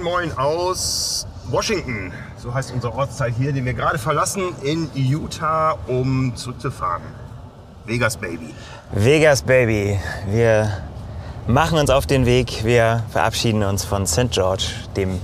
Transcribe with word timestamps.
Moin 0.00 0.28
Moin 0.28 0.38
aus 0.38 1.26
Washington. 1.48 2.12
So 2.38 2.54
heißt 2.54 2.72
unser 2.72 2.94
Ortsteil 2.94 3.32
hier, 3.32 3.52
den 3.52 3.64
wir 3.64 3.74
gerade 3.74 3.98
verlassen 3.98 4.54
in 4.62 4.88
Utah, 4.94 5.76
um 5.88 6.34
zurückzufahren. 6.36 7.02
Vegas 7.84 8.16
Baby. 8.16 8.54
Vegas 8.92 9.42
Baby. 9.42 9.98
Wir 10.26 10.70
machen 11.46 11.78
uns 11.78 11.90
auf 11.90 12.06
den 12.06 12.24
Weg. 12.24 12.64
Wir 12.64 13.02
verabschieden 13.10 13.62
uns 13.62 13.84
von 13.84 14.06
St. 14.06 14.30
George, 14.30 14.64
dem 14.96 15.20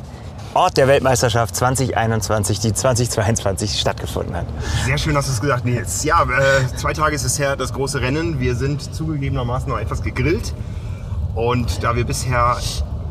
Ort 0.53 0.77
der 0.77 0.89
Weltmeisterschaft 0.89 1.57
2021, 1.57 2.61
die 2.61 2.75
2022 2.75 3.81
stattgefunden 3.81 4.37
hat. 4.37 4.47
Sehr 4.85 4.99
schön 4.99 5.17
hast 5.17 5.29
du 5.29 5.33
es 5.33 5.41
gesagt, 5.41 5.65
Nils. 5.65 6.05
Ja, 6.05 6.23
äh, 6.23 6.77
zwei 6.77 6.93
Tage 6.93 7.15
ist 7.15 7.25
es 7.25 7.39
her, 7.39 7.57
das 7.57 7.73
große 7.73 8.01
Rennen. 8.01 8.41
Wir 8.41 8.55
sind 8.55 8.95
zugegebenermaßen 8.95 9.71
noch 9.71 9.79
etwas 9.79 10.03
gegrillt. 10.03 10.55
Und 11.35 11.83
da 11.83 11.97
wir 11.97 12.05
bisher 12.05 12.57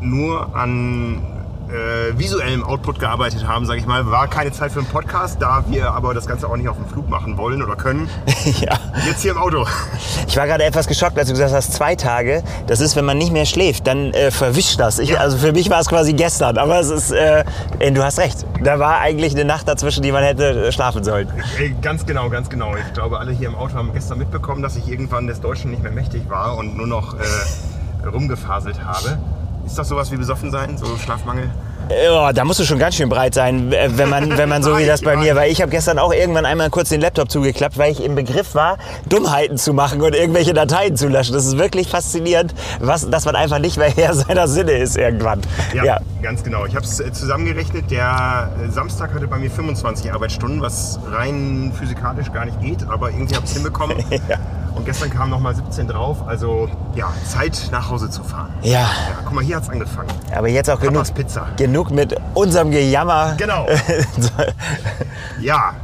nur 0.00 0.54
an 0.54 1.35
äh, 1.68 2.18
visuellem 2.18 2.64
Output 2.64 3.00
gearbeitet 3.00 3.46
haben, 3.46 3.66
sage 3.66 3.80
ich 3.80 3.86
mal, 3.86 4.06
war 4.10 4.28
keine 4.28 4.52
Zeit 4.52 4.72
für 4.72 4.80
einen 4.80 4.88
Podcast, 4.88 5.40
da 5.40 5.64
wir 5.68 5.90
aber 5.92 6.14
das 6.14 6.26
Ganze 6.26 6.48
auch 6.48 6.56
nicht 6.56 6.68
auf 6.68 6.76
dem 6.76 6.86
Flug 6.86 7.08
machen 7.08 7.36
wollen 7.36 7.62
oder 7.62 7.76
können. 7.76 8.08
ja. 8.60 8.78
Jetzt 9.06 9.22
hier 9.22 9.32
im 9.32 9.38
Auto. 9.38 9.66
Ich 10.26 10.36
war 10.36 10.46
gerade 10.46 10.64
etwas 10.64 10.86
geschockt, 10.86 11.18
als 11.18 11.28
du 11.28 11.34
gesagt 11.34 11.52
hast, 11.52 11.72
zwei 11.72 11.96
Tage. 11.96 12.42
Das 12.66 12.80
ist, 12.80 12.96
wenn 12.96 13.04
man 13.04 13.18
nicht 13.18 13.32
mehr 13.32 13.46
schläft, 13.46 13.86
dann 13.86 14.12
äh, 14.12 14.30
verwischt 14.30 14.78
das. 14.78 14.98
Ich, 14.98 15.10
Ja. 15.10 15.18
Also 15.18 15.38
für 15.38 15.52
mich 15.52 15.70
war 15.70 15.80
es 15.80 15.88
quasi 15.88 16.12
gestern, 16.12 16.58
aber 16.58 16.78
es 16.78 16.90
ist, 16.90 17.10
äh, 17.10 17.44
du 17.92 18.02
hast 18.02 18.18
recht. 18.18 18.46
Da 18.62 18.78
war 18.78 19.00
eigentlich 19.00 19.34
eine 19.34 19.44
Nacht 19.44 19.68
dazwischen, 19.68 20.02
die 20.02 20.12
man 20.12 20.22
hätte 20.22 20.66
äh, 20.66 20.72
schlafen 20.72 21.04
sollen. 21.04 21.28
Ganz 21.82 22.06
genau, 22.06 22.28
ganz 22.28 22.48
genau. 22.48 22.74
Ich 22.76 22.92
glaube, 22.94 23.18
alle 23.18 23.32
hier 23.32 23.48
im 23.48 23.54
Auto 23.54 23.74
haben 23.74 23.92
gestern 23.92 24.18
mitbekommen, 24.18 24.62
dass 24.62 24.76
ich 24.76 24.88
irgendwann 24.88 25.26
des 25.26 25.40
Deutschen 25.40 25.70
nicht 25.70 25.82
mehr 25.82 25.92
mächtig 25.92 26.28
war 26.28 26.56
und 26.56 26.76
nur 26.76 26.86
noch 26.86 27.14
äh, 27.14 28.06
rumgefaselt 28.06 28.84
habe. 28.84 29.18
Ist 29.66 29.76
das 29.76 29.88
sowas 29.88 30.12
wie 30.12 30.16
besoffen 30.16 30.50
sein, 30.52 30.78
so 30.78 30.96
Schlafmangel? 30.96 31.50
Ja, 31.88 32.32
da 32.32 32.44
musst 32.44 32.58
du 32.58 32.64
schon 32.64 32.78
ganz 32.80 32.96
schön 32.96 33.08
breit 33.08 33.34
sein, 33.34 33.72
äh, 33.72 33.88
wenn 33.92 34.08
man, 34.08 34.36
wenn 34.36 34.48
man 34.48 34.62
so 34.62 34.76
wie 34.76 34.86
das 34.86 35.02
bei 35.02 35.16
mir 35.16 35.36
war. 35.36 35.46
Ich 35.46 35.62
habe 35.62 35.70
gestern 35.70 35.98
auch 36.00 36.12
irgendwann 36.12 36.44
einmal 36.44 36.68
kurz 36.68 36.88
den 36.88 37.00
Laptop 37.00 37.30
zugeklappt, 37.30 37.78
weil 37.78 37.92
ich 37.92 38.02
im 38.02 38.16
Begriff 38.16 38.54
war, 38.56 38.78
Dummheiten 39.08 39.56
zu 39.56 39.72
machen 39.72 40.02
und 40.02 40.14
irgendwelche 40.14 40.52
Dateien 40.52 40.96
zu 40.96 41.06
löschen. 41.08 41.34
Das 41.34 41.46
ist 41.46 41.58
wirklich 41.58 41.88
faszinierend, 41.88 42.54
was, 42.80 43.08
dass 43.08 43.24
man 43.24 43.36
einfach 43.36 43.60
nicht 43.60 43.76
mehr 43.76 43.90
Herr 43.90 44.14
seiner 44.14 44.48
Sinne 44.48 44.72
ist 44.72 44.96
irgendwann. 44.96 45.40
Ja, 45.74 46.00
ganz 46.22 46.42
genau. 46.42 46.66
Ich 46.66 46.74
habe 46.74 46.84
es 46.84 46.96
zusammengerechnet. 47.12 47.90
Der 47.90 48.50
äh, 48.64 48.70
Samstag 48.70 49.14
hatte 49.14 49.28
bei 49.28 49.38
mir 49.38 49.50
25 49.50 50.12
Arbeitsstunden, 50.12 50.60
was 50.60 50.98
rein 51.12 51.72
physikalisch 51.78 52.32
gar 52.32 52.46
nicht 52.46 52.60
geht, 52.60 52.88
aber 52.88 53.10
irgendwie 53.10 53.36
habe 53.36 53.44
ich 53.44 53.50
es 53.50 53.56
hinbekommen. 53.56 53.96
Ja. 54.28 54.38
Und 54.74 54.84
gestern 54.84 55.08
kamen 55.08 55.30
noch 55.30 55.40
mal 55.40 55.54
17 55.54 55.88
drauf. 55.88 56.18
Also 56.26 56.68
ja, 56.94 57.10
Zeit 57.26 57.68
nach 57.72 57.88
Hause 57.88 58.10
zu 58.10 58.22
fahren. 58.22 58.52
ja. 58.62 58.80
Ja, 58.80 58.88
guck 59.24 59.32
mal, 59.34 59.42
hier 59.42 59.56
hat 59.56 59.62
es 59.62 59.70
angefangen. 59.70 60.08
Aber 60.34 60.48
jetzt 60.48 60.68
auch 60.68 60.78
genug, 60.78 60.94
Papas 60.94 61.12
Pizza. 61.12 61.46
genug 61.56 61.75
mit 61.90 62.16
unserem 62.34 62.70
Gejammer. 62.70 63.34
Genau. 63.38 63.66
Ja, 65.38 65.74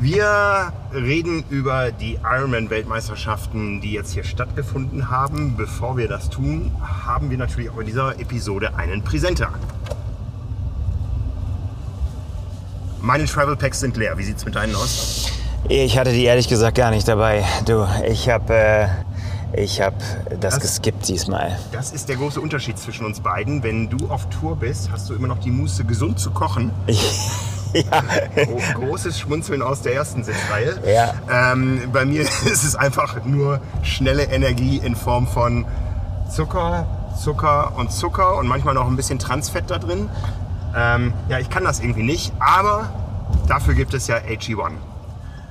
wir 0.00 0.72
reden 0.94 1.44
über 1.48 1.90
die 1.90 2.18
Ironman-Weltmeisterschaften, 2.22 3.80
die 3.80 3.92
jetzt 3.92 4.12
hier 4.12 4.22
stattgefunden 4.22 5.10
haben. 5.10 5.56
Bevor 5.56 5.96
wir 5.96 6.08
das 6.08 6.28
tun, 6.28 6.70
haben 6.80 7.30
wir 7.30 7.38
natürlich 7.38 7.70
auch 7.70 7.78
in 7.78 7.86
dieser 7.86 8.20
Episode 8.20 8.76
einen 8.76 9.02
Präsenter. 9.02 9.48
Meine 13.00 13.24
Travel 13.24 13.56
Packs 13.56 13.80
sind 13.80 13.96
leer. 13.96 14.18
Wie 14.18 14.24
sieht's 14.24 14.44
mit 14.44 14.56
deinen 14.56 14.74
aus? 14.74 15.32
Ich 15.68 15.98
hatte 15.98 16.12
die 16.12 16.24
ehrlich 16.24 16.48
gesagt 16.48 16.76
gar 16.76 16.90
nicht 16.90 17.08
dabei. 17.08 17.44
Du, 17.64 17.86
ich 18.06 18.28
habe 18.28 18.54
äh, 18.54 18.88
ich 19.52 19.80
hab 19.80 19.94
das, 20.40 20.54
Das- 20.54 20.60
geskippt 20.60 21.08
diesmal. 21.08 21.58
Das 21.72 21.92
ist 21.92 22.08
der 22.08 22.16
große 22.16 22.40
Unterschied 22.40 22.78
zwischen 22.78 23.06
uns 23.06 23.20
beiden. 23.20 23.62
Wenn 23.62 23.88
du 23.88 24.08
auf 24.08 24.28
Tour 24.28 24.56
bist, 24.56 24.90
hast 24.92 25.08
du 25.08 25.14
immer 25.14 25.28
noch 25.28 25.38
die 25.38 25.50
Muße, 25.50 25.84
gesund 25.84 26.18
zu 26.18 26.30
kochen. 26.30 26.70
ja. 27.72 28.02
Gro 28.44 28.58
großes 28.86 29.18
Schmunzeln 29.18 29.62
aus 29.62 29.82
der 29.82 29.94
ersten 29.94 30.24
Sitzreihe. 30.24 30.78
Ja. 30.86 31.14
Ähm, 31.52 31.82
bei 31.92 32.04
mir 32.04 32.22
ist 32.44 32.64
es 32.64 32.76
einfach 32.76 33.24
nur 33.24 33.60
schnelle 33.82 34.24
Energie 34.24 34.78
in 34.78 34.94
Form 34.96 35.26
von 35.26 35.64
Zucker, 36.30 36.86
Zucker 37.22 37.72
und 37.76 37.90
Zucker 37.92 38.36
und 38.36 38.46
manchmal 38.46 38.74
noch 38.74 38.86
ein 38.86 38.96
bisschen 38.96 39.18
Transfett 39.18 39.70
da 39.70 39.78
drin. 39.78 40.08
Ähm, 40.76 41.12
ja, 41.28 41.38
ich 41.38 41.48
kann 41.50 41.64
das 41.64 41.80
irgendwie 41.80 42.02
nicht, 42.02 42.32
aber 42.38 42.90
dafür 43.48 43.74
gibt 43.74 43.94
es 43.94 44.06
ja 44.06 44.16
AG1. 44.16 44.72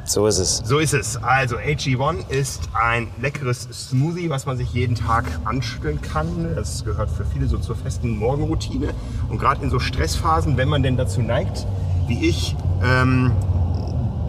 So 0.08 0.26
ist 0.26 0.40
es. 0.40 0.62
So 0.64 0.80
ist 0.80 0.94
es. 0.94 1.22
Also 1.22 1.58
AG1 1.58 2.30
ist 2.30 2.70
ein 2.74 3.10
leckeres 3.22 3.68
Smoothie, 3.90 4.30
was 4.30 4.46
man 4.46 4.56
sich 4.56 4.72
jeden 4.72 4.96
Tag 4.96 5.26
anschütteln 5.44 6.02
kann. 6.02 6.56
Das 6.56 6.86
gehört 6.86 7.10
für 7.10 7.26
viele 7.26 7.48
so 7.48 7.58
zur 7.58 7.76
festen 7.76 8.18
Morgenroutine. 8.18 8.94
Und 9.28 9.38
gerade 9.38 9.62
in 9.62 9.70
so 9.70 9.80
Stressphasen, 9.80 10.56
wenn 10.56 10.70
man 10.70 10.82
denn 10.82 10.96
dazu 10.96 11.22
neigt, 11.22 11.68
wie 12.08 12.26
ich, 12.26 12.56
ähm, 12.82 13.34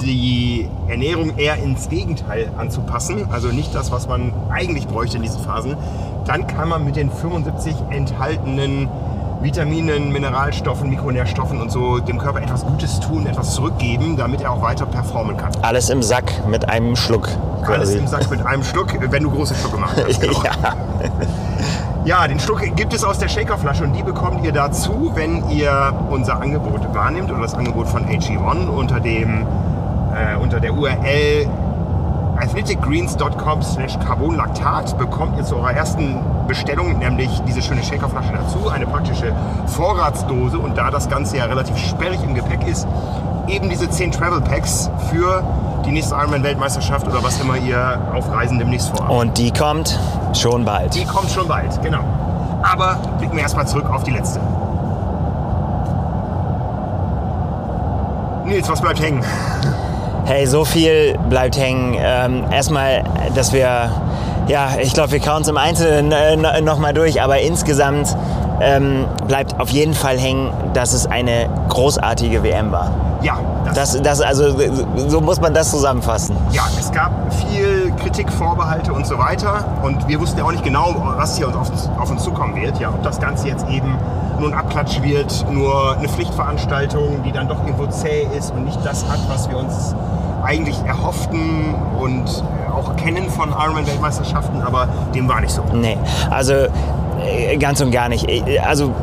die 0.02 0.68
Ernährung 0.88 1.38
eher 1.38 1.56
ins 1.62 1.88
Gegenteil 1.88 2.52
anzupassen, 2.56 3.26
also 3.30 3.48
nicht 3.48 3.72
das, 3.72 3.92
was 3.92 4.08
man 4.08 4.32
eigentlich 4.50 4.88
bräuchte 4.88 5.18
in 5.18 5.22
diesen 5.22 5.42
Phasen, 5.44 5.76
dann 6.26 6.48
kann 6.48 6.68
man 6.68 6.84
mit 6.84 6.96
den 6.96 7.10
75 7.10 7.74
enthaltenen 7.90 8.88
Vitaminen, 9.40 10.10
Mineralstoffen, 10.12 10.88
Mikronährstoffen 10.88 11.60
und 11.60 11.70
so 11.70 11.98
dem 12.00 12.18
Körper 12.18 12.42
etwas 12.42 12.64
Gutes 12.66 12.98
tun, 12.98 13.26
etwas 13.26 13.54
zurückgeben, 13.54 14.16
damit 14.16 14.40
er 14.40 14.52
auch 14.52 14.62
weiter 14.62 14.86
performen 14.86 15.36
kann. 15.36 15.52
Alles 15.62 15.90
im 15.90 16.02
Sack 16.02 16.46
mit 16.48 16.68
einem 16.68 16.96
Schluck. 16.96 17.28
Alles 17.62 17.90
quasi. 17.90 17.98
im 17.98 18.06
Sack 18.08 18.30
mit 18.30 18.44
einem 18.44 18.64
Schluck, 18.64 18.88
wenn 19.00 19.22
du 19.22 19.30
große 19.30 19.54
Schlucke 19.54 19.78
machst. 19.78 19.98
Genau. 20.20 20.42
Ja. 20.42 20.74
Ja, 22.04 22.26
den 22.26 22.40
Schluck 22.40 22.62
gibt 22.74 22.94
es 22.94 23.04
aus 23.04 23.18
der 23.18 23.28
Shakerflasche 23.28 23.84
und 23.84 23.92
die 23.92 24.02
bekommt 24.02 24.42
ihr 24.42 24.52
dazu, 24.52 25.12
wenn 25.14 25.48
ihr 25.50 25.92
unser 26.08 26.40
Angebot 26.40 26.94
wahrnimmt 26.94 27.30
oder 27.30 27.42
das 27.42 27.54
Angebot 27.54 27.86
von 27.86 28.06
AG1 28.06 28.66
unter 28.68 28.98
dem 28.98 29.46
äh, 30.14 30.36
unter 30.40 30.58
der 30.58 30.72
URL 30.72 31.46
athleticgreens.com 32.38 33.62
slash 33.62 33.98
carbonlactat 33.98 34.96
bekommt 34.98 35.36
ihr 35.38 35.44
zu 35.44 35.56
eurer 35.56 35.72
ersten 35.72 36.20
Bestellung 36.46 36.98
nämlich 36.98 37.30
diese 37.46 37.62
schöne 37.62 37.82
Shakerflasche 37.82 38.32
dazu, 38.32 38.68
eine 38.68 38.86
praktische 38.86 39.34
Vorratsdose 39.66 40.58
und 40.58 40.76
da 40.76 40.90
das 40.90 41.08
Ganze 41.08 41.36
ja 41.36 41.44
relativ 41.44 41.76
sperrig 41.76 42.20
im 42.22 42.34
Gepäck 42.34 42.66
ist, 42.66 42.86
eben 43.48 43.68
diese 43.68 43.88
10 43.90 44.12
Travel 44.12 44.40
Packs 44.40 44.90
für 45.10 45.42
die 45.84 45.92
nächste 45.92 46.14
Ironman-Weltmeisterschaft 46.14 47.06
oder 47.06 47.22
was 47.22 47.40
immer 47.40 47.56
ihr 47.56 48.00
auf 48.12 48.30
Reisen 48.30 48.58
demnächst 48.58 48.90
vorhabt. 48.90 49.10
Und 49.10 49.38
die 49.38 49.50
kommt 49.50 49.98
schon 50.34 50.64
bald. 50.64 50.94
Die 50.94 51.04
kommt 51.04 51.30
schon 51.30 51.48
bald, 51.48 51.80
genau. 51.82 52.04
Aber 52.62 52.98
blicken 53.18 53.36
wir 53.36 53.42
erstmal 53.42 53.66
zurück 53.66 53.88
auf 53.90 54.04
die 54.04 54.10
letzte. 54.10 54.40
Nils, 58.44 58.68
was 58.68 58.80
bleibt 58.80 59.00
hängen? 59.00 59.22
Hey, 60.24 60.46
so 60.46 60.64
viel 60.64 61.16
bleibt 61.30 61.56
hängen. 61.58 61.96
Ähm, 61.98 62.44
erstmal, 62.50 63.02
dass 63.34 63.52
wir, 63.52 63.90
ja, 64.48 64.68
ich 64.80 64.92
glaube, 64.92 65.12
wir 65.12 65.20
kauen 65.20 65.42
es 65.42 65.48
im 65.48 65.56
Einzelnen 65.56 66.12
äh, 66.12 66.36
no- 66.36 66.60
noch 66.62 66.78
mal 66.78 66.92
durch, 66.92 67.22
aber 67.22 67.38
insgesamt 67.40 68.14
ähm, 68.60 69.06
bleibt 69.26 69.58
auf 69.58 69.70
jeden 69.70 69.94
Fall 69.94 70.18
hängen, 70.18 70.50
dass 70.74 70.92
es 70.92 71.06
eine 71.06 71.48
großartige 71.68 72.42
WM 72.42 72.72
war. 72.72 72.90
Ja, 73.22 73.38
das, 73.64 73.74
Das, 73.94 74.02
das, 74.02 74.20
also, 74.20 74.54
so 75.08 75.20
muss 75.20 75.40
man 75.40 75.52
das 75.54 75.70
zusammenfassen. 75.70 76.36
ja, 76.52 76.62
es 76.78 76.92
gab 76.92 77.10
viel 77.34 77.92
Kritik, 78.00 78.30
Vorbehalte 78.30 78.92
und 78.92 79.06
so 79.06 79.18
weiter. 79.18 79.64
Und 79.82 80.06
wir 80.06 80.20
wussten 80.20 80.38
ja 80.38 80.44
auch 80.44 80.52
nicht 80.52 80.62
genau, 80.62 80.94
was 81.16 81.36
hier 81.36 81.48
auf 81.48 81.68
uns, 81.70 81.88
auf 81.98 82.10
uns 82.10 82.22
zukommen 82.22 82.54
wird. 82.54 82.78
Ja, 82.78 82.90
ob 82.90 83.02
das 83.02 83.18
Ganze 83.18 83.48
jetzt 83.48 83.66
eben 83.70 83.96
nur 84.38 84.50
ein 84.50 84.54
Abklatsch 84.54 85.02
wird, 85.02 85.44
nur 85.50 85.96
eine 85.96 86.08
Pflichtveranstaltung, 86.08 87.22
die 87.24 87.32
dann 87.32 87.48
doch 87.48 87.58
irgendwo 87.64 87.86
zäh 87.86 88.28
ist 88.36 88.52
und 88.52 88.64
nicht 88.66 88.78
das 88.84 89.04
hat, 89.08 89.18
was 89.28 89.48
wir 89.50 89.56
uns 89.56 89.96
eigentlich 90.48 90.76
erhofften 90.86 91.74
und 92.00 92.42
auch 92.74 92.96
kennen 92.96 93.28
von 93.28 93.50
Ironman-Weltmeisterschaften. 93.50 94.62
Aber 94.62 94.88
dem 95.14 95.28
war 95.28 95.40
nicht 95.40 95.52
so. 95.52 95.62
Nee, 95.74 95.98
also 96.30 96.54
äh, 97.24 97.56
ganz 97.58 97.80
und 97.82 97.90
gar 97.90 98.08
nicht. 98.08 98.28
Äh, 98.28 98.58
Also 98.60 98.94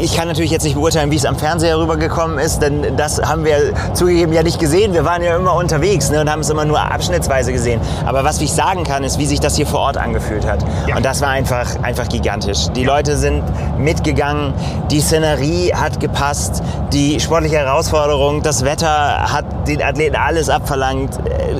ich 0.00 0.16
kann 0.16 0.28
natürlich 0.28 0.50
jetzt 0.50 0.64
nicht 0.64 0.74
beurteilen, 0.74 1.10
wie 1.10 1.16
es 1.16 1.24
am 1.24 1.36
Fernseher 1.36 1.78
rübergekommen 1.78 2.38
ist, 2.38 2.60
denn 2.60 2.96
das 2.96 3.20
haben 3.20 3.44
wir 3.44 3.72
zugegeben 3.94 4.32
ja 4.32 4.42
nicht 4.42 4.58
gesehen. 4.58 4.94
Wir 4.94 5.04
waren 5.04 5.22
ja 5.22 5.36
immer 5.36 5.54
unterwegs 5.54 6.10
ne, 6.10 6.20
und 6.20 6.30
haben 6.30 6.40
es 6.40 6.50
immer 6.50 6.64
nur 6.64 6.80
abschnittsweise 6.80 7.52
gesehen. 7.52 7.80
Aber 8.06 8.24
was 8.24 8.40
ich 8.40 8.52
sagen 8.52 8.84
kann, 8.84 9.04
ist, 9.04 9.18
wie 9.18 9.26
sich 9.26 9.40
das 9.40 9.56
hier 9.56 9.66
vor 9.66 9.80
Ort 9.80 9.96
angefühlt 9.96 10.46
hat. 10.46 10.64
Ja. 10.86 10.96
Und 10.96 11.04
das 11.04 11.20
war 11.20 11.28
einfach, 11.28 11.82
einfach 11.82 12.08
gigantisch. 12.08 12.68
Die 12.74 12.84
Leute 12.84 13.16
sind 13.16 13.42
mitgegangen, 13.78 14.54
die 14.90 15.00
Szenerie 15.00 15.72
hat 15.74 16.00
gepasst, 16.00 16.62
die 16.92 17.20
sportliche 17.20 17.56
Herausforderung, 17.56 18.42
das 18.42 18.64
Wetter 18.64 19.32
hat 19.32 19.44
den 19.68 19.82
Athleten 19.82 20.16
alles 20.16 20.48
abverlangt. 20.48 21.16
Äh, 21.18 21.50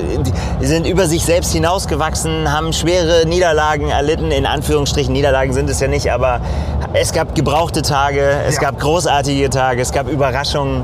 Die 0.61 0.65
sind 0.67 0.85
über 0.85 1.07
sich 1.07 1.25
selbst 1.25 1.51
hinausgewachsen, 1.53 2.51
haben 2.51 2.73
schwere 2.73 3.25
Niederlagen 3.25 3.89
erlitten. 3.89 4.31
In 4.31 4.45
Anführungsstrichen 4.45 5.13
Niederlagen 5.13 5.53
sind 5.53 5.69
es 5.69 5.79
ja 5.79 5.87
nicht, 5.87 6.11
aber 6.11 6.41
es 6.93 7.13
gab 7.13 7.35
gebrauchte 7.35 7.81
Tage, 7.81 8.30
es 8.47 8.55
Ja. 8.55 8.61
gab 8.61 8.79
großartige 8.79 9.49
Tage, 9.49 9.81
es 9.81 9.91
gab 9.91 10.07
Überraschungen. 10.07 10.83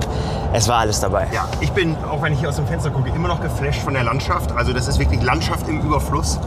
Es 0.53 0.67
war 0.67 0.77
alles 0.79 0.99
dabei. 1.01 1.27
Ja, 1.33 1.45
ich 1.59 1.71
bin, 1.73 1.95
auch 2.09 2.21
wenn 2.21 2.31
ich 2.33 2.39
hier 2.39 2.49
aus 2.49 2.55
dem 2.55 2.65
Fenster 2.67 2.89
gucke, 2.89 3.09
immer 3.09 3.27
noch 3.27 3.41
geflasht 3.41 3.81
von 3.81 3.93
der 3.93 4.03
Landschaft. 4.03 4.51
Also 4.55 4.71
das 4.73 4.87
ist 4.87 4.97
wirklich 4.97 5.21
Landschaft 5.21 5.67
im 5.67 5.81
Überfluss. 5.81 6.39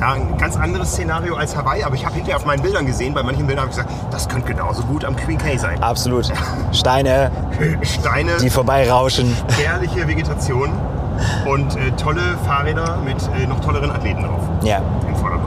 Ja, 0.00 0.12
ein 0.12 0.38
ganz 0.38 0.56
anderes 0.56 0.92
Szenario 0.92 1.34
als 1.34 1.56
Hawaii, 1.56 1.82
aber 1.82 1.96
ich 1.96 2.04
habe 2.06 2.14
hinterher 2.14 2.36
auf 2.36 2.44
meinen 2.46 2.62
Bildern 2.62 2.86
gesehen, 2.86 3.14
bei 3.14 3.22
manchen 3.24 3.48
Bildern 3.48 3.64
habe 3.64 3.72
ich 3.72 3.76
gesagt, 3.84 3.92
das 4.12 4.28
könnte 4.28 4.46
genauso 4.52 4.82
gut 4.84 5.04
am 5.04 5.16
Queen 5.16 5.38
Cay 5.38 5.58
sein. 5.58 5.82
Absolut. 5.82 6.30
Steine, 6.70 7.32
Steine, 7.82 8.36
die 8.40 8.48
vorbeirauschen. 8.48 9.36
herrliche 9.60 10.06
Vegetation 10.06 10.70
und 11.46 11.74
äh, 11.74 11.90
tolle 12.00 12.20
Fahrräder 12.46 12.98
mit 13.04 13.16
äh, 13.36 13.46
noch 13.48 13.58
tolleren 13.58 13.90
Athleten 13.90 14.22
drauf 14.22 14.42
Ja. 14.62 14.78
im 15.08 15.16
Vordergrund. 15.16 15.37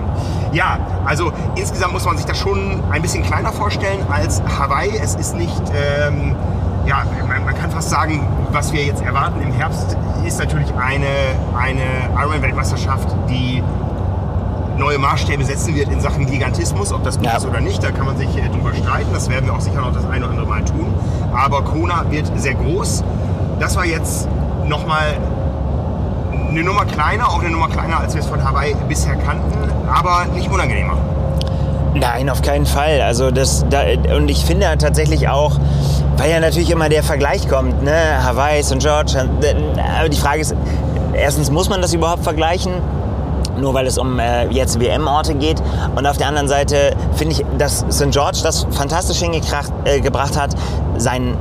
Ja, 0.51 0.77
also 1.05 1.31
insgesamt 1.55 1.93
muss 1.93 2.05
man 2.05 2.17
sich 2.17 2.25
das 2.25 2.37
schon 2.37 2.81
ein 2.91 3.01
bisschen 3.01 3.23
kleiner 3.23 3.51
vorstellen 3.51 4.05
als 4.11 4.41
Hawaii. 4.59 4.97
Es 5.01 5.15
ist 5.15 5.35
nicht, 5.35 5.61
ähm, 5.73 6.35
ja, 6.85 7.03
man, 7.27 7.45
man 7.45 7.55
kann 7.55 7.71
fast 7.71 7.89
sagen, 7.89 8.27
was 8.51 8.73
wir 8.73 8.83
jetzt 8.83 9.01
erwarten 9.01 9.41
im 9.41 9.53
Herbst 9.53 9.95
ist 10.25 10.39
natürlich 10.39 10.71
eine, 10.75 11.07
eine 11.57 11.81
Ironman-Weltmeisterschaft, 12.19 13.07
die 13.29 13.63
neue 14.77 14.97
Maßstäbe 14.97 15.43
setzen 15.45 15.75
wird 15.75 15.89
in 15.89 16.01
Sachen 16.01 16.25
Gigantismus. 16.25 16.91
Ob 16.91 17.03
das 17.03 17.17
gut 17.17 17.25
Ja. 17.27 17.37
ist 17.37 17.45
oder 17.45 17.59
nicht, 17.61 17.83
da 17.83 17.91
kann 17.91 18.05
man 18.05 18.17
sich 18.17 18.35
äh, 18.37 18.49
drüber 18.49 18.73
streiten. 18.73 19.09
Das 19.13 19.29
werden 19.29 19.45
wir 19.45 19.53
auch 19.53 19.61
sicher 19.61 19.79
noch 19.81 19.93
das 19.93 20.05
eine 20.05 20.25
oder 20.25 20.29
andere 20.31 20.47
Mal 20.47 20.63
tun. 20.65 20.93
Aber 21.33 21.63
Kona 21.63 22.05
wird 22.09 22.29
sehr 22.39 22.55
groß. 22.55 23.03
Das 23.59 23.75
war 23.75 23.85
jetzt 23.85 24.27
nochmal 24.67 25.17
eine 26.51 26.63
Nummer 26.63 26.85
kleiner, 26.85 27.29
auch 27.29 27.39
eine 27.39 27.49
Nummer 27.49 27.69
kleiner, 27.69 27.99
als 27.99 28.13
wir 28.13 28.21
es 28.21 28.27
von 28.27 28.43
Hawaii 28.43 28.75
bisher 28.87 29.15
kannten, 29.15 29.53
aber 29.87 30.25
nicht 30.33 30.51
unangenehmer. 30.51 30.97
Nein, 31.93 32.29
auf 32.29 32.41
keinen 32.41 32.65
Fall. 32.65 33.01
Also 33.01 33.31
das, 33.31 33.65
da, 33.69 33.81
und 34.15 34.29
ich 34.29 34.45
finde 34.45 34.77
tatsächlich 34.77 35.29
auch, 35.29 35.59
weil 36.17 36.29
ja 36.29 36.39
natürlich 36.39 36.69
immer 36.69 36.89
der 36.89 37.03
Vergleich 37.03 37.47
kommt, 37.47 37.83
ne? 37.83 38.23
Hawaii, 38.23 38.63
St. 38.63 38.79
George. 38.79 39.13
Aber 39.99 40.09
die 40.09 40.17
Frage 40.17 40.41
ist, 40.41 40.55
erstens 41.13 41.51
muss 41.51 41.69
man 41.69 41.81
das 41.81 41.93
überhaupt 41.93 42.23
vergleichen? 42.23 42.73
Nur 43.57 43.73
weil 43.73 43.85
es 43.85 43.97
um 43.97 44.19
äh, 44.19 44.47
jetzt 44.47 44.79
WM-Orte 44.79 45.35
geht. 45.35 45.61
Und 45.95 46.05
auf 46.05 46.17
der 46.17 46.27
anderen 46.27 46.47
Seite 46.47 46.95
finde 47.13 47.35
ich, 47.35 47.45
dass 47.57 47.85
St. 47.91 48.11
George 48.11 48.39
das 48.43 48.65
fantastisch 48.71 49.19
hingebracht 49.19 49.71
äh, 49.85 50.39
hat, 50.39 50.55
seinen 50.97 51.37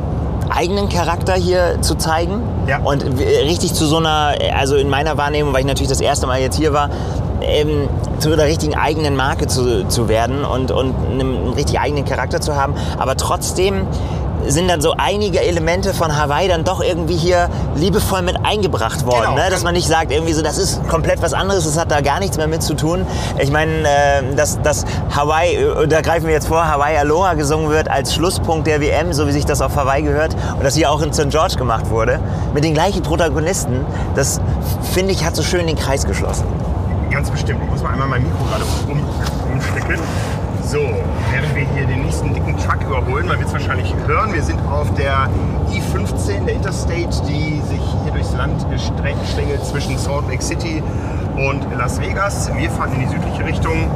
eigenen 0.51 0.89
Charakter 0.89 1.35
hier 1.35 1.81
zu 1.81 1.95
zeigen. 1.97 2.43
Ja. 2.67 2.81
Und 2.81 3.05
richtig 3.05 3.75
zu 3.75 3.87
so 3.87 3.97
einer, 3.99 4.35
also 4.57 4.77
in 4.77 4.89
meiner 4.89 5.17
Wahrnehmung, 5.17 5.53
weil 5.53 5.61
ich 5.61 5.67
natürlich 5.67 5.89
das 5.91 6.01
erste 6.01 6.27
Mal 6.27 6.41
jetzt 6.41 6.57
hier 6.57 6.73
war, 6.73 6.91
ähm, 7.43 7.89
zu 8.19 8.33
einer 8.33 8.45
richtigen 8.45 8.75
eigenen 8.77 9.17
Marke 9.17 9.47
zu, 9.47 9.87
zu 9.89 10.09
werden 10.09 10.45
und, 10.45 10.71
und 10.71 10.95
einem, 11.11 11.37
einen 11.37 11.53
richtig 11.55 11.81
eigenen 11.81 12.05
Charakter 12.05 12.41
zu 12.41 12.57
haben. 12.57 12.75
Aber 12.99 13.17
trotzdem 13.17 13.87
sind 14.47 14.69
dann 14.69 14.81
so 14.81 14.95
einige 14.97 15.41
Elemente 15.41 15.95
von 15.95 16.17
Hawaii 16.17 16.49
dann 16.49 16.65
doch 16.65 16.83
irgendwie 16.83 17.17
hier 17.17 17.49
liebevoll 17.77 18.23
mit 18.23 18.37
eingebracht 18.45 19.07
worden. 19.07 19.35
Genau. 19.35 19.45
Ne? 19.45 19.51
Dass 19.51 19.63
man 19.63 19.75
nicht 19.75 19.89
sagt, 19.89 20.13
irgendwie 20.13 20.33
so, 20.33 20.43
das 20.43 20.59
ist 20.59 20.87
komplett 20.89 21.23
was 21.23 21.33
anderes, 21.33 21.65
das 21.65 21.79
hat 21.79 21.91
da 21.91 22.01
gar 22.01 22.21
nichts 22.21 22.37
mehr 22.37 22.49
mit 22.49 22.63
zu 22.63 22.75
tun. 22.75 23.07
Ich 23.39 23.51
meine, 23.51 23.83
äh, 23.83 24.35
dass, 24.37 24.61
dass 24.63 24.85
Hawaii, 25.15 25.57
äh, 25.57 25.89
da 25.89 26.01
greifen 26.01 26.27
wir 26.27 26.35
jetzt 26.35 26.49
vor, 26.49 26.67
Hawaii 26.67 26.97
Aloha 26.97 27.35
gesungen 27.35 27.71
wird 27.71 27.91
als 27.91 28.15
Schlusspunkt 28.15 28.67
der 28.67 28.81
WM, 28.81 29.13
so 29.13 29.27
wie 29.27 29.33
sich 29.33 29.45
das 29.45 29.61
auf 29.61 29.77
Hawaii 29.77 30.03
gehört 30.03 30.35
und 30.57 30.65
das 30.65 30.75
hier 30.75 30.91
auch 30.91 31.03
in 31.03 31.13
St. 31.13 31.31
George 31.31 31.57
gemacht 31.57 31.91
wurde, 31.91 32.21
mit 32.55 32.65
den 32.65 32.75
gleichen 32.75 33.03
Protagonisten, 33.03 33.85
das 34.15 34.41
finde 34.93 35.13
ich 35.13 35.25
hat 35.25 35.37
so 35.37 35.43
schön 35.43 35.67
den 35.67 35.77
Kreis 35.77 36.07
geschlossen. 36.07 36.45
Ganz 37.11 37.31
bestimmt. 37.31 37.61
Ich 37.65 37.71
muss 37.71 37.83
mal 37.83 37.93
einmal 37.93 38.09
mein 38.09 38.23
Mikro 38.23 38.45
gerade 38.45 38.65
um, 38.89 39.05
umstecken. 39.53 39.99
So, 40.65 40.79
während 41.31 41.55
wir 41.55 41.67
hier 41.75 41.87
den 41.87 42.03
nächsten 42.03 42.33
dicken 42.35 42.57
Truck 42.59 42.83
überholen, 42.87 43.27
man 43.27 43.39
wird 43.39 43.49
es 43.49 43.53
wahrscheinlich 43.53 43.95
hören, 44.07 44.33
wir 44.33 44.43
sind 44.43 44.61
auf 44.71 44.93
der 44.95 45.29
I-15, 45.73 46.45
der 46.45 46.55
Interstate, 46.55 47.23
die 47.29 47.61
sich 47.63 47.81
hier 48.03 48.13
durchs 48.13 48.33
Land 48.35 48.65
schlängelt 49.33 49.65
zwischen 49.65 49.99
Salt 49.99 50.29
Lake 50.29 50.43
City 50.43 50.83
und 51.37 51.67
Las 51.77 52.01
Vegas. 52.01 52.51
Wir 52.57 52.71
fahren 52.71 52.93
in 52.95 53.01
die 53.01 53.09
südliche 53.09 53.45
Richtung. 53.45 53.91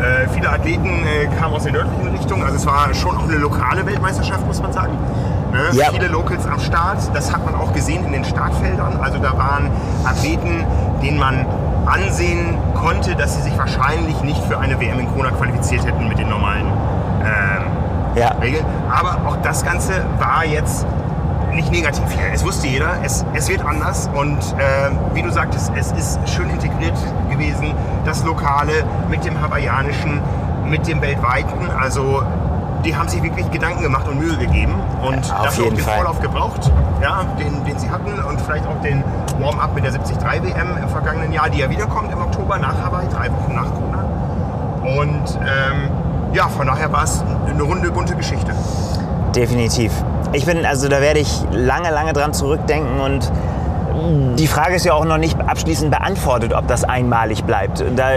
Äh, 0.00 0.28
viele 0.28 0.50
Athleten 0.50 1.04
äh, 1.04 1.26
kamen 1.38 1.54
aus 1.54 1.64
der 1.64 1.72
nördlichen 1.72 2.08
Richtung, 2.08 2.42
also 2.42 2.56
es 2.56 2.66
war 2.66 2.92
schon 2.94 3.16
auch 3.16 3.24
eine 3.24 3.36
lokale 3.36 3.84
Weltmeisterschaft, 3.84 4.46
muss 4.46 4.60
man 4.60 4.72
sagen. 4.72 4.96
Ne? 5.52 5.70
Ja. 5.72 5.90
Viele 5.90 6.08
Locals 6.08 6.46
am 6.46 6.60
Start, 6.60 6.98
das 7.12 7.32
hat 7.32 7.44
man 7.44 7.54
auch 7.54 7.72
gesehen 7.72 8.04
in 8.04 8.12
den 8.12 8.24
Startfeldern. 8.24 8.98
Also 9.00 9.18
da 9.18 9.36
waren 9.36 9.70
Athleten, 10.04 10.64
denen 11.02 11.18
man 11.18 11.44
ansehen 11.86 12.56
konnte, 12.80 13.14
dass 13.14 13.36
sie 13.36 13.42
sich 13.42 13.56
wahrscheinlich 13.58 14.20
nicht 14.22 14.42
für 14.44 14.58
eine 14.58 14.80
WM 14.80 14.98
in 14.98 15.08
Kona 15.14 15.30
qualifiziert 15.30 15.84
hätten 15.86 16.08
mit 16.08 16.18
den 16.18 16.28
normalen 16.28 16.66
ähm, 16.66 18.16
Ja. 18.16 18.28
Regeln. 18.40 18.64
Aber 18.90 19.28
auch 19.28 19.36
das 19.42 19.64
Ganze 19.64 20.04
war 20.18 20.44
jetzt 20.44 20.86
nicht 21.52 21.70
negativ 21.70 22.04
hier. 22.10 22.32
Es 22.32 22.44
wusste 22.44 22.68
jeder, 22.68 22.94
es, 23.04 23.24
es 23.34 23.48
wird 23.48 23.64
anders 23.64 24.08
und 24.14 24.38
äh, 24.58 24.90
wie 25.14 25.22
du 25.22 25.30
sagtest, 25.30 25.72
es 25.76 25.92
ist 25.92 26.18
schön 26.28 26.48
integriert 26.48 26.96
gewesen, 27.28 27.74
das 28.04 28.24
Lokale 28.24 28.84
mit 29.08 29.24
dem 29.24 29.40
Hawaiianischen, 29.40 30.20
mit 30.64 30.86
dem 30.86 31.00
Weltweiten. 31.02 31.70
Also 31.78 32.22
die 32.84 32.94
haben 32.96 33.08
sich 33.08 33.22
wirklich 33.22 33.50
Gedanken 33.50 33.82
gemacht 33.82 34.08
und 34.08 34.18
Mühe 34.18 34.36
gegeben 34.36 34.74
und 35.02 35.18
Auf 35.18 35.44
dafür 35.44 35.66
auch 35.66 35.68
den 35.68 35.78
Fall. 35.78 35.94
Vorlauf 35.96 36.20
gebraucht, 36.20 36.70
ja, 37.02 37.24
den, 37.38 37.64
den 37.64 37.78
sie 37.78 37.90
hatten 37.90 38.12
und 38.28 38.40
vielleicht 38.40 38.66
auch 38.66 38.80
den 38.82 39.04
Warm-up 39.38 39.74
mit 39.74 39.84
der 39.84 39.92
73 39.92 40.16
WM 40.42 40.76
im 40.82 40.88
vergangenen 40.88 41.32
Jahr, 41.32 41.48
die 41.50 41.58
ja 41.58 41.70
wiederkommt 41.70 42.12
im 42.12 42.20
Oktober 42.20 42.58
nach 42.58 42.74
Hawaii, 42.82 43.08
drei 43.08 43.30
Wochen 43.32 43.54
nach 43.54 43.72
Kona. 43.74 44.04
Und 44.82 45.38
ähm, 45.40 45.90
ja, 46.32 46.48
von 46.48 46.66
daher 46.66 46.92
war 46.92 47.04
es 47.04 47.22
eine 47.48 47.62
runde, 47.62 47.90
bunte 47.90 48.14
Geschichte. 48.14 48.52
Definitiv. 49.34 49.92
Ich 50.32 50.46
bin, 50.46 50.64
also 50.64 50.88
da 50.88 51.00
werde 51.00 51.20
ich 51.20 51.42
lange, 51.50 51.90
lange 51.90 52.12
dran 52.12 52.32
zurückdenken 52.32 53.00
und 53.00 53.30
die 54.36 54.46
Frage 54.46 54.74
ist 54.74 54.84
ja 54.84 54.94
auch 54.94 55.04
noch 55.04 55.18
nicht 55.18 55.38
abschließend 55.40 55.90
beantwortet, 55.90 56.52
ob 56.54 56.66
das 56.66 56.84
einmalig 56.84 57.44
bleibt. 57.44 57.84
Da, 57.96 58.10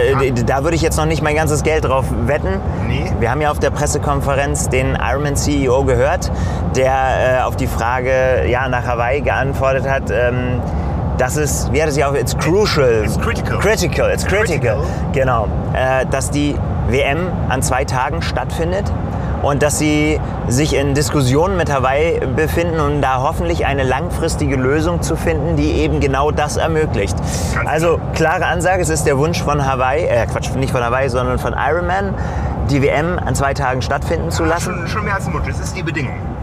da 0.46 0.62
würde 0.62 0.76
ich 0.76 0.82
jetzt 0.82 0.96
noch 0.96 1.06
nicht 1.06 1.22
mein 1.22 1.36
ganzes 1.36 1.62
Geld 1.62 1.84
drauf 1.84 2.06
wetten. 2.26 2.60
Nee. 2.86 3.12
Wir 3.18 3.30
haben 3.30 3.40
ja 3.40 3.50
auf 3.50 3.58
der 3.58 3.70
Pressekonferenz 3.70 4.68
den 4.68 4.96
Ironman 5.00 5.36
CEO 5.36 5.84
gehört, 5.84 6.30
der 6.76 7.38
äh, 7.38 7.42
auf 7.42 7.56
die 7.56 7.66
Frage 7.66 8.46
ja, 8.48 8.68
nach 8.68 8.86
Hawaii 8.86 9.20
geantwortet 9.20 9.88
hat. 9.88 10.10
Ähm, 10.10 10.60
das 11.18 11.36
ist, 11.36 11.72
wie 11.72 11.80
hat 11.80 11.88
es 11.88 11.96
ja 11.96 12.10
auch, 12.10 12.14
it's 12.14 12.36
crucial. 12.36 13.04
It's 13.04 13.18
critical. 13.18 13.58
Critical, 13.58 14.10
it's 14.10 14.24
critical. 14.24 14.76
Critical. 14.76 14.86
Genau. 15.12 15.48
Äh, 15.72 16.06
dass 16.06 16.30
die 16.30 16.56
WM 16.88 17.28
an 17.48 17.62
zwei 17.62 17.84
Tagen 17.84 18.20
stattfindet 18.20 18.92
und 19.44 19.62
dass 19.62 19.78
sie 19.78 20.20
sich 20.48 20.74
in 20.74 20.94
Diskussionen 20.94 21.56
mit 21.56 21.72
Hawaii 21.72 22.20
befinden 22.34 22.80
und 22.80 23.02
da 23.02 23.22
hoffentlich 23.22 23.66
eine 23.66 23.82
langfristige 23.82 24.56
Lösung 24.56 25.02
zu 25.02 25.16
finden, 25.16 25.56
die 25.56 25.72
eben 25.72 26.00
genau 26.00 26.30
das 26.30 26.56
ermöglicht. 26.56 27.16
Also 27.66 28.00
klare 28.14 28.46
Ansage, 28.46 28.82
es 28.82 28.88
ist 28.88 29.04
der 29.04 29.18
Wunsch 29.18 29.42
von 29.42 29.64
Hawaii, 29.64 30.04
äh 30.04 30.26
Quatsch, 30.26 30.50
nicht 30.54 30.72
von 30.72 30.82
Hawaii, 30.82 31.08
sondern 31.08 31.38
von 31.38 31.54
Ironman, 31.54 32.14
die 32.70 32.82
WM 32.82 33.18
an 33.18 33.34
zwei 33.34 33.54
Tagen 33.54 33.82
stattfinden 33.82 34.30
zu 34.30 34.44
lassen. 34.44 34.74
Schon, 34.74 34.88
schon 34.88 35.04
mehr 35.04 35.14
als 35.14 35.26
ein 35.26 35.34
Wunsch. 35.34 35.46
Das 35.46 35.60
ist 35.60 35.76
die 35.76 35.82
Bedingung. 35.82 36.33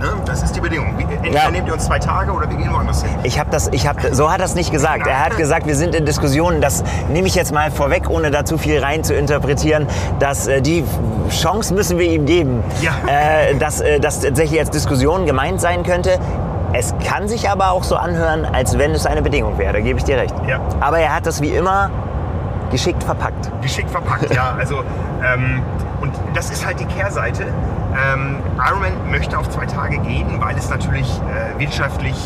Ne? 0.00 0.08
Das 0.26 0.42
ist 0.42 0.54
die 0.54 0.60
Bedingung. 0.60 0.94
Entweder 0.98 1.44
Ja. 1.44 1.50
nehmt 1.50 1.66
ihr 1.68 1.74
uns 1.74 1.86
zwei 1.86 1.98
Tage 1.98 2.32
oder 2.32 2.48
wir 2.50 2.56
gehen 2.56 2.72
woanders 2.72 3.02
hin. 3.02 3.10
Ich 3.22 3.38
habe 3.38 3.50
das, 3.50 3.68
ich 3.72 3.86
habe, 3.86 4.14
so 4.14 4.30
hat 4.30 4.40
er 4.40 4.44
es 4.46 4.54
nicht 4.54 4.70
gesagt. 4.70 5.06
Er 5.06 5.24
hat 5.24 5.36
gesagt, 5.36 5.66
wir 5.66 5.74
sind 5.76 5.94
in 5.94 6.04
Diskussionen. 6.04 6.60
Das 6.60 6.84
nehme 7.08 7.26
ich 7.26 7.34
jetzt 7.34 7.52
mal 7.52 7.70
vorweg, 7.70 8.10
ohne 8.10 8.30
da 8.30 8.44
zu 8.44 8.58
viel 8.58 8.78
rein 8.82 9.04
zu 9.04 9.14
interpretieren. 9.14 9.86
Dass 10.18 10.46
äh, 10.46 10.60
die 10.60 10.84
Chance 11.30 11.72
müssen 11.74 11.98
wir 11.98 12.06
ihm 12.10 12.26
geben, 12.26 12.62
Ja. 12.82 12.92
äh, 13.06 13.54
dass 13.56 13.80
äh, 13.80 13.98
das 14.00 14.20
tatsächlich 14.20 14.60
als 14.60 14.70
Diskussion 14.70 15.26
gemeint 15.26 15.60
sein 15.60 15.82
könnte. 15.82 16.18
Es 16.72 16.94
kann 17.08 17.26
sich 17.28 17.48
aber 17.48 17.70
auch 17.70 17.84
so 17.84 17.96
anhören, 17.96 18.44
als 18.44 18.76
wenn 18.76 18.90
es 18.90 19.06
eine 19.06 19.22
Bedingung 19.22 19.56
wäre. 19.56 19.72
Da 19.72 19.80
gebe 19.80 19.98
ich 19.98 20.04
dir 20.04 20.18
recht. 20.18 20.34
Ja. 20.46 20.58
Aber 20.80 20.98
er 20.98 21.14
hat 21.14 21.24
das 21.24 21.40
wie 21.40 21.50
immer 21.50 21.90
geschickt 22.70 23.02
verpackt. 23.02 23.50
Geschickt 23.62 23.90
verpackt, 23.90 24.34
ja. 24.34 24.54
Also, 24.58 24.80
ähm, 25.24 25.62
und 26.02 26.12
das 26.34 26.50
ist 26.50 26.66
halt 26.66 26.78
die 26.80 26.84
Kehrseite. 26.84 27.44
Ähm, 27.98 28.36
Ironman 28.58 29.10
möchte 29.10 29.38
auf 29.38 29.48
zwei 29.48 29.66
Tage 29.66 29.98
gehen, 29.98 30.40
weil 30.40 30.56
es 30.56 30.68
natürlich 30.68 31.08
äh, 31.20 31.58
wirtschaftlich 31.58 32.16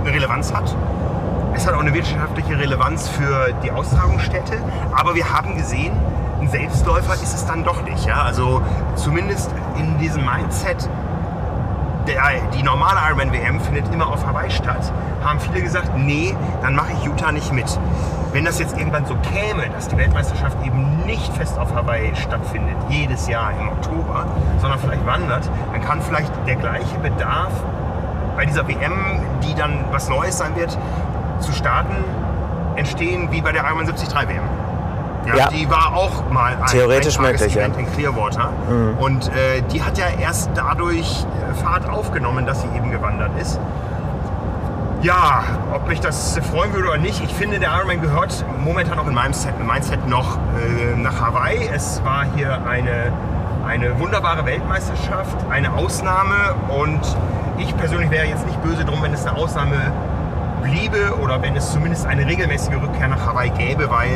eine 0.00 0.14
Relevanz 0.14 0.52
hat. 0.52 0.74
Es 1.54 1.66
hat 1.66 1.74
auch 1.74 1.80
eine 1.80 1.94
wirtschaftliche 1.94 2.58
Relevanz 2.58 3.08
für 3.08 3.52
die 3.62 3.70
Austragungsstätte. 3.70 4.58
Aber 4.92 5.14
wir 5.14 5.32
haben 5.32 5.56
gesehen, 5.56 5.92
ein 6.40 6.48
Selbstläufer 6.48 7.14
ist 7.14 7.34
es 7.34 7.46
dann 7.46 7.64
doch 7.64 7.82
nicht. 7.82 8.06
Ja? 8.06 8.22
Also 8.22 8.62
zumindest 8.96 9.50
in 9.78 9.98
diesem 9.98 10.24
Mindset, 10.24 10.88
der, 12.06 12.22
die 12.56 12.62
normale 12.62 13.00
Ironman 13.06 13.32
WM 13.32 13.60
findet 13.60 13.92
immer 13.92 14.08
auf 14.08 14.26
Hawaii 14.26 14.50
statt, 14.50 14.92
haben 15.24 15.40
viele 15.40 15.62
gesagt, 15.62 15.96
nee, 15.96 16.34
dann 16.62 16.74
mache 16.74 16.92
ich 16.92 17.04
Utah 17.04 17.32
nicht 17.32 17.52
mit. 17.52 17.66
Wenn 18.32 18.44
das 18.44 18.58
jetzt 18.58 18.76
irgendwann 18.76 19.06
so 19.06 19.14
käme, 19.16 19.68
dass 19.70 19.88
die 19.88 19.96
Weltmeisterschaft 19.96 20.56
eben 20.64 21.04
nicht 21.06 21.32
fest 21.34 21.58
auf 21.58 21.74
Hawaii 21.74 22.14
stattfindet, 22.16 22.76
jedes 22.88 23.28
Jahr 23.28 23.52
im 23.58 23.68
Oktober, 23.68 24.26
sondern 24.60 24.78
vielleicht 24.80 25.06
wandert, 25.06 25.48
dann 25.72 25.80
kann 25.82 26.02
vielleicht 26.02 26.32
der 26.46 26.56
gleiche 26.56 26.98
Bedarf 26.98 27.52
bei 28.36 28.44
dieser 28.44 28.66
WM, 28.66 29.20
die 29.42 29.54
dann 29.54 29.84
was 29.92 30.08
Neues 30.08 30.36
sein 30.38 30.56
wird, 30.56 30.76
zu 31.38 31.52
starten, 31.52 31.94
entstehen 32.76 33.30
wie 33.30 33.40
bei 33.40 33.52
der 33.52 33.64
Ironman 33.64 33.86
73 33.86 34.14
WM. 34.28 34.42
Ja, 35.26 35.36
Ja. 35.36 35.48
Die 35.48 35.68
war 35.70 35.94
auch 35.94 36.30
mal 36.30 36.56
ein 36.56 36.66
Theoretisch 36.66 37.18
möglich, 37.18 37.54
ja. 37.54 37.62
Event 37.62 37.78
in 37.78 37.92
Clearwater. 37.92 38.50
Und 38.98 39.28
äh, 39.28 39.62
die 39.72 39.82
hat 39.82 39.96
ja 39.98 40.06
erst 40.20 40.50
dadurch 40.54 41.24
äh, 41.50 41.54
Fahrt 41.62 41.88
aufgenommen, 41.88 42.46
dass 42.46 42.62
sie 42.62 42.68
eben 42.76 42.90
gewandert 42.90 43.30
ist. 43.40 43.58
Ja, 45.02 45.44
ob 45.72 45.86
mich 45.86 46.00
das 46.00 46.38
freuen 46.50 46.72
würde 46.72 46.88
oder 46.88 46.96
nicht, 46.98 47.22
ich 47.22 47.34
finde, 47.34 47.58
der 47.58 47.74
Ironman 47.76 48.00
gehört 48.00 48.42
momentan 48.64 48.98
auch 48.98 49.06
in 49.06 49.12
meinem 49.12 49.34
Set, 49.34 49.52
in 49.60 49.66
Mindset 49.66 50.08
noch 50.08 50.36
äh, 50.36 50.96
nach 50.96 51.20
Hawaii. 51.20 51.68
Es 51.74 52.02
war 52.04 52.24
hier 52.34 52.60
eine, 52.66 53.12
eine 53.66 53.98
wunderbare 54.00 54.46
Weltmeisterschaft, 54.46 55.36
eine 55.50 55.74
Ausnahme 55.74 56.54
und 56.70 57.00
ich 57.58 57.76
persönlich 57.76 58.10
wäre 58.10 58.24
jetzt 58.26 58.46
nicht 58.46 58.62
böse 58.62 58.84
drum, 58.86 59.02
wenn 59.02 59.12
es 59.12 59.26
eine 59.26 59.36
Ausnahme 59.36 59.76
bliebe 60.62 61.14
oder 61.22 61.42
wenn 61.42 61.54
es 61.54 61.70
zumindest 61.70 62.06
eine 62.06 62.26
regelmäßige 62.26 62.76
Rückkehr 62.82 63.08
nach 63.08 63.26
Hawaii 63.26 63.50
gäbe, 63.50 63.90
weil 63.90 64.08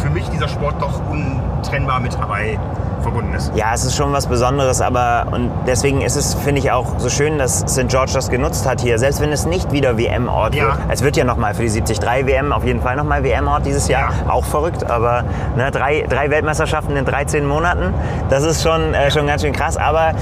für 0.00 0.10
mich 0.10 0.28
dieser 0.30 0.48
Sport 0.48 0.76
doch 0.80 1.00
untrennbar 1.10 2.00
mit 2.00 2.18
Hawaii 2.18 2.58
verbunden 3.02 3.32
ist. 3.34 3.52
Ja, 3.54 3.66
es 3.74 3.84
ist 3.84 3.94
schon 3.96 4.12
was 4.12 4.26
Besonderes, 4.26 4.80
aber 4.80 5.26
und 5.30 5.50
deswegen 5.66 6.00
ist 6.02 6.16
es, 6.16 6.34
finde 6.34 6.60
ich, 6.60 6.72
auch 6.72 6.98
so 6.98 7.08
schön, 7.08 7.38
dass 7.38 7.60
St. 7.60 7.86
George 7.88 8.10
das 8.12 8.28
genutzt 8.28 8.68
hat 8.68 8.80
hier, 8.80 8.98
selbst 8.98 9.20
wenn 9.20 9.30
es 9.30 9.46
nicht 9.46 9.70
wieder 9.72 9.96
WM-Ort 9.96 10.54
Ja. 10.56 10.64
wird. 10.64 10.78
Es 10.88 11.02
wird 11.02 11.16
ja 11.16 11.24
nochmal 11.24 11.54
für 11.54 11.62
die 11.62 11.68
73 11.80 12.26
WM 12.26 12.52
auf 12.52 12.64
jeden 12.64 12.80
Fall 12.80 12.96
nochmal 12.96 13.22
WM-Ort 13.22 13.66
dieses 13.66 13.86
Jahr. 13.88 14.10
Ja. 14.26 14.32
Auch 14.32 14.44
verrückt, 14.44 14.90
aber 14.90 15.24
ne, 15.56 15.70
drei, 15.70 16.04
drei 16.08 16.28
Weltmeisterschaften 16.30 16.96
in 16.96 17.04
13 17.04 17.46
Monaten, 17.46 17.94
das 18.30 18.42
ist 18.42 18.62
schon, 18.62 18.94
äh, 18.94 19.10
schon 19.10 19.26
ganz 19.26 19.42
schön 19.42 19.52
krass. 19.52 19.76
Aber 19.76 20.12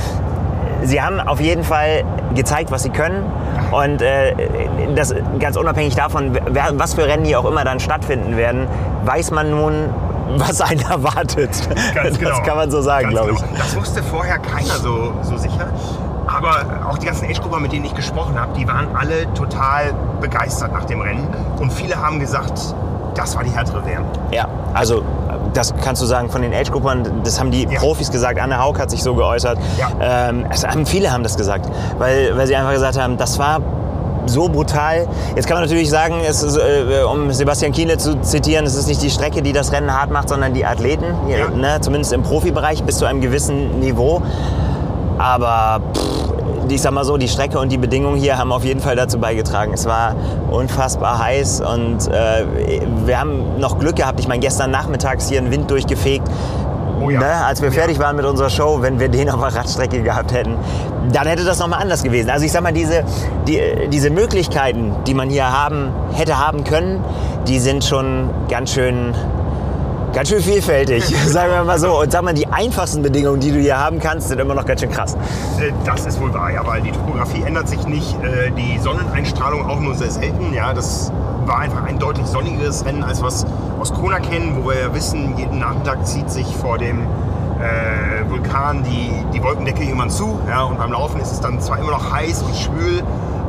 sie 0.83 1.01
haben 1.01 1.19
auf 1.21 1.41
jeden 1.41 1.65
Fall 1.65 2.05
gezeigt, 2.35 2.71
was 2.71 2.83
sie 2.83 2.91
können. 2.91 3.25
Und 3.71 4.01
äh, 4.03 4.35
das 4.95 5.15
ganz 5.39 5.57
unabhängig 5.57 5.95
davon, 5.95 6.39
wer, 6.51 6.71
was 6.79 6.95
für 6.95 7.07
Rennen 7.07 7.25
hier 7.25 7.41
auch 7.41 7.45
immer 7.45 7.65
dann 7.65 7.81
stattfinden 7.81 8.37
werden, 8.37 8.67
weiß 9.05 9.31
man 9.33 9.51
nun, 9.51 9.91
was 10.37 10.61
einen 10.61 10.81
erwartet. 10.91 11.51
Ganz 11.95 12.19
genau. 12.19 12.31
Das 12.31 12.43
kann 12.43 12.57
man 12.57 12.71
so 12.71 12.81
sagen, 12.81 13.11
glaube 13.11 13.33
ich. 13.33 13.39
genau. 13.39 13.51
Das 13.59 13.77
wusste 13.77 14.03
vorher 14.03 14.39
keiner 14.39 14.75
so, 14.75 15.13
so 15.23 15.37
sicher. 15.37 15.69
Aber 16.27 16.89
auch 16.89 16.99
die 16.99 17.07
ganzen 17.07 17.27
Age-Grupper, 17.29 17.61
mit 17.61 17.73
denen 17.73 17.85
ich 17.85 17.95
gesprochen 17.95 18.39
habe, 18.39 18.53
die 18.59 18.67
waren 18.67 18.89
alle 18.97 19.33
total 19.35 19.95
begeistert 20.21 20.73
nach 20.73 20.85
dem 20.85 21.01
Rennen. 21.01 21.29
Und 21.61 21.73
viele 21.73 21.97
haben 21.97 22.19
gesagt, 22.19 22.75
das 23.15 23.37
war 23.37 23.45
die 23.45 23.51
härtere 23.51 23.85
WM. 23.87 24.05
Ja, 24.33 24.49
also 24.75 25.03
das 25.57 25.75
kannst 25.83 26.03
du 26.03 26.07
sagen 26.07 26.31
von 26.31 26.43
den 26.43 26.53
Age-Gruppern, 26.53 27.23
das 27.25 27.41
haben 27.41 27.51
die 27.51 27.65
Ja. 27.65 27.79
Profis 27.81 28.11
gesagt. 28.11 28.39
Anne 28.41 28.59
Haug 28.63 28.79
hat 28.79 28.91
sich 28.91 29.03
so 29.03 29.15
geäußert. 29.15 29.59
Ja. 29.79 29.89
Ähm, 30.29 30.45
haben, 30.67 30.87
viele 30.87 31.13
haben 31.13 31.23
das 31.23 31.37
gesagt, 31.37 31.69
weil, 31.99 32.37
weil 32.37 32.47
sie 32.47 32.57
einfach 32.57 32.73
gesagt 32.73 32.99
haben, 33.01 33.17
das 33.17 33.39
war 33.39 33.61
so 34.27 34.49
brutal. 34.49 35.07
Jetzt 35.37 35.47
kann 35.47 35.57
man 35.57 35.63
natürlich 35.65 35.89
sagen, 35.89 36.17
es 36.29 36.43
ist, 36.43 36.57
äh, 36.57 37.03
um 37.11 37.31
Sebastian 37.33 37.71
Kienle 37.73 37.97
zu 37.97 38.21
zitieren, 38.23 38.67
es 38.67 38.75
ist 38.75 38.89
nicht 38.89 39.01
die 39.03 39.11
Strecke, 39.11 39.41
die 39.41 39.53
das 39.53 39.71
Rennen 39.73 39.93
hart 39.93 40.11
macht, 40.11 40.29
sondern 40.29 40.53
die 40.53 40.65
Athleten, 40.67 41.05
Ja. 41.29 41.49
ne, 41.49 41.81
zumindest 41.81 42.13
im 42.13 42.23
Profibereich 42.25 42.83
bis 42.83 42.99
zu 42.99 43.05
einem 43.07 43.21
gewissen 43.21 43.79
Niveau. 43.79 44.23
Aber 45.19 45.81
pff, 45.95 46.33
ich 46.75 46.83
sag 46.83 46.93
mal 46.93 47.05
so, 47.05 47.17
die 47.17 47.29
Strecke 47.29 47.59
und 47.59 47.71
die 47.71 47.79
Bedingungen 47.79 48.17
hier 48.17 48.39
haben 48.39 48.53
auf 48.53 48.65
jeden 48.65 48.81
Fall 48.81 48.97
dazu 48.97 49.19
beigetragen. 49.19 49.73
Es 49.73 49.87
war 49.87 50.15
unfassbar 50.51 51.19
heiß 51.19 51.61
und 51.61 52.09
äh, 52.09 52.45
wir 53.05 53.21
haben 53.21 53.59
noch 53.59 53.79
Glück 53.79 53.97
gehabt. 53.97 54.21
Ich 54.21 54.29
meine, 54.29 54.41
gestern 54.41 54.71
nachmittags 54.71 55.29
hier 55.29 55.39
einen 55.39 55.51
Wind 55.51 55.71
durchgefegt. 55.71 56.29
Oh 57.01 57.11
ja. 57.11 57.21
Ne, 57.21 57.45
als 57.45 57.61
wir 57.61 57.71
fertig 57.71 57.99
waren 57.99 58.17
mit 58.17 58.25
unserer 58.25 58.49
Show, 58.49 58.79
wenn 58.81 58.99
wir 58.99 59.09
den 59.09 59.29
auf 59.29 59.41
der 59.41 59.55
Radstrecke 59.55 60.03
gehabt 60.03 60.33
hätten, 60.33 60.57
dann 61.13 61.27
hätte 61.27 61.45
das 61.45 61.59
nochmal 61.59 61.83
anders 61.83 62.03
gewesen. 62.03 62.31
Also 62.31 62.47
ich 62.47 62.53
sag 62.53 62.63
mal, 62.63 62.73
diese, 62.73 63.05
die, 63.47 63.61
diese 63.93 64.11
Möglichkeiten, 64.11 64.95
die 65.07 65.15
man 65.15 65.29
hier 65.29 65.53
haben, 65.53 65.93
hätte 66.15 66.39
haben 66.39 66.65
können, 66.65 67.05
die 67.47 67.59
sind 67.59 67.85
schon 67.85 68.31
ganz 68.49 68.73
schön, 68.73 69.15
ganz 70.17 70.31
schön 70.31 70.41
vielfältig, 70.41 71.05
sagen 71.27 71.53
wir 71.53 71.63
mal 71.63 71.79
so. 71.79 72.01
Und 72.01 72.11
sag 72.11 72.23
mal, 72.23 72.33
die 72.33 72.47
einfachsten 72.47 73.03
Bedingungen, 73.03 73.39
die 73.39 73.53
du 73.53 73.61
hier 73.61 73.79
haben 73.79 73.99
kannst, 73.99 74.29
sind 74.29 74.41
immer 74.41 74.55
noch 74.55 74.65
ganz 74.65 74.81
schön 74.81 74.91
krass. 74.91 75.15
Äh, 75.61 75.73
Das 75.85 76.07
ist 76.07 76.19
wohl 76.19 76.33
wahr, 76.33 76.51
ja, 76.51 76.67
weil 76.67 76.81
die 76.81 76.91
Topografie 76.91 77.43
ändert 77.43 77.69
sich 77.69 77.87
nicht. 77.87 78.17
Äh, 78.25 78.51
Die 78.53 78.79
Sonneneinstrahlung 78.79 79.69
auch 79.69 79.79
nur 79.79 79.95
sehr 79.95 80.11
selten. 80.11 80.55
Ja, 80.55 80.73
das 80.73 81.13
war 81.45 81.59
einfach 81.59 81.85
ein 81.85 81.99
deutlich 81.99 82.27
sonnigeres 82.27 82.87
Rennen, 82.87 83.05
als 83.05 83.21
wir 83.21 83.29
es 83.29 83.45
aus 83.79 83.93
Kona 83.93 84.19
kennen, 84.19 84.57
wo 84.59 84.71
wir 84.71 84.81
ja 84.81 84.95
wissen, 84.95 85.37
jeden 85.37 85.59
Nachmittag 85.59 86.07
zieht 86.07 86.31
sich 86.31 86.47
vor 86.57 86.79
dem 86.79 87.01
äh, 87.03 88.29
Vulkan 88.31 88.85
die, 88.85 89.11
die 89.35 89.43
Wolkendecke 89.43 89.83
irgendwann 89.85 90.09
zu. 90.09 90.39
Ja, 90.49 90.63
und 90.63 90.79
beim 90.79 90.93
Laufen 90.93 91.21
ist 91.21 91.31
es 91.33 91.41
dann 91.41 91.61
zwar 91.61 91.79
immer 91.79 91.91
noch 91.91 92.11
heiß 92.11 92.43
und 92.43 92.57
schwül, 92.57 93.03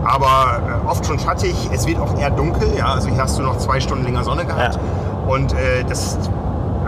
aber 0.04 0.82
äh, 0.86 0.90
oft 0.90 1.06
schon 1.06 1.18
schattig. 1.18 1.56
Es 1.74 1.88
wird 1.88 1.98
auch 2.02 2.20
eher 2.20 2.30
dunkel. 2.30 2.68
Ja, 2.78 2.88
also 2.88 3.08
hier 3.08 3.22
hast 3.22 3.40
du 3.40 3.44
noch 3.44 3.58
zwei 3.58 3.80
Stunden 3.80 4.04
länger 4.04 4.26
Sonne 4.26 4.44
gehabt. 4.44 4.76
Ja. 4.76 5.34
Und 5.34 5.54
äh, 5.54 5.86
das 5.88 6.18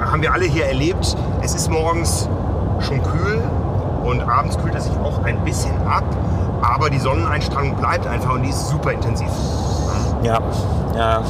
haben 0.09 0.21
wir 0.21 0.33
alle 0.33 0.45
hier 0.45 0.65
erlebt. 0.65 1.15
Es 1.41 1.53
ist 1.53 1.69
morgens 1.69 2.27
schon 2.79 3.01
kühl 3.03 3.41
und 4.03 4.21
abends 4.21 4.57
kühlt 4.57 4.75
es 4.75 4.85
sich 4.85 4.97
auch 4.97 5.23
ein 5.23 5.43
bisschen 5.43 5.75
ab. 5.87 6.03
Aber 6.61 6.89
die 6.89 6.99
Sonneneinstrahlung 6.99 7.75
bleibt 7.75 8.05
einfach 8.07 8.33
und 8.33 8.43
die 8.43 8.49
ist 8.49 8.67
super 8.69 8.91
intensiv. 8.91 9.29
Ja, 10.23 10.39
ja. 10.95 11.21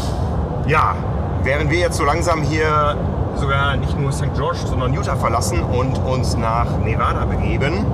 Ja, 0.66 0.96
während 1.44 1.70
wir 1.70 1.80
jetzt 1.80 1.98
so 1.98 2.04
langsam 2.04 2.42
hier 2.42 2.96
sogar 3.36 3.76
nicht 3.78 3.98
nur 4.00 4.12
St. 4.12 4.34
George, 4.36 4.60
sondern 4.66 4.94
Utah 4.94 5.16
verlassen 5.16 5.62
und 5.64 5.98
uns 6.00 6.36
nach 6.36 6.66
Nevada 6.84 7.26
begeben, 7.26 7.86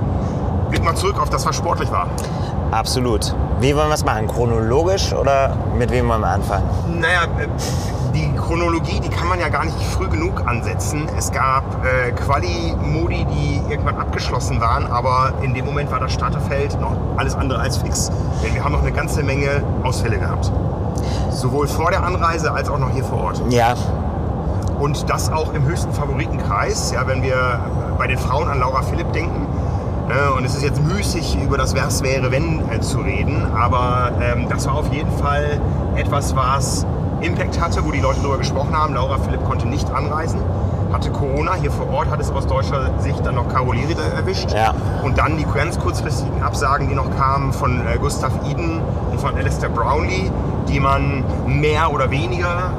blick 0.70 0.84
mal 0.84 0.94
zurück 0.94 1.20
auf 1.20 1.30
das, 1.30 1.46
was 1.46 1.56
sportlich 1.56 1.90
war. 1.90 2.08
Absolut. 2.70 3.34
Wie 3.60 3.74
wollen 3.76 3.88
wir 3.88 3.94
es 3.94 4.04
machen? 4.04 4.26
Chronologisch 4.26 5.12
oder 5.12 5.56
mit 5.78 5.90
wem 5.90 6.08
wollen 6.08 6.20
wir 6.20 6.28
anfangen? 6.28 6.64
Naja, 7.00 7.24
äh, 7.38 7.46
Chronologie, 8.46 9.00
die 9.00 9.08
kann 9.08 9.26
man 9.28 9.40
ja 9.40 9.48
gar 9.48 9.64
nicht 9.64 9.76
früh 9.92 10.08
genug 10.08 10.46
ansetzen. 10.46 11.08
Es 11.18 11.32
gab 11.32 11.64
äh, 11.84 12.12
Quali-Modi, 12.12 13.24
die 13.24 13.60
irgendwann 13.68 13.96
abgeschlossen 13.96 14.60
waren, 14.60 14.86
aber 14.86 15.32
in 15.42 15.52
dem 15.52 15.64
Moment 15.64 15.90
war 15.90 15.98
das 15.98 16.12
Starterfeld 16.12 16.80
noch 16.80 16.96
alles 17.16 17.34
andere 17.34 17.58
als 17.58 17.78
fix. 17.78 18.12
Denn 18.44 18.54
wir 18.54 18.62
haben 18.62 18.70
noch 18.70 18.82
eine 18.82 18.92
ganze 18.92 19.24
Menge 19.24 19.64
Ausfälle 19.82 20.18
gehabt. 20.18 20.52
Sowohl 21.30 21.66
vor 21.66 21.90
der 21.90 22.04
Anreise 22.04 22.52
als 22.52 22.68
auch 22.68 22.78
noch 22.78 22.90
hier 22.90 23.02
vor 23.02 23.18
Ort. 23.24 23.42
Ja, 23.48 23.74
Und 24.78 25.10
das 25.10 25.32
auch 25.32 25.52
im 25.52 25.64
höchsten 25.64 25.92
Favoritenkreis. 25.92 26.92
Ja, 26.92 27.04
wenn 27.08 27.24
wir 27.24 27.58
bei 27.98 28.06
den 28.06 28.18
Frauen 28.18 28.48
an 28.48 28.60
Laura 28.60 28.82
Philipp 28.82 29.12
denken. 29.12 29.46
Ne, 30.06 30.32
und 30.36 30.44
es 30.44 30.54
ist 30.54 30.62
jetzt 30.62 30.80
müßig, 30.80 31.36
über 31.42 31.58
das 31.58 31.74
Was 31.74 32.04
wäre, 32.04 32.30
wenn 32.30 32.62
äh, 32.70 32.80
zu 32.80 33.00
reden. 33.00 33.44
Aber 33.56 34.12
ähm, 34.22 34.46
das 34.48 34.68
war 34.68 34.74
auf 34.76 34.92
jeden 34.92 35.10
Fall 35.18 35.60
etwas, 35.96 36.36
was 36.36 36.86
Impact 37.20 37.60
hatte, 37.60 37.84
wo 37.84 37.90
die 37.90 38.00
Leute 38.00 38.20
darüber 38.20 38.38
gesprochen 38.38 38.76
haben. 38.76 38.94
Laura 38.94 39.18
Philipp 39.18 39.44
konnte 39.44 39.66
nicht 39.66 39.90
anreisen, 39.90 40.40
hatte 40.92 41.10
Corona. 41.10 41.54
Hier 41.54 41.70
vor 41.70 41.88
Ort 41.90 42.10
hat 42.10 42.20
es 42.20 42.30
aus 42.30 42.46
deutscher 42.46 42.90
Sicht 42.98 43.24
dann 43.24 43.34
noch 43.36 43.48
Caroliri 43.48 43.96
erwischt. 44.16 44.52
Ja. 44.52 44.74
Und 45.02 45.18
dann 45.18 45.36
die 45.36 45.44
ganz 45.44 45.78
kurzfristigen 45.78 46.42
Absagen, 46.42 46.88
die 46.88 46.94
noch 46.94 47.10
kamen 47.16 47.52
von 47.52 47.80
äh, 47.86 47.98
Gustav 47.98 48.32
Eden 48.48 48.80
und 49.10 49.20
von 49.20 49.36
Alistair 49.36 49.68
Brownlee, 49.70 50.30
die 50.68 50.80
man 50.80 51.24
mehr 51.46 51.92
oder 51.92 52.10
weniger, 52.10 52.70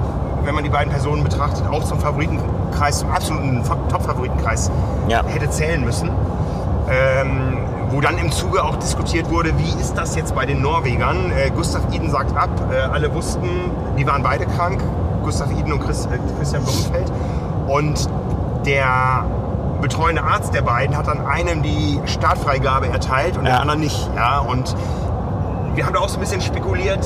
wenn 0.43 0.53
man 0.55 0.63
die 0.63 0.69
beiden 0.69 0.91
Personen 0.91 1.23
betrachtet, 1.23 1.63
auch 1.69 1.83
zum 1.83 1.99
Favoritenkreis, 1.99 2.99
zum 2.99 3.11
absoluten 3.11 3.63
Fa- 3.63 3.77
Top-Favoritenkreis 3.89 4.71
Ja. 5.07 5.23
hätte 5.25 5.49
zählen 5.49 5.83
müssen. 5.83 6.09
Ähm, 6.89 7.56
wo 7.89 8.01
dann 8.01 8.17
im 8.17 8.31
Zuge 8.31 8.63
auch 8.63 8.75
diskutiert 8.77 9.29
wurde, 9.29 9.57
wie 9.57 9.79
ist 9.79 9.93
das 9.95 10.15
jetzt 10.15 10.35
bei 10.35 10.45
den 10.45 10.61
Norwegern? 10.61 11.31
Äh, 11.31 11.51
Gustav 11.51 11.81
Eden 11.93 12.09
sagt 12.11 12.35
ab, 12.35 12.49
äh, 12.71 12.79
alle 12.81 13.13
wussten, 13.13 13.47
die 13.97 14.05
waren 14.05 14.23
beide 14.23 14.45
krank, 14.45 14.81
Gustav 15.23 15.49
Eden 15.51 15.71
und 15.73 15.79
Chris, 15.85 16.05
äh, 16.05 16.17
Christian 16.37 16.63
Blumenfeld. 16.63 17.11
Und 17.67 18.09
der 18.65 19.25
betreuende 19.81 20.23
Arzt 20.23 20.53
der 20.53 20.63
beiden 20.63 20.97
hat 20.97 21.07
dann 21.07 21.25
einem 21.25 21.61
die 21.61 21.99
Startfreigabe 22.05 22.87
erteilt 22.87 23.37
und 23.37 23.45
Ja. 23.45 23.57
dem 23.57 23.61
anderen 23.61 23.79
nicht. 23.79 24.09
Ja? 24.15 24.39
Und 24.39 24.75
wir 25.75 25.85
haben 25.85 25.93
da 25.93 25.99
auch 25.99 26.09
so 26.09 26.17
ein 26.17 26.21
bisschen 26.21 26.41
spekuliert. 26.41 27.05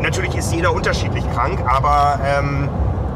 Natürlich 0.00 0.34
ist 0.34 0.52
jeder 0.54 0.72
unterschiedlich 0.72 1.24
krank, 1.34 1.62
aber 1.66 2.18
ähm, 2.24 2.68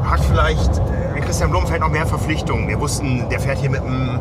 hat 0.07 0.19
vielleicht 0.19 0.77
äh, 1.15 1.19
Christian 1.21 1.49
Blumenfeld 1.49 1.81
noch 1.81 1.89
mehr 1.89 2.05
Verpflichtungen. 2.05 2.67
Wir 2.67 2.79
wussten, 2.79 3.27
der 3.29 3.39
fährt 3.39 3.57
hier 3.57 3.71
mit 3.71 3.81
einem 3.81 4.19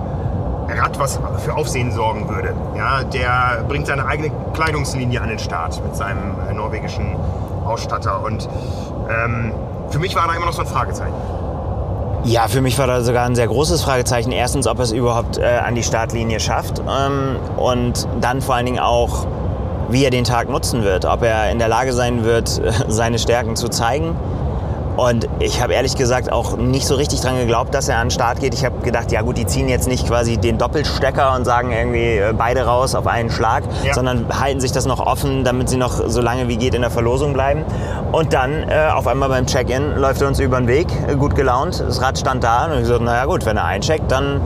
Rad, 0.84 0.98
was 0.98 1.18
für 1.38 1.54
Aufsehen 1.54 1.92
sorgen 1.92 2.28
würde. 2.28 2.54
Ja, 2.76 3.02
der 3.04 3.64
bringt 3.66 3.86
seine 3.86 4.06
eigene 4.06 4.30
Kleidungslinie 4.52 5.20
an 5.20 5.28
den 5.28 5.38
Start 5.38 5.82
mit 5.82 5.96
seinem 5.96 6.34
äh, 6.48 6.52
norwegischen 6.52 7.16
Ausstatter. 7.64 8.22
Und 8.22 8.48
ähm, 9.08 9.52
für 9.88 9.98
mich 9.98 10.14
war 10.14 10.26
da 10.28 10.34
immer 10.34 10.46
noch 10.46 10.52
so 10.52 10.62
ein 10.62 10.68
Fragezeichen. 10.68 11.14
Ja, 12.24 12.48
für 12.48 12.60
mich 12.60 12.78
war 12.78 12.86
da 12.86 13.02
sogar 13.02 13.24
ein 13.26 13.34
sehr 13.34 13.46
großes 13.46 13.82
Fragezeichen. 13.82 14.32
Erstens, 14.32 14.66
ob 14.66 14.78
er 14.78 14.84
es 14.84 14.92
überhaupt 14.92 15.38
äh, 15.38 15.44
an 15.44 15.74
die 15.74 15.82
Startlinie 15.82 16.40
schafft 16.40 16.80
ähm, 16.80 17.36
und 17.56 18.06
dann 18.20 18.42
vor 18.42 18.54
allen 18.54 18.66
Dingen 18.66 18.78
auch, 18.78 19.26
wie 19.88 20.04
er 20.04 20.10
den 20.10 20.24
Tag 20.24 20.48
nutzen 20.48 20.84
wird. 20.84 21.04
Ob 21.06 21.22
er 21.22 21.50
in 21.50 21.58
der 21.58 21.68
Lage 21.68 21.92
sein 21.92 22.24
wird, 22.24 22.60
seine 22.88 23.18
Stärken 23.18 23.56
zu 23.56 23.68
zeigen. 23.68 24.16
Und 24.96 25.26
ich 25.40 25.60
habe 25.60 25.72
ehrlich 25.74 25.96
gesagt 25.96 26.30
auch 26.30 26.56
nicht 26.56 26.86
so 26.86 26.94
richtig 26.94 27.20
dran 27.20 27.36
geglaubt, 27.36 27.74
dass 27.74 27.88
er 27.88 27.98
an 27.98 28.06
den 28.06 28.10
Start 28.12 28.38
geht. 28.38 28.54
Ich 28.54 28.64
habe 28.64 28.78
gedacht, 28.80 29.10
ja 29.10 29.22
gut, 29.22 29.36
die 29.36 29.46
ziehen 29.46 29.68
jetzt 29.68 29.88
nicht 29.88 30.06
quasi 30.06 30.36
den 30.36 30.56
Doppelstecker 30.56 31.34
und 31.34 31.44
sagen 31.44 31.72
irgendwie 31.72 32.18
äh, 32.18 32.32
beide 32.36 32.64
raus 32.64 32.94
auf 32.94 33.06
einen 33.08 33.30
Schlag, 33.30 33.64
Ja. 33.82 33.92
sondern 33.94 34.26
halten 34.40 34.60
sich 34.60 34.70
das 34.72 34.86
noch 34.86 35.04
offen, 35.04 35.42
damit 35.42 35.68
sie 35.68 35.76
noch 35.78 36.00
so 36.08 36.20
lange 36.20 36.46
wie 36.48 36.56
geht 36.56 36.74
in 36.74 36.82
der 36.82 36.92
Verlosung 36.92 37.32
bleiben. 37.32 37.64
Und 38.12 38.32
dann 38.32 38.68
äh, 38.68 38.88
auf 38.94 39.08
einmal 39.08 39.28
beim 39.28 39.46
Check-in 39.46 39.96
läuft 39.96 40.22
er 40.22 40.28
uns 40.28 40.38
über 40.38 40.58
den 40.58 40.68
Weg, 40.68 40.86
äh, 41.08 41.16
gut 41.16 41.34
gelaunt, 41.34 41.80
das 41.84 42.00
Rad 42.00 42.16
stand 42.18 42.44
da 42.44 42.66
und 42.66 42.80
ich 42.82 42.86
so, 42.86 42.96
naja 42.98 43.24
gut, 43.24 43.44
wenn 43.46 43.56
er 43.56 43.64
eincheckt, 43.64 44.12
dann 44.12 44.36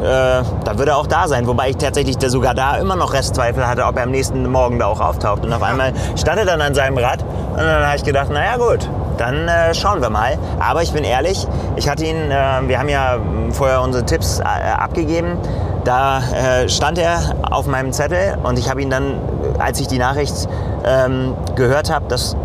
äh, 0.00 0.42
da 0.64 0.78
würde 0.78 0.92
er 0.92 0.96
auch 0.98 1.08
da 1.08 1.26
sein. 1.26 1.48
Wobei 1.48 1.70
ich 1.70 1.76
tatsächlich 1.76 2.16
sogar 2.30 2.54
da 2.54 2.76
immer 2.76 2.94
noch 2.94 3.14
Restzweifel 3.14 3.66
hatte, 3.66 3.84
ob 3.84 3.96
er 3.96 4.04
am 4.04 4.12
nächsten 4.12 4.48
Morgen 4.48 4.78
da 4.78 4.86
auch 4.86 5.00
auftaucht. 5.00 5.44
Und 5.44 5.52
auf 5.52 5.62
einmal 5.64 5.92
stand 6.16 6.38
er 6.38 6.44
dann 6.44 6.60
an 6.60 6.72
seinem 6.74 6.98
Rad 6.98 7.24
und 7.50 7.58
dann 7.58 7.84
habe 7.84 7.96
ich 7.96 8.04
gedacht, 8.04 8.30
naja 8.30 8.56
gut, 8.58 8.88
dann 9.18 9.48
äh, 9.48 9.74
schauen 9.74 10.00
wir 10.00 10.10
mal. 10.10 10.38
Aber 10.58 10.82
ich 10.82 10.92
bin 10.92 11.04
ehrlich, 11.04 11.46
ich 11.76 11.88
hatte 11.88 12.04
ihn, 12.04 12.30
äh, 12.30 12.60
wir 12.66 12.78
haben 12.78 12.88
ja 12.88 13.18
vorher 13.50 13.82
unsere 13.82 14.04
Tipps 14.04 14.40
äh, 14.40 14.42
abgegeben. 14.44 15.38
Da 15.84 16.18
äh, 16.18 16.68
stand 16.68 16.98
er 16.98 17.34
auf 17.50 17.66
meinem 17.66 17.92
Zettel 17.92 18.36
und 18.42 18.58
ich 18.58 18.68
habe 18.68 18.82
ihn 18.82 18.90
dann, 18.90 19.20
als 19.58 19.80
ich 19.80 19.86
die 19.86 19.98
Nachricht 19.98 20.48
ähm, 20.84 21.34
gehört 21.54 21.92
habe, 21.92 22.06
dass 22.08 22.36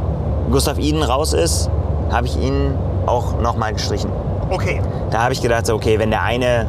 Gustav 0.51 0.77
Iden 0.77 1.03
raus 1.03 1.33
ist, 1.33 1.69
habe 2.11 2.27
ich 2.27 2.37
ihn 2.37 2.77
auch 3.05 3.39
nochmal 3.39 3.73
gestrichen. 3.73 4.11
Okay. 4.49 4.81
Da 5.09 5.23
habe 5.23 5.33
ich 5.33 5.41
gedacht, 5.41 5.65
so, 5.65 5.75
okay, 5.75 5.99
wenn 5.99 6.11
der 6.11 6.23
eine, 6.23 6.67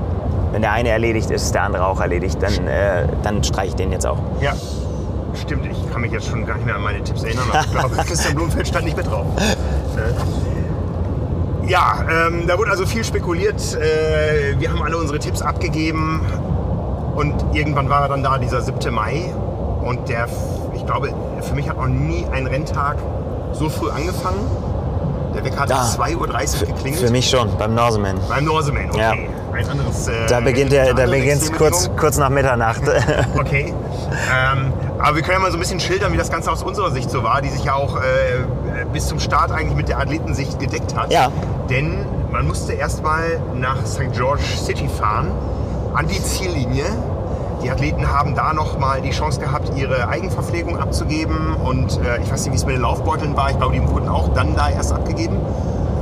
wenn 0.53 0.63
der 0.63 0.73
eine 0.73 0.89
erledigt 0.89 1.31
ist, 1.31 1.55
der 1.55 1.65
andere 1.65 1.87
auch 1.87 2.01
erledigt, 2.01 2.39
dann, 2.41 2.67
äh, 2.67 3.07
dann 3.23 3.45
streiche 3.45 3.69
ich 3.69 3.75
den 3.75 3.93
jetzt 3.93 4.07
auch. 4.07 4.19
Ja. 4.41 4.55
Stimmt, 5.35 5.67
ich 5.67 5.93
kann 5.93 6.01
mich 6.01 6.13
jetzt 6.13 6.29
schon 6.29 6.47
gar 6.47 6.55
nicht 6.55 6.67
mehr 6.67 6.77
an 6.77 6.83
meine 6.83 7.03
Tipps 7.03 7.25
erinnern, 7.25 7.45
aber 7.51 7.61
ich 7.61 7.71
glaube, 7.79 7.97
Christian 7.97 8.35
Blumenfeld 8.37 8.69
stand 8.69 8.85
nicht 8.85 8.97
mit 8.97 9.07
drauf. 9.07 9.27
Ja, 11.67 12.05
ähm, 12.11 12.47
da 12.47 12.59
wurde 12.59 12.71
also 12.71 12.85
viel 12.85 13.05
spekuliert. 13.05 13.61
Äh, 13.77 14.59
wir 14.59 14.71
haben 14.71 14.83
alle 14.83 14.99
unsere 14.99 15.19
Tipps 15.19 15.41
abgegeben 15.41 16.21
und 17.17 17.35
irgendwann 17.55 17.89
war 17.89 18.07
dann 18.09 18.23
da 18.23 18.39
dieser 18.39 18.61
7. 18.61 18.93
Mai 18.93 19.33
und 19.83 20.09
der, 20.09 20.27
ich 20.75 20.85
glaube, 20.85 21.15
für 21.41 21.55
mich 21.55 21.69
hat 21.69 21.77
noch 21.79 21.87
nie 21.87 22.27
ein 22.33 22.47
Renntag 22.47 22.97
so 23.53 23.69
früh 23.69 23.91
angefangen. 23.91 24.41
Der 25.35 25.45
Wecker 25.45 25.61
hat 25.61 25.71
Da. 25.71 25.83
2.30 25.83 26.61
Uhr 26.61 26.67
geklingelt. 26.69 27.05
Für 27.07 27.11
mich 27.11 27.29
schon, 27.29 27.49
beim 27.59 27.75
Norseman. 27.75 28.17
Beim 28.29 28.45
Norseman, 28.45 28.91
okay. 28.91 29.01
Ja. 29.01 29.13
Ein 29.59 29.69
anderes. 29.69 30.09
Äh, 30.09 30.27
Da 30.29 30.41
beginnt 30.41 30.73
extreme 30.73 31.59
kurz, 31.59 31.91
kurz 31.97 32.19
nach 32.19 32.29
Mitternacht. 32.31 32.83
Okay. 33.39 33.73
Ähm, 34.33 34.73
aber 35.05 35.17
wir 35.17 35.23
können 35.23 35.35
ja 35.35 35.41
mal 35.41 35.51
so 35.51 35.59
ein 35.59 35.61
bisschen 35.61 35.81
schildern, 35.81 36.15
wie 36.15 36.17
das 36.17 36.31
Ganze 36.31 36.51
aus 36.51 36.63
unserer 36.63 36.91
Sicht 36.91 37.11
so 37.11 37.23
war, 37.23 37.43
die 37.43 37.51
sich 37.51 37.65
ja 37.65 37.75
auch 37.75 37.97
äh, 37.97 38.01
bis 38.91 39.07
zum 39.07 39.21
Start 39.21 39.53
eigentlich 39.53 39.77
mit 39.77 39.89
der 39.89 39.99
Athletensicht 39.99 40.59
gedeckt 40.59 40.97
hat. 40.97 41.13
Ja. 41.13 41.31
Denn 41.69 42.07
man 42.33 42.47
musste 42.47 42.73
erstmal 42.73 43.39
nach 43.55 43.85
St. 43.85 44.13
George 44.13 44.43
City 44.43 44.89
fahren, 44.89 45.31
an 45.93 46.09
die 46.09 46.23
Ziellinie. 46.23 46.87
Die 47.63 47.71
Athleten 47.71 48.11
haben 48.11 48.35
da 48.35 48.55
nochmal 48.55 49.03
die 49.03 49.11
Chance 49.11 49.41
gehabt, 49.41 49.77
ihre 49.77 50.09
Eigenverpflegung 50.09 50.79
abzugeben. 50.79 51.55
Und 51.55 52.01
äh, 52.03 52.23
ich 52.23 52.33
weiß 52.33 52.45
nicht, 52.45 52.53
wie 52.53 52.57
es 52.57 52.65
mit 52.65 52.77
den 52.77 52.83
Laufbeuteln 52.83 53.37
war. 53.37 53.51
Ich 53.51 53.59
glaube, 53.59 53.75
die 53.75 53.87
wurden 53.87 54.09
auch 54.09 54.33
dann 54.33 54.57
da 54.57 54.71
erst 54.71 54.95
abgegeben. 54.95 55.37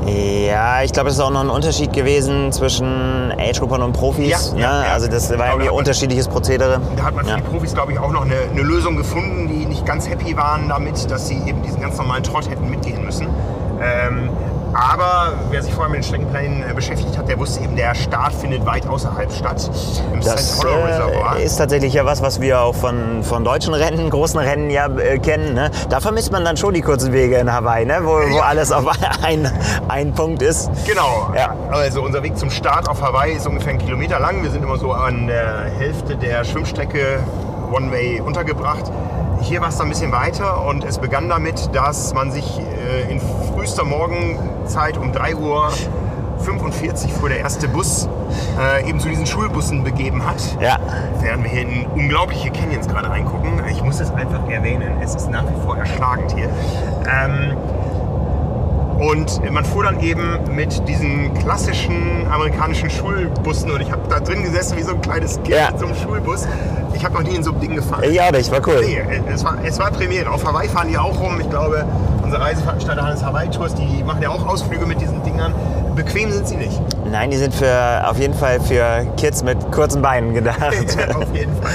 Ja, 0.06 0.82
ich 0.82 0.92
glaube, 0.92 1.08
es 1.10 1.14
ist 1.16 1.20
auch 1.20 1.30
noch 1.30 1.40
ein 1.40 1.50
Unterschied 1.50 1.92
gewesen 1.92 2.50
zwischen 2.52 3.32
Age-Gruppern 3.38 3.82
und 3.82 3.92
Profis. 3.92 4.28
Ja, 4.28 4.38
ja, 4.60 4.80
ne? 4.80 4.86
ja. 4.86 4.92
Also 4.92 5.08
das 5.08 5.30
war 5.30 5.36
Aber 5.38 5.46
irgendwie 5.52 5.66
man- 5.68 5.76
unterschiedliches 5.78 6.28
Prozedere. 6.28 6.80
Da 6.96 7.02
hat 7.04 7.14
man 7.14 7.24
für 7.24 7.30
Ja. 7.32 7.36
die 7.36 7.42
Profis, 7.42 7.74
glaube 7.74 7.92
ich, 7.92 7.98
auch 7.98 8.10
noch 8.12 8.22
eine, 8.24 8.34
eine 8.50 8.62
Lösung 8.62 8.96
gefunden, 8.96 9.48
die 9.48 9.64
nicht 9.66 9.86
ganz 9.86 10.08
happy 10.08 10.36
waren 10.36 10.68
damit, 10.68 11.10
dass 11.10 11.28
sie 11.28 11.36
eben 11.46 11.62
diesen 11.62 11.80
ganz 11.80 11.96
normalen 11.98 12.22
Trott 12.22 12.48
hätten 12.50 12.68
mitgehen 12.68 13.04
müssen. 13.04 13.28
Ähm, 13.80 14.28
aber 14.74 15.34
wer 15.50 15.62
sich 15.62 15.72
vorher 15.74 15.90
mit 15.90 15.98
den 15.98 16.04
Streckenplänen 16.04 16.62
äh, 16.68 16.72
beschäftigt 16.74 17.16
hat, 17.18 17.28
der 17.28 17.38
wusste 17.38 17.62
eben, 17.62 17.76
der 17.76 17.94
Start 17.94 18.32
findet 18.32 18.64
weit 18.64 18.86
außerhalb 18.88 19.30
statt. 19.32 19.70
Im 20.12 20.20
Das 20.20 20.56
St. 20.58 20.64
Reservoir. 20.64 21.36
äh, 21.38 21.44
ist 21.44 21.56
tatsächlich 21.56 21.92
ja 21.94 22.04
was, 22.06 22.22
was 22.22 22.40
wir 22.40 22.60
auch 22.60 22.74
von, 22.74 23.22
von 23.22 23.44
deutschen 23.44 23.74
Rennen, 23.74 24.08
großen 24.10 24.38
Rennen 24.40 24.70
ja 24.70 24.86
äh, 24.86 25.18
kennen. 25.18 25.54
Ne? 25.54 25.70
Da 25.90 26.00
vermisst 26.00 26.32
man 26.32 26.44
dann 26.44 26.56
schon 26.56 26.74
die 26.74 26.80
kurzen 26.80 27.12
Wege 27.12 27.36
in 27.36 27.52
Hawaii, 27.52 27.84
ne? 27.84 27.98
wo, 28.02 28.12
wo 28.12 28.36
Ja. 28.36 28.42
alles 28.44 28.72
auf 28.72 28.84
ein, 29.22 29.50
ein 29.88 30.12
Punkt 30.14 30.42
ist. 30.42 30.70
Genau. 30.86 31.32
Ja. 31.36 31.54
Also 31.70 32.02
unser 32.02 32.22
Weg 32.22 32.38
zum 32.38 32.50
Start 32.50 32.88
auf 32.88 33.02
Hawaii 33.02 33.34
ist 33.34 33.46
ungefähr 33.46 33.70
einen 33.70 33.78
Kilometer 33.80 34.18
lang. 34.20 34.42
Wir 34.42 34.50
sind 34.50 34.62
immer 34.62 34.78
so 34.78 34.92
an 34.92 35.26
der 35.26 35.64
Hälfte 35.78 36.16
der 36.16 36.44
Schwimmstrecke 36.44 37.20
One-Way 37.72 38.20
untergebracht. 38.20 38.84
Hier 39.40 39.60
war 39.60 39.68
es 39.70 39.76
dann 39.76 39.86
ein 39.88 39.90
bisschen 39.90 40.12
weiter 40.12 40.64
und 40.64 40.84
es 40.84 40.98
begann 40.98 41.28
damit, 41.28 41.74
dass 41.74 42.14
man 42.14 42.30
sich 42.30 42.60
äh, 42.60 43.10
in 43.10 43.20
frühester 43.52 43.82
Morgenzeit 44.74 44.96
um 44.96 45.12
3 45.12 45.36
Uhr 45.36 45.70
45 46.38 47.12
fuhr 47.12 47.28
der 47.28 47.40
erste 47.40 47.68
Bus 47.68 48.08
äh, 48.58 48.88
eben 48.88 48.98
zu 49.00 49.08
diesen 49.10 49.26
Schulbussen 49.26 49.84
begeben 49.84 50.24
hat. 50.26 50.40
Ja, 50.62 50.78
Während 51.20 51.44
wir 51.44 51.50
hier 51.50 51.60
in 51.62 51.86
unglaubliche 51.94 52.50
Canyons 52.50 52.88
gerade 52.88 53.10
reingucken. 53.10 53.60
Ich 53.70 53.82
muss 53.82 54.00
es 54.00 54.10
einfach 54.10 54.48
erwähnen, 54.48 54.92
es 55.02 55.14
ist 55.14 55.30
nach 55.30 55.44
wie 55.44 55.62
vor 55.62 55.76
erschlagend 55.76 56.32
hier. 56.34 56.48
Ähm, 57.06 57.54
und 58.98 59.52
man 59.52 59.62
fuhr 59.66 59.82
dann 59.84 60.00
eben 60.00 60.38
mit 60.56 60.88
diesen 60.88 61.34
klassischen 61.34 62.26
amerikanischen 62.32 62.88
Schulbussen 62.88 63.72
und 63.72 63.82
ich 63.82 63.92
habe 63.92 64.02
da 64.08 64.20
drin 64.20 64.42
gesessen 64.42 64.78
wie 64.78 64.82
so 64.82 64.92
ein 64.92 65.02
kleines 65.02 65.34
Kind 65.36 65.48
Ja. 65.48 65.68
in 65.68 65.78
so 65.78 65.84
einem 65.86 65.96
Schulbus. 65.96 66.48
Ich 66.94 67.04
habe 67.04 67.14
noch 67.14 67.22
nie 67.22 67.36
in 67.36 67.42
so 67.42 67.50
einem 67.50 67.60
Ding 67.60 67.74
gefahren. 67.74 68.04
ja, 68.10 68.30
das 68.32 68.50
war 68.50 68.66
cool. 68.66 68.80
Nee, 68.82 69.02
es 69.34 69.44
war, 69.44 69.56
es 69.64 69.78
war 69.78 69.90
Premiere. 69.90 70.30
Auf 70.30 70.46
Hawaii 70.46 70.68
fahren 70.68 70.88
die 70.88 70.96
auch 70.96 71.20
rum. 71.20 71.38
Ich 71.40 71.50
glaube, 71.50 71.84
unsere 72.32 72.48
Reiseveranstalter 72.48 73.02
Hannes 73.02 73.22
Hawaii 73.22 73.50
Tours, 73.50 73.74
die 73.74 74.02
machen 74.04 74.22
ja 74.22 74.30
auch 74.30 74.46
Ausflüge 74.46 74.86
mit 74.86 74.98
diesen 75.02 75.22
Dingern. 75.22 75.52
Bequem 75.94 76.30
sind 76.32 76.48
sie 76.48 76.56
nicht. 76.56 76.80
Nein, 77.10 77.30
die 77.30 77.36
sind 77.36 77.54
für, 77.54 78.08
auf 78.08 78.18
jeden 78.18 78.32
Fall 78.32 78.58
für 78.58 79.06
Kids 79.18 79.42
mit 79.42 79.70
kurzen 79.70 80.00
Beinen 80.00 80.32
gedacht. 80.32 80.62
Auf 81.14 81.34
jeden 81.34 81.54
Fall. 81.60 81.72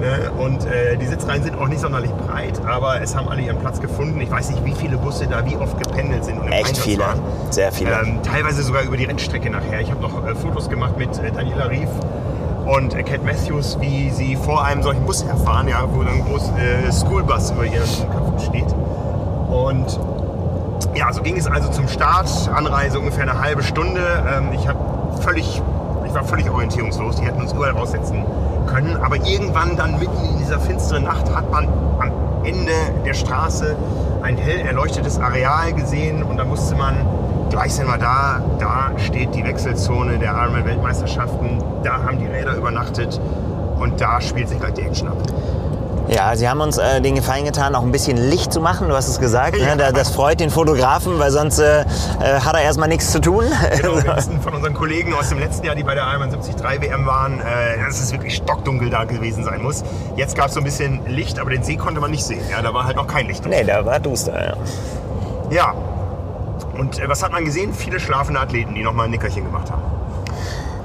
Ne? 0.00 0.30
Und 0.38 0.64
äh, 0.64 0.96
die 0.96 1.04
Sitzreihen 1.04 1.42
sind 1.42 1.58
auch 1.58 1.68
nicht 1.68 1.80
sonderlich 1.80 2.10
breit, 2.12 2.58
aber 2.66 3.02
es 3.02 3.14
haben 3.14 3.28
alle 3.28 3.42
ihren 3.42 3.58
Platz 3.58 3.80
gefunden. 3.82 4.18
Ich 4.22 4.30
weiß 4.30 4.48
nicht, 4.50 4.64
wie 4.64 4.72
viele 4.72 4.96
Busse 4.96 5.26
da 5.26 5.44
wie 5.44 5.56
oft 5.56 5.76
gependelt 5.78 6.24
sind 6.24 6.40
und 6.40 6.48
Echt 6.50 6.68
Einsatz 6.70 6.84
viele, 6.84 7.00
waren. 7.00 7.20
sehr 7.50 7.70
viele. 7.70 7.92
Ähm, 7.92 8.22
teilweise 8.22 8.62
sogar 8.62 8.84
über 8.84 8.96
die 8.96 9.04
Rennstrecke 9.04 9.50
nachher. 9.50 9.82
Ich 9.82 9.90
habe 9.90 10.00
noch 10.00 10.26
äh, 10.26 10.34
Fotos 10.34 10.70
gemacht 10.70 10.96
mit 10.96 11.10
äh, 11.18 11.30
Daniela 11.30 11.66
Rief 11.66 11.90
und 12.64 12.94
äh, 12.94 13.02
Cat 13.02 13.22
Matthews, 13.22 13.76
wie 13.80 14.08
sie 14.08 14.36
vor 14.36 14.64
einem 14.64 14.82
solchen 14.82 15.04
Bus 15.04 15.22
herfahren, 15.22 15.68
ja, 15.68 15.84
wo 15.92 16.02
dann 16.02 16.14
ein 16.14 16.24
groß 16.24 16.50
äh, 16.56 16.90
Schoolbus 16.90 17.50
über 17.50 17.66
ihren 17.66 17.84
Kopf 18.10 18.42
steht. 18.46 18.74
Und 19.52 20.00
ja, 20.94 21.12
so 21.12 21.22
ging 21.22 21.36
es 21.36 21.46
also 21.46 21.68
zum 21.70 21.86
Start. 21.88 22.28
Anreise 22.54 22.98
ungefähr 22.98 23.22
eine 23.22 23.38
halbe 23.38 23.62
Stunde. 23.62 24.00
Ähm, 24.26 24.48
ich 24.52 24.66
völlig, 25.22 25.62
ich 26.06 26.14
war 26.14 26.24
völlig 26.24 26.50
orientierungslos. 26.50 27.16
Die 27.16 27.26
hätten 27.26 27.42
uns 27.42 27.52
überall 27.52 27.72
raussetzen 27.72 28.24
können. 28.66 28.96
Aber 28.96 29.16
irgendwann 29.16 29.76
dann 29.76 29.98
mitten 29.98 30.24
in 30.24 30.38
dieser 30.38 30.58
finsteren 30.58 31.04
Nacht 31.04 31.34
hat 31.34 31.50
man 31.50 31.68
am 32.00 32.10
Ende 32.44 32.72
der 33.04 33.14
Straße 33.14 33.76
ein 34.22 34.36
hell 34.36 34.60
erleuchtetes 34.60 35.18
Areal 35.18 35.72
gesehen 35.72 36.22
und 36.22 36.36
da 36.36 36.48
wusste 36.48 36.74
man, 36.74 36.94
gleich 37.50 37.74
sind 37.74 37.86
wir 37.86 37.98
da. 37.98 38.40
Da 38.58 38.92
steht 38.96 39.34
die 39.34 39.44
Wechselzone 39.44 40.18
der 40.18 40.32
Ironman 40.32 40.64
Weltmeisterschaften. 40.64 41.58
Da 41.82 42.02
haben 42.02 42.18
die 42.18 42.26
Räder 42.26 42.56
übernachtet 42.56 43.20
und 43.78 44.00
da 44.00 44.20
spielt 44.20 44.48
sich 44.48 44.58
gleich 44.58 44.74
die 44.74 44.82
Action 44.82 45.08
ab. 45.08 45.16
Ja, 46.14 46.36
sie 46.36 46.48
haben 46.48 46.60
uns 46.60 46.76
äh, 46.78 47.00
den 47.00 47.14
Gefallen 47.14 47.44
getan, 47.44 47.74
auch 47.74 47.82
ein 47.82 47.92
bisschen 47.92 48.16
Licht 48.16 48.52
zu 48.52 48.60
machen, 48.60 48.88
du 48.88 48.94
hast 48.94 49.08
es 49.08 49.18
gesagt. 49.18 49.56
Ja. 49.56 49.74
Ne? 49.74 49.76
Da- 49.76 49.92
Das 49.92 50.10
freut 50.10 50.40
den 50.40 50.50
Fotografen, 50.50 51.18
weil 51.18 51.30
sonst 51.30 51.58
äh, 51.58 51.82
äh, 51.82 51.84
hat 52.40 52.54
er 52.54 52.60
erstmal 52.62 52.88
nichts 52.88 53.10
zu 53.12 53.20
tun. 53.20 53.44
Genau, 53.80 53.96
wir 54.02 54.16
wissen 54.16 54.40
von 54.42 54.52
unseren 54.54 54.74
Kollegen 54.74 55.14
aus 55.14 55.28
dem 55.30 55.38
letzten 55.38 55.64
Jahr, 55.64 55.74
die 55.74 55.82
bei 55.84 55.94
der 55.94 56.04
Ironman 56.08 56.30
73 56.30 56.82
WM 56.82 57.06
waren, 57.06 57.40
äh, 57.40 57.78
dass 57.86 58.00
es 58.00 58.12
wirklich 58.12 58.34
stockdunkel 58.36 58.90
da 58.90 59.04
gewesen 59.04 59.44
sein 59.44 59.62
muss. 59.62 59.84
Jetzt 60.16 60.36
gab 60.36 60.48
es 60.48 60.54
so 60.54 60.60
ein 60.60 60.64
bisschen 60.64 61.00
Licht, 61.06 61.38
aber 61.38 61.50
den 61.50 61.62
See 61.62 61.76
konnte 61.76 62.00
man 62.00 62.10
nicht 62.10 62.24
sehen. 62.24 62.42
Ja, 62.50 62.60
da 62.62 62.74
war 62.74 62.84
halt 62.84 62.96
noch 62.96 63.06
kein 63.06 63.26
Licht. 63.26 63.46
nee, 63.46 63.64
da 63.64 63.84
war 63.84 63.98
duster. 63.98 64.44
Ja. 64.44 64.54
Ja. 65.50 65.74
Und 66.78 66.98
äh, 66.98 67.08
was 67.08 67.22
hat 67.22 67.32
man 67.32 67.44
gesehen? 67.44 67.72
Viele 67.72 68.00
schlafende 68.00 68.40
Athleten, 68.40 68.74
die 68.74 68.82
nochmal 68.82 69.06
ein 69.06 69.10
Nickerchen 69.12 69.44
gemacht 69.44 69.70
haben. 69.70 69.82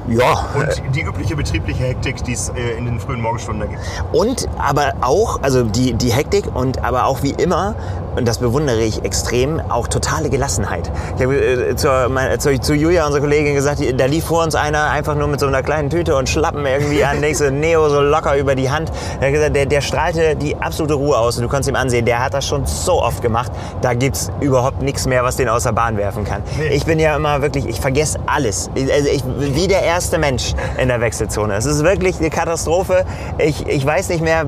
Ja, 0.07 0.47
Und 0.55 0.95
die 0.95 1.01
übliche 1.01 1.35
betriebliche 1.35 1.83
Hektik, 1.83 2.23
die 2.23 2.33
es 2.33 2.49
äh, 2.49 2.77
in 2.77 2.85
den 2.85 2.99
frühen 2.99 3.21
Morgenstunden 3.21 3.67
da 3.67 3.67
gibt. 3.67 3.81
Und 4.13 4.47
aber 4.57 4.93
auch, 5.01 5.41
also 5.41 5.63
die, 5.63 5.93
die 5.93 6.13
Hektik 6.13 6.55
und 6.55 6.83
aber 6.83 7.05
auch 7.05 7.23
wie 7.23 7.31
immer, 7.31 7.75
und 8.15 8.27
das 8.27 8.37
bewundere 8.37 8.81
ich 8.81 9.03
extrem, 9.03 9.59
auch 9.59 9.87
totale 9.87 10.29
Gelassenheit. 10.29 10.89
Ich 11.17 11.23
habe 11.23 11.35
äh, 11.35 11.75
zur, 11.75 12.09
mein, 12.09 12.39
zu, 12.39 12.57
zu 12.59 12.73
Julia, 12.73 13.05
unserer 13.05 13.21
Kollegin, 13.21 13.53
gesagt, 13.53 13.81
da 13.97 14.05
lief 14.05 14.25
vor 14.25 14.43
uns 14.43 14.55
einer 14.55 14.89
einfach 14.89 15.15
nur 15.15 15.27
mit 15.27 15.39
so 15.39 15.47
einer 15.47 15.61
kleinen 15.61 15.89
Tüte 15.89 16.15
und 16.15 16.29
Schlappen 16.29 16.65
irgendwie 16.65 17.03
an, 17.03 17.19
nächste 17.19 17.51
Neo 17.51 17.89
so 17.89 18.01
locker 18.01 18.37
über 18.37 18.55
die 18.55 18.71
Hand. 18.71 18.91
Er 19.19 19.27
hat 19.27 19.33
gesagt, 19.33 19.55
der, 19.55 19.65
der 19.65 19.81
strahlte 19.81 20.35
die 20.35 20.55
absolute 20.55 20.93
Ruhe 20.93 21.17
aus 21.17 21.35
und 21.37 21.43
du 21.43 21.49
konntest 21.49 21.69
ihm 21.69 21.75
ansehen, 21.75 22.05
der 22.05 22.23
hat 22.23 22.33
das 22.33 22.47
schon 22.47 22.65
so 22.65 23.03
oft 23.03 23.21
gemacht, 23.21 23.51
da 23.81 23.93
gibt's 23.93 24.31
überhaupt 24.39 24.81
nichts 24.81 25.05
mehr, 25.05 25.23
was 25.23 25.35
den 25.35 25.49
aus 25.49 25.63
der 25.63 25.73
Bahn 25.73 25.97
werfen 25.97 26.23
kann. 26.23 26.41
Nee. 26.57 26.69
Ich 26.69 26.85
bin 26.85 26.99
ja 26.99 27.15
immer 27.15 27.41
wirklich, 27.41 27.65
ich 27.65 27.81
vergesse 27.81 28.19
alles. 28.25 28.69
Also 28.75 29.09
ich, 29.09 29.23
wie 29.37 29.67
der 29.67 29.83
erste 29.83 29.96
Mensch 30.19 30.53
in 30.77 30.87
der 30.89 31.01
Wechselzone. 31.01 31.55
Es 31.55 31.65
ist 31.65 31.83
wirklich 31.83 32.19
eine 32.19 32.29
Katastrophe. 32.29 33.05
Ich, 33.37 33.67
ich 33.67 33.85
weiß 33.85 34.09
nicht 34.09 34.21
mehr, 34.23 34.45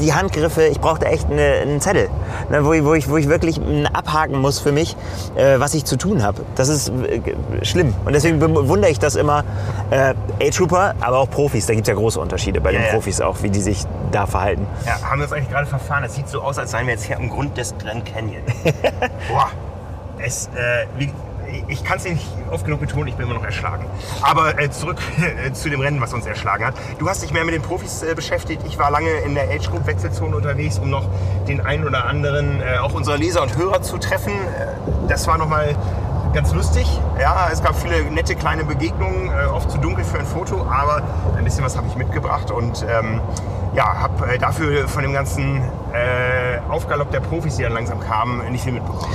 die 0.00 0.14
Handgriffe, 0.14 0.64
ich 0.66 0.80
brauchte 0.80 1.06
echt 1.06 1.30
eine, 1.30 1.42
einen 1.62 1.80
Zettel, 1.80 2.08
ne, 2.48 2.64
wo, 2.64 2.72
ich, 2.72 2.84
wo, 2.84 2.94
ich, 2.94 3.08
wo 3.08 3.16
ich 3.16 3.28
wirklich 3.28 3.60
abhaken 3.92 4.38
muss 4.38 4.60
für 4.60 4.72
mich, 4.72 4.96
äh, 5.34 5.58
was 5.58 5.74
ich 5.74 5.84
zu 5.84 5.96
tun 5.96 6.22
habe. 6.22 6.42
Das 6.54 6.68
ist 6.68 6.90
äh, 6.90 7.20
schlimm. 7.64 7.94
Und 8.04 8.14
deswegen 8.14 8.38
bewundere 8.38 8.90
ich 8.90 8.98
das 8.98 9.16
immer. 9.16 9.44
Äh, 9.90 10.14
A-Trooper, 10.40 10.94
aber 11.00 11.18
auch 11.18 11.30
Profis. 11.30 11.66
Da 11.66 11.74
gibt 11.74 11.86
es 11.86 11.92
ja 11.92 11.94
große 11.94 12.20
Unterschiede 12.20 12.60
bei 12.60 12.72
Ja, 12.72 12.78
den 12.78 12.86
ja. 12.86 12.92
Profis 12.92 13.20
auch, 13.20 13.42
wie 13.42 13.50
die 13.50 13.60
sich 13.60 13.84
da 14.12 14.26
verhalten. 14.26 14.66
Ja, 14.86 15.00
haben 15.02 15.18
wir 15.18 15.24
uns 15.24 15.32
eigentlich 15.32 15.50
gerade 15.50 15.66
verfahren. 15.66 16.04
Es 16.04 16.14
sieht 16.14 16.28
so 16.28 16.40
aus, 16.40 16.58
als 16.58 16.70
seien 16.70 16.86
wir 16.86 16.94
jetzt 16.94 17.04
hier 17.04 17.16
am 17.16 17.28
Grund 17.28 17.56
des 17.56 17.74
Grand 17.78 18.04
Canyon. 18.04 18.42
Boah, 19.28 19.48
es, 20.18 20.48
äh, 20.54 20.86
wie, 20.98 21.12
ich 21.68 21.84
kann 21.84 21.98
es 21.98 22.04
nicht 22.04 22.26
oft 22.50 22.64
genug 22.64 22.80
betonen, 22.80 23.08
ich 23.08 23.14
bin 23.14 23.26
immer 23.26 23.34
noch 23.34 23.44
erschlagen. 23.44 23.86
Aber 24.22 24.58
äh, 24.58 24.70
zurück 24.70 24.98
äh, 25.46 25.52
zu 25.52 25.70
dem 25.70 25.80
Rennen, 25.80 26.00
was 26.00 26.12
uns 26.12 26.26
erschlagen 26.26 26.64
hat. 26.64 26.74
Du 26.98 27.08
hast 27.08 27.22
dich 27.22 27.32
mehr 27.32 27.44
mit 27.44 27.54
den 27.54 27.62
Profis 27.62 28.02
äh, 28.02 28.14
beschäftigt. 28.14 28.62
Ich 28.66 28.78
war 28.78 28.90
lange 28.90 29.10
in 29.26 29.34
der 29.34 29.50
Age 29.50 29.70
Group 29.70 29.86
Wechselzone 29.86 30.34
unterwegs, 30.34 30.78
um 30.78 30.90
noch 30.90 31.08
den 31.46 31.60
einen 31.60 31.86
oder 31.86 32.06
anderen, 32.06 32.60
äh, 32.60 32.78
auch 32.78 32.94
unserer 32.94 33.16
Leser 33.16 33.42
und 33.42 33.56
Hörer 33.56 33.82
zu 33.82 33.98
treffen. 33.98 34.32
Äh, 34.32 35.08
das 35.08 35.26
war 35.26 35.38
nochmal 35.38 35.76
ganz 36.32 36.52
lustig. 36.52 36.86
Ja, 37.20 37.48
es 37.52 37.62
gab 37.62 37.76
viele 37.76 38.02
nette 38.10 38.34
kleine 38.34 38.64
Begegnungen, 38.64 39.30
äh, 39.30 39.46
oft 39.46 39.70
zu 39.70 39.78
dunkel 39.78 40.04
für 40.04 40.18
ein 40.18 40.26
Foto, 40.26 40.66
aber 40.66 41.02
ein 41.36 41.44
bisschen 41.44 41.64
was 41.64 41.76
habe 41.76 41.86
ich 41.86 41.96
mitgebracht 41.96 42.50
und 42.50 42.84
ähm, 42.88 43.20
ja, 43.74 44.00
habe 44.00 44.38
dafür 44.38 44.86
von 44.86 45.02
dem 45.02 45.12
ganzen 45.12 45.60
Aufgalopp 46.68 47.10
der 47.10 47.18
Profis, 47.18 47.56
die 47.56 47.64
dann 47.64 47.72
langsam 47.72 47.98
kamen, 47.98 48.52
nicht 48.52 48.62
viel 48.62 48.72
mitbekommen. 48.72 49.12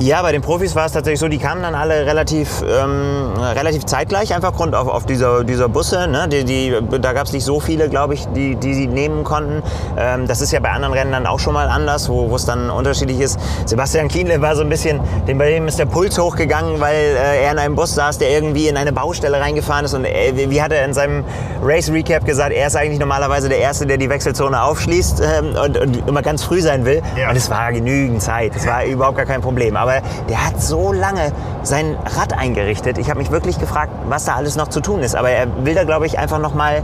Ja, 0.00 0.22
bei 0.22 0.32
den 0.32 0.42
Profis 0.42 0.74
war 0.74 0.86
es 0.86 0.92
tatsächlich 0.92 1.20
so, 1.20 1.28
die 1.28 1.38
kamen 1.38 1.62
dann 1.62 1.76
alle 1.76 2.04
relativ, 2.04 2.62
ähm, 2.62 3.32
relativ 3.38 3.86
zeitgleich, 3.86 4.34
einfach 4.34 4.52
Grund 4.52 4.74
auf, 4.74 4.88
auf 4.88 5.06
dieser, 5.06 5.44
dieser 5.44 5.68
Busse. 5.68 6.08
Ne? 6.08 6.26
Die, 6.28 6.44
die, 6.44 6.76
da 7.00 7.12
gab 7.12 7.26
es 7.26 7.32
nicht 7.32 7.44
so 7.44 7.60
viele, 7.60 7.88
glaube 7.88 8.14
ich, 8.14 8.26
die, 8.34 8.56
die 8.56 8.74
sie 8.74 8.88
nehmen 8.88 9.22
konnten. 9.22 9.62
Ähm, 9.96 10.26
das 10.26 10.40
ist 10.40 10.52
ja 10.52 10.58
bei 10.58 10.70
anderen 10.70 10.94
Rennen 10.94 11.12
dann 11.12 11.26
auch 11.26 11.38
schon 11.38 11.54
mal 11.54 11.68
anders, 11.68 12.08
wo 12.08 12.34
es 12.34 12.44
dann 12.44 12.70
unterschiedlich 12.70 13.20
ist. 13.20 13.38
Sebastian 13.66 14.08
Kienle 14.08 14.42
war 14.42 14.56
so 14.56 14.62
ein 14.62 14.68
bisschen, 14.68 15.00
dem, 15.28 15.38
bei 15.38 15.50
dem 15.50 15.68
ist 15.68 15.78
der 15.78 15.86
Puls 15.86 16.18
hochgegangen, 16.18 16.80
weil 16.80 16.96
äh, 16.96 17.44
er 17.44 17.52
in 17.52 17.58
einem 17.60 17.76
Bus 17.76 17.94
saß, 17.94 18.18
der 18.18 18.30
irgendwie 18.30 18.66
in 18.66 18.76
eine 18.76 18.92
Baustelle 18.92 19.40
reingefahren 19.40 19.84
ist. 19.84 19.94
Und 19.94 20.06
äh, 20.06 20.32
wie 20.50 20.60
hat 20.60 20.72
er 20.72 20.84
in 20.84 20.92
seinem 20.92 21.24
Race 21.62 21.90
Recap 21.90 22.24
gesagt, 22.24 22.52
er 22.52 22.66
ist 22.66 22.76
eigentlich 22.76 22.98
normalerweise 22.98 23.48
der 23.48 23.58
Erste, 23.58 23.86
der 23.86 23.96
die 23.96 24.10
Wechselzone 24.10 24.60
aufschließt 24.60 25.22
ähm, 25.22 25.54
und, 25.56 25.78
und, 25.78 26.08
immer 26.08 26.22
ganz 26.22 26.42
früh 26.42 26.60
sein 26.60 26.84
will. 26.84 27.00
Ja. 27.16 27.30
Und 27.30 27.36
es 27.36 27.48
war 27.48 27.72
genügend 27.72 28.20
Zeit, 28.20 28.56
es 28.56 28.66
war 28.66 28.84
überhaupt 28.84 29.16
gar 29.16 29.26
kein 29.26 29.40
Problem. 29.40 29.76
Aber 29.84 30.00
der 30.30 30.46
hat 30.46 30.62
so 30.62 30.94
lange 30.94 31.30
sein 31.62 31.98
Rad 32.16 32.32
eingerichtet. 32.32 32.96
Ich 32.96 33.10
habe 33.10 33.18
mich 33.18 33.30
wirklich 33.30 33.58
gefragt, 33.58 33.92
was 34.08 34.24
da 34.24 34.34
alles 34.34 34.56
noch 34.56 34.68
zu 34.68 34.80
tun 34.80 35.00
ist. 35.00 35.14
Aber 35.14 35.28
er 35.28 35.46
will 35.66 35.74
da, 35.74 35.84
glaube 35.84 36.06
ich, 36.06 36.18
einfach 36.18 36.38
noch 36.38 36.54
mal 36.54 36.82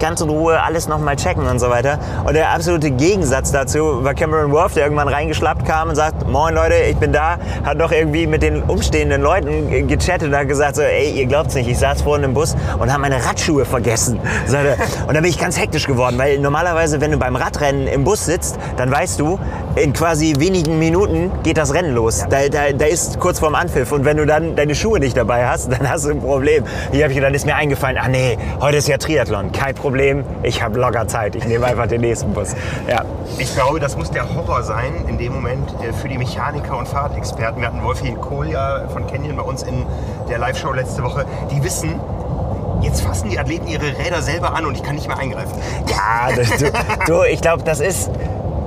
ganz 0.00 0.20
in 0.20 0.30
Ruhe 0.30 0.60
alles 0.60 0.88
nochmal 0.88 1.16
checken 1.16 1.46
und 1.46 1.58
so 1.58 1.70
weiter. 1.70 1.98
Und 2.24 2.34
der 2.34 2.50
absolute 2.50 2.90
Gegensatz 2.90 3.52
dazu 3.52 4.02
war 4.02 4.14
Cameron 4.14 4.50
Worth, 4.50 4.74
der 4.76 4.84
irgendwann 4.84 5.08
reingeschlappt 5.08 5.66
kam 5.66 5.90
und 5.90 5.94
sagt, 5.94 6.26
moin 6.26 6.54
Leute, 6.54 6.74
ich 6.74 6.96
bin 6.96 7.12
da, 7.12 7.36
hat 7.64 7.76
noch 7.76 7.92
irgendwie 7.92 8.26
mit 8.26 8.42
den 8.42 8.62
umstehenden 8.62 9.22
Leuten 9.22 9.86
gechattet 9.86 10.28
und 10.28 10.36
hat 10.36 10.48
gesagt 10.48 10.76
so, 10.76 10.82
ey, 10.82 11.12
ihr 11.12 11.26
glaubt's 11.26 11.54
nicht, 11.54 11.68
ich 11.68 11.78
saß 11.78 12.02
vorhin 12.02 12.24
im 12.24 12.34
Bus 12.34 12.56
und 12.78 12.90
habe 12.90 13.02
meine 13.02 13.24
Radschuhe 13.24 13.64
vergessen. 13.64 14.18
Und 15.06 15.14
da 15.14 15.20
bin 15.20 15.30
ich 15.30 15.38
ganz 15.38 15.58
hektisch 15.58 15.86
geworden, 15.86 16.16
weil 16.18 16.38
normalerweise, 16.38 17.00
wenn 17.00 17.10
du 17.10 17.18
beim 17.18 17.36
Radrennen 17.36 17.86
im 17.86 18.04
Bus 18.04 18.24
sitzt, 18.24 18.58
dann 18.76 18.90
weißt 18.90 19.20
du, 19.20 19.38
in 19.76 19.92
quasi 19.92 20.34
wenigen 20.38 20.78
Minuten 20.78 21.30
geht 21.42 21.58
das 21.58 21.74
Rennen 21.74 21.94
los. 21.94 22.24
Da, 22.28 22.48
da, 22.48 22.72
da 22.72 22.86
ist 22.86 23.20
kurz 23.20 23.38
vorm 23.38 23.54
Anpfiff 23.54 23.92
und 23.92 24.04
wenn 24.04 24.16
du 24.16 24.26
dann 24.26 24.56
deine 24.56 24.74
Schuhe 24.74 24.98
nicht 24.98 25.16
dabei 25.16 25.46
hast, 25.46 25.70
dann 25.72 25.88
hast 25.88 26.06
du 26.06 26.10
ein 26.10 26.20
Problem. 26.20 26.64
Hier 26.90 27.04
habe 27.04 27.12
ich 27.12 27.20
dann 27.20 27.34
ist 27.34 27.44
mir 27.44 27.54
eingefallen, 27.54 27.98
ah 27.98 28.08
nee, 28.08 28.38
heute 28.60 28.78
ist 28.78 28.88
ja 28.88 28.96
Triathlon, 28.96 29.52
kein 29.52 29.74
Problem. 29.74 29.89
Problem, 29.90 30.24
ich 30.44 30.62
habe 30.62 30.78
locker 30.78 31.08
Zeit, 31.08 31.34
ich 31.34 31.44
nehme 31.46 31.66
einfach 31.66 31.88
den 31.88 32.02
nächsten 32.02 32.32
Bus. 32.32 32.54
Ja. 32.88 33.04
Ich 33.38 33.52
glaube, 33.54 33.80
das 33.80 33.96
muss 33.96 34.08
der 34.08 34.32
Horror 34.36 34.62
sein 34.62 35.04
in 35.08 35.18
dem 35.18 35.32
Moment 35.32 35.68
äh, 35.82 35.92
für 35.92 36.08
die 36.08 36.16
Mechaniker 36.16 36.78
und 36.78 36.86
Fahrradexperten. 36.86 37.60
Wir 37.60 37.66
hatten 37.66 37.82
Wolfie 37.82 38.12
Kohl 38.12 38.50
ja 38.50 38.86
von 38.86 39.04
Canyon 39.08 39.34
bei 39.34 39.42
uns 39.42 39.64
in 39.64 39.84
der 40.28 40.38
Live-Show 40.38 40.72
letzte 40.74 41.02
Woche. 41.02 41.26
Die 41.50 41.64
wissen, 41.64 41.98
jetzt 42.82 43.00
fassen 43.00 43.30
die 43.30 43.38
Athleten 43.40 43.66
ihre 43.66 43.98
Räder 43.98 44.22
selber 44.22 44.54
an 44.54 44.64
und 44.64 44.76
ich 44.76 44.84
kann 44.84 44.94
nicht 44.94 45.08
mehr 45.08 45.18
eingreifen. 45.18 45.58
Ja, 45.88 46.28
du, 46.36 46.72
du 47.12 47.22
ich 47.24 47.40
glaube, 47.40 47.64
das 47.64 47.80
ist 47.80 48.12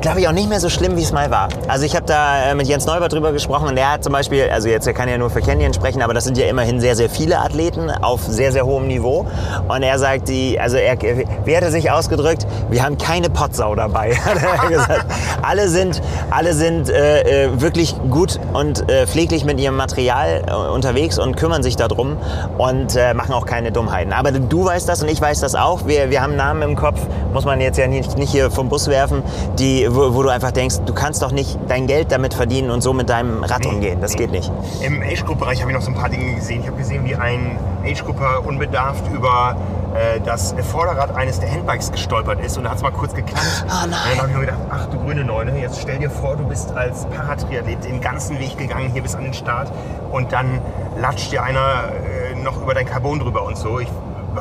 glaube 0.04 0.20
ich, 0.20 0.28
auch 0.28 0.34
nicht 0.34 0.50
mehr 0.50 0.60
so 0.60 0.70
schlimm, 0.70 0.98
wie 0.98 1.02
es 1.02 1.13
mal 1.13 1.32
war. 1.32 1.48
Also 1.70 1.86
ich 1.86 1.96
habe 1.96 2.06
da 2.06 2.52
äh, 2.52 2.56
mit 2.56 2.68
Jens 2.68 2.86
Neubert 2.86 3.13
drüber 3.13 3.32
gesprochen 3.32 3.70
und 3.70 3.78
der 3.78 3.94
hat 3.94 4.04
zum 4.04 4.12
Beispiel, 4.12 4.50
also 4.52 4.68
jetzt 4.68 4.94
kann 4.94 5.08
ja 5.08 5.18
nur 5.18 5.30
für 5.30 5.39
Canyon 5.39 5.74
sprechen, 5.74 6.02
aber 6.02 6.13
das 6.13 6.26
sind 6.26 6.38
ja 6.38 6.46
immerhin 6.46 6.82
sehr, 6.82 6.98
sehr 6.98 7.10
viele 7.10 7.39
Athleten 7.39 7.89
auf 7.89 8.22
sehr, 8.22 8.52
sehr 8.52 8.66
hohem 8.66 8.88
Niveau. 8.88 9.26
Und 9.70 9.82
er 9.82 9.98
sagt, 9.98 10.28
die, 10.28 10.60
also 10.60 10.76
er, 10.76 10.98
wie 11.02 11.56
hat 11.56 11.63
er 11.63 11.72
sich 11.72 11.89
ausgedrückt? 11.89 12.46
Wir 12.70 12.84
haben 12.84 12.98
keine 12.98 13.30
Potsau 13.30 13.76
dabei, 13.76 14.13
hat 14.26 14.44
er 14.44 14.68
gesagt. 14.68 15.06
alle 15.42 15.70
sind, 15.70 16.02
alle 16.32 16.54
sind 16.54 16.89
äh, 16.89 17.46
äh, 17.46 17.62
wirklich 17.62 17.96
gut 18.10 18.42
und 18.52 18.89
äh, 18.89 19.08
pfleglich 19.08 19.46
mit 19.46 19.58
ihrem 19.58 19.78
Material 19.78 20.44
äh, 20.46 20.54
unterwegs 20.54 21.18
und 21.18 21.38
kümmern 21.38 21.63
sich 21.63 21.78
darum 21.78 22.18
und 22.58 22.98
äh, 22.98 23.13
machen 23.13 23.34
auch 23.34 23.46
keine 23.46 23.72
Dummheiten. 23.72 24.12
Aber 24.12 24.32
du 24.32 24.66
weißt 24.66 24.88
das 24.89 25.02
und 25.02 25.08
ich 25.08 25.22
weiß 25.22 25.39
das 25.39 25.56
auch. 25.56 25.88
Wir, 25.88 26.10
wir 26.10 26.22
haben 26.22 26.36
Namen 26.36 26.62
im 26.62 26.76
Kopf, 26.76 27.00
muss 27.32 27.46
man 27.46 27.62
jetzt 27.62 27.78
ja 27.78 27.88
nicht, 27.88 28.18
nicht 28.18 28.32
hier 28.32 28.52
vom 28.52 28.68
Bus 28.68 28.89
werfen, 28.89 29.24
die 29.58 29.92
wo, 29.93 30.13
wo, 30.13 30.23
du 30.23 30.29
einfach 30.29 30.51
denkst, 30.51 30.77
du 30.86 30.93
kannst 30.93 31.21
doch 31.21 31.32
nicht 31.32 31.58
dein 31.67 31.88
Geld 31.88 32.12
damit 32.12 32.34
verdienen 32.34 32.71
und 32.71 32.82
so 32.82 32.93
mit 32.93 33.10
deinem 33.10 33.43
Rad 33.43 33.63
nee, 33.63 33.69
umgehen. 33.69 34.01
Das 34.01 34.12
nee. 34.12 34.19
geht 34.19 34.32
nicht. 34.32 34.51
Im 34.82 35.01
Age-Group-Bereich 35.01 35.62
habe 35.62 35.71
ich 35.71 35.77
noch 35.77 35.84
so 35.84 35.91
ein 35.91 35.95
paar 35.95 36.10
Dinge 36.10 36.36
gesehen. 36.36 36.62
Ich 36.62 36.67
habe 36.67 36.77
gesehen, 36.77 37.06
wie 37.06 37.15
ein 37.15 37.58
Age-Grupper 37.86 38.45
unbedarft 38.45 39.12
über 39.13 39.56
äh, 39.93 40.19
das 40.21 40.56
Vorderrad 40.71 41.15
eines 41.15 41.39
der 41.39 41.51
Handbikes 41.51 41.91
gestolpert 41.91 42.43
ist 42.43 42.58
und 42.58 42.63
da 42.63 42.71
hat 42.71 42.77
es 42.77 42.84
mal 42.84 42.91
kurz 42.91 43.13
geklappt. 43.13 43.65
Oh 43.65 43.69
nein. 43.69 43.84
Und 43.84 43.91
dann 43.91 44.17
habe 44.17 44.29
ich 44.29 44.36
mir 44.36 44.41
gedacht, 44.41 44.60
ach 44.69 44.86
du 44.88 44.99
grüne 44.99 45.23
Neune, 45.23 45.60
jetzt 45.60 45.82
stell 45.82 45.99
dir 45.99 46.10
vor, 46.10 46.36
du 46.36 46.45
bist 46.45 46.71
als 46.71 47.06
Paratriathlet 47.06 47.84
den 47.84 48.01
ganzen 48.01 48.39
Weg 48.39 48.58
gegangen 48.58 48.91
hier 48.91 49.03
bis 49.03 49.15
an 49.15 49.23
den 49.23 49.34
Start 49.34 49.71
und 50.12 50.32
dann 50.32 50.60
latscht 50.99 51.32
dir 51.32 51.43
einer 51.43 51.91
äh, 52.32 52.36
noch 52.36 52.62
über 52.62 52.73
dein 52.73 52.86
Carbon 52.86 53.19
drüber 53.19 53.43
und 53.43 53.58
so. 53.58 53.79
Ich 53.79 53.89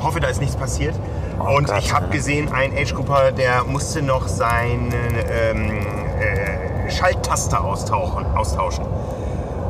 hoffe, 0.01 0.21
da 0.21 0.29
ist 0.29 0.41
nichts 0.41 0.57
passiert. 0.57 0.95
Oh 1.45 1.57
und 1.57 1.67
Gott, 1.67 1.79
ich 1.79 1.93
habe 1.93 2.09
gesehen, 2.09 2.53
ein 2.53 2.73
Age-Grupper, 2.77 3.33
der 3.33 3.65
musste 3.65 4.01
noch 4.03 4.29
seinen 4.29 4.93
ähm, 4.93 5.87
äh, 6.21 6.91
Schalttaster 6.91 7.65
austauschen. 7.65 8.87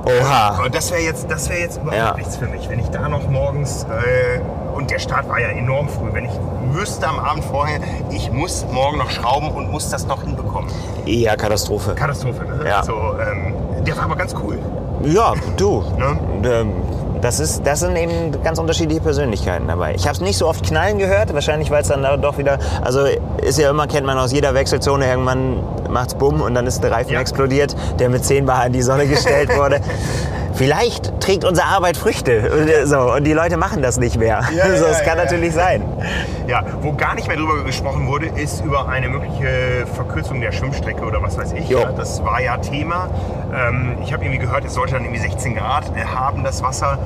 Oha. 0.05 0.65
Und 0.65 0.75
das 0.75 0.91
wäre 0.91 1.01
jetzt, 1.01 1.31
das 1.31 1.49
wär 1.49 1.61
jetzt 1.61 1.77
überhaupt 1.77 1.97
ja. 1.97 2.17
nichts 2.17 2.37
für 2.37 2.47
mich. 2.47 2.69
Wenn 2.69 2.81
ich 2.81 2.89
da 2.89 3.09
noch 3.09 3.29
morgens, 3.29 3.85
äh, 3.85 4.41
und 4.75 4.91
der 4.91 4.99
Start 4.99 5.29
war 5.29 5.41
ja 5.41 5.49
enorm 5.49 5.89
früh, 5.89 6.13
wenn 6.13 6.25
ich 6.25 6.33
wüsste 6.73 7.07
am 7.07 7.19
Abend 7.19 7.45
vorher, 7.45 7.81
ich 8.11 8.31
muss 8.33 8.67
morgen 8.71 8.99
noch 8.99 9.11
schrauben 9.11 9.51
und 9.51 9.71
muss 9.71 9.91
das 9.91 10.07
noch 10.07 10.23
hinbekommen. 10.23 10.71
Ja, 11.07 11.37
Katastrophe. 11.37 11.95
Katastrophe, 11.95 12.45
ne? 12.45 12.69
Ja. 12.69 12.83
So, 12.83 12.95
ähm, 12.95 13.55
der 13.85 13.97
war 13.97 14.05
aber 14.05 14.17
ganz 14.17 14.35
cool. 14.43 14.59
Ja, 15.05 15.35
du. 15.57 15.85
Ne? 15.99 16.19
Ähm, 16.45 16.73
das, 17.23 17.41
ist, 17.41 17.63
das 17.65 17.81
sind 17.81 17.97
eben 17.97 18.43
ganz 18.43 18.59
unterschiedliche 18.59 19.01
Persönlichkeiten 19.01 19.69
dabei. 19.69 19.95
Ich 19.95 20.07
habe 20.07 20.15
es 20.15 20.21
nicht 20.21 20.37
so 20.37 20.49
oft 20.49 20.65
knallen 20.67 20.99
gehört, 20.99 21.33
wahrscheinlich 21.33 21.71
weil 21.71 21.83
es 21.83 21.89
dann 21.89 22.03
doch 22.21 22.37
wieder, 22.37 22.59
also 22.83 23.07
ist 23.41 23.59
ja 23.59 23.71
immer, 23.71 23.87
kennt 23.87 24.07
man 24.07 24.19
aus 24.19 24.33
jeder 24.33 24.55
Wechselzone, 24.55 25.09
irgendwann 25.09 25.63
macht's 25.89 26.15
bumm 26.15 26.41
und 26.41 26.55
dann 26.55 26.67
ist 26.67 26.83
der 26.83 26.91
Reifen 26.91 27.13
ja. 27.13 27.21
explodiert, 27.21 27.77
der 27.99 28.09
mit 28.09 28.25
10 28.25 28.45
Bar 28.45 28.67
in 28.67 28.73
die 28.73 28.83
Sonne 28.83 29.07
gestellt 29.07 29.49
wurde. 29.57 29.81
Vielleicht 30.63 31.21
trägt 31.21 31.45
unsere 31.45 31.67
Arbeit 31.67 31.97
Früchte. 31.97 32.87
So, 32.87 33.15
und 33.15 33.25
die 33.25 33.33
Leute 33.33 33.57
machen 33.57 33.83
das 33.83 33.99
nicht 33.99 34.17
mehr. 34.17 34.43
Ja, 34.55 34.77
so, 34.77 34.87
das 34.87 35.01
ja, 35.01 35.05
kann 35.05 35.19
ja, 35.19 35.25
natürlich 35.25 35.53
sein. 35.53 35.83
Ja, 36.47 36.63
wo 36.81 36.93
gar 36.93 37.17
nicht 37.17 37.27
mehr 37.27 37.37
drüber 37.37 37.65
gesprochen 37.65 38.07
wurde, 38.07 38.27
ist 38.27 38.65
über 38.65 38.89
eine 38.89 39.09
mögliche 39.09 39.87
Verkürzung 39.95 40.41
der 40.41 40.53
Schwimmstrecke 40.53 41.03
oder 41.05 41.21
was 41.21 41.37
weiß 41.37 41.53
ich. 41.55 41.69
Ja, 41.69 41.91
das 41.91 42.23
war 42.25 42.41
ja 42.41 42.59
Thema. 42.59 43.11
Ähm, 43.53 43.97
ich 44.05 44.13
habe 44.13 44.25
irgendwie 44.25 44.39
gehört, 44.39 44.65
es 44.65 44.75
sollte 44.75 44.95
dann 44.95 45.05
irgendwie 45.05 45.21
16 45.21 45.57
Grad 45.57 45.91
haben, 46.15 46.45
das 46.45 46.63
Wasser. 46.63 46.99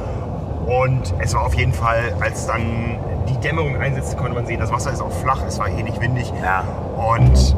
Und 0.67 1.15
es 1.19 1.35
war 1.35 1.45
auf 1.45 1.55
jeden 1.55 1.73
Fall, 1.73 2.15
als 2.21 2.47
dann 2.47 2.99
die 3.27 3.39
Dämmerung 3.39 3.81
einsetzte, 3.81 4.17
konnte 4.17 4.35
man 4.35 4.47
sehen, 4.47 4.61
das 4.61 4.71
Wasser 4.71 4.93
ist 4.93 5.01
auch 5.01 5.13
flach, 5.13 5.41
es 5.47 5.59
war 5.59 5.69
ähnlich 5.69 5.99
windig. 6.01 6.31
Ja. 6.43 6.65
Und 6.97 7.57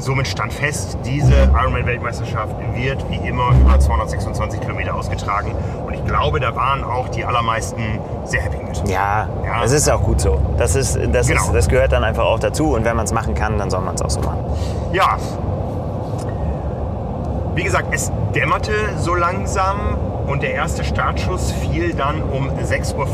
somit 0.00 0.26
stand 0.28 0.52
fest, 0.52 0.98
diese 1.04 1.50
Ironman-Weltmeisterschaft 1.54 2.54
wird 2.74 3.04
wie 3.10 3.28
immer 3.28 3.50
über 3.60 3.78
226 3.78 4.60
Kilometer 4.60 4.94
ausgetragen. 4.94 5.54
Und 5.86 5.94
ich 5.94 6.04
glaube, 6.04 6.40
da 6.40 6.54
waren 6.56 6.84
auch 6.84 7.08
die 7.08 7.24
allermeisten 7.24 7.98
sehr 8.24 8.42
happy 8.42 8.62
mit. 8.62 8.88
Ja, 8.88 9.28
ja. 9.44 9.62
das 9.62 9.72
ist 9.72 9.88
auch 9.90 10.02
gut 10.02 10.20
so. 10.20 10.40
Das, 10.56 10.74
ist, 10.74 10.98
das, 11.12 11.28
genau. 11.28 11.42
ist, 11.42 11.54
das 11.54 11.68
gehört 11.68 11.92
dann 11.92 12.04
einfach 12.04 12.24
auch 12.24 12.38
dazu. 12.38 12.74
Und 12.74 12.84
wenn 12.84 12.96
man 12.96 13.04
es 13.04 13.12
machen 13.12 13.34
kann, 13.34 13.58
dann 13.58 13.70
soll 13.70 13.80
man 13.80 13.94
es 13.94 14.02
auch 14.02 14.10
so 14.10 14.20
machen. 14.20 14.44
Ja. 14.92 15.18
Wie 17.54 17.64
gesagt, 17.64 17.88
es 17.90 18.10
dämmerte 18.34 18.72
so 18.98 19.14
langsam 19.14 19.98
und 20.26 20.42
der 20.42 20.54
erste 20.54 20.84
Startschuss 20.84 21.52
fiel 21.52 21.94
dann 21.94 22.22
um 22.22 22.48
6.15 22.48 22.94
Uhr 22.96 23.06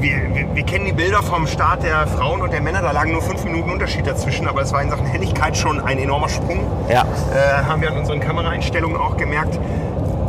wir, 0.00 0.34
wir, 0.34 0.54
wir, 0.54 0.62
kennen 0.64 0.86
die 0.86 0.92
Bilder 0.92 1.22
vom 1.22 1.46
Start 1.46 1.82
der 1.82 2.06
Frauen 2.06 2.40
und 2.42 2.52
der 2.52 2.60
Männer, 2.60 2.82
da 2.82 2.92
lagen 2.92 3.12
nur 3.12 3.22
fünf 3.22 3.44
Minuten 3.44 3.70
Unterschied 3.70 4.06
dazwischen, 4.06 4.48
aber 4.48 4.62
es 4.62 4.72
war 4.72 4.82
in 4.82 4.90
Sachen 4.90 5.06
Helligkeit 5.06 5.56
schon 5.56 5.80
ein 5.80 5.98
enormer 5.98 6.28
Sprung. 6.28 6.60
Ja. 6.88 7.02
Äh, 7.02 7.64
haben 7.64 7.82
wir 7.82 7.90
an 7.90 7.98
unseren 7.98 8.20
Kameraeinstellungen 8.20 8.96
auch 8.96 9.16
gemerkt. 9.16 9.58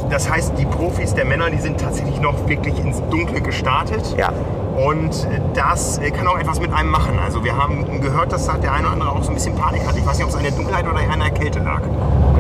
Das 0.10 0.30
heißt, 0.30 0.54
die 0.58 0.66
Profis 0.66 1.14
der 1.14 1.26
Männer, 1.26 1.50
die 1.50 1.60
sind 1.60 1.80
tatsächlich 1.80 2.20
noch 2.20 2.48
wirklich 2.48 2.78
ins 2.80 3.02
Dunkle 3.10 3.42
gestartet. 3.42 4.16
Ja. 4.18 4.34
Und 4.76 5.28
das 5.54 6.00
kann 6.16 6.28
auch 6.28 6.38
etwas 6.38 6.60
mit 6.60 6.74
einem 6.74 6.90
machen. 6.90 7.20
Also 7.24 7.44
wir 7.44 7.56
haben 7.56 8.02
gehört, 8.02 8.32
dass 8.32 8.46
der 8.46 8.72
eine 8.72 8.88
oder 8.88 8.94
andere 8.94 9.12
auch 9.12 9.24
so 9.24 9.30
ein 9.30 9.36
bisschen 9.36 9.56
Panik 9.56 9.86
hatte. 9.86 10.00
Ich 10.00 10.06
weiß 10.06 10.18
nicht, 10.18 10.24
ob 10.26 10.30
es 10.32 10.36
an 10.38 10.44
der 10.44 10.52
Dunkelheit 10.52 10.86
oder 10.86 11.00
an 11.00 11.20
der 11.20 11.32
Kälte 11.32 11.60
lag. 11.60 11.82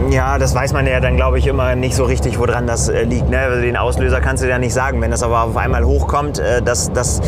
Ja, 0.09 0.37
das 0.37 0.55
weiß 0.55 0.73
man 0.73 0.87
ja 0.87 0.99
dann, 0.99 1.15
glaube 1.15 1.39
ich, 1.39 1.47
immer 1.47 1.75
nicht 1.75 1.95
so 1.95 2.05
richtig, 2.05 2.39
woran 2.39 2.67
das 2.67 2.89
äh, 2.89 3.03
liegt. 3.03 3.29
Ne? 3.29 3.39
Also 3.39 3.61
den 3.61 3.77
Auslöser 3.77 4.19
kannst 4.21 4.43
du 4.43 4.49
ja 4.49 4.57
nicht 4.57 4.73
sagen. 4.73 5.01
Wenn 5.01 5.11
das 5.11 5.23
aber 5.23 5.43
auf 5.43 5.57
einmal 5.57 5.85
hochkommt, 5.85 6.39
äh, 6.39 6.61
das, 6.61 6.91
das 6.91 7.21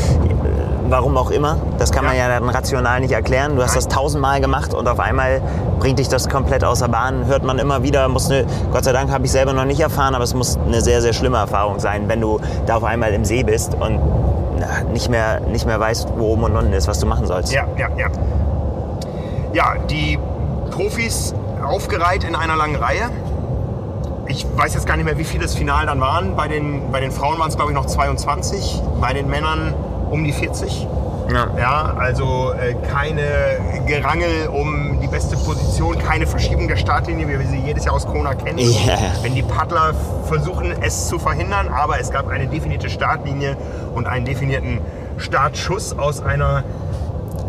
warum 0.89 1.17
auch 1.17 1.31
immer. 1.31 1.57
Das 1.77 1.91
kann 1.91 2.05
man 2.05 2.15
Ja. 2.15 2.29
ja 2.29 2.39
dann 2.39 2.49
rational 2.49 2.99
nicht 2.99 3.11
erklären. 3.11 3.55
Du 3.55 3.61
hast 3.63 3.75
Nein. 3.75 3.83
das 3.83 3.87
tausendmal 3.87 4.41
gemacht 4.41 4.73
und 4.73 4.87
auf 4.87 4.99
einmal 4.99 5.41
bringt 5.79 5.99
dich 5.99 6.07
das 6.07 6.29
komplett 6.29 6.63
außer 6.63 6.87
Bahn. 6.87 7.25
Hört 7.25 7.43
man 7.43 7.57
immer 7.59 7.83
wieder. 7.83 8.07
Muss 8.07 8.29
eine, 8.29 8.45
Gott 8.71 8.83
sei 8.83 8.91
Dank 8.91 9.11
habe 9.11 9.25
ich 9.25 9.31
selber 9.31 9.53
noch 9.53 9.65
nicht 9.65 9.79
erfahren, 9.79 10.15
aber 10.15 10.23
es 10.23 10.33
muss 10.33 10.57
eine 10.65 10.81
sehr, 10.81 11.01
sehr 11.01 11.13
schlimme 11.13 11.37
Erfahrung 11.37 11.79
sein, 11.79 12.03
wenn 12.07 12.21
du 12.21 12.39
da 12.65 12.75
auf 12.77 12.83
einmal 12.83 13.11
im 13.13 13.25
See 13.25 13.43
bist 13.43 13.73
und 13.75 13.99
nicht, 14.91 15.09
mehr, 15.09 15.39
nicht 15.41 15.65
mehr 15.65 15.79
weißt, 15.79 16.09
wo 16.17 16.33
oben 16.33 16.43
und 16.43 16.55
unten 16.55 16.73
ist, 16.73 16.87
was 16.87 16.99
du 16.99 17.05
machen 17.05 17.25
sollst. 17.25 17.53
Ja, 17.53 17.65
ja, 17.77 17.89
ja. 17.97 18.07
Ja, 19.53 19.75
die 19.89 20.17
Profis 20.71 21.33
aufgereiht 21.63 22.23
in 22.23 22.35
einer 22.35 22.55
langen 22.55 22.75
Reihe. 22.75 23.09
Ich 24.27 24.45
weiß 24.55 24.73
jetzt 24.73 24.87
gar 24.87 24.95
nicht 24.95 25.05
mehr, 25.05 25.17
wie 25.17 25.23
viele 25.23 25.43
das 25.43 25.53
Final 25.53 25.85
dann 25.85 25.99
waren. 25.99 26.35
Bei 26.35 26.47
den, 26.47 26.91
bei 26.91 26.99
den 26.99 27.11
Frauen 27.11 27.39
waren 27.39 27.49
es, 27.49 27.55
glaube 27.55 27.71
ich, 27.71 27.75
noch 27.75 27.85
22. 27.85 28.81
Bei 28.99 29.13
den 29.13 29.29
Männern 29.29 29.73
um 30.09 30.23
die 30.23 30.31
40. 30.31 30.87
Ja. 31.31 31.47
Ja, 31.57 31.93
also 31.97 32.53
äh, 32.53 32.75
keine 32.91 33.83
Gerangel 33.85 34.47
um 34.47 34.99
die 35.01 35.07
beste 35.07 35.35
Position, 35.37 35.97
keine 35.99 36.27
Verschiebung 36.27 36.67
der 36.67 36.77
Startlinie, 36.77 37.27
wie 37.27 37.39
wir 37.39 37.47
sie 37.47 37.59
jedes 37.59 37.85
Jahr 37.85 37.95
aus 37.95 38.05
Kona 38.05 38.33
kennen. 38.35 38.59
Ja. 38.59 38.97
Wenn 39.21 39.35
die 39.35 39.43
Paddler 39.43 39.93
versuchen, 40.25 40.73
es 40.81 41.07
zu 41.07 41.19
verhindern, 41.19 41.67
aber 41.69 41.99
es 41.99 42.11
gab 42.11 42.27
eine 42.27 42.47
definierte 42.47 42.89
Startlinie 42.89 43.57
und 43.95 44.07
einen 44.07 44.25
definierten 44.25 44.79
Startschuss 45.17 45.97
aus 45.97 46.21
einer 46.21 46.63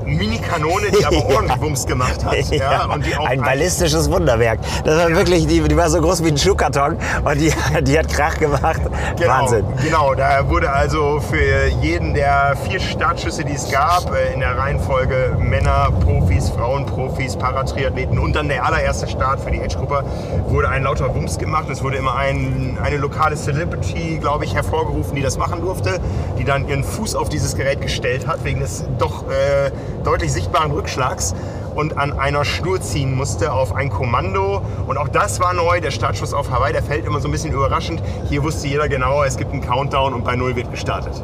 Mini-Kanone, 0.04 0.90
die 0.90 1.04
aber 1.04 1.14
Ja. 1.28 1.36
ordentlich 1.36 1.60
Wumms 1.60 1.86
gemacht 1.86 2.24
hat. 2.24 2.34
Ja, 2.54 2.84
und 2.86 3.04
die 3.04 3.16
auch 3.16 3.26
ein 3.26 3.40
ballistisches 3.40 4.10
Wunderwerk. 4.10 4.60
Das 4.84 4.98
war 4.98 5.08
wirklich, 5.16 5.46
die, 5.46 5.60
die 5.60 5.76
war 5.76 5.88
so 5.90 6.00
groß 6.00 6.22
wie 6.24 6.28
ein 6.28 6.38
Schuhkarton 6.38 6.96
und 7.24 7.40
die, 7.40 7.52
die 7.82 7.98
hat 7.98 8.08
Krach 8.08 8.38
gemacht. 8.38 8.80
Genau, 9.16 9.28
Wahnsinn. 9.28 9.64
Genau, 9.82 10.14
da 10.14 10.48
wurde 10.48 10.70
also 10.70 11.20
für 11.20 11.66
jeden 11.80 12.14
der 12.14 12.54
vier 12.68 12.80
Startschüsse, 12.80 13.44
die 13.44 13.54
es 13.54 13.70
gab, 13.70 14.12
äh, 14.14 14.32
in 14.32 14.40
der 14.40 14.56
Reihenfolge 14.56 15.36
Männer, 15.38 15.90
Profis, 16.04 16.50
Frauen, 16.50 16.86
Profis, 16.86 17.36
Paratriathleten 17.36 18.18
und 18.18 18.34
dann 18.36 18.48
der 18.48 18.64
allererste 18.64 19.08
Start 19.08 19.40
für 19.40 19.50
die 19.50 19.60
Age-Gruppe, 19.60 20.04
wurde 20.48 20.68
ein 20.68 20.82
lauter 20.84 21.14
Wumms 21.14 21.38
gemacht. 21.38 21.66
Es 21.70 21.82
wurde 21.82 21.96
immer 21.96 22.14
ein, 22.16 22.78
eine 22.82 22.96
lokale 22.98 23.36
Celebrity, 23.36 24.18
glaube 24.20 24.44
ich, 24.44 24.54
hervorgerufen, 24.54 25.16
die 25.16 25.22
das 25.22 25.38
machen 25.38 25.60
durfte, 25.62 26.00
die 26.38 26.44
dann 26.44 26.68
ihren 26.68 26.84
Fuß 26.84 27.14
auf 27.16 27.28
dieses 27.28 27.56
Gerät 27.56 27.80
gestellt 27.80 28.26
hat, 28.26 28.44
wegen 28.44 28.60
des 28.60 28.84
doch 28.98 29.24
äh, 29.30 29.70
deutlich 30.04 30.32
sichtbaren 30.32 30.70
Rückschlags 30.72 31.34
und 31.74 31.98
an 31.98 32.18
einer 32.18 32.44
Schnur 32.44 32.80
ziehen 32.80 33.14
musste 33.16 33.52
auf 33.52 33.74
ein 33.74 33.90
Kommando. 33.90 34.62
Und 34.86 34.96
auch 34.96 35.08
das 35.08 35.40
war 35.40 35.52
neu, 35.54 35.80
der 35.80 35.90
Startschuss 35.90 36.32
auf 36.32 36.50
Hawaii, 36.50 36.72
der 36.72 36.82
fällt 36.82 37.04
immer 37.06 37.20
so 37.20 37.28
ein 37.28 37.32
bisschen 37.32 37.52
überraschend. 37.52 38.00
Hier 38.28 38.42
wusste 38.44 38.68
jeder 38.68 38.88
genau, 38.88 39.24
es 39.24 39.36
gibt 39.36 39.52
einen 39.52 39.62
Countdown 39.66 40.14
und 40.14 40.24
bei 40.24 40.36
Null 40.36 40.54
wird 40.54 40.70
gestartet. 40.70 41.20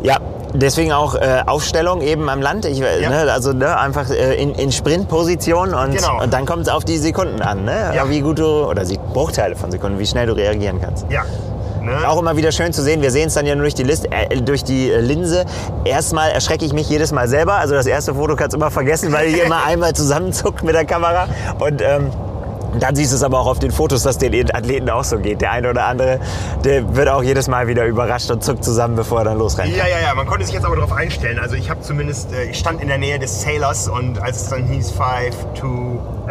Ja, 0.00 0.18
deswegen 0.54 0.92
auch 0.92 1.16
äh, 1.16 1.42
Aufstellung 1.44 2.02
eben 2.02 2.28
am 2.28 2.40
Land. 2.40 2.66
Ich, 2.66 2.78
Ja. 2.78 3.10
ne, 3.10 3.32
also 3.32 3.52
ne, 3.52 3.76
einfach 3.78 4.08
äh, 4.10 4.34
in, 4.40 4.54
in 4.54 4.70
Sprintposition 4.70 5.74
und, 5.74 5.90
Genau. 5.96 6.22
und 6.22 6.32
dann 6.32 6.46
kommt 6.46 6.62
es 6.62 6.68
auf 6.68 6.84
die 6.84 6.98
Sekunden 6.98 7.42
an. 7.42 7.64
Ne? 7.64 7.92
Ja. 7.96 8.08
Wie 8.08 8.20
gut 8.20 8.38
du, 8.38 8.46
oder 8.68 8.84
Bruchteile 9.12 9.56
von 9.56 9.72
Sekunden, 9.72 9.98
wie 9.98 10.06
schnell 10.06 10.26
du 10.26 10.34
reagieren 10.36 10.80
kannst. 10.80 11.06
Ja. 11.10 11.22
Ne? 11.88 12.08
Auch 12.08 12.18
immer 12.20 12.36
wieder 12.36 12.52
schön 12.52 12.72
zu 12.72 12.82
sehen. 12.82 13.02
Wir 13.02 13.10
sehen 13.10 13.28
es 13.28 13.34
dann 13.34 13.46
ja 13.46 13.54
nur 13.54 13.62
durch 13.62 13.74
die, 13.74 13.82
List, 13.82 14.08
äh, 14.10 14.40
durch 14.40 14.64
die 14.64 14.90
äh, 14.90 15.00
Linse. 15.00 15.44
Erstmal 15.84 16.30
erschrecke 16.30 16.64
ich 16.64 16.72
mich 16.72 16.88
jedes 16.88 17.12
Mal 17.12 17.28
selber. 17.28 17.54
Also 17.54 17.74
das 17.74 17.86
erste 17.86 18.14
Foto 18.14 18.36
kannst 18.36 18.54
du 18.54 18.58
immer 18.58 18.70
vergessen, 18.70 19.12
weil 19.12 19.28
ich 19.28 19.42
immer 19.44 19.64
einmal 19.64 19.94
zusammenzuckt 19.94 20.62
mit 20.62 20.74
der 20.74 20.84
Kamera. 20.84 21.28
Und 21.58 21.82
ähm, 21.82 22.10
dann 22.78 22.94
siehst 22.94 23.12
du 23.12 23.16
es 23.16 23.22
aber 23.22 23.40
auch 23.40 23.46
auf 23.46 23.58
den 23.58 23.70
Fotos, 23.70 24.02
dass 24.02 24.18
den 24.18 24.54
Athleten 24.54 24.90
auch 24.90 25.04
so 25.04 25.18
geht. 25.18 25.40
Der 25.40 25.52
eine 25.52 25.70
oder 25.70 25.86
andere, 25.86 26.20
der 26.64 26.94
wird 26.94 27.08
auch 27.08 27.22
jedes 27.22 27.48
Mal 27.48 27.66
wieder 27.66 27.86
überrascht 27.86 28.30
und 28.30 28.44
zuckt 28.44 28.62
zusammen, 28.62 28.96
bevor 28.96 29.20
er 29.20 29.24
dann 29.24 29.38
losrennt. 29.38 29.74
Ja, 29.74 29.86
ja, 29.86 30.00
ja, 30.00 30.14
man 30.14 30.26
konnte 30.26 30.44
sich 30.44 30.54
jetzt 30.54 30.64
aber 30.64 30.76
darauf 30.76 30.92
einstellen. 30.92 31.38
Also 31.38 31.56
ich 31.56 31.70
habe 31.70 31.80
zumindest, 31.80 32.32
äh, 32.32 32.44
ich 32.44 32.58
stand 32.58 32.82
in 32.82 32.88
der 32.88 32.98
Nähe 32.98 33.18
des 33.18 33.42
Sailors 33.42 33.88
und 33.88 34.20
als 34.20 34.42
es 34.42 34.48
dann 34.50 34.64
hieß 34.64 34.90
5, 34.90 35.00
2, 35.58 35.66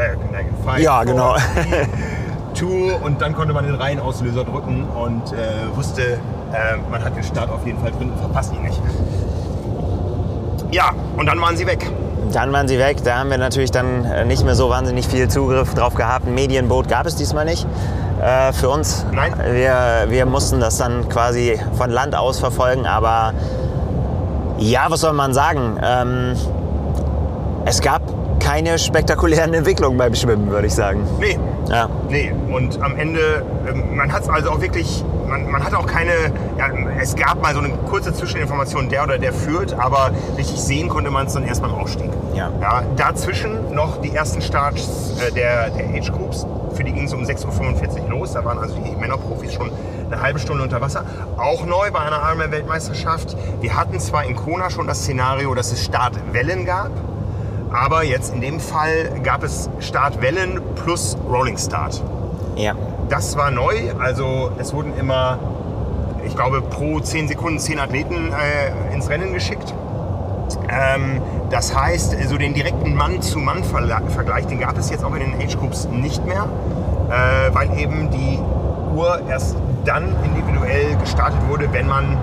äh, 0.02 0.16
nein, 0.32 0.46
5, 0.64 0.80
Ja, 0.80 1.04
genau. 1.04 1.36
2 2.58 2.98
und 3.04 3.22
dann 3.22 3.36
konnte 3.36 3.54
man 3.54 3.66
den 3.66 3.76
Reihenauslöser 3.76 4.44
drücken 4.44 4.86
und 4.86 5.34
äh, 5.34 5.76
wusste, 5.76 6.02
äh, 6.04 6.78
man 6.90 7.04
hat 7.04 7.16
den 7.16 7.24
Start 7.24 7.50
auf 7.50 7.66
jeden 7.66 7.80
Fall 7.80 7.92
drin 7.92 8.10
und 8.12 8.20
verpasst 8.20 8.54
ihn 8.54 8.64
nicht. 8.64 8.80
Ja, 10.72 10.92
und 11.16 11.26
dann 11.26 11.40
waren 11.40 11.56
sie 11.56 11.66
weg. 11.66 11.90
Dann 12.34 12.52
waren 12.52 12.68
sie 12.68 12.78
weg. 12.78 12.98
Da 13.04 13.20
haben 13.20 13.30
wir 13.30 13.38
natürlich 13.38 13.72
dann 13.72 14.04
äh, 14.06 14.26
nicht 14.26 14.44
mehr 14.44 14.56
so 14.56 14.70
wahnsinnig 14.70 15.08
viel 15.08 15.30
Zugriff 15.30 15.74
drauf 15.74 15.94
gehabt. 15.94 16.28
Ein 16.28 16.34
Medienboot 16.34 16.90
gab 16.90 17.06
es 17.06 17.16
diesmal 17.16 17.46
nicht 17.46 17.66
äh, 18.22 18.52
für 18.52 18.70
uns. 18.70 19.06
Nein. 19.12 19.34
Wir, 19.52 20.06
wir 20.10 20.26
mussten 20.26 20.60
das 20.60 20.78
dann 20.78 21.08
quasi 21.08 21.60
von 21.78 21.90
Land 21.90 22.16
aus 22.16 22.40
verfolgen. 22.40 22.86
Aber 22.86 23.34
ja, 24.58 24.88
was 24.90 25.02
soll 25.02 25.14
man 25.14 25.34
sagen? 25.34 25.80
Ähm, 25.82 26.36
es 27.66 27.82
gab 27.82 28.02
keine 28.48 28.80
spektakulären 28.80 29.54
Entwicklungen 29.54 29.98
beim 29.98 30.16
Schwimmen, 30.16 30.50
würde 30.50 30.68
ich 30.68 30.74
sagen. 30.74 31.06
Nee, 31.20 31.38
Ja. 31.68 31.90
Nee, 32.08 32.32
und 32.50 32.82
am 32.82 32.96
Ende, 32.96 33.44
ähm, 33.68 33.98
man 33.98 34.14
hat 34.14 34.22
es 34.24 34.30
also 34.30 34.52
auch 34.52 34.62
wirklich, 34.62 35.04
man, 35.28 35.52
man 35.52 35.62
hat 35.62 35.74
auch 35.74 35.86
keine, 35.86 36.14
ja, 36.58 36.70
es 37.02 37.14
gab 37.18 37.42
mal 37.42 37.54
so 37.54 37.60
eine 37.60 37.74
kurze 37.90 38.14
Zwischeninformation, 38.14 38.88
der 38.88 39.04
oder 39.04 39.18
der 39.18 39.34
führt, 39.34 39.74
aber 39.74 40.12
richtig 40.38 40.62
sehen 40.62 40.88
konnte 40.88 41.12
man 41.12 41.28
es 41.28 41.34
dann 41.34 41.44
erst 41.44 41.62
beim 41.62 41.74
Aufstieg. 41.74 42.10
Ja. 42.36 42.50
Ja, 42.62 42.84
dazwischen 42.96 43.74
noch 43.76 44.00
die 44.00 44.16
ersten 44.16 44.42
Starts 44.42 45.16
äh, 45.20 45.34
der, 45.34 45.70
der 45.72 45.90
Age 45.90 46.10
Groups, 46.14 46.48
für 46.74 46.86
die 46.86 46.94
ging 46.94 47.04
es 47.04 47.14
um 47.14 47.24
6.45 47.24 48.04
Uhr 48.04 48.10
los, 48.12 48.32
da 48.32 48.46
waren 48.46 48.60
also 48.60 48.78
die 48.78 48.96
Männerprofis 48.96 49.56
schon 49.56 49.70
eine 50.10 50.22
halbe 50.22 50.40
Stunde 50.40 50.64
unter 50.64 50.80
Wasser. 50.80 51.04
Auch 51.36 51.66
neu 51.66 51.92
bei 51.92 52.00
einer 52.00 52.22
Ironman-Weltmeisterschaft. 52.30 53.36
Wir 53.60 53.76
hatten 53.76 54.00
zwar 54.00 54.24
in 54.24 54.38
Kona 54.38 54.70
schon 54.70 54.88
das 54.88 55.00
Szenario, 55.00 55.54
dass 55.54 55.74
es 55.74 55.84
Startwellen 55.84 56.66
gab, 56.66 56.92
aber 57.72 58.04
jetzt 58.04 58.34
in 58.34 58.42
dem 58.42 58.60
Fall 58.60 59.20
gab 59.24 59.44
es 59.44 59.70
Startwellen 59.80 60.62
plus 60.76 61.18
Rolling 61.30 61.58
Start. 61.58 62.02
ja. 62.56 62.74
Das 63.10 63.38
war 63.38 63.52
neu, 63.52 63.74
also 64.00 64.52
es 64.58 64.74
wurden 64.74 64.94
immer, 64.98 65.40
ich 66.26 66.36
glaube, 66.36 66.62
pro 66.62 67.00
10 67.00 67.30
Sekunden 67.30 67.58
10 67.58 67.80
Athleten 67.80 68.34
äh, 68.34 68.94
ins 68.94 69.08
Rennen 69.10 69.32
geschickt. 69.32 69.74
Ähm, 70.68 71.22
das 71.50 71.74
heißt, 71.74 72.18
so 72.28 72.38
den 72.38 72.54
direkten 72.54 72.96
Mann-zu-Mann-Vergleich, 72.96 74.48
den 74.48 74.60
gab 74.60 74.78
es 74.78 74.90
jetzt 74.90 75.06
auch 75.06 75.16
in 75.16 75.22
den 75.22 75.42
Age 75.42 75.58
Groups 75.58 75.86
nicht 75.86 76.26
mehr, 76.26 76.48
äh, 77.10 77.54
weil 77.54 77.80
eben 77.80 78.10
die 78.10 78.40
Uhr 78.94 79.22
erst 79.30 79.56
dann 79.86 80.14
individuell 80.26 80.98
gestartet 80.98 81.40
wurde, 81.48 81.72
wenn 81.72 81.88
man 81.88 82.18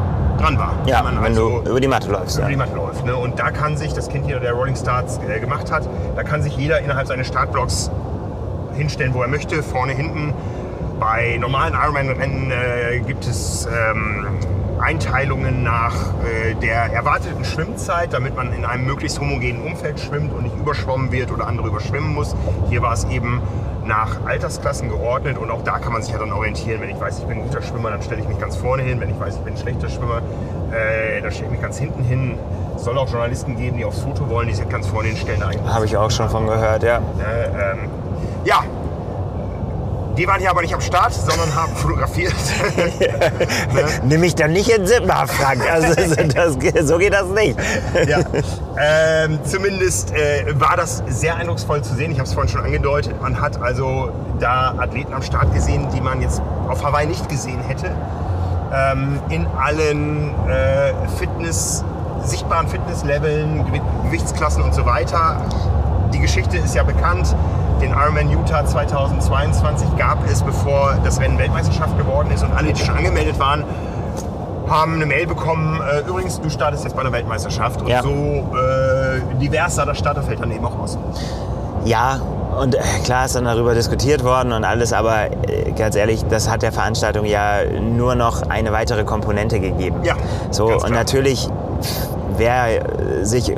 dran 0.44 0.58
war. 0.58 0.74
Ja, 0.86 1.02
man 1.02 1.16
wenn 1.16 1.24
also 1.24 1.60
du 1.62 1.70
über 1.70 1.80
die 1.80 1.88
Matte 1.88 2.10
läufst. 2.10 2.36
über 2.36 2.44
Ja. 2.44 2.50
die 2.50 2.56
Matte 2.56 2.76
läuft. 2.76 3.04
Ne? 3.04 3.16
Und 3.16 3.38
da 3.38 3.50
kann 3.50 3.76
sich, 3.76 3.92
das 3.92 4.08
kennt 4.08 4.26
jeder, 4.26 4.40
der 4.40 4.52
Rolling 4.52 4.76
Starts 4.76 5.18
äh, 5.26 5.40
gemacht 5.40 5.72
hat, 5.72 5.88
da 6.16 6.22
kann 6.22 6.42
sich 6.42 6.56
jeder 6.56 6.80
innerhalb 6.80 7.06
seines 7.06 7.26
Startblocks 7.28 7.90
hinstellen, 8.74 9.14
wo 9.14 9.22
er 9.22 9.28
möchte, 9.28 9.62
vorne, 9.62 9.92
hinten. 9.92 10.34
Bei 11.00 11.36
normalen 11.40 11.74
Ironman-Rennen 11.74 12.50
äh, 12.50 13.00
gibt 13.00 13.26
es 13.26 13.66
ähm, 13.66 14.26
Einteilungen 14.80 15.62
nach 15.62 15.94
äh, 16.24 16.54
der 16.54 16.92
erwarteten 16.92 17.44
Schwimmzeit, 17.44 18.12
damit 18.12 18.36
man 18.36 18.52
in 18.52 18.64
einem 18.64 18.84
möglichst 18.84 19.20
homogenen 19.20 19.62
Umfeld 19.62 19.98
schwimmt 19.98 20.32
und 20.32 20.44
nicht 20.44 20.56
überschwommen 20.56 21.10
wird 21.10 21.32
oder 21.32 21.46
andere 21.46 21.68
überschwimmen 21.68 22.14
muss. 22.14 22.34
Hier 22.68 22.82
war 22.82 22.92
es 22.92 23.04
eben 23.04 23.40
nach 23.86 24.24
Altersklassen 24.24 24.88
geordnet 24.88 25.38
und 25.38 25.50
auch 25.50 25.62
da 25.62 25.78
kann 25.78 25.92
man 25.92 26.02
sich 26.02 26.12
ja 26.12 26.18
dann 26.18 26.32
orientieren. 26.32 26.80
Wenn 26.80 26.90
ich 26.90 27.00
weiß, 27.00 27.18
ich 27.18 27.24
bin 27.24 27.38
ein 27.38 27.44
guter 27.44 27.62
Schwimmer, 27.62 27.90
dann 27.90 28.02
stelle 28.02 28.20
ich 28.20 28.28
mich 28.28 28.38
ganz 28.38 28.56
vorne 28.56 28.82
hin. 28.82 29.00
Wenn 29.00 29.10
ich 29.10 29.20
weiß, 29.20 29.36
ich 29.36 29.40
bin 29.42 29.54
ein 29.54 29.58
schlechter 29.58 29.88
Schwimmer, 29.88 30.22
äh, 30.72 31.20
dann 31.20 31.30
stelle 31.30 31.46
ich 31.46 31.52
mich 31.52 31.62
ganz 31.62 31.78
hinten 31.78 32.02
hin. 32.04 32.38
Es 32.76 32.84
soll 32.84 32.98
auch 32.98 33.08
Journalisten 33.08 33.56
geben, 33.56 33.76
die 33.76 33.84
aufs 33.84 34.00
Foto 34.00 34.28
wollen, 34.28 34.48
die 34.48 34.54
sich 34.54 34.68
ganz 34.68 34.86
vorne 34.86 35.08
hinstellen. 35.08 35.42
Habe 35.66 35.84
ich 35.84 35.96
auch 35.96 36.10
schon 36.10 36.28
von 36.28 36.46
gehört, 36.46 36.82
ja. 36.82 36.98
äh, 36.98 37.72
ähm, 37.72 37.90
ja, 38.44 38.64
die 40.16 40.26
waren 40.26 40.40
hier 40.40 40.50
aber 40.50 40.62
nicht 40.62 40.74
am 40.74 40.80
Start, 40.80 41.12
sondern 41.12 41.54
haben 41.54 41.74
fotografiert. 41.74 42.34
ne? 43.72 43.84
Nimm 44.04 44.20
mich 44.20 44.34
dann 44.34 44.52
nicht 44.52 44.68
in 44.68 44.86
Zimmer, 44.86 45.26
Frank. 45.26 45.62
Also, 45.70 45.94
das, 46.34 46.86
so 46.88 46.98
geht 46.98 47.12
das 47.12 47.26
nicht. 47.28 47.58
ja. 48.06 48.18
ähm, 48.78 49.38
zumindest 49.44 50.12
äh, 50.14 50.58
war 50.58 50.76
das 50.76 51.02
sehr 51.08 51.36
eindrucksvoll 51.36 51.82
zu 51.82 51.94
sehen. 51.94 52.12
Ich 52.12 52.18
habe 52.18 52.28
es 52.28 52.34
vorhin 52.34 52.50
schon 52.52 52.64
angedeutet. 52.64 53.20
Man 53.20 53.40
hat 53.40 53.60
also 53.60 54.10
da 54.38 54.74
Athleten 54.78 55.12
am 55.14 55.22
Start 55.22 55.52
gesehen, 55.54 55.88
die 55.94 56.00
man 56.00 56.20
jetzt 56.22 56.40
auf 56.68 56.82
Hawaii 56.84 57.06
nicht 57.06 57.28
gesehen 57.28 57.60
hätte. 57.60 57.90
Ähm, 58.72 59.20
in 59.30 59.46
allen 59.58 60.30
äh, 60.48 60.92
Fitness, 61.18 61.84
sichtbaren 62.24 62.66
Fitnessleveln, 62.68 63.64
Gewi- 63.66 64.04
Gewichtsklassen 64.06 64.62
und 64.62 64.74
so 64.74 64.84
weiter. 64.86 65.40
Die 66.12 66.18
Geschichte 66.20 66.56
ist 66.58 66.74
ja 66.74 66.82
bekannt. 66.82 67.34
Den 67.84 67.92
Ironman 67.92 68.30
Utah 68.30 68.64
2022 68.64 69.98
gab 69.98 70.16
es, 70.26 70.40
bevor 70.42 70.94
das 71.04 71.20
Rennen 71.20 71.36
Weltmeisterschaft 71.38 71.98
geworden 71.98 72.30
ist. 72.32 72.42
Und 72.42 72.50
alle, 72.56 72.72
die 72.72 72.82
schon 72.82 72.96
angemeldet 72.96 73.38
waren, 73.38 73.62
haben 74.66 74.94
eine 74.94 75.04
Mail 75.04 75.26
bekommen, 75.26 75.82
äh, 75.82 76.08
übrigens, 76.08 76.40
du 76.40 76.48
startest 76.48 76.84
jetzt 76.84 76.94
bei 76.94 77.02
einer 77.02 77.12
Weltmeisterschaft. 77.12 77.82
Und 77.82 77.88
Ja. 77.88 78.00
so 78.02 78.08
äh, 78.08 79.20
divers 79.38 79.74
sah 79.74 79.84
das 79.84 79.98
Starterfeld 79.98 80.40
dann 80.40 80.50
eben 80.50 80.64
auch 80.64 80.78
aus. 80.78 80.96
Ja, 81.84 82.20
und 82.58 82.74
äh, 82.74 82.78
klar 83.04 83.26
ist 83.26 83.36
dann 83.36 83.44
darüber 83.44 83.74
diskutiert 83.74 84.24
worden 84.24 84.52
und 84.52 84.64
alles, 84.64 84.94
aber 84.94 85.26
äh, 85.46 85.72
ganz 85.76 85.94
ehrlich, 85.94 86.24
das 86.30 86.50
hat 86.50 86.62
der 86.62 86.72
Veranstaltung 86.72 87.26
ja 87.26 87.56
nur 87.82 88.14
noch 88.14 88.48
eine 88.48 88.72
weitere 88.72 89.04
Komponente 89.04 89.60
gegeben. 89.60 89.98
Ja, 90.04 90.14
So, 90.50 90.68
und 90.68 90.88
natürlich 90.90 91.50
wer 92.38 93.20
äh, 93.20 93.24
sich 93.24 93.54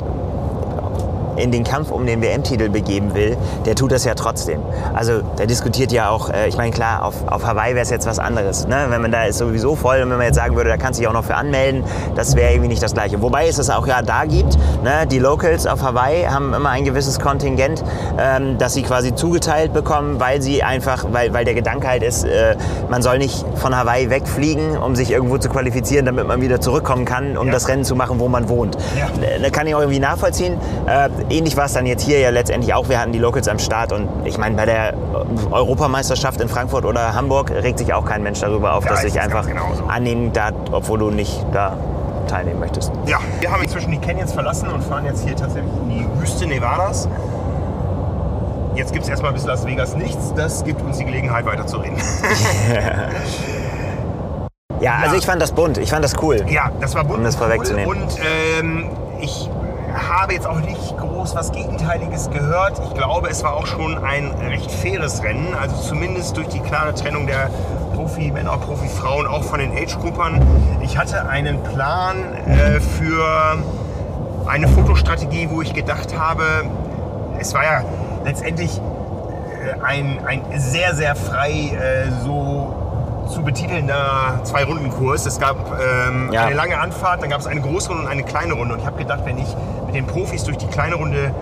in 1.36 1.50
den 1.50 1.64
Kampf 1.64 1.90
um 1.90 2.06
den 2.06 2.22
WM-Titel 2.22 2.68
begeben 2.68 3.14
will, 3.14 3.36
der 3.64 3.74
tut 3.74 3.92
das 3.92 4.04
ja 4.04 4.14
trotzdem. 4.14 4.60
Also 4.94 5.20
der 5.38 5.46
diskutiert 5.46 5.92
ja 5.92 6.10
auch, 6.10 6.30
äh, 6.30 6.48
ich 6.48 6.56
meine 6.56 6.70
klar, 6.70 7.04
auf, 7.04 7.14
auf 7.26 7.46
Hawaii 7.46 7.74
wäre 7.74 7.82
es 7.82 7.90
jetzt 7.90 8.06
was 8.06 8.18
anderes. 8.18 8.66
Ne? 8.66 8.86
Wenn 8.88 9.02
man 9.02 9.12
da 9.12 9.24
ist 9.24 9.38
sowieso 9.38 9.76
voll 9.76 9.96
und 10.02 10.10
wenn 10.10 10.16
man 10.18 10.26
jetzt 10.26 10.36
sagen 10.36 10.56
würde, 10.56 10.70
da 10.70 10.76
kannst 10.76 10.98
du 10.98 11.02
dich 11.02 11.08
auch 11.08 11.12
noch 11.12 11.24
für 11.24 11.34
anmelden, 11.36 11.84
das 12.14 12.36
wäre 12.36 12.50
irgendwie 12.52 12.68
nicht 12.68 12.82
das 12.82 12.94
Gleiche. 12.94 13.20
Wobei 13.22 13.48
es 13.48 13.58
es 13.58 13.70
auch 13.70 13.86
ja 13.86 14.02
da 14.02 14.24
gibt, 14.24 14.56
ne? 14.82 15.06
die 15.10 15.18
Locals 15.18 15.66
auf 15.66 15.82
Hawaii 15.82 16.24
haben 16.24 16.54
immer 16.54 16.70
ein 16.70 16.84
gewisses 16.84 17.18
Kontingent, 17.18 17.82
ähm, 18.18 18.58
das 18.58 18.74
sie 18.74 18.82
quasi 18.82 19.14
zugeteilt 19.14 19.72
bekommen, 19.72 20.20
weil 20.20 20.40
sie 20.42 20.62
einfach, 20.62 21.04
weil, 21.12 21.32
weil 21.34 21.44
der 21.44 21.54
Gedanke 21.54 21.88
halt 21.88 22.02
ist, 22.02 22.24
äh, 22.24 22.56
man 22.88 23.02
soll 23.02 23.18
nicht 23.18 23.44
von 23.56 23.76
Hawaii 23.76 24.10
wegfliegen, 24.10 24.76
um 24.78 24.96
sich 24.96 25.10
irgendwo 25.10 25.38
zu 25.38 25.48
qualifizieren, 25.48 26.06
damit 26.06 26.26
man 26.26 26.40
wieder 26.40 26.60
zurückkommen 26.60 27.04
kann, 27.04 27.36
um 27.36 27.46
Ja. 27.48 27.52
das 27.52 27.68
Rennen 27.68 27.84
zu 27.84 27.94
machen, 27.96 28.18
wo 28.20 28.28
man 28.28 28.48
wohnt. 28.48 28.76
Ja. 28.98 29.08
Da 29.42 29.50
kann 29.50 29.66
ich 29.66 29.74
auch 29.74 29.80
irgendwie 29.80 30.00
nachvollziehen. 30.00 30.54
Äh, 30.86 31.08
ähnlich 31.30 31.56
war 31.56 31.64
es 31.66 31.72
dann 31.72 31.86
jetzt 31.86 32.02
hier 32.04 32.18
ja 32.20 32.30
letztendlich 32.30 32.72
auch. 32.74 32.88
Wir 32.88 33.00
hatten 33.00 33.12
die 33.12 33.18
Locals 33.18 33.48
am 33.48 33.58
Start 33.58 33.92
und 33.92 34.08
ich 34.24 34.38
meine, 34.38 34.54
bei 34.56 34.66
der 34.66 34.94
Europameisterschaft 35.50 36.40
in 36.40 36.48
Frankfurt 36.48 36.84
oder 36.84 37.14
Hamburg 37.14 37.50
regt 37.50 37.78
sich 37.78 37.92
auch 37.94 38.04
kein 38.04 38.22
Mensch 38.22 38.40
darüber 38.40 38.74
auf, 38.74 38.84
Da 38.84 38.90
dass 38.90 39.04
es 39.04 39.16
einfach 39.16 39.46
genauso. 39.46 39.84
annehmen 39.84 40.32
darf, 40.32 40.52
obwohl 40.72 40.98
du 40.98 41.10
nicht 41.10 41.44
da 41.52 41.76
teilnehmen 42.28 42.60
möchtest. 42.60 42.92
Ja, 43.06 43.18
wir 43.40 43.50
haben 43.50 43.62
inzwischen 43.62 43.90
die 43.92 43.98
Canyons 43.98 44.32
verlassen 44.32 44.68
und 44.68 44.82
fahren 44.82 45.04
jetzt 45.04 45.24
hier 45.24 45.36
tatsächlich 45.36 45.72
in 45.82 45.88
die 45.90 46.20
Wüste 46.20 46.46
Nevadas. 46.46 47.08
Jetzt 48.74 48.92
gibt 48.92 49.04
es 49.04 49.08
erstmal 49.10 49.32
bis 49.32 49.46
Las 49.46 49.64
Vegas 49.64 49.96
nichts. 49.96 50.34
Das 50.34 50.62
gibt 50.64 50.82
uns 50.82 50.98
die 50.98 51.04
Gelegenheit, 51.04 51.46
weiterzureden. 51.46 51.96
Ja, 54.78 54.96
also 54.96 55.14
Ja. 55.14 55.18
ich 55.18 55.24
fand 55.24 55.40
das 55.40 55.52
bunt, 55.52 55.78
ich 55.78 55.88
fand 55.90 56.04
das 56.04 56.12
cool. 56.22 56.44
Ja, 56.48 56.70
das 56.80 56.94
war 56.94 57.02
bunt 57.04 57.18
Um 57.18 57.24
das 57.24 57.34
und 57.36 57.40
cool 57.42 57.46
vorwegzunehmen. 57.48 57.88
Und 58.02 58.18
ähm, 58.60 58.90
ich 59.20 59.48
habe 60.08 60.34
jetzt 60.34 60.46
auch 60.46 60.60
nicht 60.60 60.96
groß 60.98 61.34
was 61.34 61.52
Gegenteiliges 61.52 62.30
gehört. 62.30 62.80
Ich 62.84 62.94
glaube, 62.94 63.28
es 63.28 63.42
war 63.42 63.54
auch 63.54 63.66
schon 63.66 64.02
ein 64.04 64.32
recht 64.48 64.70
faires 64.70 65.22
Rennen. 65.22 65.54
Also 65.60 65.76
zumindest 65.76 66.36
durch 66.36 66.48
die 66.48 66.60
klare 66.60 66.94
Trennung 66.94 67.26
der 67.26 67.50
Profi-Männer, 67.94 68.56
Profi-Frauen, 68.58 69.26
auch 69.26 69.42
von 69.42 69.58
den 69.58 69.72
Age-Gruppern. 69.72 70.40
Ich 70.82 70.96
hatte 70.98 71.28
einen 71.28 71.62
Plan 71.62 72.16
äh, 72.46 72.80
für 72.80 73.56
eine 74.46 74.68
Fotostrategie, 74.68 75.48
wo 75.50 75.62
ich 75.62 75.72
gedacht 75.74 76.16
habe, 76.16 76.44
es 77.38 77.52
war 77.54 77.64
ja 77.64 77.82
letztendlich 78.24 78.78
äh, 78.78 79.82
ein, 79.84 80.18
ein 80.26 80.40
sehr, 80.56 80.94
sehr 80.94 81.16
frei 81.16 81.50
äh, 81.52 82.10
so 82.24 82.74
zu 83.32 83.42
betitelnder 83.42 84.40
Zwei-Runden-Kurs. 84.44 85.26
Es 85.26 85.40
gab 85.40 85.56
ähm, 85.80 86.30
Ja. 86.32 86.44
eine 86.44 86.54
lange 86.54 86.78
Anfahrt, 86.78 87.22
dann 87.22 87.30
gab 87.30 87.40
es 87.40 87.46
eine 87.48 87.60
große 87.60 87.88
Runde 87.88 88.04
und 88.04 88.08
eine 88.08 88.22
kleine 88.22 88.52
Runde. 88.52 88.74
Und 88.74 88.80
ich 88.80 88.86
habe 88.86 88.98
gedacht, 88.98 89.20
wenn 89.24 89.38
ich 89.38 89.56
den 89.96 90.06
Profis 90.06 90.44
durch 90.44 90.58
die 90.58 90.66
kleine 90.66 90.94
Runde 90.96 91.34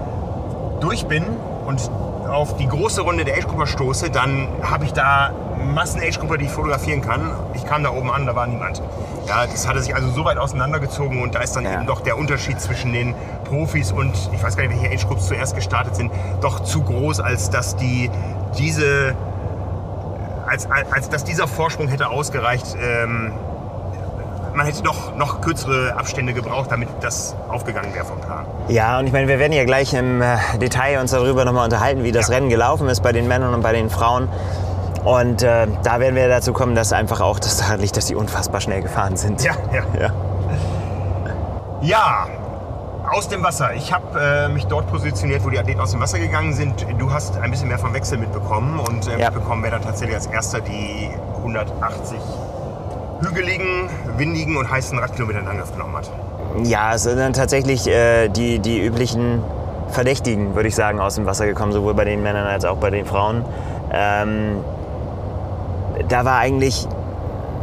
durch 0.80 1.06
bin 1.06 1.24
und 1.66 1.90
auf 2.28 2.56
die 2.56 2.66
große 2.66 3.02
Runde 3.02 3.24
der 3.24 3.36
Age-Grupper 3.36 3.66
stoße, 3.66 4.10
dann 4.10 4.48
habe 4.62 4.84
ich 4.84 4.92
da 4.92 5.30
Massen 5.72 6.00
Age-Grupper, 6.00 6.38
die 6.38 6.46
ich 6.46 6.50
fotografieren 6.50 7.00
kann. 7.00 7.30
Ich 7.54 7.64
kam 7.64 7.82
da 7.84 7.90
oben 7.90 8.10
an, 8.10 8.26
da 8.26 8.34
war 8.34 8.46
niemand. 8.46 8.82
Ja, 9.26 9.46
das 9.46 9.66
hatte 9.68 9.80
sich 9.80 9.94
also 9.94 10.10
so 10.10 10.24
weit 10.24 10.38
auseinandergezogen 10.38 11.22
und 11.22 11.34
da 11.34 11.40
ist 11.40 11.54
dann 11.54 11.64
Ja. 11.64 11.74
eben 11.74 11.86
doch 11.86 12.00
der 12.00 12.18
Unterschied 12.18 12.60
zwischen 12.60 12.92
den 12.92 13.14
Profis 13.44 13.92
und 13.92 14.12
ich 14.32 14.42
weiß 14.42 14.56
gar 14.56 14.66
nicht, 14.66 14.80
welche 14.80 14.94
Age-Groups 14.94 15.28
zuerst 15.28 15.54
gestartet 15.54 15.96
sind, 15.96 16.12
doch 16.40 16.60
zu 16.60 16.82
groß, 16.82 17.20
als 17.20 17.50
dass 17.50 17.76
die 17.76 18.10
diese 18.58 19.14
als, 20.46 20.68
als 20.70 21.08
dass 21.08 21.24
dieser 21.24 21.48
Vorsprung 21.48 21.88
hätte 21.88 22.08
ausgereicht. 22.08 22.76
Ähm, 22.78 23.32
man 24.54 24.66
hätte 24.66 24.82
noch, 24.84 25.14
noch 25.16 25.40
kürzere 25.40 25.94
Abstände 25.96 26.32
gebraucht, 26.32 26.70
damit 26.70 26.88
das 27.00 27.34
aufgegangen 27.48 27.92
wäre 27.94 28.04
vom 28.04 28.20
Plan. 28.20 28.46
Ja, 28.68 28.98
und 28.98 29.06
ich 29.06 29.12
meine, 29.12 29.28
wir 29.28 29.38
werden 29.38 29.52
ja 29.52 29.64
gleich 29.64 29.92
im 29.94 30.22
äh, 30.22 30.36
Detail 30.60 31.00
uns 31.00 31.10
darüber 31.10 31.44
nochmal 31.44 31.64
unterhalten, 31.64 32.04
wie 32.04 32.12
das 32.12 32.28
Ja. 32.28 32.34
Rennen 32.36 32.48
gelaufen 32.48 32.88
ist 32.88 33.02
bei 33.02 33.12
den 33.12 33.26
Männern 33.28 33.52
und 33.54 33.62
bei 33.62 33.72
den 33.72 33.90
Frauen. 33.90 34.28
Und 35.04 35.42
äh, 35.42 35.66
da 35.82 36.00
werden 36.00 36.14
wir 36.16 36.28
dazu 36.28 36.52
kommen, 36.52 36.74
dass 36.74 36.92
einfach 36.92 37.20
auch 37.20 37.38
das 37.38 37.58
daran 37.58 37.80
liegt, 37.80 37.96
dass 37.96 38.06
die 38.06 38.14
unfassbar 38.14 38.60
schnell 38.60 38.80
gefahren 38.80 39.16
sind. 39.16 39.42
Ja, 39.44 39.52
ja. 39.72 39.82
ja. 40.00 40.10
Ja, 41.82 42.26
aus 43.12 43.28
dem 43.28 43.42
Wasser. 43.44 43.74
Ich 43.74 43.92
habe 43.92 44.18
äh, 44.18 44.48
mich 44.48 44.66
dort 44.66 44.86
positioniert, 44.90 45.44
wo 45.44 45.50
die 45.50 45.58
Athleten 45.58 45.80
aus 45.80 45.90
dem 45.90 46.00
Wasser 46.00 46.18
gegangen 46.18 46.54
sind. 46.54 46.86
Du 46.98 47.12
hast 47.12 47.36
ein 47.36 47.50
bisschen 47.50 47.68
mehr 47.68 47.78
vom 47.78 47.92
Wechsel 47.92 48.16
mitbekommen 48.16 48.78
und 48.80 49.06
äh, 49.06 49.18
Ja. 49.18 49.30
mitbekommen, 49.30 49.62
wer 49.62 49.72
dann 49.72 49.82
tatsächlich 49.82 50.16
als 50.16 50.26
erster 50.26 50.60
die 50.60 51.10
180 51.36 52.16
hügeligen, 53.24 53.88
windigen 54.16 54.56
und 54.56 54.70
heißen 54.70 54.98
Radkilometer 54.98 55.40
in 55.40 55.48
Angriff 55.48 55.72
genommen 55.72 55.96
hat. 55.96 56.10
Ja, 56.62 56.94
es 56.94 57.02
sind 57.02 57.18
dann 57.18 57.32
tatsächlich 57.32 57.86
äh, 57.86 58.28
die, 58.28 58.58
die 58.58 58.84
üblichen 58.84 59.42
Verdächtigen, 59.88 60.54
würde 60.54 60.68
ich 60.68 60.74
sagen, 60.74 61.00
aus 61.00 61.16
dem 61.16 61.26
Wasser 61.26 61.46
gekommen, 61.46 61.72
sowohl 61.72 61.94
bei 61.94 62.04
den 62.04 62.22
Männern 62.22 62.46
als 62.46 62.64
auch 62.64 62.76
bei 62.76 62.90
den 62.90 63.06
Frauen. 63.06 63.44
Ähm, 63.92 64.58
da 66.08 66.24
war 66.24 66.38
eigentlich 66.38 66.86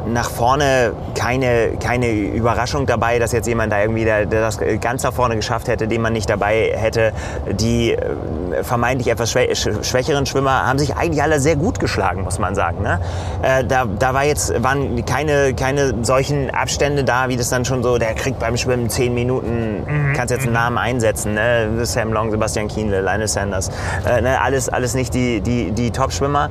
nach 0.07 0.29
vorne 0.29 0.93
keine, 1.15 1.73
keine 1.83 2.09
Überraschung 2.11 2.85
dabei, 2.85 3.19
dass 3.19 3.31
jetzt 3.31 3.47
jemand 3.47 3.71
da 3.71 3.81
irgendwie 3.81 4.03
der, 4.05 4.25
der 4.25 4.41
das 4.41 4.59
ganz 4.81 5.03
nach 5.03 5.13
vorne 5.13 5.35
geschafft 5.35 5.67
hätte, 5.67 5.87
den 5.87 6.01
man 6.01 6.13
nicht 6.13 6.29
dabei 6.29 6.71
hätte. 6.75 7.13
Die 7.51 7.93
äh, 7.93 8.63
vermeintlich 8.63 9.07
etwas 9.09 9.31
schwä 9.31 9.51
sch- 9.51 9.83
schwächeren 9.83 10.25
Schwimmer 10.25 10.65
haben 10.67 10.79
sich 10.79 10.95
eigentlich 10.95 11.21
alle 11.21 11.39
sehr 11.39 11.55
gut 11.55 11.79
geschlagen, 11.79 12.23
muss 12.23 12.39
man 12.39 12.55
sagen. 12.55 12.81
Ne? 12.81 12.99
Äh, 13.41 13.63
da, 13.63 13.85
da 13.85 14.13
war 14.13 14.23
jetzt, 14.23 14.63
waren 14.63 15.05
keine, 15.05 15.53
keine 15.53 15.93
solchen 16.03 16.49
Abstände 16.49 17.03
da, 17.03 17.29
wie 17.29 17.37
das 17.37 17.49
dann 17.49 17.65
schon 17.65 17.83
so, 17.83 17.97
der 17.97 18.13
kriegt 18.15 18.39
beim 18.39 18.57
Schwimmen 18.57 18.89
10 18.89 19.13
Minuten, 19.13 20.13
kannst 20.15 20.31
jetzt 20.31 20.43
einen 20.45 20.53
Namen 20.53 20.77
einsetzen. 20.77 21.33
Ne? 21.35 21.85
Sam 21.85 22.11
Long, 22.13 22.31
Sebastian 22.31 22.67
Kienle, 22.67 23.01
Linus 23.01 23.33
Sanders. 23.33 23.69
Äh, 24.07 24.21
ne? 24.21 24.39
Alles, 24.41 24.69
alles 24.69 24.93
nicht 24.95 25.13
die, 25.13 25.41
die, 25.41 25.71
die 25.71 25.91
Top-Schwimmer. 25.91 26.49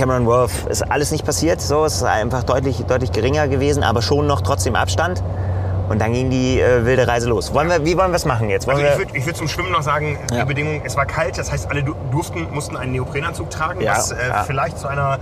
Cameron 0.00 0.24
Worth 0.24 0.66
ist 0.70 0.80
alles 0.90 1.10
nicht 1.12 1.26
passiert. 1.26 1.60
So, 1.60 1.84
es 1.84 1.96
ist 1.96 2.04
einfach 2.04 2.42
deutlich, 2.42 2.82
deutlich 2.86 3.12
geringer 3.12 3.48
gewesen, 3.48 3.82
aber 3.82 4.00
schon 4.00 4.26
noch 4.26 4.40
trotzdem 4.40 4.74
Abstand. 4.74 5.22
Und 5.90 6.00
dann 6.00 6.14
ging 6.14 6.30
die 6.30 6.58
äh, 6.58 6.86
wilde 6.86 7.06
Reise 7.06 7.28
los. 7.28 7.52
Wollen 7.52 7.68
wir, 7.68 7.84
wie 7.84 7.98
wollen 7.98 8.10
wir 8.12 8.16
es 8.16 8.24
machen 8.24 8.48
jetzt? 8.48 8.66
Wollen 8.66 8.78
Also 8.78 8.92
ich 8.92 8.98
würde 8.98 9.18
ich 9.18 9.26
würd 9.26 9.36
zum 9.36 9.46
Schwimmen 9.46 9.72
noch 9.72 9.82
sagen, 9.82 10.18
Ja. 10.32 10.40
die 10.40 10.46
Bedingung, 10.46 10.80
es 10.84 10.96
war 10.96 11.04
kalt, 11.04 11.36
das 11.36 11.52
heißt, 11.52 11.68
alle 11.70 11.82
du- 11.82 11.94
durften, 12.10 12.46
mussten 12.50 12.78
einen 12.78 12.92
Neoprenanzug 12.92 13.50
tragen, 13.50 13.82
Ja, 13.82 13.96
was 13.96 14.10
äh, 14.12 14.16
ja. 14.26 14.42
vielleicht 14.44 14.78
zu 14.78 14.88
einer 14.88 15.18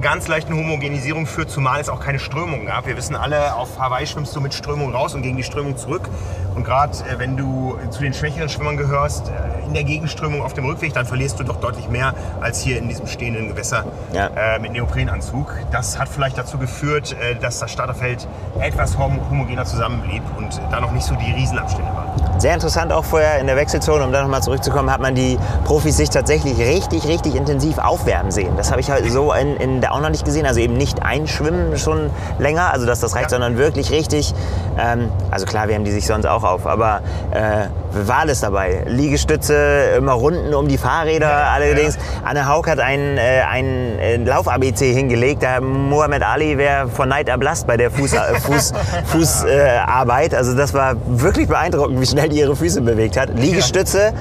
ganz 0.00 0.28
leichten 0.28 0.54
Homogenisierung 0.54 1.26
führt, 1.26 1.50
zumal 1.50 1.80
es 1.80 1.88
auch 1.88 2.00
keine 2.00 2.18
Strömung 2.18 2.66
gab. 2.66 2.86
Wir 2.86 2.96
wissen 2.96 3.16
alle, 3.16 3.54
auf 3.54 3.78
Hawaii 3.78 4.06
schwimmst 4.06 4.34
du 4.34 4.40
mit 4.40 4.54
Strömung 4.54 4.94
raus 4.94 5.14
und 5.14 5.22
gegen 5.22 5.36
die 5.36 5.42
Strömung 5.42 5.76
zurück. 5.76 6.08
Und 6.54 6.64
gerade 6.64 6.92
äh, 7.08 7.18
wenn 7.18 7.36
du 7.36 7.76
zu 7.90 8.02
den 8.02 8.12
schwächeren 8.14 8.48
Schwimmern 8.48 8.76
gehörst, 8.76 9.28
äh, 9.28 9.66
in 9.66 9.74
der 9.74 9.84
Gegenströmung 9.84 10.42
auf 10.42 10.52
dem 10.54 10.64
Rückweg, 10.64 10.94
dann 10.94 11.06
verlierst 11.06 11.38
du 11.38 11.44
doch 11.44 11.56
deutlich 11.56 11.88
mehr 11.88 12.14
als 12.40 12.60
hier 12.60 12.78
in 12.78 12.88
diesem 12.88 13.06
stehenden 13.06 13.48
Gewässer 13.48 13.84
Ja. 14.12 14.28
äh, 14.28 14.58
mit 14.58 14.72
Neoprenanzug. 14.72 15.54
Das 15.70 15.98
hat 15.98 16.08
vielleicht 16.08 16.38
dazu 16.38 16.58
geführt, 16.58 17.14
dass 17.40 17.58
das 17.60 17.70
Starterfeld 17.70 18.26
etwas 18.60 18.98
hom 18.98 19.20
homogener 19.30 19.64
zusammenblieb 19.64 20.22
und 20.36 20.60
da 20.70 20.80
noch 20.80 20.92
nicht 20.92 21.04
so 21.04 21.14
die 21.14 21.30
Riesenabstände 21.32 21.90
waren. 21.94 22.09
Sehr 22.38 22.54
interessant 22.54 22.90
auch 22.92 23.04
vorher 23.04 23.38
in 23.38 23.46
der 23.46 23.56
Wechselzone, 23.56 24.02
um 24.02 24.12
da 24.12 24.22
nochmal 24.22 24.42
zurückzukommen, 24.42 24.90
hat 24.90 25.00
man 25.00 25.14
die 25.14 25.38
Profis 25.64 25.98
sich 25.98 26.08
tatsächlich 26.08 26.58
richtig, 26.58 27.06
richtig 27.06 27.34
intensiv 27.34 27.76
aufwärmen 27.78 28.30
sehen. 28.30 28.54
Das 28.56 28.70
habe 28.70 28.80
ich 28.80 28.90
halt 28.90 29.10
so 29.12 29.32
in, 29.34 29.56
in 29.56 29.80
der 29.82 29.92
auch 29.92 30.00
noch 30.00 30.08
nicht 30.08 30.24
gesehen. 30.24 30.46
Also 30.46 30.60
eben 30.60 30.74
nicht 30.74 31.02
einschwimmen 31.02 31.76
schon 31.76 32.10
länger, 32.38 32.72
also 32.72 32.86
dass 32.86 33.00
das 33.00 33.14
reicht, 33.14 33.24
Ja. 33.30 33.36
sondern 33.36 33.58
wirklich 33.58 33.90
richtig. 33.90 34.34
Ähm, 34.78 35.10
also 35.30 35.44
klar, 35.44 35.68
wärmen 35.68 35.84
die 35.84 35.90
sich 35.90 36.06
sonst 36.06 36.24
auch 36.26 36.42
auf, 36.42 36.66
aber 36.66 37.00
äh, 37.30 37.66
war 37.92 38.20
alles 38.20 38.40
dabei. 38.40 38.84
Liegestütze, 38.86 39.94
immer 39.98 40.12
Runden 40.12 40.54
um 40.54 40.66
die 40.66 40.78
Fahrräder, 40.78 41.28
Ja, 41.28 41.50
allerdings. 41.52 41.98
Anne 42.24 42.48
Haug 42.48 42.66
hat 42.68 42.78
ein, 42.80 43.18
äh, 43.18 43.42
ein 43.50 43.98
äh, 43.98 44.16
Lauf-ABC 44.16 44.94
hingelegt. 44.94 45.42
Da 45.42 45.60
Muhammad 45.60 46.22
Ali 46.22 46.56
wäre 46.56 46.88
von 46.88 47.08
Neid 47.10 47.28
erblasst 47.28 47.66
bei 47.66 47.76
der 47.76 47.90
Fußarbeit. 47.90 48.40
Fuß, 48.40 48.72
Fuß, 49.06 49.44
äh, 49.44 49.78
also 50.36 50.56
das 50.56 50.72
war 50.72 50.94
wirklich 51.06 51.48
beeindruckend, 51.48 52.00
wie 52.00 52.06
schnell 52.10 52.28
die 52.28 52.38
ihre 52.38 52.54
Füße 52.56 52.80
bewegt 52.82 53.16
hat. 53.16 53.30
Liegestütze, 53.36 54.12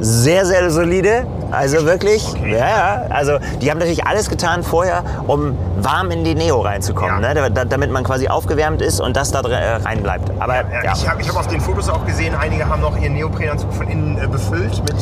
sehr, 0.00 0.46
sehr 0.46 0.70
solide. 0.70 1.26
Also 1.50 1.84
wirklich, 1.86 2.26
Okay. 2.28 2.56
ja. 2.58 3.02
Also 3.10 3.38
die 3.60 3.70
haben 3.70 3.78
natürlich 3.78 4.06
alles 4.06 4.28
getan 4.28 4.62
vorher, 4.62 5.02
um 5.26 5.56
warm 5.80 6.10
in 6.10 6.22
die 6.24 6.34
Neo 6.34 6.60
reinzukommen. 6.60 7.22
Ja. 7.22 7.34
Ne? 7.34 7.50
Da- 7.50 7.64
Damit 7.64 7.90
man 7.90 8.04
quasi 8.04 8.28
aufgewärmt 8.28 8.82
ist 8.82 9.00
und 9.00 9.16
das 9.16 9.30
da 9.30 9.40
äh, 9.40 9.76
rein 9.76 10.02
bleibt. 10.02 10.30
Aber 10.38 10.56
ja, 10.56 10.62
Ja, 10.84 10.92
Ich 10.94 11.08
habe 11.08 11.20
ich 11.22 11.28
hab 11.28 11.36
auf 11.36 11.46
den 11.48 11.60
Fotos 11.60 11.88
auch 11.88 12.04
gesehen, 12.06 12.34
einige 12.34 12.68
haben 12.68 12.82
noch 12.82 12.96
ihren 13.00 13.14
Neoprenanzug 13.14 13.72
von 13.72 13.88
innen 13.88 14.18
äh, 14.22 14.26
befüllt 14.28 14.78
mit 14.80 14.96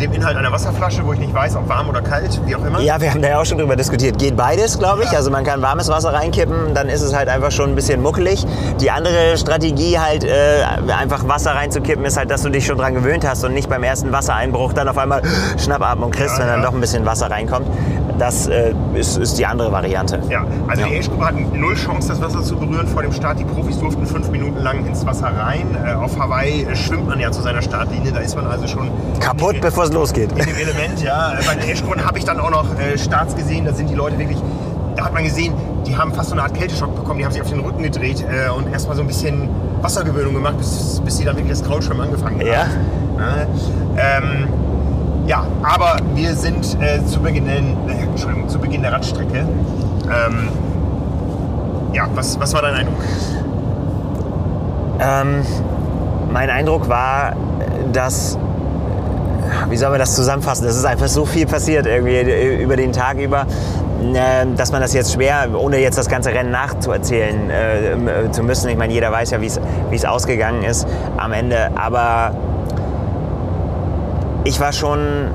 dem 0.00 0.12
Inhalt 0.12 0.36
einer 0.36 0.52
Wasserflasche, 0.52 1.04
wo 1.04 1.12
ich 1.12 1.18
nicht 1.18 1.34
weiß, 1.34 1.56
ob 1.56 1.68
warm 1.68 1.88
oder 1.88 2.00
kalt, 2.02 2.40
wie 2.46 2.54
auch 2.54 2.64
immer. 2.64 2.80
Ja, 2.80 3.00
wir 3.00 3.10
haben 3.10 3.22
da 3.22 3.28
ja 3.28 3.40
auch 3.40 3.44
schon 3.44 3.58
drüber 3.58 3.76
diskutiert. 3.76 4.18
Geht 4.18 4.36
beides, 4.36 4.78
glaube 4.78 5.02
ich. 5.04 5.10
Ja. 5.10 5.18
Also 5.18 5.30
man 5.30 5.44
kann 5.44 5.60
warmes 5.62 5.88
Wasser 5.88 6.12
reinkippen, 6.12 6.74
dann 6.74 6.88
ist 6.88 7.02
es 7.02 7.14
halt 7.14 7.28
einfach 7.28 7.50
schon 7.50 7.70
ein 7.70 7.74
bisschen 7.74 8.00
muckelig. 8.02 8.46
Die 8.80 8.90
andere 8.90 9.36
Strategie 9.36 9.98
halt, 9.98 10.24
äh, 10.24 10.62
einfach 10.96 11.26
Wasser 11.28 11.52
reinzukippen, 11.52 12.04
ist 12.04 12.16
halt, 12.16 12.30
dass 12.30 12.42
du 12.42 12.50
dich 12.50 12.66
schon 12.66 12.78
dran 12.78 12.94
gewöhnt 12.94 13.26
hast 13.26 13.44
und 13.44 13.54
nicht 13.54 13.68
beim 13.68 13.82
ersten 13.82 14.12
Wassereinbruch 14.12 14.72
dann 14.72 14.88
auf 14.88 14.98
einmal 14.98 15.22
Schnappatmung 15.58 16.10
kriegst, 16.10 16.34
Ja, 16.34 16.40
wenn 16.40 16.48
dann 16.48 16.60
ja. 16.60 16.66
doch 16.66 16.74
ein 16.74 16.80
bisschen 16.80 17.04
Wasser 17.04 17.30
reinkommt. 17.30 17.66
Das 18.18 18.48
äh, 18.48 18.74
ist, 18.94 19.16
ist 19.16 19.38
die 19.38 19.46
andere 19.46 19.70
Variante. 19.70 20.20
Ja, 20.28 20.44
also 20.66 20.82
Ja. 20.82 20.88
die 20.88 20.98
Age-Gruppe 20.98 21.24
hatten 21.24 21.60
null 21.60 21.74
Chance, 21.76 22.08
das 22.08 22.20
Wasser 22.20 22.42
zu 22.42 22.56
berühren 22.56 22.86
vor 22.88 23.02
dem 23.02 23.12
Start. 23.12 23.38
Die 23.38 23.44
Profis 23.44 23.78
durften 23.78 24.04
fünf 24.06 24.28
Minuten 24.30 24.58
lang 24.62 24.84
ins 24.86 25.06
Wasser 25.06 25.28
rein. 25.28 25.66
Äh, 25.86 25.92
auf 25.94 26.18
Hawaii 26.18 26.66
schwimmt 26.74 27.06
man 27.06 27.20
ja 27.20 27.30
zu 27.30 27.42
seiner 27.42 27.62
Startlinie, 27.62 28.10
da 28.12 28.18
ist 28.20 28.34
man 28.34 28.46
also 28.46 28.66
schon 28.66 28.90
Kaputt, 29.20 29.54
in, 29.56 29.60
bevor 29.60 29.84
es 29.84 29.92
losgeht. 29.92 30.32
in 30.32 30.38
dem 30.44 30.56
Element. 30.56 31.00
Ja. 31.02 31.34
Bei 31.46 31.54
den 31.54 31.70
Age-Gruppen 31.70 32.04
habe 32.04 32.18
ich 32.18 32.24
dann 32.24 32.40
auch 32.40 32.50
noch 32.50 32.66
äh, 32.78 32.98
Starts 32.98 33.36
gesehen, 33.36 33.64
da 33.64 33.72
sind 33.72 33.88
die 33.88 33.94
Leute 33.94 34.18
wirklich, 34.18 34.38
da 34.96 35.04
hat 35.04 35.14
man 35.14 35.22
gesehen, 35.22 35.52
die 35.86 35.96
haben 35.96 36.12
fast 36.12 36.30
so 36.30 36.34
eine 36.34 36.42
Art 36.42 36.54
Kälteschock 36.54 36.94
bekommen, 36.96 37.20
die 37.20 37.24
haben 37.24 37.32
sich 37.32 37.40
auf 37.42 37.48
den 37.50 37.60
Rücken 37.60 37.82
gedreht 37.84 38.24
äh, 38.28 38.50
und 38.50 38.72
erstmal 38.72 38.96
so 38.96 39.02
ein 39.02 39.06
bisschen 39.08 39.48
Wassergewöhnung 39.80 40.34
gemacht, 40.34 40.58
bis, 40.58 41.00
bis 41.04 41.18
sie 41.18 41.24
dann 41.24 41.36
wirklich 41.36 41.56
das 41.56 41.64
Kraulschwimmen 41.66 42.02
angefangen 42.02 42.40
haben. 42.40 42.46
Ja. 42.46 42.66
Ja, 43.18 43.46
ähm, 44.18 44.48
ja, 45.28 45.46
aber 45.62 45.98
wir 46.14 46.34
sind 46.34 46.76
äh, 46.80 47.04
zu, 47.04 47.20
Beginn, 47.20 47.46
äh, 47.46 48.46
zu 48.48 48.58
Beginn 48.58 48.82
der 48.82 48.92
Radstrecke. 48.92 49.46
Ähm, 50.06 50.48
ja, 51.92 52.08
was, 52.14 52.40
was 52.40 52.54
war 52.54 52.62
dein 52.62 52.74
Eindruck? 52.74 52.96
Ähm, 55.00 55.42
mein 56.32 56.48
Eindruck 56.48 56.88
war, 56.88 57.36
dass, 57.92 58.38
wie 59.68 59.76
soll 59.76 59.90
man 59.90 59.98
das 59.98 60.14
zusammenfassen? 60.14 60.66
Es 60.66 60.76
ist 60.76 60.86
einfach 60.86 61.08
so 61.08 61.26
viel 61.26 61.46
passiert 61.46 61.86
irgendwie 61.86 62.62
über 62.62 62.76
den 62.76 62.92
Tag 62.92 63.18
über, 63.18 63.42
äh, 64.14 64.46
dass 64.56 64.72
man 64.72 64.80
das 64.80 64.94
jetzt 64.94 65.12
schwer, 65.12 65.48
ohne 65.54 65.78
jetzt 65.78 65.98
das 65.98 66.08
ganze 66.08 66.30
Rennen 66.30 66.52
nachzuerzählen 66.52 67.50
äh, 67.50 67.92
äh, 67.92 68.30
zu 68.30 68.42
müssen. 68.42 68.70
Ich 68.70 68.78
meine, 68.78 68.94
jeder 68.94 69.12
weiß 69.12 69.30
ja, 69.32 69.40
wie 69.42 69.50
es 69.92 70.04
ausgegangen 70.06 70.62
ist 70.62 70.86
am 71.18 71.34
Ende. 71.34 71.70
Aber 71.76 72.32
ich 74.48 74.58
war 74.60 74.72
schon 74.72 75.30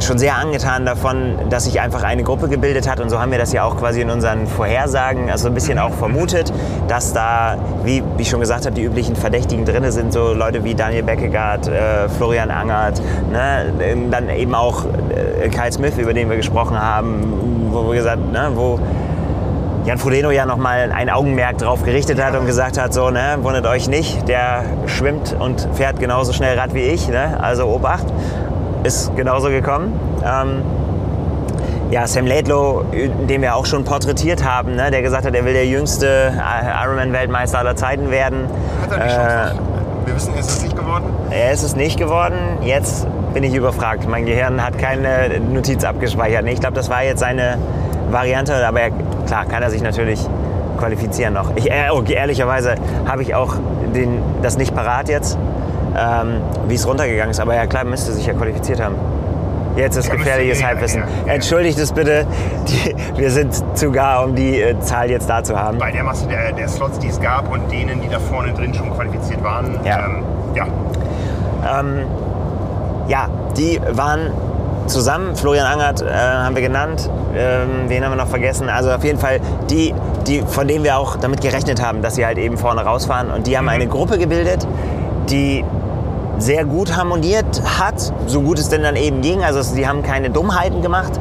schon 0.00 0.18
sehr 0.18 0.36
angetan 0.36 0.84
davon, 0.84 1.38
dass 1.48 1.64
sich 1.64 1.80
einfach 1.80 2.02
eine 2.02 2.24
Gruppe 2.24 2.48
gebildet 2.48 2.88
hat. 2.88 2.98
Und 2.98 3.08
so 3.08 3.20
haben 3.20 3.30
wir 3.30 3.38
das 3.38 3.52
ja 3.52 3.62
auch 3.62 3.76
quasi 3.76 4.00
in 4.00 4.10
unseren 4.10 4.48
Vorhersagen 4.48 5.30
also 5.30 5.46
ein 5.46 5.54
bisschen 5.54 5.78
auch 5.78 5.92
vermutet, 5.92 6.52
dass 6.88 7.12
da, 7.12 7.56
wie, 7.84 8.02
wie 8.16 8.22
ich 8.22 8.28
schon 8.28 8.40
gesagt 8.40 8.66
habe, 8.66 8.74
die 8.74 8.82
üblichen 8.82 9.14
Verdächtigen 9.14 9.64
drin 9.64 9.88
sind, 9.92 10.12
so 10.12 10.32
Leute 10.32 10.64
wie 10.64 10.74
Daniel 10.74 11.04
Beckegaard, 11.04 11.68
äh, 11.68 12.08
Florian 12.08 12.50
Angert, 12.50 13.00
ne, 13.30 13.72
dann 14.10 14.28
eben 14.30 14.56
auch 14.56 14.86
äh, 14.86 15.48
Kyle 15.48 15.70
Smith, 15.70 15.96
über 15.98 16.12
den 16.12 16.28
wir 16.28 16.36
gesprochen 16.36 16.80
haben, 16.80 17.70
wo 17.70 17.86
wir 17.86 17.94
gesagt, 17.94 18.32
ne, 18.32 18.50
wo 18.54 18.80
Jan 19.84 19.98
Frodeno 19.98 20.30
ja 20.30 20.46
nochmal 20.46 20.92
ein 20.92 21.10
Augenmerk 21.10 21.58
drauf 21.58 21.82
gerichtet 21.82 22.22
hat 22.22 22.36
und 22.36 22.46
gesagt 22.46 22.78
hat, 22.80 22.94
so, 22.94 23.10
ne, 23.10 23.38
wundert 23.42 23.66
euch 23.66 23.88
nicht, 23.88 24.28
der 24.28 24.62
schwimmt 24.86 25.34
und 25.36 25.68
fährt 25.74 25.98
genauso 25.98 26.32
schnell 26.32 26.56
Rad 26.56 26.72
wie 26.72 26.82
ich, 26.82 27.08
ne, 27.08 27.38
also 27.40 27.66
Obacht. 27.66 28.06
Ist 28.84 29.14
genauso 29.16 29.48
gekommen. 29.48 29.98
Ähm, 30.24 30.62
ja, 31.90 32.06
Sam 32.06 32.26
Laidlow, 32.26 32.84
den 33.28 33.42
wir 33.42 33.56
auch 33.56 33.66
schon 33.66 33.84
porträtiert 33.84 34.44
haben, 34.44 34.76
ne, 34.76 34.92
der 34.92 35.02
gesagt 35.02 35.26
hat, 35.26 35.34
er 35.34 35.44
will 35.44 35.52
der 35.52 35.66
jüngste 35.66 36.32
Ironman-Weltmeister 36.84 37.58
aller 37.58 37.74
Zeiten 37.74 38.10
werden. 38.12 38.46
Hat 38.82 38.92
er 38.92 39.04
die 39.04 39.14
Chance 39.14 39.54
noch? 39.56 40.06
Wir 40.06 40.14
wissen, 40.16 40.34
er 40.34 40.40
ist 40.40 40.50
es 40.50 40.62
nicht 40.62 40.76
geworden. 40.76 41.04
Er 41.30 41.52
ist 41.52 41.62
es 41.62 41.76
nicht 41.76 41.98
geworden. 41.98 42.36
Jetzt 42.62 43.06
bin 43.34 43.44
ich 43.44 43.54
überfragt. 43.54 44.08
Mein 44.08 44.26
Gehirn 44.26 44.64
hat 44.64 44.78
keine 44.78 45.40
Notiz 45.40 45.84
abgespeichert. 45.84 46.46
Ich 46.46 46.60
glaube, 46.60 46.74
das 46.74 46.90
war 46.90 47.02
jetzt 47.02 47.20
seine 47.20 47.58
Variante, 48.12 48.54
aber 48.66 48.80
er, 48.80 48.90
klar 49.26 49.46
kann 49.46 49.62
er 49.62 49.70
sich 49.70 49.82
natürlich 49.82 50.20
qualifizieren 50.78 51.34
noch. 51.34 51.54
Ich, 51.56 51.70
äh, 51.70 51.90
okay, 51.90 52.14
ehrlicherweise 52.14 52.74
habe 53.06 53.22
ich 53.22 53.34
auch 53.34 53.54
den, 53.94 54.22
das 54.42 54.56
nicht 54.56 54.74
parat 54.74 55.08
jetzt, 55.08 55.38
ähm, 55.96 56.40
wie 56.68 56.74
es 56.74 56.86
runtergegangen 56.86 57.30
ist. 57.30 57.40
Aber 57.40 57.54
ja, 57.54 57.66
klar, 57.66 57.84
müsste 57.84 58.12
sich 58.12 58.26
ja 58.26 58.34
qualifiziert 58.34 58.80
haben. 58.82 58.96
Jetzt 59.76 59.96
ist 59.96 60.10
gefährliches 60.10 60.60
ja, 60.60 60.66
Halbwissen. 60.66 61.00
ja, 61.00 61.26
ja. 61.26 61.32
Entschuldigt 61.32 61.78
es 61.78 61.92
bitte, 61.92 62.26
die, 62.68 62.94
wir 63.16 63.30
sind 63.30 63.54
zu 63.74 63.90
gar, 63.90 64.24
um 64.24 64.34
die 64.34 64.60
äh, 64.60 64.78
Zahl 64.80 65.10
jetzt 65.10 65.30
da 65.30 65.42
zu 65.42 65.58
haben. 65.58 65.78
Bei 65.78 65.90
der 65.90 66.04
Masse 66.04 66.26
der, 66.26 66.52
der 66.52 66.68
Slots, 66.68 66.98
die 66.98 67.08
es 67.08 67.20
gab 67.20 67.50
und 67.50 67.70
denen, 67.72 68.00
die 68.02 68.08
da 68.08 68.18
vorne 68.18 68.52
drin 68.52 68.74
schon 68.74 68.92
qualifiziert 68.92 69.42
waren. 69.42 69.78
Ja. 69.84 70.04
Ähm, 70.04 70.24
ja. 70.54 70.66
Ähm, 71.80 72.06
ja, 73.08 73.28
die 73.56 73.80
waren 73.92 74.32
zusammen. 74.86 75.36
Florian 75.36 75.66
Angert 75.66 76.02
äh, 76.02 76.10
haben 76.10 76.54
wir 76.54 76.62
genannt. 76.62 77.08
Ähm, 77.34 77.88
wen 77.88 78.04
haben 78.04 78.12
wir 78.12 78.16
noch 78.16 78.28
vergessen? 78.28 78.68
Also 78.68 78.90
auf 78.90 79.04
jeden 79.04 79.18
Fall 79.18 79.40
die, 79.70 79.94
die, 80.26 80.42
von 80.42 80.68
denen 80.68 80.84
wir 80.84 80.98
auch 80.98 81.16
damit 81.16 81.40
gerechnet 81.40 81.82
haben, 81.82 82.02
dass 82.02 82.16
sie 82.16 82.26
halt 82.26 82.38
eben 82.38 82.58
vorne 82.58 82.82
rausfahren. 82.82 83.30
Und 83.30 83.46
die 83.46 83.56
haben 83.56 83.68
eine 83.68 83.86
Gruppe 83.86 84.18
gebildet, 84.18 84.66
die 85.30 85.64
sehr 86.38 86.64
gut 86.64 86.96
harmoniert 86.96 87.62
hat, 87.78 88.12
so 88.26 88.40
gut 88.42 88.58
es 88.58 88.68
denn 88.68 88.82
dann 88.82 88.96
eben 88.96 89.20
ging. 89.20 89.44
Also 89.44 89.62
sie 89.62 89.86
haben 89.86 90.02
keine 90.02 90.30
Dummheiten 90.30 90.82
gemacht. 90.82 91.12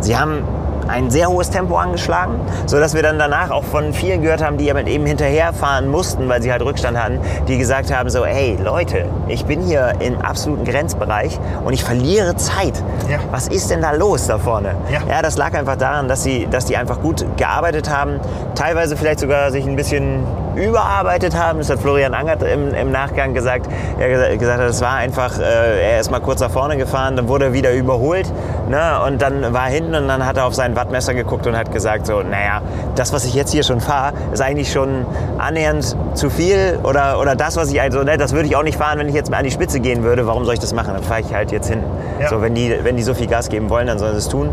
Sie 0.00 0.16
haben 0.16 0.44
ein 0.90 1.10
sehr 1.10 1.28
hohes 1.28 1.50
Tempo 1.50 1.76
angeschlagen, 1.76 2.40
sodass 2.66 2.94
wir 2.94 3.02
dann 3.02 3.18
danach 3.18 3.50
auch 3.50 3.64
von 3.64 3.94
vielen 3.94 4.22
gehört 4.22 4.42
haben, 4.42 4.58
die 4.58 4.68
eben 4.68 5.06
hinterherfahren 5.06 5.88
mussten, 5.88 6.28
weil 6.28 6.42
sie 6.42 6.52
halt 6.52 6.62
Rückstand 6.62 6.98
hatten, 6.98 7.20
die 7.48 7.58
gesagt 7.58 7.94
haben 7.94 8.10
so, 8.10 8.26
hey 8.26 8.58
Leute, 8.62 9.06
ich 9.28 9.44
bin 9.44 9.62
hier 9.62 9.92
im 10.00 10.20
absoluten 10.20 10.64
Grenzbereich 10.64 11.38
und 11.64 11.72
ich 11.72 11.84
verliere 11.84 12.36
Zeit. 12.36 12.82
Ja. 13.08 13.18
Was 13.30 13.48
ist 13.48 13.70
denn 13.70 13.80
da 13.80 13.92
los 13.92 14.26
da 14.26 14.38
vorne? 14.38 14.74
Ja. 14.90 15.22
das 15.22 15.36
lag 15.36 15.54
einfach 15.54 15.76
daran, 15.76 16.08
dass 16.08 16.22
sie, 16.22 16.46
dass 16.50 16.66
die 16.66 16.76
einfach 16.76 17.00
gut 17.00 17.24
gearbeitet 17.36 17.88
haben, 17.88 18.20
teilweise 18.54 18.96
vielleicht 18.96 19.20
sogar 19.20 19.50
sich 19.50 19.66
ein 19.66 19.76
bisschen 19.76 20.24
überarbeitet 20.56 21.36
haben. 21.36 21.58
Das 21.58 21.70
hat 21.70 21.80
Florian 21.80 22.14
Angert 22.14 22.42
im, 22.42 22.74
im 22.74 22.90
Nachgang 22.90 23.34
gesagt. 23.34 23.66
Er 23.98 24.08
gesa- 24.08 24.36
gesagt 24.36 24.60
hat, 24.60 24.68
es 24.68 24.80
war 24.80 24.94
einfach, 24.94 25.38
äh, 25.38 25.92
er 25.94 26.00
ist 26.00 26.10
mal 26.10 26.20
kurz 26.20 26.40
nach 26.40 26.50
vorne 26.50 26.76
gefahren, 26.76 27.16
dann 27.16 27.28
wurde 27.28 27.46
er 27.46 27.52
wieder 27.52 27.72
überholt 27.72 28.30
ne? 28.68 29.00
und 29.06 29.22
dann 29.22 29.52
war 29.52 29.66
er 29.68 29.72
hinten 29.74 29.94
und 29.94 30.08
dann 30.08 30.24
hat 30.26 30.36
er 30.36 30.46
auf 30.46 30.54
sein 30.54 30.76
Wattmesser 30.76 31.14
geguckt 31.14 31.46
und 31.46 31.56
hat 31.56 31.72
gesagt 31.72 32.06
so, 32.06 32.20
naja, 32.22 32.62
das, 32.94 33.12
was 33.12 33.24
ich 33.24 33.34
jetzt 33.34 33.52
hier 33.52 33.62
schon 33.62 33.80
fahre, 33.80 34.12
ist 34.32 34.40
eigentlich 34.40 34.72
schon 34.72 35.04
annähernd 35.38 35.96
zu 36.14 36.30
viel 36.30 36.78
oder, 36.82 37.18
oder 37.20 37.36
das, 37.36 37.56
was 37.56 37.70
ich 37.72 37.80
also, 37.80 38.02
ne, 38.02 38.16
das 38.16 38.32
würde 38.32 38.46
ich 38.48 38.56
auch 38.56 38.62
nicht 38.62 38.78
fahren, 38.78 38.98
wenn 38.98 39.08
ich 39.08 39.14
jetzt 39.14 39.30
mal 39.30 39.38
an 39.38 39.44
die 39.44 39.50
Spitze 39.50 39.80
gehen 39.80 40.02
würde. 40.02 40.26
Warum 40.26 40.44
soll 40.44 40.54
ich 40.54 40.60
das 40.60 40.74
machen? 40.74 40.94
Dann 40.94 41.02
fahre 41.02 41.20
ich 41.20 41.32
halt 41.34 41.52
jetzt 41.52 41.68
hin. 41.68 41.82
Ja. 42.20 42.28
So, 42.28 42.42
wenn 42.42 42.54
die, 42.54 42.74
wenn 42.82 42.96
die 42.96 43.02
so 43.02 43.14
viel 43.14 43.26
Gas 43.26 43.48
geben 43.48 43.70
wollen, 43.70 43.86
dann 43.86 43.98
sollen 43.98 44.12
sie 44.12 44.18
es 44.18 44.28
tun. 44.28 44.50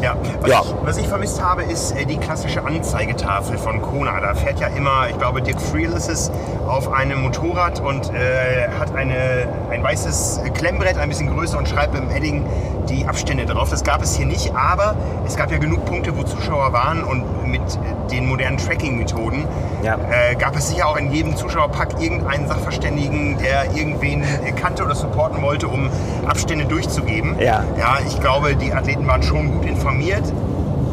Ja. 0.00 0.16
Was, 0.40 0.50
Ja. 0.50 0.62
Ich, 0.62 0.74
was 0.86 0.96
ich 0.98 1.08
vermisst 1.08 1.42
habe, 1.42 1.62
ist 1.62 1.92
äh, 1.92 2.04
die 2.04 2.16
klassische 2.16 2.64
Anzeigetafel 2.64 3.58
von 3.58 3.80
Kona. 3.82 4.20
Da 4.20 4.34
fährt 4.34 4.60
ja 4.60 4.68
immer, 4.68 5.08
ich 5.10 5.18
glaube, 5.18 5.42
Dirk 5.42 5.60
Friel 5.60 5.92
ist 5.92 6.08
es, 6.08 6.30
auf 6.66 6.92
einem 6.92 7.22
Motorrad 7.22 7.80
und 7.80 8.12
äh, 8.12 8.68
hat 8.78 8.94
eine, 8.94 9.48
ein 9.70 9.82
weißes 9.82 10.40
Klemmbrett, 10.54 10.96
ein 10.98 11.08
bisschen 11.08 11.34
größer 11.34 11.58
und 11.58 11.68
schreibt 11.68 11.94
dem 11.94 12.10
Edding 12.10 12.44
die 12.88 13.06
Abstände 13.06 13.46
drauf. 13.46 13.70
Das 13.70 13.84
gab 13.84 14.02
es 14.02 14.14
hier 14.14 14.26
nicht, 14.26 14.54
aber 14.54 14.94
es 15.26 15.36
gab 15.36 15.50
ja 15.50 15.58
genug 15.58 15.84
Punkte, 15.84 16.16
wo 16.16 16.22
Zuschauer 16.22 16.72
waren 16.72 17.02
und 17.04 17.24
mit 17.46 17.60
äh, 17.60 18.10
den 18.10 18.26
modernen 18.26 18.58
Tracking-Methoden 18.58 19.46
Ja. 19.82 19.94
äh, 19.96 20.34
gab 20.34 20.56
es 20.56 20.68
sicher 20.68 20.88
auch 20.88 20.96
in 20.96 21.10
jedem 21.12 21.36
Zuschauerpack 21.36 22.00
irgendeinen 22.00 22.46
Sachverständigen, 22.48 23.38
der 23.38 23.74
irgendwen 23.74 24.22
kannte 24.56 24.84
oder 24.84 24.94
supporten 24.94 25.42
wollte, 25.42 25.68
um 25.68 25.88
Abstände 26.26 26.64
durchzugeben. 26.66 27.36
Ja. 27.38 27.64
Ja, 27.78 27.98
ich 28.06 28.20
glaube, 28.20 28.54
die 28.56 28.72
Athleten 28.72 29.06
waren 29.06 29.22
schon 29.22 29.52
gut 29.52 29.64
informiert. 29.66 30.24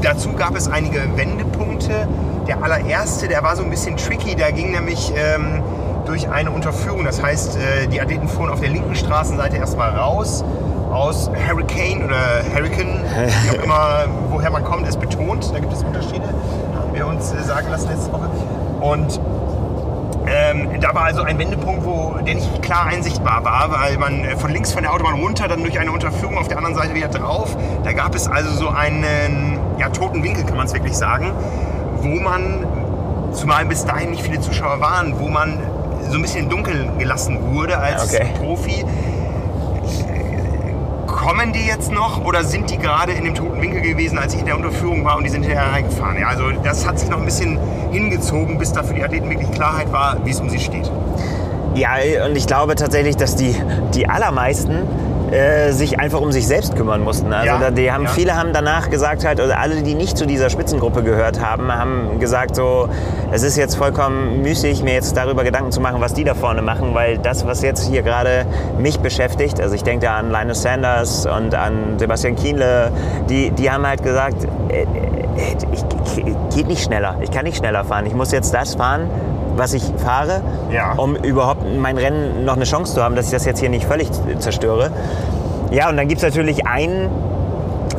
Dazu 0.02 0.34
gab 0.34 0.56
es 0.56 0.68
einige 0.68 1.00
Wendepunkte. 1.16 2.08
Der 2.48 2.64
allererste, 2.64 3.28
der 3.28 3.44
war 3.44 3.56
so 3.56 3.64
ein 3.64 3.70
bisschen 3.70 3.98
tricky. 3.98 4.36
Der 4.36 4.52
ging 4.52 4.72
nämlich 4.72 5.14
ähm, 5.16 5.62
durch 6.06 6.28
eine 6.30 6.50
Unterführung. 6.52 7.04
Das 7.06 7.22
heißt, 7.22 7.58
äh, 7.58 7.88
die 7.88 8.02
Athleten 8.02 8.28
fuhren 8.28 8.50
auf 8.50 8.60
der 8.60 8.70
linken 8.70 8.96
Straßenseite 8.96 9.58
erstmal 9.58 9.92
raus 9.92 10.44
aus 10.92 11.30
Hurricane 11.48 12.04
oder 12.04 12.44
Hurricane, 12.54 13.02
wie 13.44 13.58
auch 13.58 13.64
immer, 13.64 14.06
woher 14.30 14.50
man 14.52 14.64
kommt, 14.64 14.88
ist 14.88 15.00
betont. 15.00 15.52
Da 15.54 15.60
gibt 15.60 15.74
es 15.74 15.84
Unterschiede, 15.84 16.26
haben 16.76 16.94
wir 16.94 17.08
uns 17.08 17.32
äh, 17.32 17.42
sagen 17.44 17.70
lassen 17.70 17.90
letzte 17.90 18.12
Woche. 18.12 18.30
Und 18.82 19.20
ähm, 20.28 20.70
da 20.80 20.94
war 20.94 21.06
also 21.06 21.24
ein 21.24 21.40
Wendepunkt, 21.40 21.84
wo 21.86 22.16
der 22.26 22.36
nicht 22.36 22.62
klar 22.62 22.86
einsichtbar 22.86 23.44
war, 23.44 23.72
weil 23.72 23.98
man 23.98 24.24
äh, 24.24 24.36
von 24.36 24.52
links 24.52 24.72
von 24.72 24.84
der 24.84 24.94
Autobahn 24.94 25.16
runter, 25.20 25.48
dann 25.48 25.62
durch 25.64 25.80
eine 25.80 25.92
Unterführung 25.92 26.38
auf 26.38 26.48
der 26.48 26.58
anderen 26.58 26.76
Seite 26.76 26.94
wieder 26.94 27.08
drauf. 27.08 27.58
Da 27.84 27.94
gab 27.94 28.14
es 28.16 28.28
also 28.28 28.52
so 28.52 28.70
einen 28.70 29.60
ja, 29.80 29.90
toten 29.90 30.24
Winkel, 30.24 30.44
kann 30.46 30.58
man 30.58 30.68
es 30.68 30.74
wirklich 30.74 30.96
sagen, 30.96 31.32
wo 32.02 32.20
man, 32.20 32.66
zumal 33.34 33.66
bis 33.66 33.86
dahin 33.86 34.12
nicht 34.12 34.24
viele 34.24 34.40
Zuschauer 34.42 34.80
waren, 34.82 35.20
wo 35.20 35.28
man 35.30 35.60
so 36.10 36.18
ein 36.18 36.22
bisschen 36.22 36.44
im 36.44 36.50
Dunkeln 36.50 36.98
gelassen 37.00 37.40
wurde 37.54 37.78
als 37.78 38.14
Okay. 38.14 38.28
Profi. 38.38 38.86
Kommen 41.22 41.54
die 41.54 41.68
jetzt 41.68 41.92
noch 41.92 42.26
oder 42.26 42.44
sind 42.44 42.72
die 42.72 42.80
gerade 42.80 43.12
in 43.12 43.26
dem 43.26 43.36
toten 43.36 43.62
Winkel 43.62 43.82
gewesen, 43.82 44.18
als 44.18 44.34
ich 44.34 44.40
in 44.40 44.48
der 44.48 44.56
Unterführung 44.56 45.06
war 45.06 45.18
und 45.18 45.24
die 45.24 45.30
sind 45.30 45.44
hinterher 45.44 45.72
reingefahren? 45.72 46.20
Ja, 46.20 46.30
also 46.30 46.50
das 46.64 46.88
hat 46.88 46.98
sich 46.98 47.10
noch 47.10 47.20
ein 47.20 47.26
bisschen 47.26 47.60
hingezogen, 47.92 48.58
bis 48.58 48.74
da 48.74 48.82
für 48.82 48.96
die 48.96 49.04
Athleten 49.04 49.30
wirklich 49.30 49.52
Klarheit 49.52 49.94
war, 49.94 50.18
wie 50.26 50.32
es 50.32 50.40
um 50.40 50.50
sie 50.50 50.60
steht. 50.60 50.90
Ja, 51.76 51.92
und 52.26 52.36
ich 52.36 52.48
glaube 52.48 52.74
tatsächlich, 52.74 53.18
dass 53.18 53.36
die, 53.36 53.56
die 53.94 54.10
allermeisten 54.10 54.80
äh, 55.32 55.72
sich 55.72 56.00
einfach 56.00 56.20
um 56.20 56.32
sich 56.32 56.46
selbst 56.46 56.76
kümmern 56.76 57.02
mussten. 57.02 57.32
Also 57.32 57.48
Ja, 57.48 57.58
da, 57.58 57.72
die 57.72 57.92
haben, 57.92 58.04
ja. 58.04 58.10
viele 58.10 58.36
haben 58.36 58.54
danach 58.54 58.90
gesagt, 58.90 59.26
halt, 59.26 59.40
oder 59.40 59.60
alle, 59.60 59.82
die 59.82 59.96
nicht 59.96 60.18
zu 60.18 60.26
dieser 60.26 60.50
Spitzengruppe 60.50 61.04
gehört 61.04 61.40
haben, 61.40 61.72
haben 61.72 62.20
gesagt 62.20 62.56
so, 62.56 62.90
es 63.32 63.44
ist 63.44 63.58
jetzt 63.58 63.76
vollkommen 63.76 64.42
müßig, 64.42 64.84
mir 64.84 64.94
jetzt 64.94 65.16
darüber 65.16 65.44
Gedanken 65.44 65.72
zu 65.72 65.80
machen, 65.80 66.02
was 66.02 66.14
die 66.14 66.24
da 66.24 66.34
vorne 66.34 66.62
machen, 66.62 66.94
weil 66.94 67.18
das, 67.18 67.46
was 67.48 67.62
jetzt 67.62 67.88
hier 67.88 68.02
gerade 68.02 68.46
mich 68.78 69.00
beschäftigt, 69.00 69.62
also 69.62 69.74
ich 69.74 69.84
denke 69.84 70.06
da 70.06 70.18
an 70.18 70.32
Linus 70.32 70.62
Sanders 70.62 71.26
und 71.26 71.56
an 71.56 71.98
Sebastian 71.98 72.36
Kienle, 72.36 72.92
die, 73.30 73.52
die 73.52 73.72
haben 73.72 73.88
halt 73.88 74.04
gesagt, 74.04 74.44
äh, 74.70 74.82
äh, 74.82 74.88
ich, 75.72 76.26
ich, 76.28 76.56
geht 76.56 76.68
nicht 76.68 76.84
schneller, 76.84 77.16
ich 77.22 77.32
kann 77.32 77.46
nicht 77.46 77.58
schneller 77.58 77.86
fahren, 77.86 78.06
ich 78.06 78.14
muss 78.14 78.32
jetzt 78.32 78.54
das 78.54 78.76
fahren, 78.76 79.10
was 79.56 79.74
ich 79.74 79.84
fahre, 79.98 80.42
Ja. 80.72 80.94
um 80.94 81.16
überhaupt 81.16 81.62
mein 81.78 81.98
Rennen 81.98 82.46
noch 82.46 82.56
eine 82.56 82.66
Chance 82.66 82.94
zu 82.96 83.04
haben, 83.04 83.16
dass 83.16 83.26
ich 83.28 83.32
das 83.32 83.46
jetzt 83.46 83.60
hier 83.60 83.70
nicht 83.70 83.86
völlig 83.86 84.10
zerstöre. 84.40 84.92
Ja, 85.72 85.90
und 85.90 85.98
dann 85.98 86.08
gibt 86.08 86.22
es 86.22 86.28
natürlich 86.28 86.66
einen, 86.68 87.10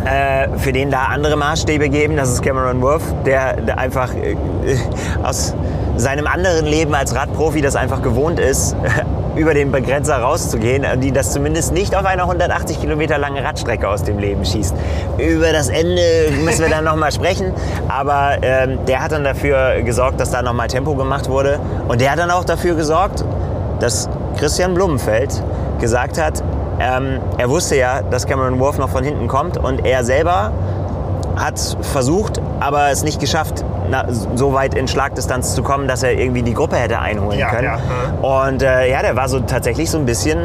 äh, 0.05 0.49
für 0.59 0.73
den 0.73 0.91
da 0.91 1.05
andere 1.05 1.37
Maßstäbe 1.37 1.89
geben. 1.89 2.17
Das 2.17 2.31
ist 2.31 2.43
Cameron 2.43 2.83
Worth, 2.83 3.03
der, 3.25 3.55
der 3.61 3.79
einfach 3.79 4.15
äh, 4.15 4.37
aus 5.23 5.55
seinem 5.97 6.27
anderen 6.27 6.67
Leben 6.67 6.95
als 6.95 7.15
Radprofi 7.15 7.61
das 7.61 7.77
einfach 7.77 8.03
gewohnt 8.03 8.39
ist, 8.41 8.75
über 9.37 9.55
den 9.55 9.73
Begrenzer 9.73 10.17
rauszugehen, 10.17 10.85
und 10.85 11.01
die 11.01 11.13
das 11.13 11.33
zumindest 11.33 11.73
nicht 11.73 11.97
auf 11.97 12.05
einer 12.05 12.25
180 12.25 12.81
Kilometer 12.81 13.19
lange 13.19 13.43
Radstrecke 13.43 13.89
aus 13.89 14.03
dem 14.03 14.19
Leben 14.19 14.45
schießt. 14.45 14.75
Über 15.19 15.53
das 15.53 15.69
Ende 15.69 16.03
müssen 16.45 16.63
wir 16.63 16.69
dann 16.69 16.85
nochmal 16.85 17.13
sprechen, 17.13 17.53
aber 17.89 18.37
ähm, 18.43 18.79
der 18.87 19.03
hat 19.03 19.13
dann 19.13 19.25
dafür 19.25 19.83
gesorgt, 19.83 20.21
dass 20.21 20.31
da 20.31 20.43
nochmal 20.43 20.69
Tempo 20.69 20.95
gemacht 20.95 21.29
wurde. 21.29 21.59
Und 21.89 22.01
der 22.01 22.13
hat 22.13 22.19
dann 22.19 22.31
auch 22.31 22.45
dafür 22.45 22.75
gesorgt, 22.75 23.25
dass 23.81 24.09
Christian 24.39 24.75
Blumenfeld 24.75 25.43
gesagt 25.81 26.19
hat, 26.19 26.43
ähm, 26.79 27.21
er 27.39 27.49
wusste 27.49 27.77
ja, 27.77 28.03
dass 28.03 28.27
Cameron 28.27 28.59
Worth 28.61 28.79
noch 28.79 28.89
von 28.89 29.05
hinten 29.05 29.29
kommt. 29.29 29.57
Und 29.57 29.85
er 29.85 30.05
selber 30.05 30.53
hat 31.37 31.59
versucht, 31.81 32.41
aber 32.61 32.91
es 32.91 33.03
nicht 33.03 33.21
geschafft, 33.21 33.65
na, 33.93 34.07
so 34.11 34.55
weit 34.55 34.75
in 34.75 34.89
Schlagdistanz 34.89 35.55
zu 35.55 35.63
kommen, 35.63 35.87
dass 35.87 36.03
er 36.03 36.13
irgendwie 36.13 36.43
die 36.43 36.55
Gruppe 36.55 36.77
hätte 36.77 36.99
einholen 36.99 37.39
Ja, 37.39 37.51
können. 37.51 37.65
ja, 37.65 37.79
Und 38.47 38.63
äh, 38.63 38.91
ja, 38.91 39.03
der 39.03 39.15
war 39.17 39.29
so 39.29 39.41
tatsächlich 39.41 39.91
so 39.91 39.99
ein 39.99 40.07
bisschen 40.07 40.39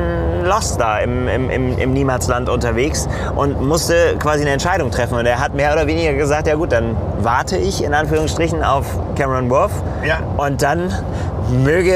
lost 0.46 0.80
da 0.80 1.00
im, 1.00 1.28
im, 1.28 1.50
im, 1.50 1.78
im 1.78 1.94
Niemandsland 1.94 2.50
unterwegs 2.50 3.08
und 3.36 3.62
musste 3.62 4.16
quasi 4.20 4.42
eine 4.42 4.52
Entscheidung 4.52 4.92
treffen. 4.92 5.18
Und 5.18 5.26
er 5.26 5.40
hat 5.40 5.54
mehr 5.56 5.72
oder 5.74 5.88
weniger 5.88 6.14
gesagt, 6.14 6.48
ja 6.48 6.56
gut, 6.56 6.72
dann 6.74 6.96
warte 7.20 7.58
ich 7.58 7.84
in 7.84 7.94
Anführungsstrichen 7.94 8.64
auf 8.64 8.86
Cameron 9.16 9.50
Worth 9.50 9.72
Ja. 10.06 10.20
und 10.38 10.62
dann 10.62 10.94
möge 11.64 11.96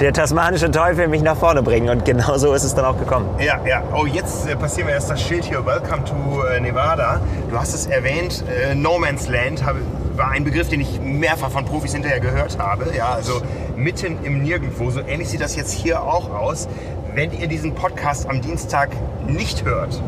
der 0.00 0.12
tasmanische 0.12 0.70
Teufel 0.70 1.08
mich 1.08 1.22
nach 1.22 1.36
vorne 1.36 1.62
bringen. 1.62 1.88
Und 1.88 2.04
genau 2.04 2.36
so 2.36 2.52
ist 2.52 2.64
es 2.64 2.74
dann 2.74 2.84
auch 2.84 2.98
gekommen. 2.98 3.26
Ja, 3.38 3.58
ja. 3.66 3.82
Oh, 3.96 4.06
jetzt 4.06 4.46
äh, 4.48 4.56
passieren 4.56 4.88
wir 4.88 4.94
erst 4.94 5.10
das 5.10 5.20
Schild 5.22 5.44
hier. 5.44 5.64
Welcome 5.64 6.04
to 6.04 6.14
äh, 6.46 6.60
Nevada. 6.60 7.20
Du 7.50 7.58
hast 7.58 7.74
es 7.74 7.86
erwähnt. 7.86 8.44
Äh, 8.70 8.74
no 8.74 8.98
Man's 8.98 9.28
Land 9.28 9.64
hab, 9.64 9.76
war 10.16 10.30
ein 10.30 10.44
Begriff, 10.44 10.68
den 10.68 10.80
ich 10.80 11.00
mehrfach 11.00 11.50
von 11.50 11.64
Profis 11.64 11.92
hinterher 11.92 12.20
gehört 12.20 12.58
habe. 12.58 12.92
Ja, 12.96 13.10
also 13.10 13.42
mitten 13.76 14.18
im 14.24 14.42
Nirgendwo. 14.42 14.90
So 14.90 15.00
ähnlich 15.00 15.28
sieht 15.28 15.40
das 15.40 15.56
jetzt 15.56 15.72
hier 15.72 16.02
auch 16.02 16.30
aus. 16.30 16.68
Wenn 17.14 17.32
ihr 17.32 17.46
diesen 17.46 17.74
Podcast 17.74 18.28
am 18.28 18.40
Dienstag 18.40 18.90
nicht 19.26 19.64
hört, 19.64 20.00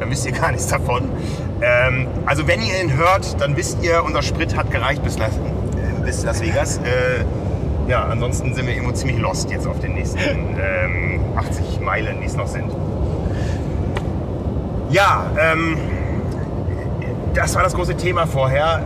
dann 0.00 0.10
wisst 0.10 0.26
ihr 0.26 0.32
gar 0.32 0.50
nichts 0.50 0.66
davon. 0.66 1.08
Ähm, 1.60 2.08
also 2.26 2.46
wenn 2.46 2.60
ihr 2.60 2.82
ihn 2.82 2.96
hört, 2.96 3.40
dann 3.40 3.56
wisst 3.56 3.82
ihr, 3.82 4.02
unser 4.04 4.22
Sprit 4.22 4.56
hat 4.56 4.70
gereicht 4.70 5.02
bis 5.02 5.18
Las, 5.18 5.36
äh, 5.36 6.04
bis 6.04 6.24
Las 6.24 6.40
Vegas. 6.40 6.78
Äh, 6.78 7.24
ja, 7.88 8.04
ansonsten 8.04 8.54
sind 8.54 8.66
wir 8.66 8.74
irgendwo 8.74 8.92
ziemlich 8.92 9.18
lost 9.18 9.50
jetzt 9.50 9.66
auf 9.66 9.80
den 9.80 9.94
nächsten 9.94 10.18
ähm, 10.18 11.20
80 11.36 11.80
Meilen, 11.80 12.20
die 12.20 12.26
es 12.26 12.36
noch 12.36 12.46
sind. 12.46 12.72
Ja, 14.90 15.30
ähm, 15.38 15.76
das 17.34 17.54
war 17.54 17.62
das 17.62 17.74
große 17.74 17.96
Thema 17.96 18.26
vorher. 18.26 18.82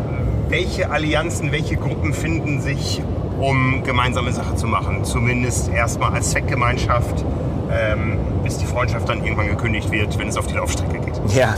Welche 0.49 0.91
Allianzen, 0.91 1.51
welche 1.51 1.77
Gruppen 1.77 2.15
finden 2.15 2.61
sich, 2.61 3.03
um 3.41 3.83
gemeinsame 3.83 4.33
Sache 4.33 4.55
zu 4.55 4.69
machen? 4.69 5.05
Zumindest 5.05 5.71
erstmal 5.73 6.13
als 6.13 6.31
Zweckgemeinschaft, 6.31 7.25
ähm, 7.71 8.19
bis 8.45 8.59
die 8.59 8.67
Freundschaft 8.67 9.09
dann 9.09 9.25
irgendwann 9.25 9.49
gekündigt 9.49 9.91
wird, 9.91 10.17
wenn 10.19 10.29
es 10.29 10.37
auf 10.37 10.47
die 10.47 10.55
Laufstrecke 10.55 11.01
geht. 11.01 11.21
Ja, 11.35 11.55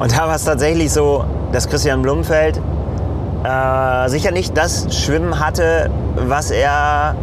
und 0.00 0.10
da 0.10 0.26
war 0.26 0.34
es 0.34 0.44
tatsächlich 0.44 0.92
so, 0.92 1.24
dass 1.52 1.68
Christian 1.68 2.02
Blumenfeld 2.02 2.60
äh, 3.44 4.08
sicher 4.08 4.32
nicht 4.32 4.56
das 4.56 4.88
Schwimmen 4.96 5.38
hatte, 5.38 5.88
was 6.16 6.50
er 6.50 7.14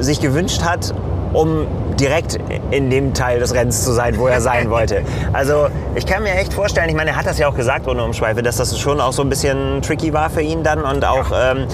sich 0.00 0.20
gewünscht 0.20 0.64
hat, 0.64 0.92
um 1.32 1.68
direkt 2.00 2.38
in 2.70 2.90
dem 2.90 3.14
Teil 3.14 3.38
des 3.40 3.54
Rennens 3.54 3.84
zu 3.84 3.92
sein, 3.92 4.18
wo 4.18 4.26
er 4.26 4.40
sein 4.40 4.70
wollte. 4.70 5.02
Also 5.32 5.68
ich 5.94 6.06
kann 6.06 6.22
mir 6.22 6.34
echt 6.34 6.52
vorstellen, 6.52 6.88
ich 6.88 6.96
meine, 6.96 7.10
er 7.10 7.16
hat 7.16 7.26
das 7.26 7.38
ja 7.38 7.48
auch 7.48 7.54
gesagt 7.54 7.86
ohne 7.86 8.02
Umschweife, 8.02 8.42
dass 8.42 8.56
das 8.56 8.78
schon 8.78 9.00
auch 9.00 9.12
so 9.12 9.22
ein 9.22 9.28
bisschen 9.28 9.82
tricky 9.82 10.12
war 10.12 10.30
für 10.30 10.42
ihn 10.42 10.62
dann 10.62 10.82
und 10.82 11.04
auch, 11.04 11.30
ähm, 11.34 11.66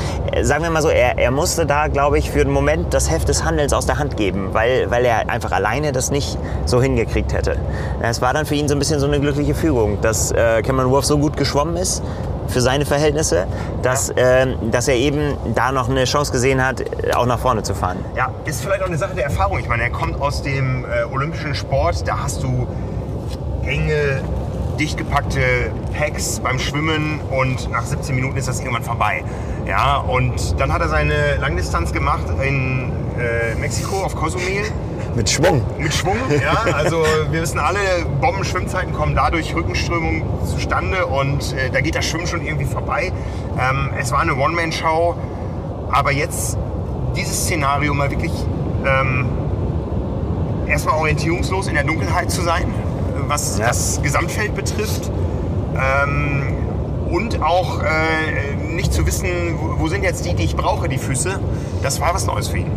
sagen 0.42 0.62
wir 0.62 0.70
mal 0.70 0.82
so, 0.82 0.88
er, 0.88 1.18
er 1.18 1.30
musste 1.30 1.66
da, 1.66 1.88
glaube 1.88 2.18
ich, 2.18 2.30
für 2.30 2.44
den 2.44 2.52
Moment 2.52 2.92
das 2.92 3.10
Heft 3.10 3.28
des 3.28 3.44
Handelns 3.44 3.72
aus 3.72 3.86
der 3.86 3.98
Hand 3.98 4.16
geben, 4.16 4.48
weil, 4.52 4.90
weil 4.90 5.04
er 5.04 5.28
einfach 5.28 5.52
alleine 5.52 5.92
das 5.92 6.10
nicht 6.10 6.38
so 6.64 6.82
hingekriegt 6.82 7.32
hätte. 7.32 7.56
Es 8.02 8.20
war 8.20 8.32
dann 8.32 8.46
für 8.46 8.54
ihn 8.54 8.68
so 8.68 8.74
ein 8.74 8.78
bisschen 8.78 9.00
so 9.00 9.06
eine 9.06 9.20
glückliche 9.20 9.54
Fügung, 9.54 10.00
dass 10.00 10.32
äh, 10.32 10.62
Cameron 10.62 10.90
Wolf 10.90 11.04
so 11.04 11.18
gut 11.18 11.36
geschwommen 11.36 11.76
ist, 11.76 12.02
für 12.48 12.60
seine 12.60 12.84
Verhältnisse, 12.86 13.46
dass, 13.82 14.12
ähm, 14.16 14.70
dass 14.70 14.88
er 14.88 14.96
eben 14.96 15.36
da 15.54 15.72
noch 15.72 15.88
eine 15.88 16.04
Chance 16.04 16.32
gesehen 16.32 16.64
hat, 16.64 16.84
auch 17.14 17.26
nach 17.26 17.38
vorne 17.38 17.62
zu 17.62 17.74
fahren. 17.74 17.98
Ja, 18.16 18.30
ist 18.44 18.62
vielleicht 18.62 18.82
auch 18.82 18.86
eine 18.86 18.98
Sache 18.98 19.14
der 19.14 19.24
Erfahrung. 19.24 19.58
Ich 19.58 19.68
meine, 19.68 19.84
er 19.84 19.90
kommt 19.90 20.20
aus 20.20 20.42
dem 20.42 20.84
äh, 20.84 21.04
olympischen 21.12 21.54
Sport, 21.54 22.06
da 22.06 22.22
hast 22.22 22.42
du 22.42 22.66
enge, 23.64 24.22
dicht 24.78 24.96
gepackte 24.96 25.40
Packs 25.96 26.40
beim 26.40 26.58
Schwimmen 26.58 27.20
und 27.30 27.70
nach 27.70 27.84
17 27.84 28.14
Minuten 28.14 28.36
ist 28.36 28.48
das 28.48 28.60
irgendwann 28.60 28.84
vorbei. 28.84 29.24
Ja, 29.66 29.96
und 29.96 30.60
dann 30.60 30.72
hat 30.72 30.80
er 30.80 30.88
seine 30.88 31.36
Langdistanz 31.40 31.92
gemacht 31.92 32.26
in 32.42 32.92
äh, 33.18 33.54
Mexiko 33.56 34.02
auf 34.04 34.14
Cozumel. 34.14 34.64
Mit 35.16 35.30
Schwung. 35.30 35.62
Mit 35.78 35.94
Schwung, 35.94 36.16
ja. 36.42 36.72
Also 36.74 37.02
wir 37.30 37.40
wissen 37.40 37.58
alle, 37.58 37.78
Bombenschwimmzeiten 38.20 38.92
kommen 38.92 39.14
dadurch 39.14 39.54
Rückenströmung 39.54 40.22
zustande 40.44 41.06
und 41.06 41.54
äh, 41.54 41.70
da 41.70 41.80
geht 41.80 41.94
das 41.94 42.04
Schwimmen 42.04 42.26
schon 42.26 42.44
irgendwie 42.44 42.66
vorbei. 42.66 43.12
Ähm, 43.58 43.90
es 43.98 44.12
war 44.12 44.20
eine 44.20 44.34
One-Man-Show, 44.36 45.14
aber 45.90 46.12
jetzt 46.12 46.58
dieses 47.16 47.44
Szenario 47.44 47.94
mal 47.94 48.10
wirklich 48.10 48.32
ähm, 48.84 49.26
erstmal 50.68 50.96
orientierungslos 50.98 51.68
in 51.68 51.74
der 51.74 51.84
Dunkelheit 51.84 52.30
zu 52.30 52.42
sein, 52.42 52.66
was 53.26 53.58
Ja. 53.58 53.68
das 53.68 54.00
Gesamtfeld 54.02 54.54
betrifft. 54.54 55.10
Ähm, 55.74 56.42
und 57.10 57.40
auch 57.42 57.82
äh, 57.82 58.56
nicht 58.74 58.92
zu 58.92 59.06
wissen, 59.06 59.28
wo, 59.58 59.80
wo 59.80 59.88
sind 59.88 60.02
jetzt 60.02 60.26
die, 60.26 60.34
die 60.34 60.42
ich 60.44 60.56
brauche, 60.56 60.88
die 60.90 60.98
Füße. 60.98 61.40
Das 61.82 62.00
war 62.00 62.12
was 62.12 62.26
Neues 62.26 62.48
für 62.48 62.58
ihn. 62.58 62.70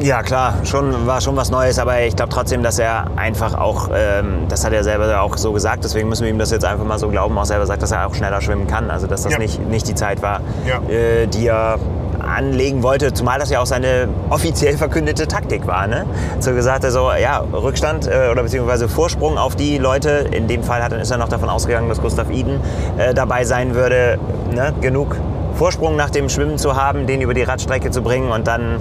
Ja, 0.00 0.22
klar, 0.22 0.54
schon, 0.64 1.06
war 1.08 1.20
schon 1.20 1.36
was 1.36 1.50
Neues, 1.50 1.78
aber 1.80 2.00
ich 2.02 2.14
glaube 2.14 2.30
trotzdem, 2.32 2.62
dass 2.62 2.78
er 2.78 3.06
einfach 3.16 3.54
auch, 3.58 3.88
ähm, 3.92 4.46
das 4.48 4.64
hat 4.64 4.72
er 4.72 4.84
selber 4.84 5.20
auch 5.20 5.36
so 5.36 5.52
gesagt, 5.52 5.82
deswegen 5.82 6.08
müssen 6.08 6.22
wir 6.22 6.30
ihm 6.30 6.38
das 6.38 6.52
jetzt 6.52 6.64
einfach 6.64 6.84
mal 6.84 6.98
so 7.00 7.08
glauben, 7.08 7.36
auch 7.36 7.44
selber 7.44 7.66
sagt, 7.66 7.82
dass 7.82 7.90
er 7.90 8.06
auch 8.06 8.14
schneller 8.14 8.40
schwimmen 8.40 8.68
kann. 8.68 8.90
Also, 8.90 9.08
dass 9.08 9.22
das 9.24 9.32
Ja. 9.32 9.38
nicht, 9.38 9.60
nicht 9.68 9.88
die 9.88 9.94
Zeit 9.96 10.22
war, 10.22 10.40
Ja. 10.66 10.76
äh, 10.88 11.26
die 11.26 11.48
er 11.48 11.78
anlegen 12.20 12.82
wollte, 12.84 13.12
zumal 13.12 13.38
das 13.40 13.50
ja 13.50 13.60
auch 13.60 13.66
seine 13.66 14.08
offiziell 14.30 14.76
verkündete 14.76 15.26
Taktik 15.26 15.66
war. 15.66 15.86
Ne? 15.88 16.04
So 16.40 16.52
gesagt, 16.52 16.84
er 16.84 16.90
so, 16.92 17.10
ja, 17.20 17.42
Rückstand 17.52 18.06
äh, 18.06 18.28
oder 18.30 18.42
beziehungsweise 18.42 18.88
Vorsprung 18.88 19.36
auf 19.36 19.56
die 19.56 19.78
Leute. 19.78 20.26
In 20.30 20.46
dem 20.46 20.62
Fall 20.62 20.82
hat, 20.82 20.92
ist 20.92 21.10
er 21.10 21.18
noch 21.18 21.28
davon 21.28 21.48
ausgegangen, 21.48 21.88
dass 21.88 22.00
Gustav 22.00 22.30
Iden 22.30 22.60
äh, 22.98 23.14
dabei 23.14 23.44
sein 23.44 23.74
würde, 23.74 24.18
ne? 24.54 24.72
genug 24.80 25.16
Vorsprung 25.54 25.96
nach 25.96 26.10
dem 26.10 26.28
Schwimmen 26.28 26.56
zu 26.58 26.76
haben, 26.76 27.06
den 27.08 27.20
über 27.20 27.34
die 27.34 27.42
Radstrecke 27.42 27.90
zu 27.90 28.02
bringen 28.02 28.30
und 28.30 28.46
dann, 28.46 28.78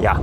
ja, 0.00 0.18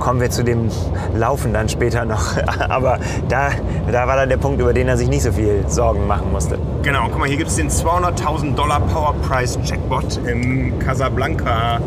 kommen 0.00 0.20
wir 0.20 0.30
zu 0.30 0.42
dem 0.42 0.68
Laufen 1.14 1.52
dann 1.52 1.68
später 1.68 2.04
noch. 2.04 2.36
Aber 2.68 2.98
da, 3.28 3.50
da 3.90 4.08
war 4.08 4.16
dann 4.16 4.28
der 4.28 4.38
Punkt, 4.38 4.60
über 4.60 4.72
den 4.72 4.88
er 4.88 4.96
sich 4.96 5.08
nicht 5.08 5.22
so 5.22 5.30
viel 5.30 5.64
Sorgen 5.68 6.06
machen 6.06 6.32
musste. 6.32 6.58
Genau, 6.82 7.06
guck 7.10 7.20
mal, 7.20 7.28
hier 7.28 7.36
gibt 7.36 7.50
es 7.50 7.56
den 7.56 7.70
200.000 7.70 8.54
Dollar 8.54 8.80
Power 8.80 9.14
Prize 9.28 9.58
Jackpot 9.62 10.18
im 10.26 10.78
Casablanca 10.80 11.80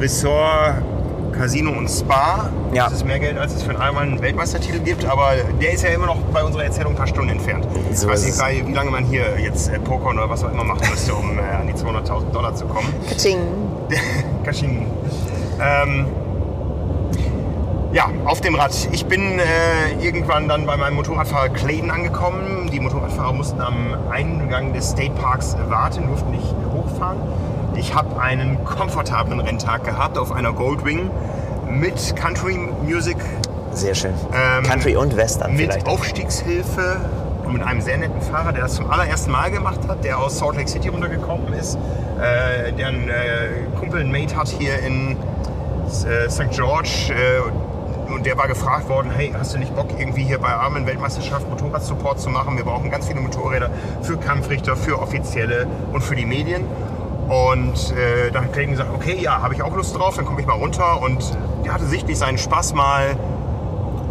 Resort 0.00 0.82
Casino 1.38 1.70
und 1.70 1.88
Spa. 1.88 2.48
Ja. 2.72 2.84
Das 2.84 2.94
ist 2.94 3.04
mehr 3.04 3.18
Geld, 3.18 3.38
als 3.38 3.54
es 3.54 3.62
für 3.62 3.78
einmal 3.78 4.04
einen 4.04 4.20
Weltmeistertitel 4.22 4.78
gibt, 4.80 5.04
aber 5.04 5.32
der 5.60 5.72
ist 5.72 5.84
ja 5.84 5.90
immer 5.90 6.06
noch 6.06 6.16
bei 6.32 6.42
unserer 6.42 6.64
Erzählung 6.64 6.94
ein 6.94 6.96
paar 6.96 7.06
Stunden 7.06 7.30
entfernt. 7.30 7.66
Ich 7.90 7.98
So 7.98 8.08
weiß 8.08 8.26
ist 8.26 8.42
nicht, 8.42 8.66
wie 8.66 8.72
lange 8.72 8.90
man 8.90 9.04
hier 9.04 9.38
jetzt 9.38 9.68
äh, 9.68 9.78
pokern 9.78 10.16
oder 10.18 10.30
was 10.30 10.42
auch 10.44 10.50
immer 10.50 10.64
machen 10.64 10.88
müsste, 10.90 11.14
um 11.14 11.38
äh, 11.38 11.42
an 11.42 11.66
die 11.66 11.74
200.000 11.74 12.30
Dollar 12.32 12.54
zu 12.54 12.64
kommen. 12.66 12.88
Kaschin. 14.44 14.86
Ähm, 15.58 16.04
ja, 17.96 18.10
auf 18.26 18.42
dem 18.42 18.54
Rad. 18.54 18.72
Ich 18.92 19.06
bin 19.06 19.38
äh, 19.38 20.04
irgendwann 20.04 20.48
dann 20.48 20.66
bei 20.66 20.76
meinem 20.76 20.96
Motorradfahrer 20.96 21.48
Clayton 21.48 21.90
angekommen. 21.90 22.68
Die 22.70 22.78
Motorradfahrer 22.78 23.32
mussten 23.32 23.58
am 23.62 23.96
Eingang 24.10 24.74
des 24.74 24.90
State 24.90 25.14
Parks 25.14 25.56
warten, 25.70 26.06
durften 26.06 26.30
nicht 26.30 26.54
hochfahren. 26.70 27.16
Ich 27.74 27.94
habe 27.94 28.20
einen 28.20 28.62
komfortablen 28.66 29.40
Renntag 29.40 29.84
gehabt 29.84 30.18
auf 30.18 30.30
einer 30.30 30.52
Goldwing 30.52 31.10
mit 31.70 32.14
Country 32.16 32.58
Music 32.84 33.16
Sehr 33.72 33.94
schön. 33.94 34.12
Ähm, 34.34 34.64
Country 34.64 34.94
und 34.94 35.16
Western 35.16 35.52
mit 35.52 35.62
vielleicht. 35.62 35.86
Aufstiegshilfe 35.86 37.00
und 37.44 37.54
mit 37.54 37.62
einem 37.62 37.80
sehr 37.80 37.96
netten 37.96 38.20
Fahrer, 38.20 38.52
der 38.52 38.64
das 38.64 38.74
zum 38.74 38.90
allerersten 38.90 39.30
Mal 39.30 39.50
gemacht 39.50 39.80
hat, 39.88 40.04
der 40.04 40.18
aus 40.18 40.38
Salt 40.38 40.56
Lake 40.56 40.68
City 40.68 40.88
runtergekommen 40.88 41.50
ist, 41.54 41.76
äh, 42.20 42.72
der 42.74 42.88
einen 42.88 43.08
äh, 43.08 43.14
Kumpel, 43.78 44.00
einen 44.00 44.12
Mate 44.12 44.36
hat 44.36 44.48
hier 44.48 44.80
in 44.80 45.16
äh, 45.86 46.28
St. 46.28 46.50
George 46.50 47.10
äh, 47.10 47.65
und 48.12 48.26
der 48.26 48.36
war 48.38 48.48
gefragt 48.48 48.88
worden, 48.88 49.10
hey, 49.14 49.32
hast 49.36 49.54
du 49.54 49.58
nicht 49.58 49.74
Bock 49.74 49.88
irgendwie 49.98 50.24
hier 50.24 50.38
bei 50.38 50.48
Armen 50.48 50.86
Weltmeisterschaft 50.86 51.48
Motorradsupport 51.48 52.20
zu 52.20 52.30
machen? 52.30 52.56
Wir 52.56 52.64
brauchen 52.64 52.90
ganz 52.90 53.08
viele 53.08 53.20
Motorräder 53.20 53.70
für 54.02 54.16
Kampfrichter, 54.16 54.76
für 54.76 55.00
Offizielle 55.00 55.66
und 55.92 56.02
für 56.02 56.16
die 56.16 56.26
Medien. 56.26 56.64
Und 57.28 57.92
äh, 57.92 58.30
dann 58.30 58.44
hat 58.44 58.52
Clayton 58.52 58.72
gesagt, 58.72 58.90
okay, 58.94 59.18
ja, 59.20 59.42
habe 59.42 59.54
ich 59.54 59.62
auch 59.62 59.74
Lust 59.74 59.96
drauf, 59.96 60.16
dann 60.16 60.24
komme 60.24 60.40
ich 60.40 60.46
mal 60.46 60.54
runter. 60.54 61.02
Und 61.02 61.36
der 61.64 61.74
hatte 61.74 61.86
sichtlich 61.86 62.18
seinen 62.18 62.38
Spaß 62.38 62.74
mal 62.74 63.16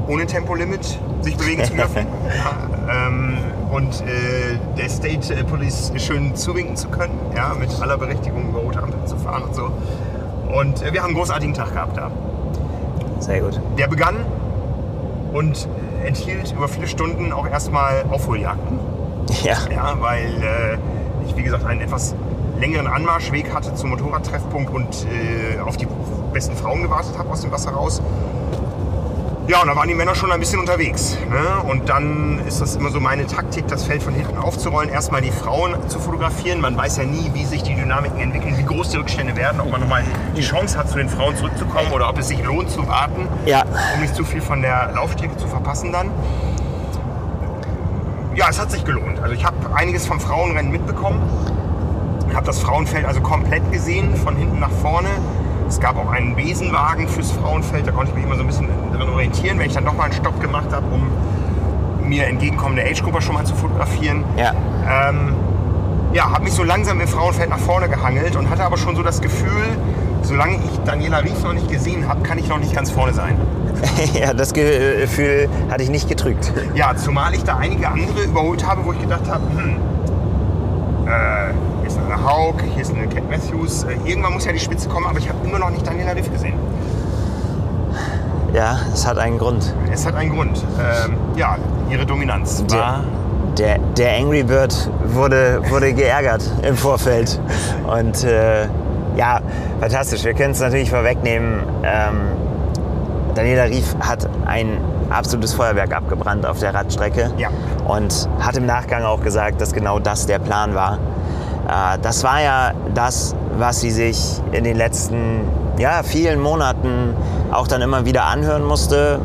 ohne 0.07 0.25
Tempolimit 0.25 0.99
sich 1.21 1.37
bewegen 1.37 1.63
zu 1.63 1.73
dürfen. 1.73 2.05
ja, 2.87 3.07
ähm, 3.07 3.37
und 3.71 4.01
äh, 4.01 4.57
der 4.77 4.89
State 4.89 5.43
Police 5.45 5.91
schön 5.97 6.35
zuwinken 6.35 6.75
zu 6.75 6.89
können, 6.89 7.17
ja, 7.35 7.53
mit 7.53 7.69
aller 7.81 7.97
Berechtigung 7.97 8.49
über 8.49 8.59
rote 8.59 8.81
Ampel 8.81 9.03
zu 9.05 9.17
fahren 9.17 9.43
und 9.43 9.55
so. 9.55 9.71
Und 10.53 10.83
äh, 10.83 10.93
wir 10.93 11.01
haben 11.01 11.09
einen 11.09 11.17
großartigen 11.17 11.53
Tag 11.53 11.73
gehabt 11.73 11.97
da. 11.97 12.11
Sehr 13.19 13.41
gut. 13.41 13.59
Der 13.77 13.87
begann 13.87 14.17
und 15.33 15.67
enthielt 16.05 16.51
über 16.51 16.67
viele 16.67 16.87
Stunden 16.87 17.31
auch 17.33 17.47
erstmal 17.47 18.05
Aufholjagden. 18.09 18.79
Ja. 19.43 19.57
Ja, 19.71 19.95
weil 19.99 20.25
äh, 20.41 20.77
ich, 21.27 21.35
wie 21.35 21.43
gesagt, 21.43 21.65
einen 21.65 21.81
etwas 21.81 22.15
längeren 22.59 22.87
Anmarschweg 22.87 23.53
hatte 23.53 23.73
zum 23.75 23.89
Motorradtreffpunkt 23.89 24.73
und 24.73 25.05
äh, 25.05 25.59
auf 25.59 25.77
die 25.77 25.87
besten 26.31 26.55
Frauen 26.55 26.83
gewartet 26.83 27.17
habe 27.17 27.29
aus 27.29 27.41
dem 27.41 27.51
Wasser 27.51 27.71
raus. 27.71 28.01
Ja, 29.47 29.61
und 29.61 29.67
da 29.67 29.75
waren 29.75 29.87
die 29.87 29.93
Männer 29.93 30.15
schon 30.15 30.31
ein 30.31 30.39
bisschen 30.39 30.59
unterwegs. 30.59 31.15
Ne? 31.29 31.61
Und 31.69 31.87
dann 31.87 32.39
ist 32.47 32.61
das 32.61 32.75
immer 32.75 32.89
so 32.89 32.99
meine 32.99 33.27
Taktik, 33.27 33.67
das 33.67 33.83
Feld 33.83 34.01
von 34.01 34.15
hinten 34.15 34.39
aufzurollen, 34.39 34.89
erstmal 34.89 35.21
die 35.21 35.29
Frauen 35.29 35.75
zu 35.87 35.99
fotografieren. 35.99 36.59
Man 36.61 36.75
weiß 36.75 36.97
ja 36.97 37.03
nie, 37.03 37.29
wie 37.33 37.45
sich 37.45 37.61
die 37.61 37.75
Dynamiken 37.75 38.19
entwickeln, 38.19 38.57
wie 38.57 38.63
groß 38.65 38.89
die 38.89 38.97
Rückstände 38.97 39.35
werden, 39.35 39.61
ob 39.61 39.69
man 39.69 39.81
nochmal 39.81 40.03
die 40.35 40.41
Chance 40.41 40.75
hat, 40.79 40.89
zu 40.89 40.97
den 40.97 41.09
Frauen 41.09 41.35
zurückzukommen 41.37 41.91
oder 41.91 42.09
ob 42.09 42.17
es 42.17 42.29
sich 42.29 42.43
lohnt 42.43 42.71
zu 42.71 42.87
warten, 42.87 43.27
Ja. 43.45 43.63
um 43.93 44.01
nicht 44.01 44.15
zu 44.15 44.25
viel 44.25 44.41
von 44.41 44.63
der 44.63 44.91
Laufstrecke 44.95 45.37
zu 45.37 45.47
verpassen 45.47 45.91
dann. 45.91 46.09
Ja, 48.33 48.47
es 48.49 48.59
hat 48.59 48.71
sich 48.71 48.83
gelohnt. 48.83 49.19
Also 49.21 49.35
ich 49.35 49.45
habe 49.45 49.55
einiges 49.75 50.07
vom 50.07 50.19
Frauenrennen 50.19 50.71
mitbekommen. 50.71 51.21
Ich 52.27 52.35
habe 52.35 52.47
das 52.47 52.59
Frauenfeld 52.59 53.05
also 53.05 53.21
komplett 53.21 53.71
gesehen, 53.71 54.15
von 54.15 54.35
hinten 54.35 54.59
nach 54.59 54.71
vorne. 54.81 55.09
Es 55.67 55.79
gab 55.79 55.97
auch 55.97 56.11
einen 56.11 56.35
Besenwagen 56.35 57.07
fürs 57.07 57.31
Frauenfeld, 57.31 57.87
da 57.87 57.91
konnte 57.91 58.11
ich 58.11 58.15
mich 58.15 58.25
immer 58.25 58.35
so 58.35 58.41
ein 58.41 58.47
bisschen 58.47 58.67
drin 58.91 59.09
orientieren, 59.09 59.57
wenn 59.57 59.67
ich 59.67 59.73
dann 59.73 59.85
doch 59.85 59.95
mal 59.95 60.03
einen 60.03 60.13
Stopp 60.13 60.39
gemacht 60.39 60.71
habe, 60.71 60.85
um 60.93 62.07
mir 62.07 62.27
entgegenkommende 62.27 62.83
Age-Grupper 62.83 63.21
schon 63.21 63.33
mal 63.33 63.45
zu 63.45 63.55
fotografieren. 63.55 64.23
Ja. 64.37 64.53
Ähm, 64.87 65.33
ja, 66.13 66.29
habe 66.29 66.43
mich 66.43 66.53
so 66.53 66.63
langsam 66.63 67.01
im 67.01 67.07
Frauenfeld 67.07 67.49
nach 67.49 67.59
vorne 67.59 67.89
gehangelt 67.89 68.35
und 68.35 68.49
hatte 68.49 68.63
aber 68.63 68.77
schon 68.77 68.95
so 68.95 69.03
das 69.03 69.21
Gefühl, 69.21 69.65
solange 70.21 70.55
ich 70.55 70.79
Daniela 70.85 71.19
Rief 71.19 71.43
noch 71.43 71.53
nicht 71.53 71.69
gesehen 71.69 72.07
habe, 72.07 72.21
kann 72.21 72.37
ich 72.37 72.47
noch 72.47 72.59
nicht 72.59 72.73
ganz 72.73 72.91
vorne 72.91 73.13
sein. 73.13 73.37
ja, 74.13 74.33
das 74.33 74.53
Gefühl 74.53 75.49
hatte 75.69 75.83
ich 75.83 75.89
nicht 75.89 76.07
getrügt. 76.07 76.53
Ja, 76.75 76.95
zumal 76.95 77.33
ich 77.33 77.43
da 77.43 77.57
einige 77.57 77.87
andere 77.87 78.23
überholt 78.23 78.65
habe, 78.65 78.85
wo 78.85 78.93
ich 78.93 79.01
gedacht 79.01 79.27
habe, 79.27 79.43
hm, 79.57 79.77
äh, 81.07 81.34
Haug, 82.25 82.55
hier 82.73 82.81
ist 82.81 82.93
eine 82.93 83.07
Cat 83.07 83.29
Matthews, 83.29 83.83
äh, 83.83 83.93
irgendwann 84.03 84.33
muss 84.33 84.45
ja 84.45 84.51
die 84.51 84.59
Spitze 84.59 84.89
kommen, 84.89 85.05
aber 85.05 85.19
ich 85.19 85.29
habe 85.29 85.37
immer 85.45 85.59
noch 85.59 85.69
nicht 85.69 85.85
Daniela 85.85 86.11
Riff 86.13 86.31
gesehen. 86.31 86.55
Ja, 88.53 88.79
es 88.93 89.05
hat 89.05 89.17
einen 89.17 89.37
Grund. 89.37 89.73
Es 89.91 90.05
hat 90.05 90.15
einen 90.15 90.33
Grund. 90.33 90.63
Ähm, 90.79 91.17
ja, 91.35 91.57
ihre 91.89 92.05
Dominanz 92.05 92.63
war. 92.69 93.03
Der, 93.57 93.77
der 93.97 94.17
Angry 94.17 94.43
Bird 94.43 94.89
wurde, 95.03 95.61
wurde 95.69 95.93
geärgert 95.93 96.41
im 96.63 96.75
Vorfeld. 96.75 97.39
Und 97.85 98.23
äh, 98.23 98.67
ja, 99.17 99.41
fantastisch. 99.79 100.23
Wir 100.23 100.33
können 100.33 100.51
es 100.51 100.59
natürlich 100.61 100.89
vorwegnehmen. 100.89 101.63
Ähm, 101.83 102.15
Daniela 103.33 103.63
Rief 103.63 103.95
hat 103.99 104.27
ein 104.45 104.77
absolutes 105.09 105.53
Feuerwerk 105.53 105.93
abgebrannt 105.93 106.45
auf 106.45 106.59
der 106.59 106.73
Radstrecke. 106.73 107.31
Ja. 107.37 107.49
Und 107.85 108.29
hat 108.39 108.55
im 108.55 108.65
Nachgang 108.65 109.03
auch 109.03 109.21
gesagt, 109.21 109.61
dass 109.61 109.73
genau 109.73 109.99
das 109.99 110.25
der 110.25 110.39
Plan 110.39 110.75
war. 110.75 110.97
Äh, 111.67 111.97
das 112.01 112.23
war 112.23 112.41
ja 112.41 112.71
das, 112.93 113.35
was 113.57 113.81
sie 113.81 113.91
sich 113.91 114.41
in 114.51 114.63
den 114.63 114.75
letzten 114.77 115.41
ja, 115.77 116.03
vielen 116.03 116.39
Monaten 116.39 117.15
auch 117.51 117.67
dann 117.67 117.81
immer 117.81 118.05
wieder 118.05 118.25
anhören 118.25 118.63
musste. 118.63 119.19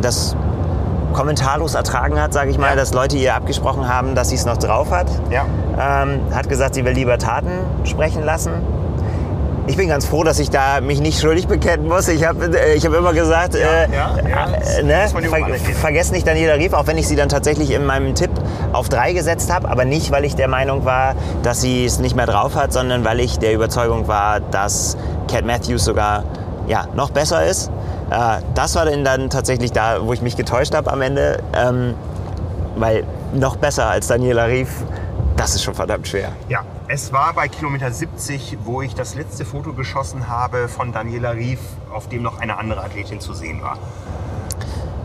Das 0.00 0.36
kommentarlos 1.12 1.74
ertragen 1.74 2.20
hat, 2.20 2.32
sage 2.32 2.50
ich 2.50 2.58
mal, 2.58 2.70
Ja. 2.70 2.76
dass 2.76 2.92
Leute 2.92 3.16
ihr 3.16 3.34
abgesprochen 3.34 3.88
haben, 3.88 4.14
dass 4.14 4.28
sie 4.28 4.36
es 4.36 4.44
noch 4.44 4.58
drauf 4.58 4.90
hat. 4.90 5.06
Ja. 5.30 5.44
Ähm, 6.02 6.20
hat 6.32 6.48
gesagt, 6.48 6.74
sie 6.74 6.84
will 6.84 6.92
lieber 6.92 7.18
Taten 7.18 7.50
sprechen 7.84 8.24
lassen. 8.24 8.52
Ich 9.66 9.76
bin 9.76 9.88
ganz 9.88 10.06
froh, 10.06 10.24
dass 10.24 10.38
ich 10.38 10.48
da 10.48 10.80
mich 10.80 11.00
nicht 11.00 11.20
schuldig 11.20 11.46
bekennen 11.46 11.88
muss. 11.88 12.08
Ich 12.08 12.24
habe 12.24 12.56
äh, 12.56 12.74
ich 12.74 12.86
hab 12.86 12.94
immer 12.94 13.12
gesagt, 13.12 13.54
äh, 13.54 13.86
ja, 13.92 14.10
das 14.58 14.78
äh, 14.78 14.82
ne, 14.82 15.08
ver 15.28 15.74
vergesst 15.74 16.12
nicht 16.12 16.26
Daniela 16.26 16.54
Rief, 16.54 16.72
auch 16.72 16.86
wenn 16.86 16.96
ich 16.96 17.06
sie 17.06 17.16
dann 17.16 17.28
tatsächlich 17.28 17.72
in 17.72 17.84
meinem 17.84 18.14
Tipp 18.14 18.30
auf 18.72 18.88
drei 18.88 19.12
gesetzt 19.12 19.52
habe, 19.52 19.68
aber 19.68 19.84
nicht, 19.84 20.10
weil 20.10 20.24
ich 20.24 20.36
der 20.36 20.48
Meinung 20.48 20.84
war, 20.84 21.14
dass 21.42 21.60
sie 21.60 21.84
es 21.84 21.98
nicht 21.98 22.16
mehr 22.16 22.26
drauf 22.26 22.54
hat, 22.54 22.72
sondern 22.72 23.04
weil 23.04 23.20
ich 23.20 23.38
der 23.38 23.54
Überzeugung 23.54 24.08
war, 24.08 24.40
dass 24.40 24.96
Cat 25.30 25.44
Matthews 25.44 25.84
sogar 25.84 26.24
ja, 26.66 26.86
noch 26.94 27.10
besser 27.10 27.44
ist. 27.44 27.70
Äh, 28.10 28.40
das 28.54 28.74
war 28.74 28.84
dann, 28.84 29.04
dann 29.04 29.30
tatsächlich 29.30 29.72
da, 29.72 30.06
wo 30.06 30.12
ich 30.12 30.22
mich 30.22 30.36
getäuscht 30.36 30.74
habe 30.74 30.92
am 30.92 31.02
Ende, 31.02 31.42
ähm, 31.54 31.94
weil 32.76 33.04
noch 33.32 33.56
besser 33.56 33.88
als 33.88 34.06
Daniela 34.06 34.44
Rief, 34.44 34.68
das 35.36 35.54
ist 35.54 35.62
schon 35.62 35.74
verdammt 35.74 36.08
schwer. 36.08 36.32
Ja, 36.48 36.64
es 36.88 37.12
war 37.12 37.32
bei 37.32 37.48
Kilometer 37.48 37.90
70, 37.90 38.58
wo 38.64 38.82
ich 38.82 38.94
das 38.94 39.14
letzte 39.14 39.44
Foto 39.44 39.72
geschossen 39.72 40.28
habe 40.28 40.68
von 40.68 40.92
Daniela 40.92 41.30
Rief, 41.30 41.60
auf 41.92 42.08
dem 42.08 42.22
noch 42.22 42.40
eine 42.40 42.58
andere 42.58 42.82
Athletin 42.82 43.20
zu 43.20 43.34
sehen 43.34 43.62
war. 43.62 43.78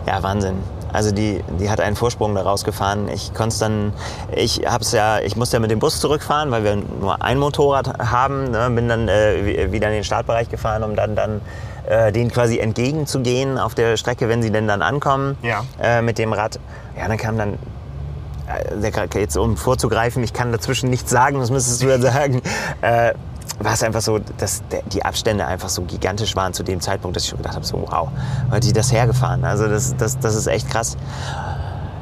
Ja, 0.05 0.21
Wahnsinn. 0.23 0.57
Also 0.93 1.11
die, 1.11 1.43
die 1.59 1.69
hat 1.69 1.81
einen 1.81 1.95
Vorsprung 1.95 2.35
daraus 2.35 2.63
gefahren. 2.63 3.09
Ich 3.11 3.33
konnte 3.33 3.57
dann, 3.59 3.93
ich 4.35 4.61
hab's 4.65 4.91
ja, 4.91 5.19
ich 5.19 5.35
musste 5.35 5.57
ja 5.57 5.59
mit 5.59 5.71
dem 5.71 5.79
Bus 5.79 5.99
zurückfahren, 5.99 6.51
weil 6.51 6.63
wir 6.63 6.75
nur 6.75 7.21
ein 7.21 7.39
Motorrad 7.39 7.97
haben. 8.11 8.51
Ne? 8.51 8.69
Bin 8.69 8.87
dann 8.87 9.07
äh, 9.07 9.43
wi- 9.43 9.71
wieder 9.71 9.87
in 9.87 9.95
den 9.95 10.03
Startbereich 10.03 10.49
gefahren, 10.49 10.83
um 10.83 10.95
dann 10.95 11.15
dann 11.15 11.41
äh, 11.87 12.11
denen 12.11 12.31
quasi 12.31 12.59
entgegenzugehen 12.59 13.57
auf 13.57 13.73
der 13.75 13.97
Strecke, 13.97 14.29
wenn 14.29 14.41
sie 14.43 14.51
denn 14.51 14.67
dann 14.67 14.81
ankommen 14.81 15.35
Ja. 15.41 15.63
äh, 15.81 16.01
mit 16.01 16.17
dem 16.19 16.31
Rad. 16.31 16.59
Ja, 16.97 17.07
dann 17.07 17.17
kam 17.17 17.37
dann 17.37 17.57
äh, 18.81 19.19
jetzt 19.19 19.35
um 19.35 19.57
vorzugreifen, 19.57 20.23
ich 20.23 20.31
kann 20.33 20.51
dazwischen 20.51 20.89
nichts 20.89 21.09
sagen, 21.09 21.39
das 21.39 21.49
müsstest 21.49 21.81
du 21.81 21.87
ja 21.87 21.99
sagen. 21.99 22.41
Äh, 22.81 23.13
war 23.59 23.73
es 23.73 23.83
einfach 23.83 24.01
so, 24.01 24.19
dass 24.37 24.63
die 24.91 25.03
Abstände 25.03 25.45
einfach 25.45 25.69
so 25.69 25.83
gigantisch 25.83 26.35
waren 26.35 26.53
zu 26.53 26.63
dem 26.63 26.81
Zeitpunkt, 26.81 27.15
dass 27.15 27.23
ich 27.23 27.29
schon 27.29 27.37
gedacht 27.37 27.55
habe, 27.55 27.65
so 27.65 27.85
wow, 27.89 28.09
hat 28.51 28.63
die 28.63 28.73
das 28.73 28.91
hergefahren. 28.91 29.45
Also 29.45 29.67
das, 29.67 29.95
das, 29.95 30.19
das 30.19 30.35
ist 30.35 30.47
echt 30.47 30.69
krass. 30.69 30.97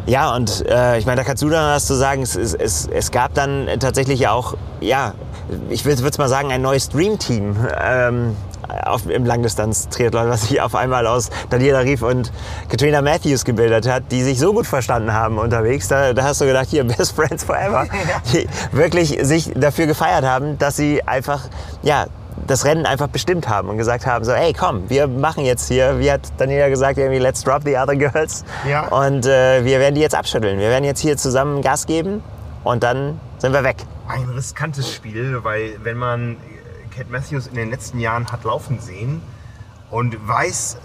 Ja, 0.07 0.35
und 0.35 0.65
äh, 0.67 0.97
ich 0.97 1.05
meine, 1.05 1.17
da 1.17 1.23
kannst 1.23 1.43
du 1.43 1.49
dann 1.49 1.75
was 1.75 1.85
zu 1.85 1.93
sagen. 1.93 2.23
Es, 2.23 2.35
es, 2.35 2.53
es, 2.53 2.87
es 2.87 3.11
gab 3.11 3.33
dann 3.33 3.67
tatsächlich 3.79 4.27
auch, 4.27 4.55
ja, 4.79 5.13
ich 5.69 5.85
würde 5.85 6.03
es 6.07 6.17
mal 6.17 6.29
sagen, 6.29 6.51
ein 6.51 6.61
neues 6.61 6.89
Dream-Team 6.89 7.55
ähm, 7.79 8.35
auf, 8.85 9.07
im 9.09 9.25
Langdistanz-Triathlon, 9.25 10.29
was 10.29 10.47
sich 10.47 10.61
auf 10.61 10.75
einmal 10.75 11.07
aus 11.07 11.29
Daniela 11.49 11.79
Rief 11.79 12.01
und 12.01 12.31
Katrina 12.69 13.01
Matthews 13.01 13.45
gebildet 13.45 13.87
hat, 13.87 14.11
die 14.11 14.23
sich 14.23 14.39
so 14.39 14.53
gut 14.53 14.67
verstanden 14.67 15.13
haben 15.13 15.37
unterwegs. 15.37 15.87
Da, 15.87 16.13
da 16.13 16.23
hast 16.23 16.41
du 16.41 16.45
gedacht, 16.45 16.67
hier, 16.69 16.83
Best 16.83 17.15
Friends 17.15 17.43
Forever. 17.43 17.85
Die 18.33 18.47
wirklich 18.71 19.17
sich 19.21 19.51
dafür 19.55 19.87
gefeiert 19.87 20.23
haben, 20.23 20.57
dass 20.57 20.77
sie 20.77 21.01
einfach, 21.07 21.41
ja, 21.81 22.05
das 22.47 22.65
Rennen 22.65 22.85
einfach 22.85 23.07
bestimmt 23.07 23.47
haben 23.47 23.69
und 23.69 23.77
gesagt 23.77 24.05
haben, 24.05 24.25
so, 24.25 24.31
ey, 24.31 24.53
komm, 24.53 24.89
wir 24.89 25.07
machen 25.07 25.45
jetzt 25.45 25.67
hier, 25.67 25.99
wie 25.99 26.11
hat 26.11 26.21
Daniela 26.37 26.69
gesagt, 26.69 26.97
irgendwie, 26.97 27.19
let's 27.19 27.43
drop 27.43 27.63
the 27.63 27.77
other 27.77 27.95
girls. 27.95 28.43
Ja. 28.67 28.87
Und 28.87 29.25
äh, 29.25 29.63
wir 29.63 29.79
werden 29.79 29.95
die 29.95 30.01
jetzt 30.01 30.15
abschütteln. 30.15 30.59
Wir 30.59 30.69
werden 30.69 30.83
jetzt 30.83 30.99
hier 30.99 31.17
zusammen 31.17 31.61
Gas 31.61 31.85
geben 31.85 32.23
und 32.63 32.83
dann 32.83 33.19
sind 33.37 33.53
wir 33.53 33.63
weg. 33.63 33.77
Ein 34.07 34.29
riskantes 34.29 34.93
Spiel, 34.93 35.39
weil 35.43 35.77
wenn 35.83 35.97
man 35.97 36.37
Cat 37.01 37.09
Matthews 37.09 37.47
in 37.47 37.55
den 37.55 37.71
letzten 37.71 37.99
Jahren 37.99 38.31
hat 38.31 38.43
laufen 38.43 38.79
sehen 38.79 39.23
und 39.89 40.15
weiß, 40.27 40.77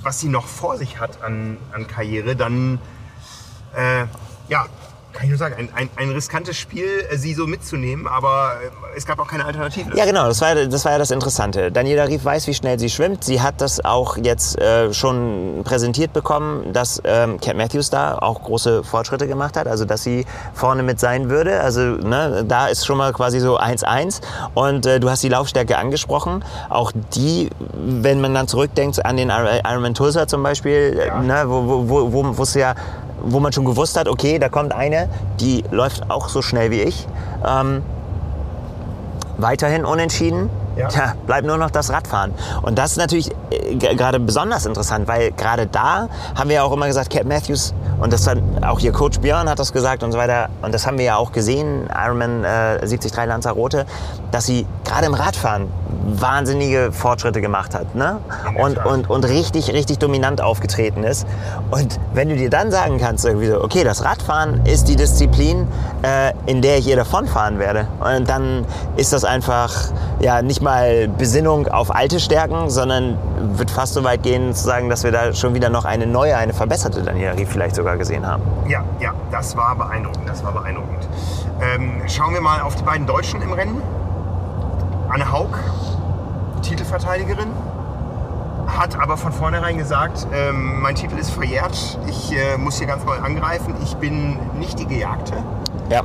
was 0.00 0.18
sie 0.18 0.30
noch 0.30 0.46
vor 0.46 0.78
sich 0.78 0.98
hat 0.98 1.22
an, 1.22 1.58
an 1.72 1.86
Karriere, 1.86 2.36
dann 2.36 2.78
äh, 3.76 4.06
ja, 4.48 4.64
kann 5.12 5.24
ich 5.24 5.28
nur 5.28 5.38
sagen, 5.38 5.54
ein, 5.58 5.68
ein, 5.74 5.90
ein 5.96 6.10
riskantes 6.10 6.56
Spiel, 6.56 6.86
äh, 7.10 7.16
sie 7.16 7.34
so 7.34 7.46
mitzunehmen, 7.46 8.06
aber 8.06 8.56
äh, 8.62 8.96
es 8.96 9.06
gab 9.06 9.18
auch 9.18 9.28
keine 9.28 9.44
Alternative. 9.44 9.96
Ja, 9.96 10.04
genau, 10.04 10.26
das 10.26 10.40
war, 10.40 10.54
das 10.54 10.84
war 10.84 10.92
ja 10.92 10.98
das 10.98 11.10
Interessante. 11.10 11.70
Daniela 11.70 12.04
Rief 12.04 12.24
weiß, 12.24 12.46
wie 12.46 12.54
schnell 12.54 12.78
sie 12.78 12.90
schwimmt. 12.90 13.24
Sie 13.24 13.40
hat 13.40 13.60
das 13.60 13.84
auch 13.84 14.16
jetzt 14.16 14.58
äh, 14.58 14.92
schon 14.92 15.62
präsentiert 15.64 16.12
bekommen, 16.12 16.72
dass 16.72 17.00
ähm, 17.04 17.40
Cat 17.40 17.56
Matthews 17.56 17.90
da 17.90 18.18
auch 18.18 18.42
große 18.42 18.84
Fortschritte 18.84 19.26
gemacht 19.26 19.56
hat, 19.56 19.66
also 19.66 19.84
dass 19.84 20.02
sie 20.02 20.24
vorne 20.54 20.82
mit 20.82 20.98
sein 20.98 21.28
würde. 21.28 21.60
Also 21.60 21.80
ne, 21.80 22.44
da 22.46 22.68
ist 22.68 22.86
schon 22.86 22.98
mal 22.98 23.12
quasi 23.12 23.40
so 23.40 23.58
1-1. 23.58 24.20
Und 24.54 24.86
äh, 24.86 25.00
du 25.00 25.10
hast 25.10 25.22
die 25.22 25.28
Laufstärke 25.28 25.78
angesprochen. 25.78 26.44
Auch 26.68 26.92
die, 27.14 27.50
wenn 27.74 28.20
man 28.20 28.34
dann 28.34 28.48
zurückdenkt 28.48 29.04
an 29.04 29.16
den 29.16 29.30
Ironman 29.30 29.94
Tulsa 29.94 30.26
zum 30.26 30.42
Beispiel, 30.42 31.02
ja. 31.06 31.20
ne, 31.20 31.44
wo, 31.46 31.88
wo, 31.88 32.12
wo, 32.12 32.38
wo 32.38 32.42
es 32.42 32.54
ja 32.54 32.74
wo 33.22 33.40
man 33.40 33.52
schon 33.52 33.64
gewusst 33.64 33.96
hat, 33.96 34.08
okay, 34.08 34.38
da 34.38 34.48
kommt 34.48 34.72
eine, 34.72 35.08
die 35.40 35.64
läuft 35.70 36.10
auch 36.10 36.28
so 36.28 36.42
schnell 36.42 36.70
wie 36.70 36.82
ich. 36.82 37.06
Ähm, 37.46 37.82
weiterhin 39.38 39.84
unentschieden. 39.84 40.50
Ja. 40.76 40.88
ja. 40.88 41.14
bleibt 41.26 41.46
nur 41.46 41.58
noch 41.58 41.70
das 41.70 41.90
Radfahren. 41.90 42.32
Und 42.62 42.78
das 42.78 42.92
ist 42.92 42.96
natürlich 42.96 43.30
äh, 43.50 43.76
gerade 43.76 44.20
besonders 44.20 44.66
interessant, 44.66 45.08
weil 45.08 45.32
gerade 45.32 45.66
da 45.66 46.08
haben 46.34 46.48
wir 46.48 46.56
ja 46.56 46.62
auch 46.62 46.72
immer 46.72 46.86
gesagt, 46.86 47.10
Cap 47.10 47.24
Matthews 47.24 47.74
und 48.00 48.12
das 48.12 48.24
dann 48.24 48.64
auch 48.64 48.80
hier 48.80 48.92
Coach 48.92 49.20
Björn 49.20 49.48
hat 49.48 49.58
das 49.58 49.72
gesagt 49.72 50.02
und 50.02 50.12
so 50.12 50.18
weiter. 50.18 50.48
Und 50.62 50.74
das 50.74 50.86
haben 50.86 50.98
wir 50.98 51.04
ja 51.04 51.16
auch 51.16 51.32
gesehen, 51.32 51.88
Ironman 51.88 52.44
äh, 52.44 52.78
73 52.78 53.12
Lanzarote, 53.26 53.86
dass 54.30 54.46
sie 54.46 54.66
gerade 54.84 55.06
im 55.06 55.14
Radfahren 55.14 55.68
wahnsinnige 56.04 56.90
Fortschritte 56.92 57.40
gemacht 57.40 57.74
hat. 57.74 57.94
Ne? 57.94 58.18
Und, 58.60 58.84
und, 58.84 59.08
und 59.08 59.24
richtig, 59.24 59.72
richtig 59.72 59.98
dominant 59.98 60.40
aufgetreten 60.40 61.04
ist. 61.04 61.26
Und 61.70 62.00
wenn 62.14 62.28
du 62.28 62.36
dir 62.36 62.50
dann 62.50 62.70
sagen 62.70 62.98
kannst, 62.98 63.24
irgendwie 63.24 63.48
so, 63.48 63.62
okay, 63.62 63.84
das 63.84 64.04
Radfahren 64.04 64.64
ist 64.66 64.88
die 64.88 64.96
Disziplin, 64.96 65.68
äh, 66.02 66.32
in 66.46 66.62
der 66.62 66.78
ich 66.78 66.88
ihr 66.88 66.96
davonfahren 66.96 67.58
werde. 67.58 67.86
Und 68.00 68.28
dann 68.28 68.64
ist 68.96 69.12
das 69.12 69.24
einfach 69.24 69.72
ja 70.20 70.42
nicht 70.42 70.61
mal 70.62 71.08
Besinnung 71.08 71.68
auf 71.68 71.94
alte 71.94 72.20
Stärken, 72.20 72.70
sondern 72.70 73.18
wird 73.58 73.70
fast 73.70 73.94
so 73.94 74.04
weit 74.04 74.22
gehen 74.22 74.54
zu 74.54 74.64
sagen, 74.64 74.88
dass 74.88 75.04
wir 75.04 75.12
da 75.12 75.34
schon 75.34 75.54
wieder 75.54 75.68
noch 75.68 75.84
eine 75.84 76.06
neue, 76.06 76.36
eine 76.36 76.52
verbesserte 76.52 77.02
Daniela 77.02 77.36
Rief 77.36 77.50
vielleicht 77.50 77.74
sogar 77.74 77.96
gesehen 77.96 78.26
haben. 78.26 78.42
Ja, 78.68 78.84
ja, 79.00 79.12
das 79.30 79.56
war 79.56 79.74
beeindruckend. 79.76 80.28
Das 80.28 80.42
war 80.44 80.52
beeindruckend. 80.52 81.08
Ähm, 81.60 82.02
schauen 82.08 82.34
wir 82.34 82.40
mal 82.40 82.60
auf 82.60 82.76
die 82.76 82.82
beiden 82.82 83.06
Deutschen 83.06 83.42
im 83.42 83.52
Rennen. 83.52 83.82
Anne 85.08 85.30
Haug, 85.30 85.58
Titelverteidigerin, 86.62 87.48
hat 88.66 88.98
aber 88.98 89.16
von 89.16 89.32
vornherein 89.32 89.76
gesagt, 89.76 90.26
ähm, 90.32 90.80
mein 90.80 90.94
Titel 90.94 91.18
ist 91.18 91.30
verjährt, 91.30 91.98
ich 92.08 92.32
äh, 92.32 92.56
muss 92.56 92.78
hier 92.78 92.86
ganz 92.86 93.04
neu 93.04 93.16
angreifen, 93.18 93.74
ich 93.82 93.96
bin 93.96 94.38
nicht 94.58 94.78
die 94.78 94.86
Gejagte. 94.86 95.34
Ja. 95.90 96.02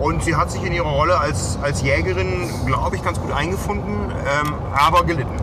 Und 0.00 0.24
sie 0.24 0.34
hat 0.34 0.50
sich 0.50 0.64
in 0.64 0.72
ihrer 0.72 0.88
Rolle 0.88 1.18
als, 1.18 1.58
als 1.62 1.82
Jägerin, 1.82 2.50
glaube 2.64 2.96
ich, 2.96 3.04
ganz 3.04 3.20
gut 3.20 3.32
eingefunden, 3.32 4.10
ähm, 4.10 4.54
aber 4.74 5.04
gelitten. 5.04 5.36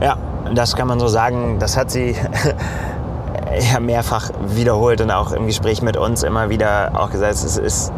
Ja, 0.00 0.18
das 0.54 0.76
kann 0.76 0.86
man 0.88 1.00
so 1.00 1.08
sagen. 1.08 1.58
Das 1.58 1.76
hat 1.76 1.90
sie 1.90 2.14
ja 3.72 3.80
mehrfach 3.80 4.30
wiederholt 4.46 5.00
und 5.00 5.10
auch 5.10 5.32
im 5.32 5.46
Gespräch 5.46 5.80
mit 5.80 5.96
uns 5.96 6.22
immer 6.22 6.50
wieder 6.50 6.92
auch 6.94 7.10
gesagt, 7.10 7.32
es 7.32 7.56
ist 7.56 7.92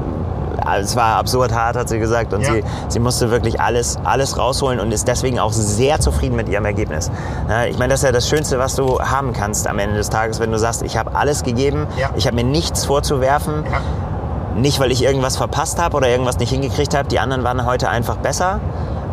es 0.80 0.96
war 0.96 1.16
absurd 1.16 1.52
hart, 1.52 1.76
hat 1.76 1.88
sie 1.88 1.98
gesagt. 1.98 2.32
Und 2.32 2.42
ja. 2.42 2.54
sie, 2.54 2.64
sie 2.88 2.98
musste 2.98 3.30
wirklich 3.30 3.60
alles, 3.60 3.98
alles 4.04 4.36
rausholen 4.36 4.80
und 4.80 4.92
ist 4.92 5.06
deswegen 5.06 5.38
auch 5.38 5.52
sehr 5.52 6.00
zufrieden 6.00 6.34
mit 6.36 6.48
ihrem 6.48 6.64
Ergebnis. 6.64 7.10
Ich 7.68 7.78
meine, 7.78 7.92
das 7.92 8.00
ist 8.00 8.04
ja 8.04 8.12
das 8.12 8.28
Schönste, 8.28 8.58
was 8.58 8.74
du 8.74 8.98
haben 8.98 9.32
kannst 9.32 9.68
am 9.68 9.78
Ende 9.78 9.96
des 9.96 10.10
Tages, 10.10 10.40
wenn 10.40 10.50
du 10.50 10.58
sagst, 10.58 10.82
ich 10.82 10.96
habe 10.96 11.14
alles 11.14 11.42
gegeben, 11.42 11.86
ja. 11.98 12.10
ich 12.16 12.26
habe 12.26 12.36
mir 12.36 12.44
nichts 12.44 12.84
vorzuwerfen. 12.84 13.64
Ja. 13.70 13.80
Nicht, 14.56 14.80
weil 14.80 14.90
ich 14.90 15.02
irgendwas 15.02 15.36
verpasst 15.36 15.80
habe 15.80 15.96
oder 15.96 16.08
irgendwas 16.08 16.38
nicht 16.38 16.50
hingekriegt 16.50 16.94
habe. 16.96 17.08
Die 17.08 17.18
anderen 17.18 17.44
waren 17.44 17.64
heute 17.66 17.88
einfach 17.88 18.16
besser. 18.16 18.60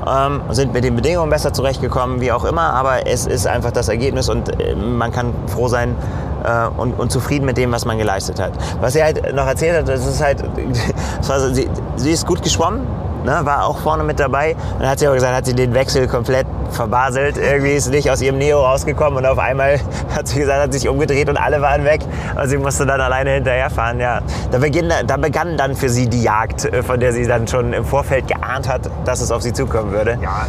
Ähm, 0.05 0.41
sind 0.49 0.73
mit 0.73 0.83
den 0.83 0.95
Bedingungen 0.95 1.29
besser 1.29 1.53
zurechtgekommen, 1.53 2.19
wie 2.19 2.31
auch 2.31 2.43
immer, 2.43 2.73
aber 2.73 3.07
es 3.07 3.25
ist 3.25 3.47
einfach 3.47 3.71
das 3.71 3.87
Ergebnis 3.87 4.27
und 4.27 4.59
äh, 4.59 4.75
man 4.75 5.13
kann 5.13 5.33
froh 5.47 5.69
sein, 5.69 5.95
äh, 6.43 6.67
und, 6.77 6.99
und, 6.99 7.11
zufrieden 7.11 7.45
mit 7.45 7.57
dem, 7.57 7.71
was 7.71 7.85
man 7.85 7.97
geleistet 7.97 8.39
hat. 8.39 8.51
Was 8.81 8.93
sie 8.93 9.03
halt 9.03 9.33
noch 9.33 9.47
erzählt 9.47 9.77
hat, 9.77 9.87
das 9.87 10.05
ist 10.05 10.21
halt, 10.21 10.43
das 11.17 11.29
war 11.29 11.39
so, 11.39 11.53
sie, 11.53 11.69
sie 11.95 12.11
ist 12.11 12.27
gut 12.27 12.43
geschwommen, 12.43 12.81
ne, 13.23 13.39
war 13.43 13.65
auch 13.65 13.77
vorne 13.77 14.03
mit 14.03 14.19
dabei. 14.19 14.55
Und 14.73 14.81
dann 14.81 14.89
hat 14.89 14.99
sie 14.99 15.07
aber 15.07 15.15
gesagt, 15.15 15.35
hat 15.35 15.45
sie 15.45 15.55
den 15.55 15.73
Wechsel 15.73 16.07
komplett 16.07 16.47
verbaselt. 16.75 17.37
Irgendwie 17.37 17.73
ist 17.73 17.89
nicht 17.89 18.09
aus 18.09 18.21
ihrem 18.21 18.37
Neo 18.37 18.61
rausgekommen 18.61 19.19
und 19.19 19.25
auf 19.25 19.39
einmal 19.39 19.79
hat 20.15 20.27
sie 20.27 20.39
gesagt, 20.39 20.61
hat 20.61 20.73
sich 20.73 20.87
umgedreht 20.87 21.29
und 21.29 21.37
alle 21.37 21.61
waren 21.61 21.85
weg. 21.85 22.01
Und 22.39 22.47
sie 22.47 22.57
musste 22.57 22.85
dann 22.85 23.01
alleine 23.01 23.31
hinterherfahren. 23.31 23.99
Ja. 23.99 24.21
Da, 24.51 24.57
beginn, 24.57 24.91
da 25.05 25.17
begann 25.17 25.57
dann 25.57 25.75
für 25.75 25.89
sie 25.89 26.09
die 26.09 26.23
Jagd, 26.23 26.65
äh, 26.65 26.83
von 26.83 26.99
der 26.99 27.13
sie 27.13 27.25
dann 27.27 27.47
schon 27.47 27.73
im 27.73 27.85
Vorfeld 27.85 28.27
geahnt 28.27 28.67
hat, 28.67 28.89
dass 29.05 29.21
es 29.21 29.31
auf 29.31 29.41
sie 29.41 29.53
zukommen 29.53 29.91
würde. 29.91 30.17
Ja, 30.21 30.47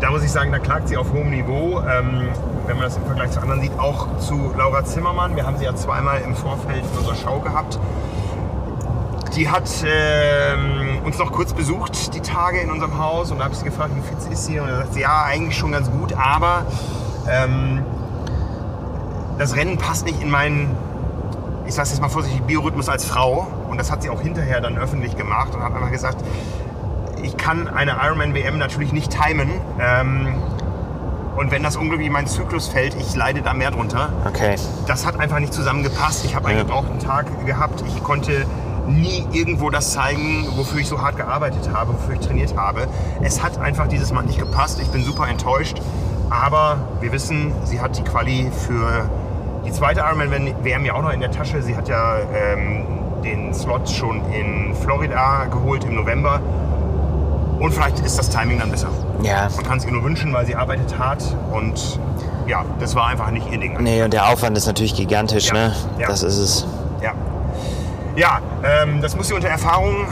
da 0.00 0.10
muss 0.10 0.22
ich 0.22 0.30
sagen, 0.30 0.52
da 0.52 0.58
klagt 0.58 0.88
sie 0.88 0.96
auf 0.96 1.12
hohem 1.12 1.30
Niveau. 1.30 1.80
Ähm, 1.80 2.28
wenn 2.66 2.76
man 2.76 2.84
das 2.84 2.96
im 2.96 3.04
Vergleich 3.04 3.30
zu 3.30 3.40
anderen 3.40 3.60
sieht, 3.60 3.78
auch 3.78 4.18
zu 4.18 4.52
Laura 4.56 4.84
Zimmermann. 4.84 5.36
Wir 5.36 5.46
haben 5.46 5.56
sie 5.56 5.64
ja 5.64 5.74
zweimal 5.74 6.20
im 6.22 6.34
Vorfeld 6.34 6.82
in 6.92 6.98
unserer 6.98 7.14
Show 7.14 7.38
gehabt. 7.40 7.78
Die 9.36 9.50
hat 9.50 9.68
ähm, 9.84 11.02
uns 11.04 11.18
noch 11.18 11.30
kurz 11.30 11.52
besucht, 11.52 12.14
die 12.14 12.20
Tage 12.20 12.58
in 12.58 12.70
unserem 12.70 12.96
Haus. 12.96 13.30
Und 13.30 13.38
da 13.38 13.44
habe 13.44 13.52
ich 13.52 13.58
sie 13.58 13.66
gefragt, 13.66 13.90
wie 13.94 14.00
fit 14.00 14.32
ist 14.32 14.46
sie? 14.46 14.58
Und 14.58 14.68
da 14.68 14.78
sagt 14.78 14.94
sie, 14.94 15.00
ja, 15.00 15.24
eigentlich 15.24 15.58
schon 15.58 15.72
ganz 15.72 15.90
gut, 15.90 16.14
aber 16.14 16.64
ähm, 17.30 17.84
das 19.38 19.54
Rennen 19.54 19.76
passt 19.76 20.06
nicht 20.06 20.22
in 20.22 20.30
meinen, 20.30 20.74
ich 21.66 21.74
sage 21.74 21.90
jetzt 21.90 22.00
mal 22.00 22.08
vorsichtig, 22.08 22.42
Biorhythmus 22.44 22.88
als 22.88 23.04
Frau. 23.04 23.46
Und 23.68 23.78
das 23.78 23.90
hat 23.90 24.02
sie 24.02 24.08
auch 24.08 24.22
hinterher 24.22 24.62
dann 24.62 24.78
öffentlich 24.78 25.18
gemacht 25.18 25.54
und 25.54 25.62
hat 25.62 25.74
einfach 25.74 25.90
gesagt, 25.90 26.24
ich 27.22 27.36
kann 27.36 27.68
eine 27.68 27.96
Ironman-WM 28.02 28.56
natürlich 28.56 28.92
nicht 28.92 29.14
timen. 29.14 29.50
Ähm, 29.78 30.34
und 31.36 31.50
wenn 31.50 31.62
das 31.62 31.76
unglücklich 31.76 32.06
in 32.06 32.14
meinen 32.14 32.26
Zyklus 32.26 32.68
fällt, 32.68 32.94
ich 32.94 33.14
leide 33.14 33.42
da 33.42 33.52
mehr 33.52 33.70
drunter. 33.70 34.08
Okay. 34.26 34.54
Das 34.86 35.04
hat 35.04 35.20
einfach 35.20 35.40
nicht 35.40 35.52
zusammengepasst. 35.52 36.24
Ich 36.24 36.34
habe 36.34 36.48
einen 36.48 36.60
gebrauchten 36.60 36.98
Tag 36.98 37.26
gehabt. 37.44 37.84
Ich 37.86 38.02
konnte 38.02 38.46
nie 38.86 39.26
irgendwo 39.32 39.70
das 39.70 39.92
zeigen, 39.92 40.46
wofür 40.56 40.80
ich 40.80 40.88
so 40.88 41.00
hart 41.00 41.16
gearbeitet 41.16 41.70
habe, 41.72 41.94
wofür 41.94 42.14
ich 42.14 42.20
trainiert 42.20 42.56
habe. 42.56 42.86
Es 43.22 43.42
hat 43.42 43.58
einfach 43.58 43.88
dieses 43.88 44.12
Mal 44.12 44.22
nicht 44.22 44.38
gepasst. 44.38 44.80
Ich 44.80 44.88
bin 44.88 45.04
super 45.04 45.28
enttäuscht. 45.28 45.80
Aber 46.30 46.78
wir 47.00 47.12
wissen, 47.12 47.52
sie 47.64 47.80
hat 47.80 47.96
die 47.96 48.02
Quali 48.02 48.50
für 48.66 49.08
die 49.64 49.72
zweite 49.72 50.00
Ironman-WM 50.00 50.84
ja 50.84 50.94
auch 50.94 51.02
noch 51.02 51.12
in 51.12 51.20
der 51.20 51.30
Tasche. 51.30 51.62
Sie 51.62 51.76
hat 51.76 51.88
ja 51.88 52.18
ähm, 52.34 52.84
den 53.22 53.54
Slot 53.54 53.88
schon 53.88 54.22
in 54.32 54.74
Florida 54.74 55.44
geholt 55.46 55.84
im 55.84 55.94
November. 55.94 56.40
Und 57.58 57.72
vielleicht 57.72 58.00
ist 58.00 58.18
das 58.18 58.28
Timing 58.28 58.58
dann 58.58 58.70
besser. 58.70 58.88
Ja. 59.22 59.48
Man 59.54 59.64
kann 59.64 59.78
es 59.78 59.84
ihr 59.84 59.92
nur 59.92 60.04
wünschen, 60.04 60.32
weil 60.32 60.46
sie 60.46 60.54
arbeitet 60.54 60.98
hart 60.98 61.22
und 61.52 61.98
ja, 62.46 62.64
das 62.78 62.94
war 62.94 63.06
einfach 63.06 63.30
nicht 63.30 63.50
ihr 63.50 63.58
Ding. 63.58 63.76
Nee, 63.80 64.02
und 64.02 64.12
der 64.12 64.28
Aufwand 64.28 64.56
ist 64.56 64.66
natürlich 64.66 64.94
gigantisch, 64.94 65.48
ja. 65.48 65.54
ne? 65.54 65.76
Ja. 65.98 66.06
Das 66.06 66.22
ist 66.22 66.36
es. 66.36 66.66
Ja. 68.16 68.40
Ähm, 68.64 69.00
das 69.00 69.16
muss 69.16 69.28
sie 69.28 69.34
unter 69.34 69.48
Erfahrung, 69.48 70.06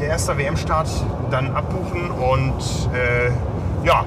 ihr 0.00 0.08
erster 0.08 0.36
WM-Start, 0.36 0.88
dann 1.30 1.54
abbuchen 1.54 2.10
und 2.10 2.60
äh, 2.92 3.30
ja, 3.86 4.04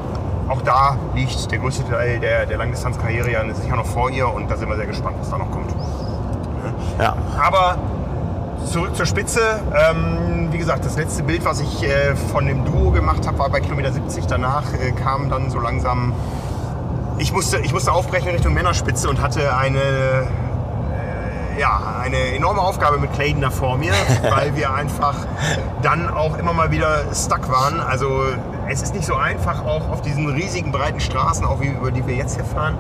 auch 0.48 0.62
da 0.62 0.98
liegt 1.16 1.50
der 1.52 1.60
größte 1.60 1.88
Teil 1.90 2.20
der, 2.20 2.46
der 2.46 2.58
Langdistanzkarriere 2.58 3.32
ja 3.32 3.54
sicher 3.54 3.76
noch 3.76 3.86
vor 3.86 4.10
ihr 4.10 4.32
und 4.32 4.52
da 4.52 4.58
sind 4.58 4.70
wir 4.70 4.76
sehr 4.76 4.88
gespannt, 4.88 5.18
was 5.20 5.30
da 5.30 5.38
noch 5.38 5.52
kommt. 5.52 5.74
Ja. 7.00 7.16
Aber 7.40 7.78
zurück 8.66 8.96
zur 8.96 9.06
Spitze. 9.06 9.62
Ähm, 9.74 10.50
wie 10.52 10.58
gesagt, 10.58 10.86
das 10.86 10.98
letzte 10.98 11.24
Bild, 11.24 11.46
was 11.46 11.62
ich 11.62 11.84
äh, 11.84 12.16
von 12.16 12.46
dem 12.46 12.66
Duo 12.66 12.92
gemacht 12.92 13.26
habe, 13.28 13.40
war 13.40 13.50
bei 13.50 13.60
Kilometer 13.62 13.92
70. 13.92 14.28
Danach 14.28 14.74
äh, 14.74 14.92
kam 14.92 15.30
dann 15.30 15.50
so 15.50 15.60
langsam. 15.60 16.14
Ich 17.18 17.34
musste, 17.34 17.60
ich 17.60 17.74
musste 17.74 17.92
aufbrechen 17.92 18.30
Richtung 18.30 18.54
Männerspitze 18.54 19.10
und 19.10 19.22
hatte 19.22 19.56
eine, 19.56 20.28
ja, 21.60 21.98
eine 22.02 22.36
enorme 22.36 22.62
Aufgabe 22.62 22.98
mit 22.98 23.14
Clayton 23.14 23.42
da 23.42 23.50
vor 23.50 23.78
mir, 23.78 23.94
weil 24.30 24.56
wir 24.56 24.74
einfach 24.74 25.16
dann 25.82 26.10
auch 26.10 26.38
immer 26.38 26.54
mal 26.54 26.72
wieder 26.72 27.04
stuck 27.14 27.52
waren. 27.52 27.82
Also 27.82 28.24
es 28.70 28.82
ist 28.82 28.94
nicht 28.94 29.06
so 29.06 29.16
einfach, 29.16 29.66
auch 29.66 29.90
auf 29.90 30.02
diesen 30.02 30.30
riesigen 30.30 30.72
breiten 30.72 31.00
Straßen, 31.00 31.46
auch 31.46 31.60
wie, 31.62 31.68
über 31.68 31.92
die 31.92 32.06
wir 32.08 32.16
jetzt 32.16 32.36
hier 32.36 32.46
fahren, 32.46 32.78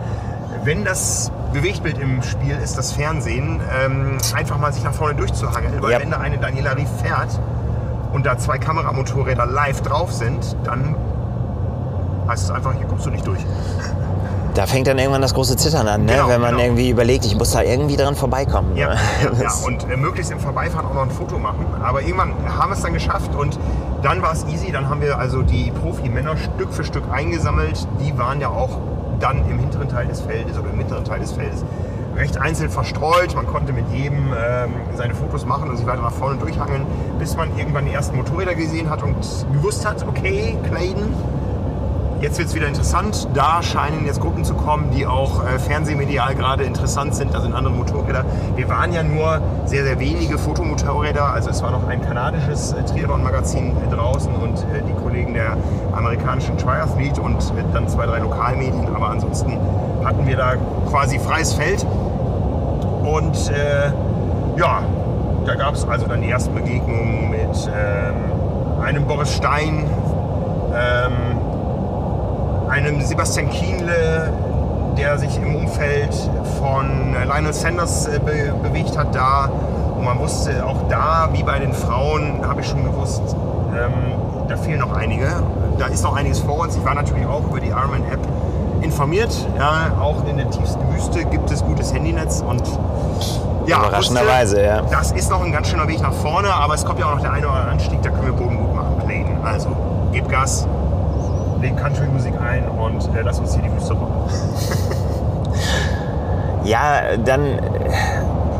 wenn 0.63 0.85
das 0.85 1.31
Bewegtbild 1.53 1.97
im 1.99 2.21
Spiel 2.21 2.57
ist, 2.63 2.77
das 2.77 2.91
Fernsehen, 2.93 3.59
ähm, 3.83 4.17
einfach 4.33 4.57
mal 4.57 4.71
sich 4.71 4.83
nach 4.83 4.93
vorne 4.93 5.15
durchzuhangeln. 5.15 5.81
Weil 5.81 5.91
ja. 5.91 5.99
wenn 5.99 6.11
da 6.11 6.17
eine 6.17 6.37
Daniela 6.37 6.75
Rief 6.75 6.89
fährt 7.01 7.39
und 8.13 8.25
da 8.25 8.37
zwei 8.37 8.57
Kameramotorräder 8.57 9.45
live 9.45 9.81
drauf 9.81 10.13
sind, 10.13 10.55
dann 10.63 10.95
heißt 12.27 12.43
es 12.43 12.51
einfach, 12.51 12.73
hier 12.73 12.87
kommst 12.87 13.05
du 13.05 13.09
nicht 13.09 13.25
durch. 13.25 13.43
Da 14.59 14.67
fängt 14.67 14.87
dann 14.87 14.99
irgendwann 14.99 15.21
das 15.21 15.33
große 15.33 15.55
Zittern 15.55 15.87
an, 15.87 16.03
ne? 16.03 16.11
genau, 16.11 16.27
wenn 16.27 16.41
man 16.41 16.51
genau. 16.51 16.63
irgendwie 16.63 16.89
überlegt, 16.89 17.25
ich 17.25 17.33
muss 17.33 17.51
da 17.51 17.61
irgendwie 17.61 17.95
dran 17.95 18.13
vorbeikommen. 18.13 18.75
Ja, 18.75 18.91
ja, 18.91 18.97
ja. 19.41 19.53
und 19.65 19.89
äh, 19.89 19.95
möglichst 19.95 20.33
im 20.33 20.39
Vorbeifahren 20.41 20.85
auch 20.85 20.95
noch 20.95 21.03
ein 21.03 21.11
Foto 21.11 21.39
machen. 21.39 21.65
Aber 21.81 22.01
irgendwann 22.01 22.33
haben 22.45 22.69
wir 22.69 22.75
es 22.75 22.81
dann 22.81 22.91
geschafft 22.91 23.33
und 23.35 23.57
dann 24.03 24.21
war 24.21 24.33
es 24.33 24.43
easy. 24.47 24.73
Dann 24.73 24.89
haben 24.89 24.99
wir 24.99 25.17
also 25.17 25.43
die 25.43 25.71
Profi-Männer 25.71 26.35
Stück 26.35 26.73
für 26.73 26.83
Stück 26.83 27.05
eingesammelt. 27.09 27.87
Die 28.01 28.17
waren 28.17 28.41
ja 28.41 28.49
auch 28.49 28.79
dann 29.21 29.49
im 29.49 29.59
hinteren 29.59 29.87
Teil 29.87 30.07
des 30.07 30.19
Feldes 30.19 30.59
oder 30.59 30.71
im 30.71 30.77
mittleren 30.77 31.05
Teil 31.05 31.21
des 31.21 31.31
Feldes 31.31 31.63
recht 32.17 32.37
einzeln 32.37 32.69
verstreut. 32.69 33.35
Man 33.35 33.47
konnte 33.47 33.71
mit 33.71 33.85
jedem 33.93 34.33
ähm, 34.37 34.73
seine 34.93 35.15
Fotos 35.15 35.45
machen 35.45 35.69
und 35.69 35.77
sich 35.77 35.87
weiter 35.87 36.01
nach 36.01 36.11
vorne 36.11 36.37
durchhangeln, 36.37 36.85
bis 37.17 37.37
man 37.37 37.57
irgendwann 37.57 37.85
die 37.85 37.93
ersten 37.93 38.17
Motorräder 38.17 38.55
gesehen 38.55 38.89
hat 38.89 39.03
und 39.03 39.15
gewusst 39.53 39.87
hat, 39.87 40.05
okay, 40.05 40.57
Clayton, 40.67 41.13
Jetzt 42.21 42.37
wird 42.37 42.49
es 42.49 42.55
wieder 42.55 42.67
interessant. 42.67 43.29
Da 43.33 43.63
scheinen 43.63 44.05
jetzt 44.05 44.19
Gruppen 44.19 44.43
zu 44.43 44.53
kommen, 44.53 44.91
die 44.91 45.05
auch 45.05 45.41
äh, 45.45 45.57
fernsehmedial 45.57 46.35
gerade 46.35 46.65
interessant 46.65 47.15
sind. 47.15 47.33
Da 47.33 47.39
sind 47.39 47.53
andere 47.53 47.73
Motorräder. 47.73 48.25
Wir 48.57 48.67
waren 48.67 48.91
ja 48.91 49.03
nur 49.03 49.39
sehr, 49.63 49.85
sehr 49.85 49.99
wenige 49.99 50.37
Fotomotorräder. 50.37 51.31
Also 51.31 51.49
es 51.49 51.63
war 51.63 51.71
noch 51.71 51.87
ein 51.87 52.01
kanadisches 52.01 52.73
äh, 52.73 52.83
Triathlon-Magazin 52.83 53.71
äh, 53.71 53.95
draußen 53.95 54.35
und 54.35 54.57
äh, 54.57 54.81
die 54.85 55.01
Kollegen 55.01 55.33
der 55.33 55.55
amerikanischen 55.93 56.57
Triathlete 56.57 57.21
und 57.21 57.37
äh, 57.37 57.63
dann 57.71 57.87
zwei, 57.87 58.05
drei 58.05 58.19
Lokalmedien. 58.19 58.93
Aber 58.93 59.11
ansonsten 59.11 59.57
hatten 60.03 60.27
wir 60.27 60.35
da 60.35 60.55
quasi 60.89 61.19
freies 61.19 61.53
Feld. 61.53 61.85
Und 63.03 63.49
äh, 63.49 63.93
ja, 64.59 64.83
da 65.45 65.55
gab 65.55 65.73
es 65.73 65.87
also 65.87 66.05
dann 66.05 66.21
die 66.21 66.29
ersten 66.29 66.53
Begegnungen 66.53 67.31
mit 67.31 67.71
ähm, 67.73 68.81
einem 68.83 69.05
Boris 69.07 69.33
Stein. 69.33 69.85
Ähm, 70.75 71.38
einem 72.69 73.01
Sebastian 73.01 73.49
Kienle, 73.49 74.31
der 74.97 75.17
sich 75.17 75.37
im 75.37 75.55
Umfeld 75.55 76.13
von 76.59 77.15
Lionel 77.27 77.53
Sanders 77.53 78.07
äh, 78.07 78.19
be 78.19 78.53
bewegt 78.61 78.97
hat 78.97 79.15
da. 79.15 79.49
Und 79.97 80.05
man 80.05 80.19
wusste 80.19 80.65
auch 80.65 80.87
da, 80.89 81.29
wie 81.33 81.43
bei 81.43 81.59
den 81.59 81.73
Frauen, 81.73 82.41
habe 82.47 82.61
ich 82.61 82.67
schon 82.67 82.83
gewusst, 82.83 83.21
ähm, 83.75 84.47
da 84.47 84.55
fehlen 84.55 84.79
noch 84.79 84.93
einige. 84.93 85.27
Da 85.77 85.87
ist 85.87 86.03
noch 86.03 86.15
einiges 86.15 86.39
vor 86.39 86.59
uns. 86.59 86.75
Ich 86.75 86.85
war 86.85 86.95
natürlich 86.95 87.25
auch 87.25 87.45
über 87.47 87.59
die 87.59 87.69
Ironman-App 87.69 88.19
informiert. 88.81 89.33
Ja, 89.57 89.91
auch 89.99 90.25
in 90.27 90.37
der 90.37 90.49
tiefsten 90.49 90.81
Wüste 90.93 91.25
gibt 91.25 91.51
es 91.51 91.63
gutes 91.63 91.93
Handynetz 91.93 92.41
und 92.47 92.63
ja, 93.65 93.79
Überraschenderweise, 93.79 94.55
wusste, 94.55 94.67
ja. 94.67 94.81
Das 94.89 95.11
ist 95.11 95.29
noch 95.29 95.43
ein 95.43 95.51
ganz 95.51 95.67
schöner 95.67 95.87
Weg 95.87 96.01
nach 96.01 96.13
vorne, 96.13 96.51
aber 96.51 96.73
es 96.73 96.83
kommt 96.83 96.99
ja 96.99 97.05
auch 97.05 97.15
noch 97.15 97.21
der 97.21 97.33
eine 97.33 97.45
oder 97.45 97.55
andere 97.55 97.71
Anstieg, 97.73 98.01
da 98.01 98.09
können 98.09 98.25
wir 98.25 98.33
Boden 98.33 98.57
gut 98.57 98.75
machen, 98.75 98.95
Clayton. 99.05 99.37
Also, 99.45 99.69
gib 100.11 100.27
Gas, 100.29 100.67
leg 101.61 101.77
Country-Musik 101.77 102.33
ein 102.41 102.67
und 102.69 103.03
äh, 103.15 103.21
lass 103.23 103.39
uns 103.39 103.53
hier 103.53 103.63
die 103.63 103.71
Wüste 103.73 103.93
rocken. 103.93 104.13
Ja, 106.63 107.17
dann 107.17 107.59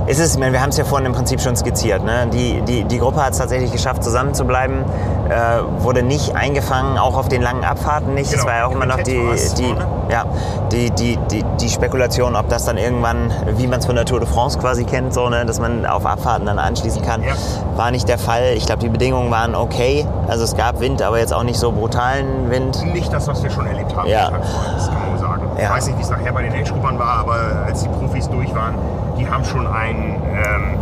ist 0.07 0.19
es, 0.19 0.39
wir 0.39 0.61
haben 0.61 0.69
es 0.69 0.77
ja 0.77 0.83
vorhin 0.83 1.05
im 1.05 1.13
Prinzip 1.13 1.39
schon 1.41 1.55
skizziert. 1.55 2.03
Ne? 2.03 2.27
Die, 2.33 2.61
die, 2.61 2.83
die 2.85 2.97
Gruppe 2.97 3.23
hat 3.23 3.33
es 3.33 3.37
tatsächlich 3.37 3.71
geschafft, 3.71 4.03
zusammen 4.03 4.33
zu 4.33 4.45
bleiben, 4.45 4.83
äh, 5.29 5.83
wurde 5.83 6.01
nicht 6.01 6.35
eingefangen, 6.35 6.97
auch 6.97 7.15
auf 7.15 7.29
den 7.29 7.41
langen 7.43 7.63
Abfahrten 7.63 8.15
nicht. 8.15 8.31
Genau, 8.31 8.41
Es 8.41 8.47
war 8.47 8.57
ja 8.57 8.65
auch 8.65 8.71
immer 8.71 8.87
noch 8.87 9.03
die, 9.03 9.21
die? 9.57 9.75
Ja, 10.09 10.25
die, 10.71 10.89
die, 10.91 11.17
die, 11.31 11.43
die 11.61 11.69
Spekulation, 11.69 12.35
ob 12.35 12.49
das 12.49 12.65
dann 12.65 12.77
irgendwann, 12.77 13.31
wie 13.57 13.67
man 13.67 13.79
es 13.79 13.85
von 13.85 13.95
der 13.95 14.05
Tour 14.05 14.19
de 14.19 14.27
France 14.27 14.57
quasi 14.57 14.83
kennt, 14.83 15.13
so, 15.13 15.29
ne? 15.29 15.45
dass 15.45 15.59
man 15.59 15.85
auf 15.85 16.05
Abfahrten 16.05 16.45
dann 16.45 16.57
anschließen 16.59 17.01
kann, 17.03 17.21
Ja. 17.23 17.33
war 17.75 17.91
nicht 17.91 18.07
der 18.07 18.17
Fall. 18.17 18.53
Ich 18.55 18.65
glaube, 18.65 18.81
die 18.81 18.89
Bedingungen 18.89 19.29
waren 19.31 19.55
okay. 19.55 20.05
Also 20.27 20.43
es 20.43 20.55
gab 20.57 20.79
Wind, 20.79 21.01
aber 21.01 21.19
jetzt 21.19 21.33
auch 21.33 21.43
nicht 21.43 21.59
so 21.59 21.71
brutalen 21.71 22.49
Wind. 22.49 22.83
Nicht 22.93 23.13
das, 23.13 23.27
was 23.27 23.43
wir 23.43 23.49
schon 23.51 23.67
erlebt 23.67 23.95
haben. 23.95 24.07
Ja. 24.09 24.31
Das 24.31 24.87
kann 24.89 24.99
man 24.99 25.11
wohl 25.11 25.19
sagen. 25.19 25.41
Ich 25.57 25.63
Ja. 25.63 25.69
weiß 25.71 25.87
nicht, 25.87 25.97
wie 25.99 26.03
es 26.03 26.09
nachher 26.09 26.31
bei 26.33 26.41
den 26.43 26.53
Age-Gruppern 26.53 26.97
war, 26.99 27.19
aber 27.19 27.35
als 27.67 27.83
die 27.83 27.89
Profis 27.89 28.27
durch 28.29 28.53
waren, 28.55 28.75
die 29.17 29.29
haben 29.29 29.43
schon 29.45 29.67
ein, 29.67 30.15
ähm, 30.33 30.79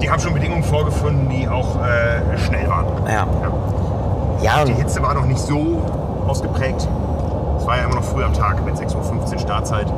die 0.00 0.10
haben 0.10 0.20
schon 0.20 0.34
Bedingungen 0.34 0.62
vorgefunden, 0.64 1.28
die 1.28 1.48
auch 1.48 1.76
äh, 1.76 2.36
schnell 2.38 2.68
waren. 2.68 2.86
Ja. 3.06 3.12
Ja. 3.12 4.56
Ja, 4.58 4.64
Die 4.64 4.74
Hitze 4.74 5.00
war 5.02 5.14
noch 5.14 5.24
nicht 5.24 5.40
so 5.40 5.80
ausgeprägt. 6.28 6.86
Es 7.66 7.68
war 7.68 7.78
ja 7.78 7.84
immer 7.86 7.96
noch 7.96 8.04
früh 8.04 8.22
am 8.22 8.32
Tag 8.32 8.64
mit 8.64 8.76
6.15 8.76 9.32
Uhr 9.32 9.38
Startzeit. 9.40 9.88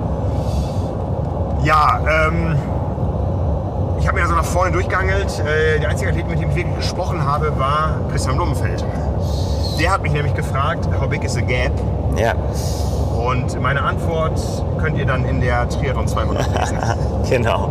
Ja, 1.63 2.01
ähm, 2.09 2.57
ich 4.01 4.07
habe 4.07 4.17
mir 4.17 4.23
also 4.23 4.35
nach 4.35 4.45
vorne 4.47 4.73
durchgeangelt. 4.73 5.39
Äh, 5.41 5.79
der 5.79 5.91
einzige 5.91 6.09
Athlet, 6.09 6.27
mit 6.31 6.41
dem 6.41 6.49
ich 6.49 6.57
wirklich 6.57 6.77
gesprochen 6.77 7.23
habe, 7.23 7.53
war 7.59 8.01
Christian 8.11 8.37
Blumenfeld. 8.37 8.83
Der 9.79 9.93
hat 9.93 10.01
mich 10.01 10.13
nämlich 10.13 10.33
gefragt, 10.33 10.89
how 10.99 11.07
big 11.11 11.23
is 11.25 11.35
the 11.35 11.43
gap? 11.43 11.73
ja. 12.17 12.33
Und 13.23 13.61
meine 13.61 13.83
Antwort 13.83 14.41
könnt 14.79 14.97
ihr 14.97 15.05
dann 15.05 15.27
in 15.27 15.43
der 15.43 15.69
Triathlon 15.69 16.09
200 16.09 16.47
lesen. 16.59 16.79
genau. 17.29 17.71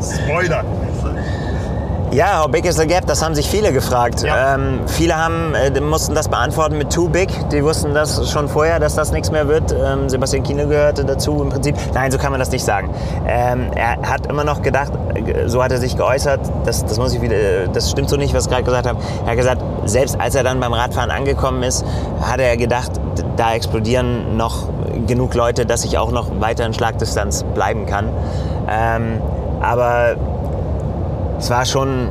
Spoiler! 0.00 0.64
Ja, 2.12 2.42
how 2.42 2.48
big 2.48 2.64
is 2.64 2.76
the 2.76 2.88
gap? 2.88 3.06
Das 3.06 3.22
haben 3.22 3.36
sich 3.36 3.48
viele 3.48 3.72
gefragt. 3.72 4.22
Ja. 4.22 4.56
Ähm, 4.56 4.80
viele 4.86 5.16
haben, 5.16 5.54
äh, 5.54 5.80
mussten 5.80 6.12
das 6.12 6.28
beantworten 6.28 6.76
mit 6.76 6.92
too 6.92 7.08
big. 7.08 7.28
Die 7.50 7.62
wussten 7.62 7.94
das 7.94 8.28
schon 8.32 8.48
vorher, 8.48 8.80
dass 8.80 8.96
das 8.96 9.12
nichts 9.12 9.30
mehr 9.30 9.46
wird. 9.46 9.72
Ähm, 9.72 10.08
Sebastian 10.08 10.42
Kiene 10.42 10.66
gehörte 10.66 11.04
dazu 11.04 11.40
im 11.40 11.50
Prinzip. 11.50 11.76
Nein, 11.94 12.10
so 12.10 12.18
kann 12.18 12.32
man 12.32 12.40
das 12.40 12.50
nicht 12.50 12.64
sagen. 12.64 12.92
Ähm, 13.28 13.70
er 13.76 13.98
hat 14.02 14.26
immer 14.26 14.42
noch 14.42 14.60
gedacht, 14.62 14.92
äh, 15.14 15.48
so 15.48 15.62
hat 15.62 15.70
er 15.70 15.78
sich 15.78 15.96
geäußert, 15.96 16.40
das, 16.64 16.84
das, 16.84 16.98
muss 16.98 17.14
ich 17.14 17.22
wieder, 17.22 17.36
äh, 17.36 17.68
das 17.72 17.92
stimmt 17.92 18.08
so 18.08 18.16
nicht, 18.16 18.34
was 18.34 18.46
ich 18.46 18.50
gerade 18.50 18.64
gesagt 18.64 18.88
habe. 18.88 18.98
Er 19.24 19.30
hat 19.30 19.36
gesagt, 19.36 19.62
selbst 19.84 20.20
als 20.20 20.34
er 20.34 20.42
dann 20.42 20.58
beim 20.58 20.72
Radfahren 20.72 21.12
angekommen 21.12 21.62
ist, 21.62 21.84
hat 22.22 22.40
er 22.40 22.56
gedacht, 22.56 22.90
da 23.36 23.54
explodieren 23.54 24.36
noch 24.36 24.64
genug 25.06 25.34
Leute, 25.34 25.64
dass 25.64 25.84
ich 25.84 25.96
auch 25.96 26.10
noch 26.10 26.40
weiter 26.40 26.66
in 26.66 26.74
Schlagdistanz 26.74 27.44
bleiben 27.54 27.86
kann. 27.86 28.08
Ähm, 28.68 29.20
aber 29.60 30.16
es 31.40 31.48
war 31.50 31.64
schon, 31.64 32.08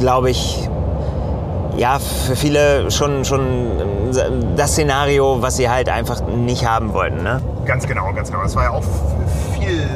glaube 0.00 0.30
ich, 0.30 0.68
ja, 1.76 1.98
für 1.98 2.36
viele 2.36 2.90
schon, 2.90 3.24
schon 3.24 4.12
das 4.56 4.72
Szenario, 4.72 5.40
was 5.40 5.56
sie 5.56 5.68
halt 5.70 5.88
einfach 5.88 6.20
nicht 6.26 6.66
haben 6.66 6.92
wollten. 6.92 7.22
Ne? 7.22 7.40
Ganz 7.64 7.86
genau, 7.86 8.12
ganz 8.12 8.30
genau. 8.30 8.42
Das 8.42 8.54
war 8.54 8.64
ja 8.64 8.70
auch 8.70 8.84
viel 9.58 9.88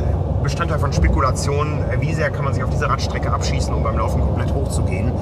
Bestandteil 0.43 0.79
von 0.79 0.93
Spekulationen. 0.93 1.85
Wie 2.01 2.15
sehr 2.15 2.31
kann 2.31 2.45
man 2.45 2.55
sich 2.55 2.63
auf 2.63 2.71
dieser 2.71 2.89
Radstrecke 2.89 3.31
abschießen, 3.33 3.73
um 3.75 3.83
beim 3.83 3.99
Laufen 3.99 4.21
komplett 4.21 4.55
hochzugehen? 4.55 5.13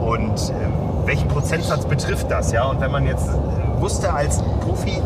Und 0.00 0.50
äh, 0.50 1.06
welchen 1.06 1.28
Prozentsatz 1.28 1.84
betrifft 1.84 2.30
das? 2.30 2.52
Ja? 2.52 2.64
Und 2.64 2.80
wenn 2.80 2.90
man 2.90 3.06
jetzt 3.06 3.28
äh, 3.28 3.80
wusste 3.80 4.12
als 4.12 4.42
Profi, 4.60 5.00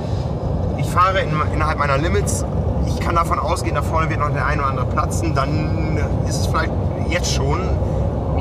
ich 0.76 0.88
fahre 0.88 1.20
in, 1.20 1.30
innerhalb 1.52 1.78
meiner 1.78 1.98
Limits, 1.98 2.44
ich 2.86 3.00
kann 3.00 3.16
davon 3.16 3.38
ausgehen, 3.38 3.74
da 3.74 3.82
vorne 3.82 4.08
wird 4.08 4.20
noch 4.20 4.30
der 4.30 4.46
ein 4.46 4.58
oder 4.60 4.68
andere 4.68 4.86
platzen, 4.86 5.34
dann 5.34 5.98
ist 6.28 6.40
es 6.40 6.46
vielleicht 6.46 6.72
jetzt 7.08 7.32
schon, 7.32 7.60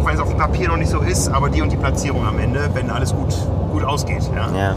auch 0.06 0.10
wenn 0.10 0.16
es 0.16 0.22
auf 0.22 0.30
dem 0.30 0.38
Papier 0.38 0.68
noch 0.68 0.78
nicht 0.78 0.90
so 0.92 1.00
ist, 1.00 1.30
aber 1.30 1.50
die 1.50 1.62
und 1.62 1.72
die 1.72 1.78
Platzierung 1.78 2.26
am 2.28 2.38
Ende, 2.40 2.70
wenn 2.74 2.90
alles 2.92 3.14
gut, 3.14 3.34
gut 3.72 3.84
ausgeht. 3.84 4.22
Ja? 4.36 4.58
Ja. 4.58 4.76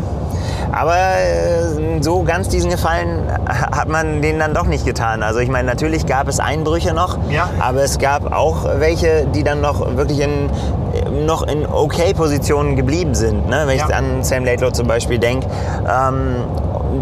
Aber 0.73 0.95
äh, 0.97 2.03
so 2.03 2.23
ganz 2.23 2.49
diesen 2.49 2.71
Gefallen 2.71 3.25
hat 3.47 3.89
man 3.89 4.23
denen 4.23 4.39
dann 4.39 4.55
doch 4.55 4.67
nicht 4.67 4.85
getan. 4.87 5.23
Also 5.23 5.41
ich 5.41 5.51
meine, 5.51 5.67
natürlich 5.69 6.07
gab 6.07 6.29
es 6.29 6.41
Einbrüche 6.41 6.95
noch, 6.95 7.19
Ja. 7.31 7.51
aber 7.61 7.83
es 7.83 7.99
gab 7.99 8.33
auch 8.33 8.65
welche, 8.79 9.27
die 9.35 9.45
dann 9.45 9.61
noch 9.61 9.97
wirklich 9.97 10.21
in, 10.21 11.27
noch 11.27 11.43
in 11.43 11.67
okay 11.67 12.15
Positionen 12.15 12.77
geblieben 12.77 13.15
sind. 13.15 13.49
Ne? 13.49 13.65
Wenn 13.67 13.77
ich 13.77 13.87
Ja. 13.89 13.97
an 13.97 14.23
Sam 14.23 14.45
Laidlaw 14.45 14.73
zum 14.73 14.87
Beispiel 14.87 15.19
denke, 15.19 15.47
ähm, 15.87 16.37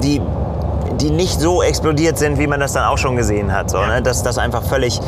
die 0.00 0.20
die 1.00 1.10
nicht 1.10 1.40
so 1.40 1.62
explodiert 1.62 2.18
sind, 2.18 2.38
wie 2.38 2.46
man 2.46 2.60
das 2.60 2.72
dann 2.72 2.84
auch 2.84 2.98
schon 2.98 3.16
gesehen 3.16 3.52
hat. 3.52 3.70
So, 3.70 3.78
Ja. 3.78 3.86
ne? 3.86 4.02
Das, 4.02 4.22
das 4.22 4.38
einfach 4.38 4.62
völlig. 4.62 5.00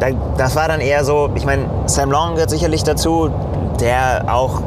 Da, 0.00 0.08
das 0.36 0.56
war 0.56 0.68
dann 0.68 0.80
eher 0.80 1.04
so, 1.04 1.30
ich 1.34 1.44
meine, 1.44 1.66
Sam 1.86 2.10
Long 2.10 2.34
gehört 2.34 2.50
sicherlich 2.50 2.82
dazu, 2.84 3.30
der 3.80 4.24
auch 4.28 4.60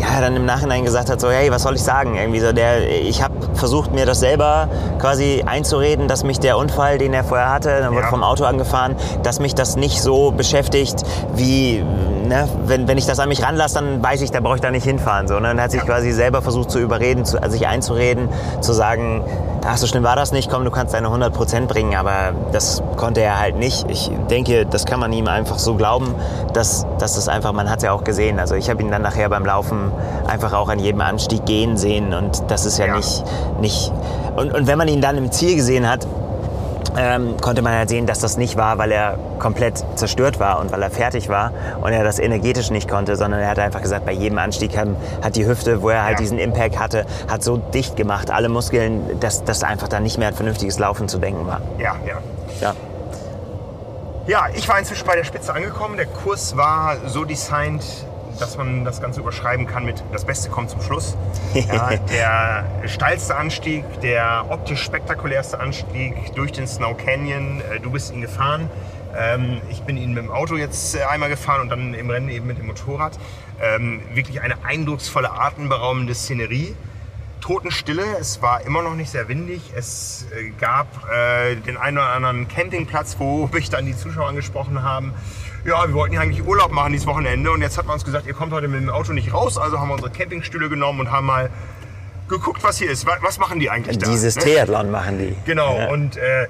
ja, 0.00 0.20
dann 0.20 0.34
im 0.34 0.44
Nachhinein 0.46 0.84
gesagt 0.84 1.10
hat, 1.10 1.20
so, 1.20 1.30
hey, 1.30 1.52
was 1.52 1.62
soll 1.62 1.76
ich 1.76 1.82
sagen? 1.82 2.16
Irgendwie 2.16 2.40
so, 2.40 2.50
der, 2.52 2.88
ich 2.90 3.22
habe 3.22 3.34
versucht, 3.54 3.92
mir 3.92 4.04
das 4.04 4.18
selber 4.18 4.66
quasi 4.98 5.44
einzureden, 5.46 6.08
dass 6.08 6.24
mich 6.24 6.40
der 6.40 6.58
Unfall, 6.58 6.98
den 6.98 7.14
er 7.14 7.22
vorher 7.22 7.50
hatte, 7.50 7.68
dann 7.80 7.92
wurde 7.92 8.02
Ja. 8.04 8.08
vom 8.10 8.24
Auto 8.24 8.42
angefahren, 8.44 8.96
dass 9.22 9.38
mich 9.38 9.54
das 9.54 9.76
nicht 9.76 10.02
so 10.02 10.32
beschäftigt, 10.32 11.04
wie, 11.36 11.84
ne, 12.26 12.48
wenn, 12.66 12.88
wenn 12.88 12.98
ich 12.98 13.06
das 13.06 13.20
an 13.20 13.28
mich 13.28 13.44
ranlasse, 13.44 13.74
dann 13.76 14.02
weiß 14.02 14.22
ich, 14.22 14.32
da 14.32 14.40
brauche 14.40 14.56
ich 14.56 14.60
da 14.60 14.72
nicht 14.72 14.82
hinfahren. 14.84 15.28
So, 15.28 15.38
ne? 15.38 15.52
Und 15.52 15.58
er 15.58 15.64
hat 15.64 15.70
sich 15.70 15.80
Ja. 15.82 15.86
quasi 15.86 16.10
selber 16.10 16.42
versucht 16.42 16.72
zu 16.72 16.80
überreden, 16.80 17.24
zu, 17.24 17.38
sich 17.48 17.68
einzureden, 17.68 18.28
zu 18.60 18.72
sagen, 18.72 19.22
ach, 19.64 19.76
so 19.76 19.86
schlimm 19.86 20.02
war 20.02 20.16
das 20.16 20.32
nicht, 20.32 20.50
komm, 20.50 20.64
du 20.64 20.70
kannst 20.70 20.94
deine 20.94 21.08
100% 21.08 21.66
bringen, 21.66 21.94
aber 21.94 22.32
das 22.52 22.82
konnte 22.96 23.20
er 23.22 23.38
halt 23.38 23.56
nicht. 23.56 23.84
Ich 23.88 24.10
denke, 24.30 24.66
das 24.66 24.84
kann 24.86 25.00
man 25.00 25.12
ihm 25.12 25.28
einfach 25.28 25.58
so 25.58 25.74
glauben, 25.74 26.14
dass, 26.52 26.86
dass 26.98 27.14
das 27.14 27.28
einfach, 27.28 27.52
man 27.52 27.70
hat 27.70 27.78
es 27.78 27.84
ja 27.84 27.92
auch 27.92 28.04
gesehen. 28.04 28.38
Also 28.40 28.54
ich 28.54 28.68
habe 28.70 28.82
ihn 28.82 28.90
dann 28.90 29.02
nachher 29.02 29.28
beim 29.28 29.44
Laufen 29.44 29.92
einfach 30.26 30.52
auch 30.52 30.68
an 30.68 30.78
jedem 30.78 31.00
Anstieg 31.00 31.44
gehen 31.46 31.76
sehen 31.76 32.12
und 32.14 32.42
das 32.48 32.66
ist 32.66 32.78
ja, 32.78 32.86
Ja. 32.86 32.96
nicht, 32.96 33.24
nicht 33.60 33.92
und, 34.36 34.52
und 34.52 34.66
wenn 34.66 34.78
man 34.78 34.88
ihn 34.88 35.00
dann 35.00 35.16
im 35.18 35.30
Ziel 35.30 35.56
gesehen 35.56 35.88
hat, 35.88 36.06
ähm, 36.96 37.36
konnte 37.40 37.62
man 37.62 37.72
halt 37.74 37.88
sehen, 37.88 38.06
dass 38.06 38.18
das 38.18 38.36
nicht 38.36 38.56
war, 38.56 38.78
weil 38.78 38.92
er 38.92 39.18
komplett 39.38 39.82
zerstört 39.96 40.38
war 40.40 40.60
und 40.60 40.72
weil 40.72 40.82
er 40.82 40.90
fertig 40.90 41.28
war 41.28 41.52
und 41.80 41.92
er 41.92 42.04
das 42.04 42.18
energetisch 42.18 42.70
nicht 42.70 42.88
konnte, 42.88 43.16
sondern 43.16 43.40
er 43.40 43.48
hat 43.48 43.58
einfach 43.58 43.82
gesagt, 43.82 44.04
bei 44.06 44.12
jedem 44.12 44.38
Anstieg 44.38 44.76
hat, 44.76 44.88
hat 45.22 45.36
die 45.36 45.46
Hüfte, 45.46 45.82
wo 45.82 45.88
er 45.90 46.02
halt 46.04 46.12
Ja. 46.14 46.18
diesen 46.18 46.38
Impact 46.38 46.78
hatte, 46.78 47.06
hat 47.30 47.42
so 47.42 47.56
dicht 47.56 47.96
gemacht, 47.96 48.30
alle 48.30 48.48
Muskeln, 48.48 49.18
dass 49.20 49.44
das 49.44 49.62
einfach 49.64 49.88
dann 49.88 50.02
nicht 50.02 50.18
mehr 50.18 50.28
an 50.28 50.34
vernünftiges 50.34 50.78
Laufen 50.78 51.08
zu 51.08 51.18
denken 51.18 51.46
war. 51.46 51.60
Ja, 51.78 51.96
ja. 52.06 52.18
Ja. 52.60 52.74
Ja, 54.26 54.46
ich 54.54 54.68
war 54.68 54.78
inzwischen 54.78 55.06
bei 55.06 55.16
der 55.16 55.24
Spitze 55.24 55.52
angekommen. 55.52 55.96
Der 55.96 56.06
Kurs 56.06 56.56
war 56.56 56.96
so 57.08 57.24
designt, 57.24 57.82
dass 58.38 58.56
man 58.56 58.84
das 58.84 59.00
Ganze 59.00 59.20
überschreiben 59.20 59.66
kann 59.66 59.84
mit 59.84 60.02
das 60.12 60.24
Beste 60.24 60.50
kommt 60.50 60.70
zum 60.70 60.80
Schluss. 60.82 61.16
Ja, 61.54 61.90
der 62.82 62.88
steilste 62.88 63.36
Anstieg, 63.36 63.84
der 64.00 64.46
optisch 64.48 64.82
spektakulärste 64.82 65.58
Anstieg 65.60 66.14
durch 66.34 66.52
den 66.52 66.66
Snow 66.66 66.96
Canyon. 66.96 67.60
Äh, 67.60 67.80
Du 67.80 67.90
bist 67.90 68.12
ihn 68.12 68.20
gefahren. 68.20 68.68
Ähm, 69.16 69.60
ich 69.70 69.82
bin 69.82 69.96
ihn 69.96 70.14
mit 70.14 70.24
dem 70.24 70.30
Auto 70.30 70.56
jetzt 70.56 70.94
äh, 70.94 71.02
einmal 71.02 71.28
gefahren 71.28 71.62
und 71.62 71.68
dann 71.68 71.94
im 71.94 72.10
Rennen 72.10 72.28
eben 72.28 72.46
mit 72.46 72.58
dem 72.58 72.66
Motorrad. 72.66 73.18
Ähm, 73.60 74.00
wirklich 74.14 74.40
eine 74.40 74.64
eindrucksvolle, 74.64 75.30
atemberaubende 75.32 76.14
Szenerie. 76.14 76.74
Totenstille, 77.40 78.04
es 78.20 78.40
war 78.40 78.64
immer 78.64 78.82
noch 78.82 78.94
nicht 78.94 79.10
sehr 79.10 79.28
windig. 79.28 79.60
Es 79.76 80.26
äh, 80.36 80.50
gab 80.60 80.86
den 81.66 81.76
einen 81.76 81.98
oder 81.98 82.10
anderen 82.10 82.48
Campingplatz, 82.48 83.16
wo 83.18 83.46
mich 83.52 83.68
dann 83.68 83.84
die 83.84 83.96
Zuschauer 83.96 84.28
angesprochen 84.28 84.82
haben. 84.82 85.12
Ja, 85.64 85.86
wir 85.86 85.94
wollten 85.94 86.14
ja 86.14 86.20
eigentlich 86.20 86.44
Urlaub 86.44 86.72
machen 86.72 86.92
dieses 86.92 87.06
Wochenende 87.06 87.50
und 87.52 87.62
jetzt 87.62 87.78
hat 87.78 87.86
man 87.86 87.94
uns 87.94 88.04
gesagt, 88.04 88.26
ihr 88.26 88.34
kommt 88.34 88.52
heute 88.52 88.66
mit 88.66 88.80
dem 88.80 88.90
Auto 88.90 89.12
nicht 89.12 89.32
raus. 89.32 89.58
Also 89.58 89.78
haben 89.78 89.88
wir 89.88 89.94
unsere 89.94 90.10
Campingstühle 90.10 90.68
genommen 90.68 91.00
und 91.00 91.10
haben 91.12 91.26
mal 91.26 91.50
geguckt, 92.28 92.64
was 92.64 92.78
hier 92.78 92.90
ist. 92.90 93.06
Was, 93.20 93.38
machen 93.38 93.60
die 93.60 93.70
eigentlich 93.70 93.98
da? 93.98 94.10
Dieses 94.10 94.36
ne? 94.36 94.42
Triathlon 94.42 94.90
machen 94.90 95.18
die. 95.18 95.36
Genau, 95.44 95.78
Ja. 95.78 95.88
und 95.90 96.16
äh, 96.16 96.48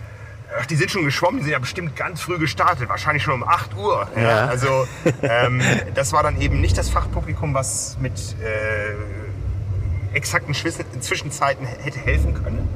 ach, 0.58 0.64
die 0.66 0.76
sind 0.76 0.90
schon 0.90 1.04
geschwommen, 1.04 1.38
die 1.38 1.44
sind 1.44 1.52
ja 1.52 1.58
bestimmt 1.58 1.94
ganz 1.94 2.22
früh 2.22 2.38
gestartet, 2.38 2.88
wahrscheinlich 2.88 3.22
schon 3.22 3.34
um 3.34 3.44
8 3.46 3.76
Uhr. 3.76 4.08
Ja. 4.16 4.22
Ja. 4.22 4.46
Also 4.46 4.86
ähm, 5.22 5.60
das 5.94 6.12
war 6.12 6.22
dann 6.22 6.40
eben 6.40 6.60
nicht 6.60 6.78
das 6.78 6.88
Fachpublikum, 6.88 7.52
was 7.52 7.98
mit 8.00 8.14
äh, 8.42 10.16
exakten 10.16 10.54
Zwischenzeiten 10.54 11.66
hätte 11.66 11.98
helfen 12.00 12.34
können. 12.34 12.68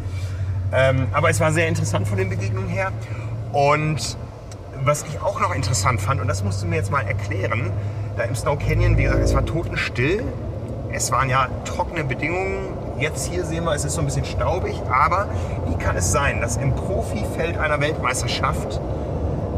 Ähm, 0.73 1.07
aber 1.13 1.31
es 1.31 1.41
war 1.41 1.53
sehr 1.53 1.69
interessant 1.69 2.09
von 2.09 2.19
den 2.19 2.29
Begegnungen 2.29 2.69
her. 2.69 2.93
Und 3.53 4.19
was 4.87 5.03
ich 5.03 5.21
auch 5.21 5.41
noch 5.41 5.53
interessant 5.53 6.01
fand, 6.01 6.21
und 6.21 6.29
das 6.29 6.45
musst 6.45 6.63
du 6.63 6.67
mir 6.67 6.77
jetzt 6.77 6.93
mal 6.93 7.03
erklären, 7.03 7.73
da 8.17 8.23
im 8.23 8.37
Snow 8.37 8.57
Canyon, 8.57 8.97
wie 8.97 9.03
gesagt, 9.03 9.23
es 9.23 9.35
war 9.35 9.45
totenstill. 9.45 10.23
Es 10.93 11.11
waren 11.11 11.29
ja 11.29 11.49
trockene 11.65 12.05
Bedingungen. 12.05 12.69
Jetzt 12.99 13.27
hier 13.27 13.45
sehen 13.45 13.65
wir, 13.65 13.75
es 13.75 13.85
ist 13.85 13.95
so 13.95 14.01
ein 14.01 14.07
bisschen 14.07 14.25
staubig. 14.25 14.81
Aber 14.89 15.27
wie 15.67 15.75
kann 15.77 15.97
es 15.97 16.13
sein, 16.13 16.41
dass 16.41 16.57
im 16.57 16.73
Profifeld 16.75 17.59
einer 17.59 17.81
Weltmeisterschaft 17.81 18.81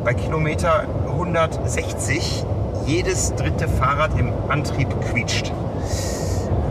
bei 0.03 0.15
Kilometer 0.15 0.85
160 1.07 2.45
jedes 2.87 3.35
dritte 3.35 3.69
Fahrrad 3.69 4.19
im 4.19 4.33
Antrieb 4.49 4.89
quietscht? 5.13 5.53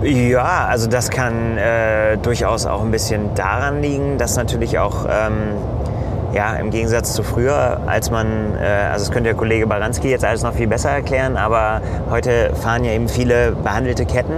Ja, 0.02 0.66
also 0.66 0.88
das 0.88 1.10
kann 1.10 1.58
äh, 1.58 2.18
durchaus 2.18 2.66
auch 2.66 2.82
ein 2.82 2.92
bisschen 2.92 3.36
daran 3.36 3.82
liegen, 3.82 4.18
dass 4.18 4.36
natürlich 4.36 4.80
auch 4.80 5.06
ähm, 5.10 5.54
ja, 6.34 6.56
im 6.56 6.70
Gegensatz 6.72 7.14
zu 7.14 7.24
früher, 7.24 7.82
als 7.86 8.12
man, 8.12 8.56
äh, 8.58 8.66
also 8.92 9.06
das 9.06 9.12
könnte 9.12 9.30
der 9.30 9.36
Kollege 9.36 9.68
Baranski 9.68 10.10
jetzt 10.10 10.26
alles 10.26 10.44
noch 10.44 10.54
viel 10.54 10.68
besser 10.68 10.90
erklären, 10.90 11.38
aber 11.38 11.82
heute 12.10 12.52
fahren 12.56 12.84
ja 12.84 12.92
eben 12.92 13.08
viele 13.08 13.52
behandelte 13.52 14.06
Ketten. 14.06 14.34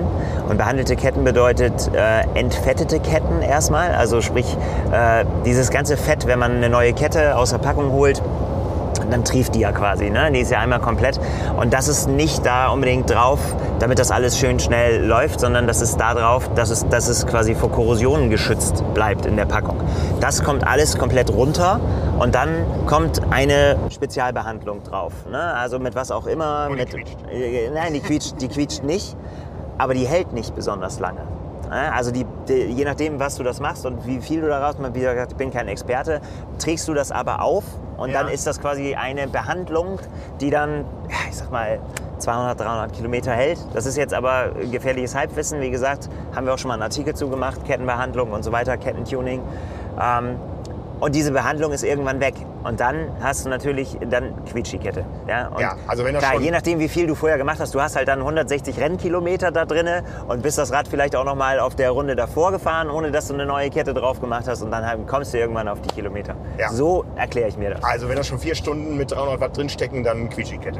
Und 0.47 0.57
behandelte 0.57 0.95
Ketten 0.95 1.23
bedeutet 1.23 1.91
äh, 1.93 2.21
entfettete 2.37 2.99
Ketten 2.99 3.41
erstmal, 3.41 3.93
also 3.93 4.21
sprich 4.21 4.57
äh, 4.91 5.25
dieses 5.45 5.69
ganze 5.71 5.97
Fett, 5.97 6.27
wenn 6.27 6.39
man 6.39 6.57
eine 6.57 6.69
neue 6.69 6.93
Kette 6.93 7.35
aus 7.35 7.51
der 7.51 7.59
Packung 7.59 7.91
holt, 7.91 8.21
dann 9.11 9.23
trieft 9.23 9.55
die 9.55 9.59
ja 9.59 9.71
quasi. 9.71 10.09
Ne? 10.09 10.31
Die 10.31 10.39
ist 10.39 10.51
ja 10.51 10.59
einmal 10.59 10.79
komplett. 10.79 11.19
Und 11.57 11.73
das 11.73 11.87
ist 11.87 12.07
nicht 12.09 12.45
da 12.45 12.69
unbedingt 12.69 13.09
drauf, 13.09 13.39
damit 13.79 13.99
das 13.99 14.11
alles 14.11 14.37
schön 14.37 14.59
schnell 14.59 15.05
läuft, 15.05 15.39
sondern 15.39 15.67
das 15.67 15.81
ist 15.81 15.97
da 15.97 16.13
drauf, 16.13 16.49
dass 16.55 16.69
es, 16.69 16.87
dass 16.89 17.07
es 17.07 17.25
quasi 17.25 17.55
vor 17.55 17.71
Korrosion 17.71 18.29
geschützt 18.29 18.83
bleibt 18.93 19.25
in 19.25 19.35
der 19.35 19.45
Packung. 19.45 19.77
Das 20.19 20.43
kommt 20.43 20.65
alles 20.67 20.97
komplett 20.97 21.31
runter 21.31 21.79
und 22.19 22.35
dann 22.35 22.65
kommt 22.85 23.21
eine 23.31 23.77
Spezialbehandlung 23.89 24.83
drauf. 24.83 25.13
Ne? 25.29 25.39
Also 25.55 25.79
mit 25.79 25.95
was 25.95 26.11
auch 26.11 26.27
immer. 26.27 26.67
Und 26.69 26.77
die 26.77 26.81
mit, 26.81 26.89
quietscht. 26.89 27.17
äh, 27.31 27.69
nein, 27.73 27.93
die 27.93 28.01
quietscht, 28.01 28.41
die 28.41 28.47
quietscht 28.47 28.83
nicht, 28.83 29.15
aber 29.77 29.93
die 29.93 30.07
hält 30.07 30.33
nicht 30.33 30.55
besonders 30.55 30.99
lange. 30.99 31.21
Ne? 31.69 31.93
Also 31.93 32.11
die, 32.11 32.25
die, 32.47 32.53
je 32.53 32.83
nachdem, 32.85 33.19
was 33.19 33.35
du 33.35 33.43
das 33.43 33.59
machst 33.59 33.85
und 33.85 34.05
wie 34.05 34.19
viel 34.19 34.41
du 34.41 34.47
daraus 34.47 34.77
machst, 34.79 34.95
wie 34.95 35.01
gesagt, 35.01 35.31
ich 35.31 35.37
bin 35.37 35.51
kein 35.51 35.67
Experte, 35.67 36.19
trägst 36.57 36.87
du 36.87 36.93
das 36.93 37.11
aber 37.11 37.41
auf 37.41 37.63
und 37.97 38.09
Ja. 38.09 38.23
dann 38.23 38.31
ist 38.31 38.47
das 38.47 38.59
quasi 38.59 38.95
eine 38.95 39.27
Behandlung, 39.27 39.99
die 40.41 40.49
dann, 40.49 40.85
ich 41.29 41.35
sag 41.37 41.51
mal, 41.51 41.79
200, 42.17 42.59
300 42.59 42.93
Kilometer 42.93 43.31
hält. 43.31 43.59
Das 43.73 43.85
ist 43.85 43.95
jetzt 43.97 44.13
aber 44.13 44.49
gefährliches 44.71 45.15
Halbwissen. 45.15 45.61
Wie 45.61 45.69
gesagt, 45.69 46.09
haben 46.35 46.45
wir 46.45 46.53
auch 46.53 46.57
schon 46.57 46.67
mal 46.69 46.73
einen 46.73 46.83
Artikel 46.83 47.15
zu 47.15 47.29
gemacht, 47.29 47.63
Kettenbehandlung 47.65 48.31
und 48.31 48.43
so 48.43 48.51
weiter, 48.51 48.75
Kettentuning. 48.77 49.41
Ähm, 50.01 50.35
und 50.99 51.15
diese 51.15 51.31
Behandlung 51.31 51.71
ist 51.71 51.83
irgendwann 51.83 52.19
weg. 52.19 52.33
Und 52.63 52.79
dann 52.79 53.07
hast 53.21 53.45
du 53.45 53.49
natürlich 53.49 53.97
dann 54.09 54.33
quietscht 54.45 54.73
die 54.73 54.79
Kette. 54.79 55.05
Ja, 55.27 55.47
und 55.47 55.61
Ja, 55.61 55.75
also 55.87 56.03
wenn 56.03 56.13
das 56.13 56.21
klar, 56.23 56.33
schon- 56.35 56.43
je 56.43 56.51
nachdem, 56.51 56.79
wie 56.79 56.89
viel 56.89 57.07
du 57.07 57.15
vorher 57.15 57.37
gemacht 57.37 57.59
hast, 57.59 57.73
du 57.73 57.81
hast 57.81 57.95
halt 57.95 58.07
dann 58.07 58.19
160 58.21 58.79
Rennkilometer 58.79 59.51
da 59.51 59.65
drinne 59.65 60.03
und 60.27 60.41
bist 60.41 60.57
das 60.57 60.71
Rad 60.73 60.87
vielleicht 60.87 61.15
auch 61.15 61.23
noch 61.23 61.35
mal 61.35 61.59
auf 61.59 61.75
der 61.75 61.91
Runde 61.91 62.15
davor 62.15 62.51
gefahren, 62.51 62.89
ohne 62.89 63.11
dass 63.11 63.27
du 63.29 63.33
eine 63.33 63.45
neue 63.45 63.69
Kette 63.69 63.93
drauf 63.93 64.19
gemacht 64.19 64.45
hast 64.47 64.61
und 64.61 64.71
dann 64.71 64.85
halt 64.85 65.07
kommst 65.07 65.33
du 65.33 65.37
irgendwann 65.37 65.67
auf 65.69 65.81
die 65.81 65.89
Kilometer. 65.89 66.35
Ja. 66.57 66.69
So 66.71 67.05
erkläre 67.15 67.47
ich 67.49 67.57
mir 67.57 67.69
das. 67.71 67.83
Also 67.83 68.09
wenn 68.09 68.15
da 68.17 68.23
schon 68.23 68.39
vier 68.39 68.55
Stunden 68.55 68.97
mit 68.97 69.11
300 69.11 69.39
Watt 69.39 69.55
drinstecken, 69.57 70.03
dann 70.03 70.29
quietscht 70.29 70.51
die 70.53 70.57
Kette. 70.57 70.79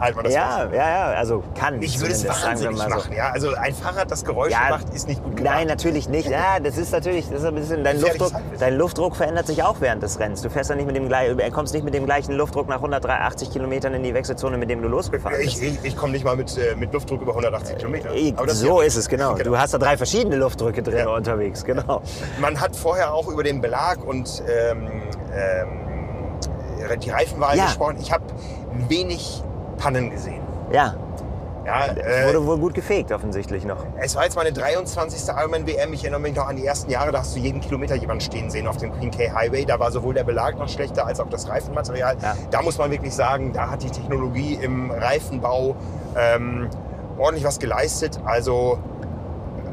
Halt 0.00 0.16
mal 0.16 0.22
das 0.22 0.32
Ja, 0.34 0.60
fest. 0.62 0.74
ja, 0.74 0.88
ja, 0.90 1.04
also 1.18 1.42
kann 1.58 1.82
Ich 1.82 2.00
würde 2.00 2.14
es 2.14 2.26
wahnsinnig 2.26 2.78
so. 2.78 2.88
machen. 2.88 3.12
Ja? 3.12 3.30
Also 3.32 3.54
ein 3.54 3.74
Fahrrad, 3.74 4.10
das 4.10 4.24
Geräusche 4.24 4.52
Ja, 4.52 4.70
macht, 4.70 4.88
ist 4.94 5.06
nicht 5.06 5.22
gut 5.22 5.36
gemacht. 5.36 5.54
Nein, 5.54 5.66
natürlich 5.66 6.08
nicht. 6.08 6.28
Ja, 6.30 6.58
das 6.58 6.78
ist 6.78 6.90
natürlich, 6.92 7.28
das 7.28 7.40
ist 7.40 7.44
ein 7.44 7.54
bisschen, 7.54 7.84
dein, 7.84 8.00
Luftdruck, 8.00 8.32
dein 8.58 8.76
Luftdruck 8.76 9.16
verändert 9.16 9.46
sich 9.46 9.62
auch 9.62 9.76
während 9.80 10.02
des 10.02 10.18
Rennens. 10.18 10.40
Du 10.42 10.48
fährst 10.50 10.70
ja 10.70 10.76
nicht 10.76 10.86
mit 10.86 10.96
dem, 10.96 11.10
äh, 11.12 11.50
kommst 11.50 11.74
nicht 11.74 11.84
mit 11.84 11.92
dem 11.94 12.06
gleichen 12.06 12.32
Luftdruck 12.34 12.68
nach 12.68 12.76
180 12.76 13.50
Kilometern 13.50 13.92
in 13.94 14.02
die 14.02 14.14
Wechselzone, 14.14 14.56
mit 14.56 14.70
dem 14.70 14.80
du 14.82 14.88
losgefahren 14.88 15.36
bist. 15.38 15.62
Ich, 15.62 15.74
ich, 15.74 15.84
ich 15.84 15.96
komme 15.96 16.12
nicht 16.12 16.24
mal 16.24 16.36
mit, 16.36 16.56
äh, 16.56 16.74
mit 16.76 16.92
Luftdruck 16.92 17.20
über 17.22 17.32
180 17.32 17.76
Kilometer. 17.78 18.10
Eh, 18.14 18.32
Aber 18.36 18.46
das 18.46 18.58
so 18.60 18.80
ja- 18.80 18.86
ist 18.86 18.96
es, 18.96 19.08
genau. 19.08 19.34
Du 19.34 19.58
hast 19.58 19.74
da 19.74 19.78
drei 19.78 19.96
verschiedene 19.96 20.36
Luftdrücke 20.36 20.82
drin 20.82 20.98
Ja. 20.98 21.08
unterwegs, 21.14 21.64
genau. 21.64 22.02
Man 22.40 22.58
hat 22.60 22.74
vorher 22.74 23.12
auch 23.12 23.28
über 23.28 23.42
den 23.42 23.60
Belag 23.60 24.02
und 24.04 24.42
ähm, 24.48 25.02
ähm, 25.34 26.98
die 27.02 27.10
Reifenwahl 27.10 27.56
Ja. 27.56 27.66
gesprochen. 27.66 27.98
Ich 28.00 28.10
habe 28.12 28.24
wenig 28.88 29.42
Pannen 29.80 30.10
gesehen. 30.10 30.42
Ja, 30.72 30.94
Ja, 31.64 31.86
äh, 31.86 32.26
wurde 32.26 32.46
wohl 32.46 32.58
gut 32.58 32.74
gefegt 32.74 33.12
offensichtlich 33.12 33.64
noch. 33.64 33.84
es 33.98 34.14
war 34.14 34.24
jetzt 34.24 34.36
meine 34.36 34.52
23. 34.52 35.28
Ironman 35.36 35.66
WM. 35.66 35.92
Ich 35.92 36.02
erinnere 36.02 36.20
mich 36.20 36.34
noch 36.34 36.46
an 36.48 36.56
die 36.56 36.64
ersten 36.66 36.90
Jahre, 36.90 37.12
da 37.12 37.18
hast 37.20 37.34
du 37.34 37.40
jeden 37.40 37.60
Kilometer 37.60 37.94
jemanden 37.96 38.22
stehen 38.22 38.50
sehen 38.50 38.66
auf 38.66 38.76
dem 38.78 38.92
Queen 38.92 39.10
K 39.10 39.30
Highway. 39.32 39.64
Da 39.64 39.78
war 39.78 39.90
sowohl 39.90 40.14
der 40.14 40.24
Belag 40.24 40.58
noch 40.58 40.68
schlechter 40.68 41.06
als 41.06 41.18
auch 41.20 41.28
das 41.28 41.48
Reifenmaterial. 41.48 42.16
Ja. 42.22 42.34
Da 42.50 42.62
muss 42.62 42.78
man 42.78 42.90
wirklich 42.90 43.14
sagen, 43.14 43.52
da 43.52 43.70
hat 43.70 43.82
die 43.82 43.90
Technologie 43.90 44.54
im 44.60 44.90
Reifenbau 44.90 45.76
ähm, 46.16 46.68
ordentlich 47.18 47.44
was 47.44 47.58
geleistet. 47.58 48.18
Also 48.24 48.78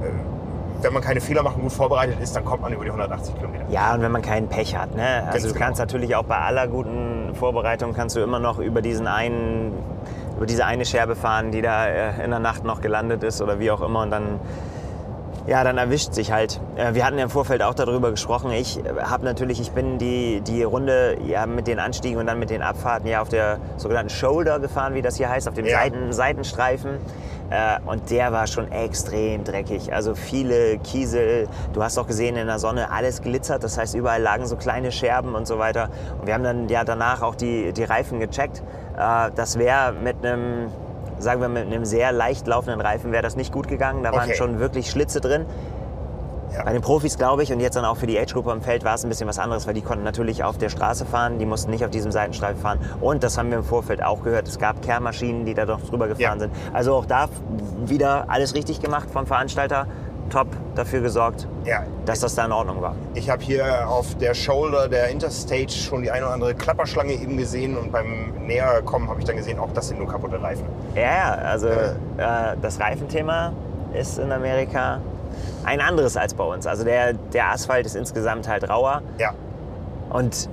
äh, 0.04 0.37
wenn 0.82 0.94
man 0.94 1.02
keine 1.02 1.22
Fehler 1.22 1.44
macht 1.44 1.56
und 1.58 1.64
gut 1.64 1.72
vorbereitet 1.74 2.20
ist, 2.22 2.36
dann 2.36 2.46
kommt 2.46 2.62
man 2.62 2.74
über 2.74 2.84
die 2.84 2.90
180 2.92 3.36
Kilometer. 3.36 3.66
Ja, 3.70 3.94
und 3.94 4.02
wenn 4.02 4.12
man 4.12 4.22
keinen 4.22 4.48
Pech 4.48 4.76
hat. 4.78 4.96
Ne? 4.96 5.04
Also 5.04 5.32
Ganz 5.32 5.44
du 5.44 5.54
genau. 5.54 5.66
kannst 5.66 5.80
natürlich 5.80 6.16
auch 6.16 6.24
bei 6.24 6.38
aller 6.38 6.68
guten 6.68 7.34
Vorbereitung 7.36 7.94
kannst 7.94 8.16
du 8.16 8.20
immer 8.22 8.40
noch 8.40 8.60
über 8.60 8.82
diesen 8.82 9.08
einen, 9.08 9.74
über 10.38 10.46
diese 10.46 10.66
eine 10.66 10.86
Scherbe 10.86 11.16
fahren, 11.16 11.52
die 11.52 11.62
da 11.62 11.88
äh, 11.88 12.24
in 12.24 12.30
der 12.32 12.40
Nacht 12.40 12.64
noch 12.64 12.82
gelandet 12.82 13.24
ist 13.24 13.42
oder 13.42 13.60
wie 13.60 13.72
auch 13.72 13.82
immer 13.82 14.02
und 14.02 14.12
dann 14.12 14.40
ja, 15.48 15.64
dann 15.64 15.78
erwischt 15.78 16.14
sich 16.14 16.34
halt. 16.34 16.60
Äh, 16.76 16.94
Wir 16.94 17.06
hatten 17.06 17.18
ja 17.18 17.24
im 17.24 17.30
Vorfeld 17.30 17.64
auch 17.64 17.74
darüber 17.74 18.12
gesprochen. 18.12 18.52
Ich 18.52 18.82
habe 19.02 19.24
natürlich, 19.24 19.62
ich 19.62 19.72
bin 19.72 19.98
die, 19.98 20.42
die 20.42 20.62
Runde 20.64 21.18
ja, 21.26 21.46
mit 21.46 21.68
den 21.68 21.80
Anstiegen 21.80 22.20
und 22.20 22.28
dann 22.28 22.38
mit 22.38 22.50
den 22.50 22.62
Abfahrten 22.62 23.08
ja 23.08 23.22
auf 23.22 23.30
der 23.30 23.58
sogenannten 23.78 24.10
Shoulder 24.10 24.60
gefahren, 24.60 24.94
wie 24.94 25.02
das 25.02 25.16
hier 25.16 25.30
heißt, 25.30 25.48
auf 25.48 25.54
dem 25.54 25.66
Ja. 25.66 25.80
Seiten, 25.80 26.12
Seitenstreifen. 26.12 26.98
Äh, 27.50 27.80
Und 27.86 28.10
der 28.10 28.32
war 28.32 28.46
schon 28.48 28.72
extrem 28.72 29.44
dreckig. 29.44 29.94
Also 29.94 30.16
viele 30.16 30.78
Kiesel. 30.80 31.48
Du 31.74 31.82
hast 31.84 31.98
auch 31.98 32.08
gesehen 32.08 32.36
in 32.36 32.48
der 32.48 32.60
Sonne, 32.60 32.92
alles 32.92 33.22
glitzert. 33.22 33.64
Das 33.64 33.78
heißt, 33.78 33.96
überall 33.96 34.22
lagen 34.22 34.46
so 34.46 34.56
kleine 34.58 34.92
Scherben 34.92 35.34
und 35.36 35.48
so 35.48 35.58
weiter. 35.58 35.90
Und 36.20 36.28
wir 36.28 36.34
haben 36.34 36.44
dann 36.44 36.68
ja 36.70 36.84
danach 36.84 37.22
auch 37.22 37.36
die, 37.36 37.72
die 37.74 37.84
Reifen 37.84 38.20
gecheckt. 38.20 38.62
Äh, 38.98 39.32
Das 39.36 39.58
wäre 39.58 39.94
mit 39.94 40.26
einem 40.26 40.68
sagen 41.20 41.42
wir 41.42 41.50
mit 41.50 41.66
einem 41.66 41.84
sehr 41.84 42.12
leicht 42.12 42.46
laufenden 42.46 42.80
Reifen 42.80 43.12
wäre 43.12 43.24
das 43.24 43.36
nicht 43.36 43.52
gut 43.52 43.68
gegangen. 43.68 44.04
Da 44.04 44.12
waren 44.12 44.26
Okay. 44.26 44.36
schon 44.36 44.60
wirklich 44.60 44.92
Schlitze 44.92 45.20
drin. 45.20 45.48
Ja. 46.56 46.64
Bei 46.64 46.72
den 46.74 46.82
Profis 46.82 47.18
glaube 47.18 47.44
ich 47.44 47.52
und 47.52 47.60
jetzt 47.60 47.76
dann 47.76 47.86
auch 47.86 47.98
für 47.98 48.08
die 48.08 48.18
Age-Gruppe 48.18 48.52
am 48.52 48.62
Feld 48.62 48.84
war 48.86 48.96
es 48.96 49.04
ein 49.04 49.10
bisschen 49.10 49.28
was 49.28 49.38
anderes, 49.38 49.68
weil 49.68 49.74
die 49.74 49.82
konnten 49.82 50.04
natürlich 50.04 50.44
auf 50.44 50.58
der 50.58 50.70
Straße 50.70 51.06
fahren, 51.06 51.40
die 51.40 51.46
mussten 51.46 51.72
nicht 51.72 51.84
auf 51.84 51.92
diesem 51.92 52.12
Seitenstreifen 52.12 52.62
fahren. 52.62 52.80
Und 53.02 53.24
das 53.24 53.38
haben 53.38 53.50
wir 53.52 53.58
im 53.58 53.64
Vorfeld 53.64 54.02
auch 54.04 54.24
gehört, 54.24 54.48
es 54.48 54.58
gab 54.58 54.82
Kehrmaschinen, 54.82 55.46
die 55.46 55.54
da 55.54 55.66
doch 55.66 55.82
drüber 55.82 56.08
gefahren 56.08 56.40
Ja. 56.40 56.40
sind. 56.40 56.54
Also 56.74 56.94
auch 56.96 57.06
da 57.06 57.28
wieder 57.86 58.26
alles 58.30 58.56
richtig 58.56 58.80
gemacht 58.82 59.10
vom 59.12 59.26
Veranstalter. 59.26 59.88
Top 60.30 60.48
dafür 60.76 61.00
gesorgt, 61.00 61.48
Ja. 61.64 61.84
dass 62.06 62.20
das 62.20 62.36
da 62.36 62.44
in 62.44 62.52
Ordnung 62.52 62.82
war. 62.82 62.96
Ich 63.14 63.30
habe 63.30 63.42
hier 63.42 63.88
auf 63.88 64.14
der 64.18 64.34
Shoulder 64.34 64.90
der 64.90 65.08
Interstage 65.08 65.72
schon 65.72 66.02
die 66.02 66.12
eine 66.12 66.26
oder 66.26 66.34
andere 66.34 66.54
Klapperschlange 66.54 67.14
eben 67.14 67.38
gesehen 67.38 67.78
und 67.78 67.94
beim 67.94 68.34
Näherkommen 68.46 69.08
habe 69.10 69.20
ich 69.22 69.26
dann 69.26 69.38
gesehen, 69.38 69.58
auch 69.58 69.72
das 69.74 69.88
sind 69.88 70.00
nur 70.00 70.08
kaputte 70.10 70.42
Reifen. 70.42 70.66
Ja, 70.96 71.02
ja, 71.02 71.32
also 71.46 71.68
Äh. 71.70 71.92
äh, 72.18 72.58
das 72.62 72.78
Reifenthema 72.78 73.54
ist 73.94 74.18
in 74.20 74.30
Amerika 74.34 75.00
ein 75.64 75.82
anderes 75.82 76.16
als 76.18 76.34
bei 76.34 76.44
uns. 76.44 76.66
Also 76.68 76.84
der, 76.84 77.14
der 77.14 77.52
Asphalt 77.52 77.86
ist 77.86 77.96
insgesamt 77.96 78.48
halt 78.48 78.70
rauer. 78.70 79.02
Ja, 79.18 79.32
Und 80.10 80.50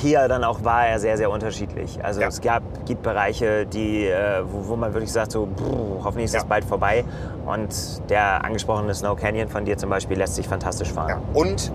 hier 0.00 0.26
dann 0.28 0.44
auch 0.44 0.64
war 0.64 0.86
er 0.86 0.98
sehr, 0.98 1.16
sehr 1.18 1.30
unterschiedlich. 1.30 1.98
Also 2.02 2.20
Ja. 2.22 2.28
es 2.28 2.40
gab, 2.40 2.62
gibt 2.86 3.02
Bereiche, 3.02 3.66
die, 3.66 4.06
äh, 4.06 4.42
wo, 4.50 4.68
wo 4.68 4.76
man 4.76 4.94
wirklich 4.94 5.12
sagt, 5.12 5.32
so, 5.32 5.46
puh, 5.46 6.02
hoffentlich 6.02 6.26
ist 6.26 6.34
das 6.34 6.42
Ja. 6.44 6.48
bald 6.48 6.64
vorbei. 6.64 7.04
Und 7.44 7.68
der 8.08 8.42
angesprochene 8.44 8.94
Snow 8.94 9.14
Canyon 9.18 9.48
von 9.48 9.64
dir 9.66 9.76
zum 9.76 9.90
Beispiel 9.90 10.16
lässt 10.16 10.36
sich 10.36 10.48
fantastisch 10.48 10.90
fahren. 10.92 11.08
ja. 11.10 11.20
Und 11.34 11.70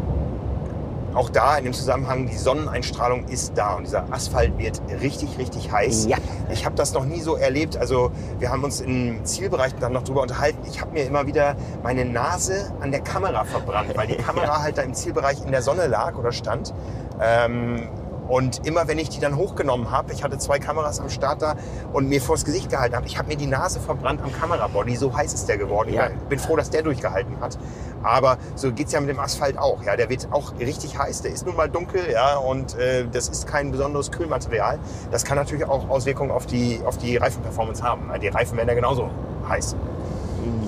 auch 1.14 1.30
da 1.30 1.57
in 1.57 1.66
dem 1.66 1.74
Zusammenhang, 1.74 2.28
die 2.28 2.38
Sonneneinstrahlung 2.38 3.26
ist 3.26 3.53
da 3.55 3.74
und 3.74 3.86
dieser 3.86 4.12
Asphalt 4.12 4.57
wird 4.57 4.82
richtig, 5.01 5.38
richtig 5.38 5.72
heiß. 5.72 6.07
Ja. 6.07 6.18
Ich 6.51 6.66
habe 6.66 6.76
das 6.76 6.93
noch 6.93 7.05
nie 7.05 7.20
so 7.20 7.36
erlebt. 7.36 7.78
Also 7.78 8.12
wir 8.39 8.49
haben 8.49 8.64
uns 8.64 8.82
im 8.82 9.24
Zielbereich 9.26 9.74
dann 9.80 9.93
noch 9.93 10.03
drüber 10.03 10.22
unterhalten. 10.22 10.60
Ich 10.70 10.82
habe 10.82 10.91
mir 10.91 11.05
immer 11.05 11.28
wieder 11.28 11.55
meine 11.84 12.05
Nase 12.05 12.72
an 12.80 12.91
der 12.91 13.01
Kamera 13.01 13.43
verbrannt, 13.43 13.95
weil 13.95 14.07
die 14.07 14.16
Kamera 14.24 14.62
halt 14.62 14.78
da 14.78 14.84
im 14.84 14.93
Zielbereich 14.93 15.43
in 15.43 15.51
der 15.51 15.62
Sonne 15.62 15.88
lag 15.88 16.16
oder 16.18 16.32
stand. 16.32 16.74
Ähm, 17.22 17.88
und 18.30 18.66
immer 18.66 18.88
wenn 18.88 19.00
ich 19.00 19.10
die 19.10 19.20
dann 19.20 19.36
hochgenommen 19.36 19.92
habe, 19.92 20.14
ich 20.14 20.24
hatte 20.24 20.38
zwei 20.38 20.60
Kameras 20.60 21.00
am 21.00 21.10
Start 21.10 21.42
da 21.42 21.56
und 21.92 22.08
mir 22.08 22.22
vors 22.22 22.46
Gesicht 22.46 22.70
gehalten 22.70 22.96
habe, 22.96 23.08
ich 23.08 23.18
habe 23.18 23.28
mir 23.28 23.36
die 23.36 23.48
Nase 23.48 23.80
verbrannt 23.80 24.22
am 24.22 24.32
Kamerabody. 24.32 24.96
So 24.96 25.16
heiß 25.16 25.34
ist 25.34 25.50
der 25.50 25.58
geworden. 25.58 25.92
Ja. 25.92 26.08
Ich 26.08 26.30
bin 26.30 26.40
froh, 26.40 26.56
dass 26.56 26.70
der 26.70 26.84
durchgehalten 26.84 27.42
hat. 27.42 27.58
Aber 28.04 28.38
so 28.56 28.72
geht's 28.72 28.94
ja 28.94 29.02
mit 29.02 29.10
dem 29.10 29.20
Asphalt 29.20 29.58
auch. 29.58 29.84
Ja, 29.84 29.96
der 29.96 30.10
wird 30.10 30.28
auch 30.32 30.54
richtig 30.60 30.98
heiß. 30.98 31.24
Der 31.24 31.32
ist 31.32 31.46
nun 31.46 31.56
mal 31.56 31.70
dunkel, 31.70 32.02
ja, 32.12 32.38
und 32.38 32.78
äh, 32.78 33.06
das 33.12 33.28
ist 33.28 33.48
kein 33.48 33.72
besonderes 33.72 34.12
Kühlmaterial. 34.12 34.80
Das 35.12 35.26
kann 35.26 35.38
natürlich 35.38 35.66
auch 35.66 35.90
Auswirkungen 35.90 36.32
auf 36.32 36.46
die 36.46 36.82
auf 36.86 36.98
die 36.98 37.18
Reifenperformance 37.18 37.84
haben. 37.84 38.12
Die 38.22 38.28
Reifen 38.28 38.58
werden 38.58 38.70
ja 38.70 38.76
genauso 38.76 39.10
heiß. 39.50 39.76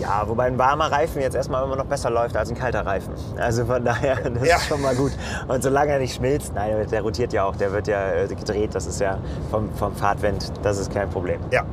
Ja, 0.02 0.24
wobei 0.28 0.46
ein 0.46 0.58
warmer 0.58 0.92
Reifen 0.92 1.22
jetzt 1.22 1.36
erstmal 1.36 1.64
immer 1.64 1.76
noch 1.76 1.86
besser 1.86 2.10
läuft 2.10 2.36
als 2.36 2.50
ein 2.50 2.58
kalter 2.58 2.86
Reifen. 2.86 3.14
Also 3.38 3.66
von 3.66 3.86
daher, 3.86 4.16
das 4.30 4.48
Ja. 4.48 4.56
ist 4.56 4.66
schon 4.66 4.82
mal 4.82 4.96
gut. 4.96 5.12
Und 5.48 5.62
solange 5.62 5.92
er 5.92 6.00
nicht 6.00 6.16
schmilzt, 6.16 6.54
nein, 6.56 6.88
der 6.90 7.02
rotiert 7.04 7.34
ja 7.34 7.44
auch, 7.46 7.56
der 7.56 7.72
wird 7.72 7.88
ja 7.88 8.12
äh, 8.14 8.28
gedreht, 8.28 8.74
das 8.74 8.88
ist 8.88 9.00
ja 9.00 9.20
vom, 9.52 9.70
vom 9.76 9.96
Fahrtwind, 9.96 10.52
das 10.64 10.80
ist 10.80 10.92
kein 10.92 11.10
Problem. 11.10 11.40
Ja. 11.52 11.64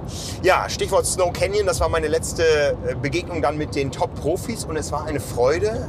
ja, 0.43 0.69
Stichwort 0.69 1.07
Snow 1.07 1.33
Canyon, 1.33 1.67
das 1.67 1.81
war 1.81 1.89
meine 1.89 2.09
letzte 2.09 2.43
äh, 2.87 2.95
Begegnung 3.01 3.41
dann 3.41 3.57
mit 3.57 3.75
den 3.75 3.91
Top-Profis 3.91 4.65
und 4.67 4.77
es 4.77 4.93
war 4.93 5.07
eine 5.07 5.21
Freude, 5.21 5.89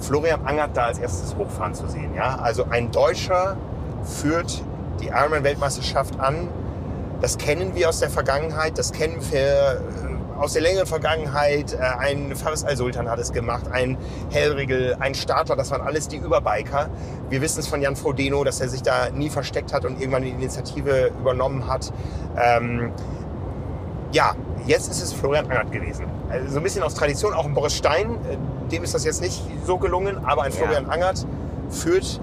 Florian 0.00 0.44
Angert 0.46 0.76
da 0.76 0.84
als 0.86 0.98
erstes 0.98 1.34
hochfahren 1.36 1.74
zu 1.74 1.88
sehen. 1.88 2.14
Ja? 2.14 2.38
Also 2.42 2.66
ein 2.70 2.90
Deutscher 2.92 3.56
führt 4.04 4.62
die 5.00 5.08
Ironman-Weltmeisterschaft 5.08 6.20
an. 6.20 6.48
Das 7.20 7.36
kennen 7.38 7.74
wir 7.74 7.88
aus 7.88 7.98
der 7.98 8.10
Vergangenheit, 8.10 8.78
das 8.78 8.92
kennen 8.92 9.16
wir 9.30 9.40
äh, 9.40 10.07
aus 10.38 10.52
der 10.52 10.62
längeren 10.62 10.86
Vergangenheit. 10.86 11.74
Äh, 11.74 11.78
Ein 11.78 12.34
Faris 12.36 12.64
Al-Sultan 12.64 13.08
hat 13.08 13.18
es 13.18 13.32
gemacht, 13.32 13.64
ein 13.72 13.96
Hellriegel, 14.30 14.96
ein 15.00 15.14
Starter, 15.14 15.56
das 15.56 15.70
waren 15.70 15.80
alles 15.82 16.08
die 16.08 16.16
Überbiker. 16.16 16.88
Wir 17.28 17.40
wissen 17.40 17.60
es 17.60 17.66
von 17.66 17.80
Jan 17.82 17.96
Frodeno, 17.96 18.44
dass 18.44 18.60
er 18.60 18.68
sich 18.68 18.82
da 18.82 19.10
nie 19.10 19.30
versteckt 19.30 19.72
hat 19.72 19.84
und 19.84 20.00
irgendwann 20.00 20.22
die 20.22 20.30
Initiative 20.30 21.10
übernommen 21.20 21.66
hat. 21.68 21.92
Ähm, 22.36 22.92
ja, 24.12 24.34
jetzt 24.66 24.90
ist 24.90 25.02
es 25.02 25.12
Florian 25.12 25.44
Angert 25.50 25.70
gewesen. 25.72 26.06
Also 26.30 26.48
so 26.50 26.56
ein 26.58 26.62
bisschen 26.62 26.82
aus 26.82 26.94
Tradition, 26.94 27.34
auch 27.34 27.44
ein 27.44 27.54
Boris 27.54 27.74
Stein, 27.76 28.10
äh, 28.30 28.70
dem 28.70 28.84
ist 28.84 28.94
das 28.94 29.04
jetzt 29.04 29.20
nicht 29.20 29.42
so 29.66 29.78
gelungen, 29.78 30.24
aber 30.24 30.42
ein 30.42 30.52
Ja. 30.52 30.58
Florian 30.58 30.86
Angert 30.86 31.26
führt 31.68 32.20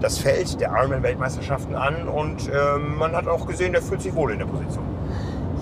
das 0.00 0.18
Feld 0.18 0.60
der 0.60 0.70
Ironman-Weltmeisterschaften 0.70 1.74
an 1.74 2.08
und 2.08 2.48
ähm, 2.52 2.98
man 2.98 3.12
hat 3.16 3.26
auch 3.26 3.46
gesehen, 3.46 3.72
der 3.72 3.80
fühlt 3.80 4.02
sich 4.02 4.14
wohl 4.14 4.32
in 4.32 4.38
der 4.38 4.46
Position. 4.46 4.84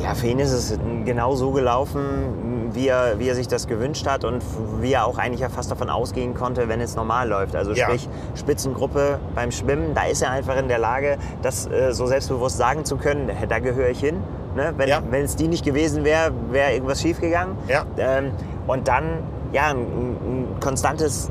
Ja, 0.02 0.14
für 0.14 0.26
ihn 0.26 0.38
ist 0.40 0.52
es 0.52 0.78
genau 1.04 1.34
so 1.36 1.52
gelaufen, 1.52 2.70
wie 2.72 2.88
er, 2.88 3.18
wie 3.18 3.28
er 3.28 3.34
sich 3.34 3.46
das 3.48 3.66
gewünscht 3.68 4.06
hat 4.06 4.24
und 4.24 4.42
wie 4.80 4.92
er 4.94 5.06
auch 5.06 5.18
eigentlich 5.18 5.40
ja 5.40 5.48
fast 5.48 5.70
davon 5.70 5.90
ausgehen 5.90 6.34
konnte, 6.34 6.68
wenn 6.68 6.80
es 6.80 6.96
normal 6.96 7.28
läuft. 7.28 7.54
Also 7.54 7.72
Ja. 7.72 7.84
sprich 7.86 8.08
Spitzengruppe 8.34 9.18
beim 9.34 9.52
Schwimmen, 9.52 9.94
da 9.94 10.04
ist 10.04 10.22
er 10.22 10.30
einfach 10.30 10.56
in 10.56 10.68
der 10.68 10.78
Lage, 10.78 11.18
das 11.42 11.66
äh, 11.68 11.92
so 11.92 12.06
selbstbewusst 12.06 12.56
sagen 12.56 12.84
zu 12.84 12.96
können, 12.96 13.30
da 13.48 13.58
gehöre 13.60 13.90
ich 13.90 14.00
hin. 14.00 14.16
Ne? 14.56 14.72
Wenn, 14.76 14.88
Ja. 14.88 15.02
wenn 15.08 15.24
es 15.24 15.36
die 15.36 15.48
nicht 15.48 15.64
gewesen 15.64 16.04
wäre, 16.04 16.32
wäre 16.50 16.72
irgendwas 16.72 17.00
schiefgegangen. 17.00 17.56
Ja. 17.68 17.84
Ähm, 17.96 18.32
und 18.66 18.88
dann 18.88 19.04
ja, 19.52 19.68
ein, 19.68 19.76
ein 19.78 20.46
konstantes, 20.60 21.30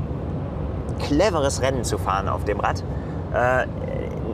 cleveres 1.00 1.60
Rennen 1.60 1.84
zu 1.84 1.98
fahren 1.98 2.28
auf 2.28 2.44
dem 2.44 2.60
Rad. 2.60 2.82
Äh, 3.34 3.66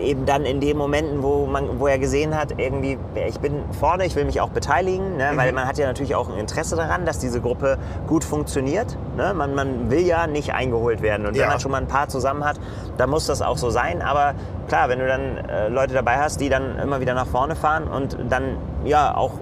eben 0.00 0.26
dann 0.26 0.44
in 0.44 0.60
den 0.60 0.76
Momenten, 0.76 1.22
wo, 1.22 1.46
man, 1.46 1.78
wo 1.80 1.86
er 1.86 1.98
gesehen 1.98 2.36
hat, 2.36 2.58
irgendwie, 2.58 2.98
ich 3.28 3.38
bin 3.40 3.62
vorne, 3.78 4.04
ich 4.06 4.14
will 4.16 4.24
mich 4.24 4.40
auch 4.40 4.50
beteiligen, 4.50 5.16
ne? 5.16 5.30
weil 5.36 5.52
man 5.52 5.66
hat 5.66 5.78
ja 5.78 5.86
natürlich 5.86 6.14
auch 6.14 6.28
ein 6.28 6.38
Interesse 6.38 6.76
daran, 6.76 7.04
dass 7.06 7.18
diese 7.18 7.40
Gruppe 7.40 7.78
gut 8.06 8.24
funktioniert. 8.24 8.96
Ne? 9.16 9.34
Man, 9.34 9.54
man 9.54 9.90
will 9.90 10.00
ja 10.06 10.26
nicht 10.26 10.52
eingeholt 10.54 11.02
werden. 11.02 11.26
Und 11.26 11.36
Ja. 11.36 11.42
wenn 11.42 11.48
man 11.50 11.60
schon 11.60 11.70
mal 11.72 11.78
ein 11.80 11.86
paar 11.88 12.08
zusammen 12.08 12.44
hat, 12.44 12.58
dann 12.96 13.10
muss 13.10 13.26
das 13.26 13.42
auch 13.42 13.58
so 13.58 13.70
sein. 13.70 14.02
Aber 14.02 14.34
klar, 14.68 14.88
wenn 14.88 14.98
du 14.98 15.06
dann 15.06 15.38
äh, 15.48 15.68
Leute 15.68 15.94
dabei 15.94 16.18
hast, 16.18 16.40
die 16.40 16.48
dann 16.48 16.78
immer 16.78 17.00
wieder 17.00 17.14
nach 17.14 17.26
vorne 17.26 17.56
fahren 17.56 17.84
und 17.88 18.16
dann 18.28 18.56
ja 18.84 19.16
auch 19.16 19.32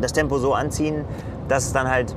das 0.00 0.12
Tempo 0.12 0.38
so 0.38 0.54
anziehen, 0.54 1.04
dass 1.48 1.64
es 1.66 1.72
dann 1.72 1.88
halt 1.90 2.14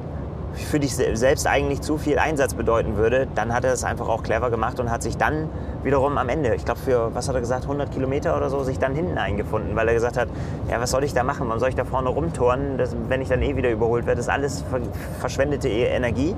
für 0.53 0.79
dich 0.79 0.95
se- 0.95 1.15
selbst 1.15 1.47
eigentlich 1.47 1.81
zu 1.81 1.97
viel 1.97 2.19
Einsatz 2.19 2.53
bedeuten 2.53 2.95
würde, 2.95 3.25
dann 3.33 3.51
hat 3.53 3.65
er 3.65 3.73
es 3.73 3.83
einfach 3.83 4.07
auch 4.07 4.21
clever 4.21 4.51
gemacht 4.51 4.79
und 4.79 4.91
hat 4.91 5.01
sich 5.01 5.17
dann 5.17 5.49
wiederum 5.83 6.17
am 6.17 6.29
Ende, 6.29 6.55
ich 6.55 6.65
glaube 6.65 6.79
für, 6.79 7.13
was 7.13 7.27
hat 7.27 7.35
er 7.35 7.41
gesagt, 7.41 7.63
100 7.63 7.91
Kilometer 7.91 8.35
oder 8.37 8.49
so, 8.49 8.63
sich 8.63 8.79
dann 8.79 8.95
hinten 8.95 9.17
eingefunden, 9.17 9.75
weil 9.75 9.87
er 9.87 9.93
gesagt 9.93 10.17
hat, 10.17 10.27
ja, 10.69 10.79
was 10.79 10.91
soll 10.91 11.03
ich 11.03 11.13
da 11.13 11.23
machen, 11.23 11.47
warum 11.47 11.59
soll 11.59 11.69
ich 11.69 11.75
da 11.75 11.85
vorne 11.85 12.09
rumturnen, 12.09 12.77
das, 12.77 12.95
wenn 13.09 13.21
ich 13.21 13.29
dann 13.29 13.41
eh 13.41 13.55
wieder 13.55 13.69
überholt 13.71 14.05
werde, 14.05 14.17
das 14.17 14.27
ist 14.27 14.33
alles 14.33 14.61
ver 14.69 14.79
verschwendete 15.19 15.67
E- 15.69 15.85
Energie, 15.87 16.35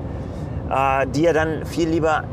äh, 0.70 1.06
die 1.08 1.26
er 1.26 1.34
dann 1.34 1.66
viel 1.66 1.90
lieber 1.90 2.24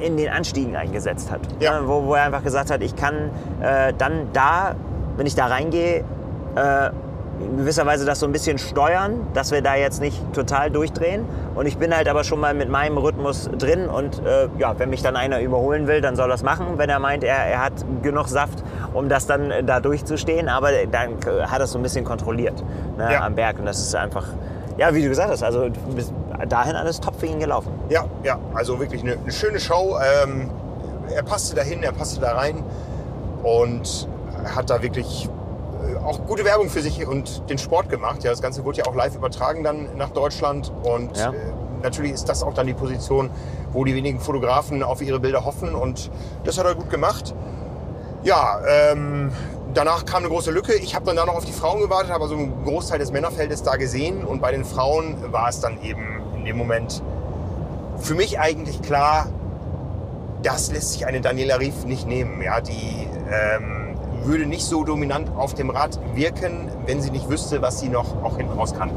in 0.00 0.16
den 0.16 0.28
Anstiegen 0.28 0.76
eingesetzt 0.76 1.30
hat. 1.30 1.40
Ja. 1.60 1.80
Ne, 1.80 1.88
Wo, 1.88 2.04
wo 2.04 2.14
er 2.14 2.24
einfach 2.24 2.42
gesagt 2.42 2.70
hat, 2.70 2.82
ich 2.82 2.94
kann 2.96 3.30
äh, 3.60 3.92
dann 3.96 4.28
da, 4.32 4.74
wenn 5.16 5.26
ich 5.26 5.34
da 5.34 5.46
reingehe, 5.46 6.04
äh, 6.54 6.90
in 7.40 7.56
gewisser 7.58 7.86
Weise 7.86 8.04
das 8.04 8.20
so 8.20 8.26
ein 8.26 8.32
bisschen 8.32 8.58
steuern, 8.58 9.26
dass 9.34 9.50
wir 9.52 9.62
da 9.62 9.74
jetzt 9.76 10.00
nicht 10.00 10.20
total 10.32 10.70
durchdrehen. 10.70 11.24
Und 11.54 11.66
ich 11.66 11.78
bin 11.78 11.94
halt 11.94 12.08
aber 12.08 12.24
schon 12.24 12.40
mal 12.40 12.54
mit 12.54 12.68
meinem 12.68 12.98
Rhythmus 12.98 13.48
drin. 13.58 13.88
Und 13.88 14.20
äh, 14.24 14.48
ja, 14.58 14.78
wenn 14.78 14.90
mich 14.90 15.02
dann 15.02 15.16
einer 15.16 15.40
überholen 15.40 15.86
will, 15.86 16.00
dann 16.00 16.16
soll 16.16 16.30
er 16.30 16.34
es 16.34 16.42
machen. 16.42 16.66
Wenn 16.76 16.90
er 16.90 16.98
meint, 16.98 17.24
er, 17.24 17.36
er 17.36 17.62
hat 17.64 17.72
genug 18.02 18.28
Saft, 18.28 18.62
um 18.92 19.08
das 19.08 19.26
dann 19.26 19.50
äh, 19.50 19.62
da 19.64 19.80
durchzustehen. 19.80 20.48
Aber 20.48 20.70
dann 20.90 21.12
äh, 21.12 21.42
hat 21.46 21.58
er 21.60 21.64
es 21.64 21.72
so 21.72 21.78
ein 21.78 21.82
bisschen 21.82 22.04
kontrolliert 22.04 22.62
ne, 22.96 23.12
Ja. 23.12 23.24
am 23.24 23.34
Berg. 23.34 23.58
Und 23.58 23.66
das 23.66 23.78
ist 23.78 23.94
einfach, 23.94 24.26
ja, 24.76 24.92
wie 24.94 25.02
du 25.02 25.08
gesagt 25.08 25.30
hast, 25.30 25.42
also 25.42 25.68
bis 25.94 26.12
dahin 26.48 26.76
alles 26.76 27.00
top 27.00 27.16
für 27.18 27.26
ihn 27.26 27.40
gelaufen. 27.40 27.70
Ja, 27.88 28.04
ja, 28.22 28.38
also 28.54 28.78
wirklich 28.80 29.02
eine, 29.02 29.12
eine 29.12 29.32
schöne 29.32 29.60
Show. 29.60 29.96
Ähm, 30.24 30.50
er 31.14 31.22
passte 31.22 31.56
dahin, 31.56 31.82
er 31.82 31.92
passte 31.92 32.20
da 32.20 32.32
rein 32.32 32.62
und 33.42 34.08
hat 34.54 34.70
da 34.70 34.82
wirklich 34.82 35.28
auch 36.04 36.26
gute 36.26 36.44
Werbung 36.44 36.68
für 36.68 36.80
sich 36.82 37.06
und 37.06 37.48
den 37.50 37.58
Sport 37.58 37.88
gemacht. 37.88 38.24
Ja, 38.24 38.30
das 38.30 38.42
Ganze 38.42 38.64
wurde 38.64 38.78
ja 38.78 38.86
auch 38.86 38.94
live 38.94 39.14
übertragen 39.16 39.64
dann 39.64 39.96
nach 39.96 40.10
Deutschland 40.10 40.72
und 40.82 41.16
Ja. 41.16 41.30
äh, 41.30 41.34
natürlich 41.82 42.12
ist 42.12 42.28
das 42.28 42.42
auch 42.42 42.54
dann 42.54 42.66
die 42.66 42.74
Position, 42.74 43.30
wo 43.72 43.84
die 43.84 43.94
wenigen 43.94 44.20
Fotografen 44.20 44.82
auf 44.82 45.00
ihre 45.02 45.20
Bilder 45.20 45.44
hoffen 45.44 45.74
und 45.74 46.10
das 46.44 46.58
hat 46.58 46.66
er 46.66 46.74
gut 46.74 46.90
gemacht. 46.90 47.34
Ja, 48.24 48.60
ähm, 48.68 49.30
danach 49.74 50.04
kam 50.04 50.18
eine 50.24 50.28
große 50.28 50.50
Lücke. 50.50 50.74
Ich 50.74 50.94
habe 50.94 51.06
dann 51.06 51.16
da 51.16 51.24
noch 51.24 51.36
auf 51.36 51.44
die 51.44 51.52
Frauen 51.52 51.80
gewartet, 51.80 52.10
habe 52.10 52.24
also 52.24 52.34
einen 52.34 52.64
Großteil 52.64 52.98
des 52.98 53.12
Männerfeldes 53.12 53.62
da 53.62 53.76
gesehen 53.76 54.24
und 54.24 54.40
bei 54.40 54.50
den 54.50 54.64
Frauen 54.64 55.16
war 55.32 55.48
es 55.48 55.60
dann 55.60 55.80
eben 55.82 56.20
in 56.36 56.44
dem 56.44 56.56
Moment 56.56 57.02
für 57.98 58.14
mich 58.14 58.38
eigentlich 58.40 58.82
klar, 58.82 59.26
das 60.42 60.70
lässt 60.70 60.92
sich 60.92 61.06
eine 61.06 61.20
Daniela 61.20 61.58
Rief 61.58 61.84
nicht 61.84 62.06
nehmen. 62.06 62.42
Ja, 62.42 62.60
die 62.60 63.08
ähm, 63.30 63.87
würde 64.28 64.46
nicht 64.46 64.64
so 64.64 64.84
dominant 64.84 65.30
auf 65.36 65.54
dem 65.54 65.70
Rad 65.70 65.98
wirken, 66.14 66.68
wenn 66.86 67.00
sie 67.00 67.10
nicht 67.10 67.28
wüsste, 67.28 67.60
was 67.62 67.80
sie 67.80 67.88
noch 67.88 68.22
auch 68.22 68.36
hinten 68.36 68.56
raus 68.58 68.74
kann. 68.74 68.90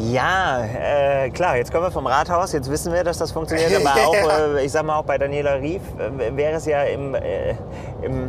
Ja, 0.00 0.60
äh, 0.64 1.30
klar, 1.30 1.56
jetzt 1.56 1.72
kommen 1.72 1.82
wir 1.84 1.90
vom 1.90 2.06
Rathaus, 2.06 2.52
jetzt 2.52 2.70
wissen 2.70 2.92
wir, 2.92 3.02
dass 3.02 3.18
das 3.18 3.32
funktioniert, 3.32 3.72
aber 3.84 4.06
auch, 4.06 4.14
äh, 4.54 4.64
ich 4.64 4.70
sag 4.70 4.84
mal, 4.84 4.96
auch 4.96 5.04
bei 5.04 5.18
Daniela 5.18 5.54
Rief 5.54 5.82
äh, 5.98 6.36
wäre 6.36 6.54
es 6.58 6.66
ja 6.66 6.84
im, 6.84 7.16
äh, 7.16 7.56
im, 8.02 8.28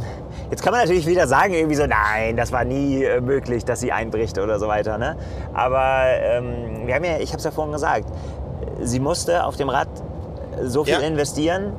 jetzt 0.49 0.63
kann 0.63 0.71
man 0.73 0.81
natürlich 0.81 1.05
wieder 1.05 1.27
sagen, 1.27 1.53
irgendwie 1.53 1.75
so, 1.75 1.85
nein, 1.85 2.35
das 2.35 2.51
war 2.51 2.63
nie 2.63 3.03
äh, 3.03 3.21
möglich, 3.21 3.65
dass 3.65 3.81
sie 3.81 3.91
einbricht 3.91 4.39
oder 4.39 4.57
so 4.57 4.67
weiter, 4.67 4.97
ne? 4.97 5.15
Aber 5.53 6.05
ähm, 6.23 6.87
wir 6.87 6.95
haben 6.95 7.03
ja, 7.03 7.17
ich 7.19 7.29
habe 7.29 7.37
es 7.37 7.43
ja 7.43 7.51
vorhin 7.51 7.71
gesagt, 7.73 8.05
sie 8.81 8.99
musste 8.99 9.43
auf 9.43 9.55
dem 9.55 9.69
Rad 9.69 9.89
so 10.63 10.83
viel 10.83 10.93
Ja. 10.93 10.99
investieren, 11.01 11.73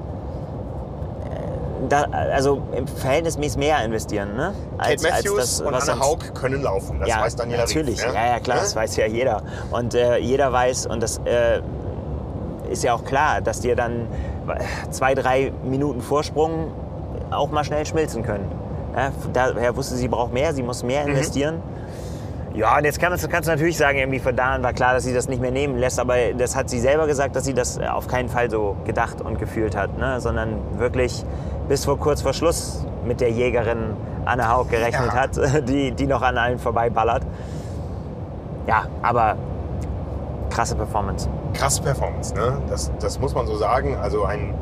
da, 1.88 2.02
also 2.32 2.62
im 2.76 2.86
Verhältnismäßig 2.86 3.58
mehr 3.58 3.84
investieren, 3.84 4.36
ne? 4.36 4.54
Kate 4.78 5.02
Matthews 5.02 5.36
das, 5.36 5.60
und 5.60 5.80
sonst- 5.80 6.00
Haug 6.00 6.18
können 6.34 6.62
laufen. 6.62 7.00
Das 7.00 7.08
ja, 7.08 7.20
weiß 7.20 7.36
Daniela 7.36 7.62
natürlich. 7.62 8.04
Rief. 8.04 8.14
Ja, 8.14 8.26
ja, 8.26 8.40
klar, 8.40 8.58
das 8.58 8.76
weiß 8.76 8.96
ja 8.96 9.06
jeder. 9.06 9.42
Und 9.70 9.94
äh, 9.94 10.18
jeder 10.18 10.52
weiß, 10.52 10.86
und 10.86 11.02
das 11.02 11.18
äh, 11.24 11.60
ist 12.70 12.82
ja 12.84 12.94
auch 12.94 13.04
klar, 13.04 13.40
dass 13.40 13.60
dir 13.60 13.76
dann 13.76 14.06
zwei, 14.90 15.14
drei 15.14 15.52
Minuten 15.64 16.00
Vorsprung 16.00 16.72
auch 17.30 17.50
mal 17.50 17.64
schnell 17.64 17.86
schmilzen 17.86 18.22
können. 18.22 18.50
Ja, 18.96 19.12
daher 19.32 19.76
wusste 19.76 19.94
sie, 19.94 20.00
sie 20.02 20.08
braucht 20.08 20.32
mehr, 20.32 20.52
sie 20.52 20.62
muss 20.62 20.82
Mhm. 20.82 20.86
mehr 20.88 21.04
investieren. 21.06 21.62
Ja, 22.52 22.76
und 22.76 22.84
jetzt 22.84 22.98
kann 22.98 23.12
man, 23.12 23.20
kannst 23.30 23.48
du 23.48 23.52
natürlich 23.52 23.76
sagen, 23.76 23.98
irgendwie 23.98 24.18
von 24.18 24.34
da 24.34 24.54
an 24.54 24.62
war 24.64 24.72
klar, 24.72 24.92
dass 24.94 25.04
sie 25.04 25.14
das 25.14 25.28
nicht 25.28 25.40
mehr 25.40 25.52
nehmen 25.52 25.78
lässt, 25.78 26.00
aber 26.00 26.16
das 26.36 26.56
hat 26.56 26.68
sie 26.68 26.80
selber 26.80 27.06
gesagt, 27.06 27.36
dass 27.36 27.44
sie 27.44 27.54
das 27.54 27.78
auf 27.78 28.08
keinen 28.08 28.28
Fall 28.28 28.50
so 28.50 28.74
gedacht 28.84 29.20
und 29.20 29.38
gefühlt 29.38 29.76
hat, 29.76 29.96
ne? 29.98 30.20
sondern 30.20 30.56
wirklich 30.76 31.24
bis 31.70 31.84
vor 31.84 31.96
kurz 32.00 32.20
vor 32.20 32.32
Schluss 32.32 32.84
mit 33.06 33.20
der 33.20 33.30
Jägerin 33.30 33.94
Anne 34.24 34.48
Haug 34.52 34.68
gerechnet 34.68 35.12
Ja. 35.14 35.20
hat, 35.20 35.38
die, 35.68 35.92
die 35.92 36.06
noch 36.08 36.20
an 36.20 36.36
allen 36.36 36.58
vorbeiballert. 36.58 37.22
Ja, 38.66 38.86
aber 39.02 39.36
krasse 40.50 40.74
Performance. 40.74 41.28
krasse 41.54 41.80
Performance, 41.80 42.34
ne? 42.34 42.60
Das, 42.68 42.90
das 42.98 43.20
muss 43.20 43.36
man 43.36 43.46
so 43.46 43.54
sagen. 43.56 43.96
Also 44.02 44.24
ein, 44.24 44.52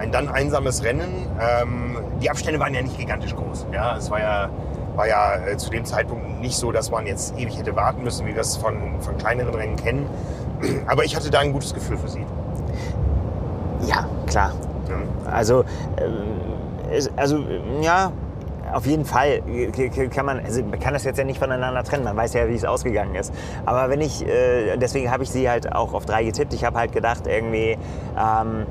ein 0.00 0.10
dann 0.10 0.28
einsames 0.28 0.82
Rennen. 0.82 1.28
Ähm, 1.40 1.98
die 2.20 2.28
Abstände 2.28 2.58
waren 2.58 2.74
ja 2.74 2.82
nicht 2.82 2.98
gigantisch 2.98 3.36
groß. 3.36 3.68
Ja, 3.72 3.96
es 3.96 4.10
war 4.10 4.18
ja, 4.18 4.48
war 4.96 5.06
ja 5.06 5.36
äh, 5.36 5.56
zu 5.56 5.70
dem 5.70 5.84
Zeitpunkt 5.84 6.40
nicht 6.40 6.56
so, 6.56 6.72
dass 6.72 6.90
man 6.90 7.06
jetzt 7.06 7.38
ewig 7.38 7.56
hätte 7.56 7.76
warten 7.76 8.02
müssen, 8.02 8.26
wie 8.26 8.34
wir 8.34 8.40
es 8.40 8.56
von, 8.56 9.00
von 9.00 9.16
kleineren 9.18 9.54
Rennen 9.54 9.76
kennen. 9.76 10.06
Aber 10.88 11.04
ich 11.04 11.14
hatte 11.14 11.30
da 11.30 11.38
ein 11.38 11.52
gutes 11.52 11.72
Gefühl 11.72 11.96
für 11.96 12.08
sie. 12.08 12.26
Ja, 13.82 14.04
klar. 14.26 14.50
Ja. 14.88 15.30
Also, 15.30 15.64
ähm, 15.98 16.55
also 17.16 17.38
ja, 17.80 18.12
auf 18.72 18.86
jeden 18.86 19.04
Fall 19.04 19.42
kann 20.14 20.26
man, 20.26 20.40
also 20.40 20.62
man 20.62 20.78
kann 20.78 20.92
das 20.92 21.04
jetzt 21.04 21.18
ja 21.18 21.24
nicht 21.24 21.38
voneinander 21.38 21.82
trennen. 21.84 22.04
Man 22.04 22.16
weiß 22.16 22.34
ja, 22.34 22.48
wie 22.48 22.54
es 22.54 22.64
ausgegangen 22.64 23.14
ist. 23.14 23.32
Aber 23.64 23.90
wenn 23.90 24.00
ich, 24.00 24.26
äh, 24.26 24.76
deswegen 24.76 25.10
habe 25.10 25.22
ich 25.22 25.30
sie 25.30 25.48
halt 25.48 25.72
auch 25.72 25.94
auf 25.94 26.04
drei 26.04 26.24
getippt. 26.24 26.52
Ich 26.54 26.64
habe 26.64 26.78
halt 26.78 26.92
gedacht, 26.92 27.26
irgendwie, 27.26 27.78
ähm, 28.18 28.66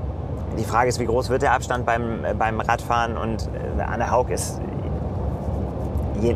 die 0.57 0.63
Frage 0.63 0.89
ist, 0.89 0.99
wie 0.99 1.05
groß 1.05 1.29
wird 1.29 1.41
der 1.41 1.53
Abstand 1.53 1.85
beim, 1.85 2.19
beim 2.37 2.59
Radfahren? 2.59 3.17
Und 3.17 3.49
äh, 3.77 3.81
Anne 3.81 4.11
Haug 4.11 4.29
ist 4.29 4.59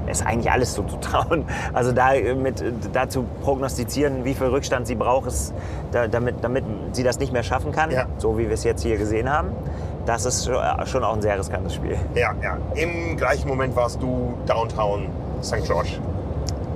ist 0.07 0.25
eigentlich 0.25 0.51
alles 0.51 0.73
zuzutrauen. 0.73 1.45
Also 1.73 1.91
da 1.91 2.13
äh, 2.13 2.35
mit, 2.35 2.61
äh, 2.61 2.71
dazu 2.93 3.25
prognostizieren, 3.41 4.25
wie 4.25 4.33
viel 4.33 4.47
Rückstand 4.47 4.87
sie 4.87 4.95
braucht, 4.95 5.27
ist, 5.27 5.53
da, 5.91 6.07
damit, 6.07 6.35
damit 6.43 6.63
sie 6.91 7.03
das 7.03 7.19
nicht 7.19 7.31
mehr 7.33 7.43
schaffen 7.43 7.71
kann, 7.71 7.91
Ja. 7.91 8.05
so 8.17 8.37
wie 8.37 8.45
wir 8.47 8.53
es 8.53 8.63
jetzt 8.63 8.81
hier 8.83 8.97
gesehen 8.97 9.29
haben, 9.31 9.49
das 10.05 10.25
ist 10.25 10.45
schon- 10.45 10.55
äh, 10.55 10.85
schon 10.85 11.03
auch 11.03 11.13
ein 11.15 11.21
sehr 11.21 11.37
riskantes 11.37 11.75
Spiel. 11.75 11.95
Ja, 12.15 12.33
ja. 12.41 12.57
Im 12.75 13.17
gleichen 13.17 13.47
Moment 13.47 13.75
warst 13.75 14.01
du 14.01 14.33
Downtown 14.45 15.07
St. 15.41 15.65
George. 15.65 15.89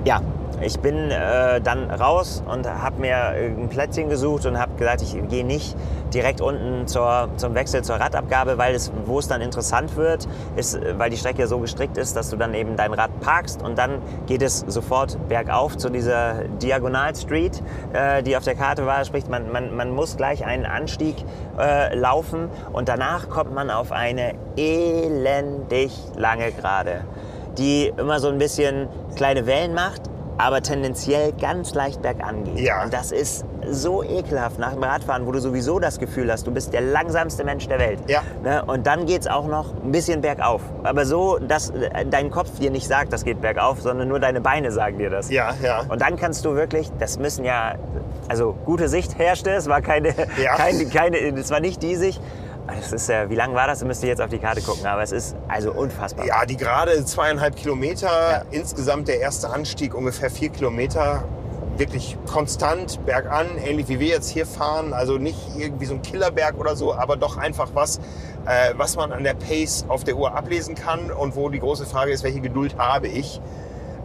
Ja, 0.04 0.20
ich 0.60 0.78
bin 0.80 1.10
äh, 1.10 1.60
dann 1.60 1.90
raus 1.90 2.42
und 2.46 2.66
habe 2.66 3.00
mir 3.00 3.16
ein 3.28 3.68
Plätzchen 3.68 4.08
gesucht 4.08 4.46
und 4.46 4.58
habe 4.58 4.74
gesagt, 4.76 5.02
ich 5.02 5.16
gehe 5.28 5.44
nicht 5.44 5.76
direkt 6.12 6.40
unten 6.40 6.86
zur, 6.86 7.28
zum 7.36 7.54
Wechsel 7.54 7.82
zur 7.82 7.96
Radabgabe, 7.96 8.58
weil 8.58 8.74
es, 8.74 8.92
wo 9.04 9.18
es 9.18 9.28
dann 9.28 9.40
interessant 9.40 9.96
wird, 9.96 10.26
ist, 10.56 10.78
weil 10.96 11.10
die 11.10 11.16
Strecke 11.16 11.46
so 11.46 11.58
gestrickt 11.58 11.96
ist, 11.96 12.16
dass 12.16 12.30
du 12.30 12.36
dann 12.36 12.54
eben 12.54 12.76
dein 12.76 12.92
Rad 12.92 13.20
parkst 13.20 13.62
und 13.62 13.78
dann 13.78 14.00
geht 14.26 14.42
es 14.42 14.60
sofort 14.66 15.18
bergauf 15.28 15.76
zu 15.76 15.90
dieser 15.90 16.44
Diagonal 16.62 17.14
Street, 17.16 17.62
äh, 17.92 18.22
die 18.22 18.36
auf 18.36 18.44
der 18.44 18.54
Karte 18.54 18.86
war. 18.86 19.04
Sprich, 19.04 19.28
man, 19.28 19.50
man, 19.50 19.74
man 19.74 19.90
muss 19.90 20.16
gleich 20.16 20.44
einen 20.44 20.66
Anstieg 20.66 21.16
äh, 21.58 21.94
laufen 21.94 22.48
und 22.72 22.88
danach 22.88 23.28
kommt 23.28 23.52
man 23.54 23.70
auf 23.70 23.92
eine 23.92 24.34
elendig 24.56 25.92
lange 26.16 26.52
Gerade 26.52 27.02
die 27.58 27.92
immer 27.96 28.20
so 28.20 28.28
ein 28.28 28.38
bisschen 28.38 28.88
kleine 29.16 29.46
Wellen 29.46 29.74
macht, 29.74 30.02
aber 30.38 30.62
tendenziell 30.62 31.32
ganz 31.32 31.74
leicht 31.74 32.02
bergan 32.02 32.44
geht. 32.44 32.60
Ja. 32.60 32.84
Und 32.84 32.92
das 32.92 33.12
ist 33.12 33.44
so 33.70 34.02
ekelhaft 34.02 34.58
nach 34.58 34.72
dem 34.72 34.82
Radfahren, 34.82 35.26
wo 35.26 35.32
du 35.32 35.38
sowieso 35.38 35.78
das 35.78 35.98
Gefühl 35.98 36.30
hast, 36.30 36.46
du 36.46 36.50
bist 36.50 36.72
der 36.72 36.80
langsamste 36.80 37.44
Mensch 37.44 37.66
der 37.68 37.78
Welt. 37.78 37.98
Ja. 38.08 38.22
Ne? 38.42 38.64
Und 38.64 38.86
dann 38.86 39.06
geht 39.06 39.22
es 39.22 39.26
auch 39.26 39.46
noch 39.46 39.72
ein 39.82 39.92
bisschen 39.92 40.20
bergauf. 40.20 40.60
Aber 40.82 41.06
so, 41.06 41.38
dass 41.38 41.70
äh, 41.70 42.04
dein 42.06 42.30
Kopf 42.30 42.58
dir 42.58 42.70
nicht 42.70 42.86
sagt, 42.88 43.12
das 43.12 43.24
geht 43.24 43.40
bergauf, 43.40 43.80
sondern 43.80 44.08
nur 44.08 44.20
deine 44.20 44.40
Beine 44.40 44.70
sagen 44.72 44.98
dir 44.98 45.10
das. 45.10 45.30
Ja, 45.30 45.54
ja. 45.62 45.82
Und 45.88 46.00
dann 46.00 46.16
kannst 46.16 46.44
du 46.44 46.54
wirklich, 46.54 46.90
das 46.98 47.18
müssen 47.18 47.44
ja, 47.44 47.76
also 48.28 48.54
gute 48.64 48.88
Sicht 48.88 49.18
herrschte, 49.18 49.50
es 49.50 49.68
war 49.68 49.80
keine, 49.80 50.14
Ja. 50.42 50.54
keine, 50.56 50.86
keine 50.86 51.18
es 51.18 51.50
war 51.50 51.60
nicht 51.60 51.82
die 51.82 51.96
Sicht. 51.96 52.20
Das 52.66 52.92
ist, 52.92 53.10
äh, 53.10 53.28
wie 53.28 53.34
lang 53.34 53.54
war 53.54 53.66
das? 53.66 53.84
Müsst 53.84 54.02
ihr 54.02 54.08
jetzt 54.08 54.22
auf 54.22 54.30
die 54.30 54.38
Karte 54.38 54.62
gucken, 54.62 54.86
aber 54.86 55.02
es 55.02 55.12
ist 55.12 55.36
also 55.48 55.72
unfassbar. 55.72 56.26
Ja, 56.26 56.46
die 56.46 56.56
gerade 56.56 57.04
zweieinhalb 57.04 57.56
Kilometer, 57.56 58.46
insgesamt 58.50 59.08
der 59.08 59.20
erste 59.20 59.50
Anstieg 59.50 59.94
ungefähr 59.94 60.30
vier 60.30 60.48
Kilometer, 60.48 61.24
wirklich 61.76 62.16
konstant 62.26 63.04
bergan, 63.04 63.46
ähnlich 63.62 63.88
wie 63.88 64.00
wir 64.00 64.08
jetzt 64.08 64.30
hier 64.30 64.46
fahren. 64.46 64.92
Also 64.92 65.18
nicht 65.18 65.38
irgendwie 65.58 65.86
so 65.86 65.94
ein 65.94 66.02
Killerberg 66.02 66.58
oder 66.58 66.76
so, 66.76 66.94
aber 66.94 67.16
doch 67.16 67.36
einfach 67.36 67.70
was, 67.74 67.98
äh, 68.46 68.72
was 68.76 68.96
man 68.96 69.12
an 69.12 69.24
der 69.24 69.34
Pace 69.34 69.84
auf 69.88 70.04
der 70.04 70.16
Uhr 70.16 70.34
ablesen 70.34 70.74
kann 70.74 71.10
und 71.10 71.36
wo 71.36 71.48
die 71.50 71.60
große 71.60 71.84
Frage 71.84 72.12
ist, 72.12 72.24
welche 72.24 72.40
Geduld 72.40 72.76
habe 72.78 73.08
ich? 73.08 73.40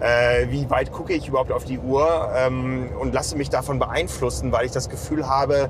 Äh, 0.02 0.48
wie 0.50 0.70
weit 0.70 0.92
gucke 0.92 1.14
ich 1.14 1.28
überhaupt 1.28 1.52
auf 1.52 1.66
die 1.66 1.80
Uhr 1.80 2.32
ähm, 2.36 2.90
und 3.00 3.14
lasse 3.14 3.36
mich 3.36 3.50
davon 3.50 3.80
beeinflussen, 3.80 4.52
weil 4.52 4.66
ich 4.66 4.72
das 4.72 4.90
Gefühl 4.90 5.28
habe, 5.28 5.70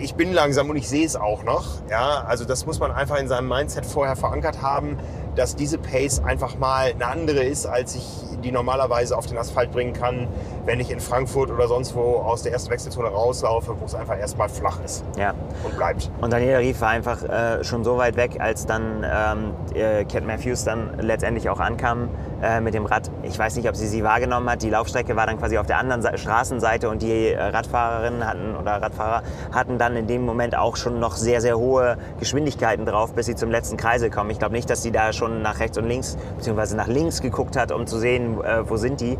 ich 0.00 0.14
bin 0.14 0.32
langsam 0.32 0.70
und 0.70 0.76
ich 0.76 0.88
sehe 0.88 1.06
es 1.06 1.16
auch 1.16 1.44
noch. 1.44 1.64
Ja, 1.88 2.24
also 2.26 2.44
das 2.44 2.66
muss 2.66 2.80
man 2.80 2.90
einfach 2.90 3.18
in 3.18 3.28
seinem 3.28 3.48
Mindset 3.48 3.86
vorher 3.86 4.16
verankert 4.16 4.62
haben, 4.62 4.98
dass 5.36 5.56
diese 5.56 5.78
Pace 5.78 6.20
einfach 6.20 6.58
mal 6.58 6.92
eine 6.92 7.06
andere 7.06 7.44
ist, 7.44 7.66
als 7.66 7.94
ich 7.94 8.33
die 8.44 8.52
normalerweise 8.52 9.16
auf 9.16 9.26
den 9.26 9.38
Asphalt 9.38 9.72
bringen 9.72 9.92
kann, 9.92 10.28
wenn 10.66 10.78
ich 10.78 10.90
in 10.90 11.00
Frankfurt 11.00 11.50
oder 11.50 11.66
sonst 11.66 11.94
wo 11.96 12.16
aus 12.18 12.42
der 12.42 12.52
ersten 12.52 12.70
Wechselzone 12.70 13.08
rauslaufe, 13.08 13.74
wo 13.80 13.84
es 13.84 13.94
einfach 13.94 14.18
erstmal 14.18 14.48
flach 14.48 14.78
ist 14.84 15.04
Ja. 15.18 15.34
und 15.64 15.76
bleibt. 15.76 16.10
Und 16.20 16.32
Daniela 16.32 16.58
Rief 16.58 16.80
war 16.80 16.90
einfach 16.90 17.22
äh, 17.24 17.64
schon 17.64 17.82
so 17.84 17.96
weit 17.96 18.16
weg, 18.16 18.36
als 18.38 18.66
dann 18.66 19.04
ähm, 19.04 19.52
äh, 19.74 20.04
Cat 20.04 20.26
Matthews 20.26 20.64
dann 20.64 20.90
letztendlich 21.00 21.48
auch 21.48 21.58
ankam 21.60 22.08
äh, 22.42 22.60
mit 22.60 22.74
dem 22.74 22.86
Rad. 22.86 23.10
Ich 23.22 23.38
weiß 23.38 23.56
nicht, 23.56 23.68
ob 23.68 23.76
sie 23.76 23.86
sie 23.86 24.04
wahrgenommen 24.04 24.48
hat. 24.50 24.62
Die 24.62 24.70
Laufstrecke 24.70 25.16
war 25.16 25.26
dann 25.26 25.38
quasi 25.38 25.58
auf 25.58 25.66
der 25.66 25.78
anderen 25.78 26.02
Sa 26.02 26.16
Straßenseite 26.16 26.88
und 26.90 27.02
die 27.02 27.28
äh, 27.28 27.40
Radfahrerinnen 27.42 28.26
hatten 28.26 28.54
oder 28.56 28.82
Radfahrer 28.82 29.22
hatten 29.52 29.78
dann 29.78 29.96
in 29.96 30.06
dem 30.06 30.24
Moment 30.24 30.56
auch 30.56 30.76
schon 30.76 31.00
noch 31.00 31.16
sehr, 31.16 31.40
sehr 31.40 31.58
hohe 31.58 31.96
Geschwindigkeiten 32.20 32.84
drauf, 32.86 33.14
bis 33.14 33.26
sie 33.26 33.34
zum 33.34 33.50
letzten 33.50 33.76
Kreisel 33.76 34.10
kommen. 34.10 34.30
Ich 34.30 34.38
glaube 34.38 34.54
nicht, 34.54 34.68
dass 34.68 34.82
sie 34.82 34.90
da 34.92 35.12
schon 35.12 35.42
nach 35.42 35.60
rechts 35.60 35.78
und 35.78 35.86
links, 35.86 36.16
beziehungsweise 36.36 36.76
nach 36.76 36.86
links 36.88 37.20
geguckt 37.22 37.56
hat, 37.56 37.72
um 37.72 37.86
zu 37.86 37.98
sehen, 37.98 38.33
äh, 38.42 38.68
wo 38.68 38.76
sind 38.76 39.00
die. 39.00 39.18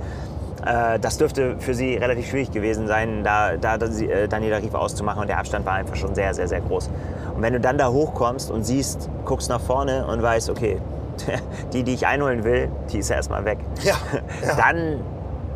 Äh, 0.64 0.98
Das 0.98 1.18
dürfte 1.18 1.56
für 1.58 1.74
sie 1.74 1.96
relativ 1.96 2.28
schwierig 2.28 2.50
gewesen 2.52 2.86
sein, 2.86 3.22
da, 3.24 3.56
da 3.56 3.76
äh, 3.76 4.28
Daniela 4.28 4.58
Rief 4.58 4.74
auszumachen 4.74 5.20
und 5.22 5.28
der 5.28 5.38
Abstand 5.38 5.66
war 5.66 5.74
einfach 5.74 5.96
schon 5.96 6.14
sehr, 6.14 6.32
sehr, 6.34 6.48
sehr 6.48 6.60
groß. 6.60 6.90
Und 7.36 7.42
wenn 7.42 7.52
du 7.52 7.60
dann 7.60 7.78
da 7.78 7.88
hochkommst 7.88 8.50
und 8.50 8.64
siehst, 8.64 9.08
guckst 9.24 9.48
nach 9.48 9.60
vorne 9.60 10.06
und 10.06 10.22
weißt, 10.22 10.50
okay, 10.50 10.78
die, 11.72 11.82
die 11.82 11.94
ich 11.94 12.06
einholen 12.06 12.44
will, 12.44 12.68
die 12.92 12.98
ist 12.98 13.10
ja 13.10 13.16
erstmal 13.16 13.44
weg. 13.44 13.58
Ja, 13.82 13.94
ja. 14.46 14.54
Dann 14.56 15.00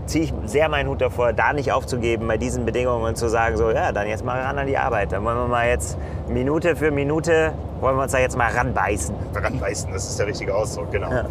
ziehe 0.07 0.25
ich 0.25 0.35
sehr 0.47 0.69
meinen 0.69 0.89
Hut 0.89 1.01
davor, 1.01 1.33
da 1.33 1.53
nicht 1.53 1.71
aufzugeben 1.73 2.27
bei 2.27 2.39
diesen 2.39 2.65
Bedingungen 2.65 3.05
und 3.05 3.17
zu 3.17 3.29
sagen, 3.29 3.57
so, 3.57 3.71
ja, 3.71 3.93
dann 3.93 4.09
jetzt 4.09 4.25
mal 4.25 4.41
ran 4.41 4.59
an 4.59 4.67
die 4.67 4.79
Arbeit. 4.79 5.13
Dann 5.13 5.25
wollen 5.25 5.37
wir 5.37 5.49
mal 5.49 5.69
jetzt 5.69 5.99
Minute 6.29 6.77
für 6.77 6.91
Minute, 6.91 7.53
wollen 7.81 7.97
wir 7.97 8.05
uns 8.05 8.13
da 8.13 8.19
jetzt 8.19 8.37
mal 8.37 8.51
ranbeißen. 8.51 9.15
Ranbeißen, 9.35 9.93
das 9.93 10.09
ist 10.09 10.19
der 10.19 10.27
richtige 10.27 10.55
Ausdruck, 10.55 10.91
genau. 10.91 11.11
Ja. 11.11 11.25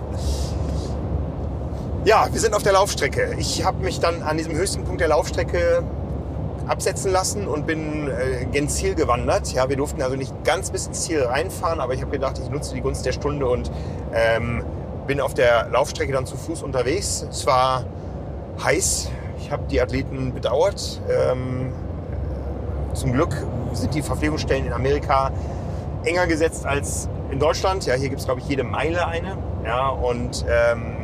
Ja, 2.08 2.30
wir 2.32 2.40
sind 2.40 2.54
auf 2.54 2.64
der 2.64 2.72
Laufstrecke. 2.72 3.36
Ich 3.38 3.66
habe 3.66 3.84
mich 3.84 4.00
dann 4.00 4.22
an 4.22 4.38
diesem 4.38 4.56
höchsten 4.56 4.86
Punkt 4.86 5.02
der 5.02 5.10
Laufstrecke 5.10 5.84
absetzen 6.66 7.12
lassen 7.12 7.46
und 7.50 7.68
bin 7.68 8.08
äh, 8.08 8.46
gen 8.46 8.70
Ziel 8.70 8.96
gewandert. 8.96 9.52
Ja, 9.52 9.68
wir 9.68 9.76
durften 9.76 10.02
also 10.02 10.16
nicht 10.16 10.34
ganz 10.46 10.72
bis 10.72 10.88
ins 10.88 11.02
Ziel 11.02 11.24
reinfahren, 11.24 11.82
aber 11.82 11.96
ich 11.96 12.00
habe 12.00 12.12
gedacht, 12.12 12.40
ich 12.42 12.50
nutze 12.50 12.74
die 12.74 12.80
Gunst 12.80 13.06
der 13.06 13.12
Stunde 13.12 13.46
und 13.46 13.70
ähm, 14.14 14.64
bin 15.06 15.20
auf 15.20 15.34
der 15.34 15.68
Laufstrecke 15.68 16.14
dann 16.14 16.26
zu 16.26 16.38
Fuß 16.38 16.64
unterwegs. 16.64 17.26
Es 17.30 17.46
war 17.46 17.84
heiß. 18.64 19.12
Ich 19.40 19.52
habe 19.52 19.64
die 19.70 19.82
Athleten 19.82 20.34
bedauert. 20.34 21.02
Ähm, 21.10 21.74
zum 22.94 23.12
Glück 23.12 23.36
sind 23.74 23.94
die 23.94 24.02
Verpflegungsstellen 24.02 24.68
in 24.68 24.72
Amerika 24.72 25.34
enger 26.06 26.26
gesetzt 26.26 26.66
als 26.66 27.10
in 27.32 27.40
Deutschland. 27.40 27.86
Ja, 27.86 27.96
hier 27.96 28.08
gibt 28.08 28.22
es, 28.22 28.28
glaube 28.28 28.40
ich, 28.40 28.48
jede 28.48 28.64
Meile 28.64 29.06
eine. 29.08 29.38
Ja, 29.66 29.90
und 29.90 30.46
ähm, 30.50 30.97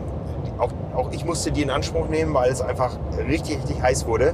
auch, 0.57 0.71
auch 0.95 1.11
ich 1.11 1.25
musste 1.25 1.51
die 1.51 1.61
in 1.61 1.69
Anspruch 1.69 2.07
nehmen, 2.09 2.33
weil 2.33 2.51
es 2.51 2.61
einfach 2.61 2.97
richtig, 3.27 3.57
richtig 3.57 3.81
heiß 3.81 4.05
wurde. 4.05 4.33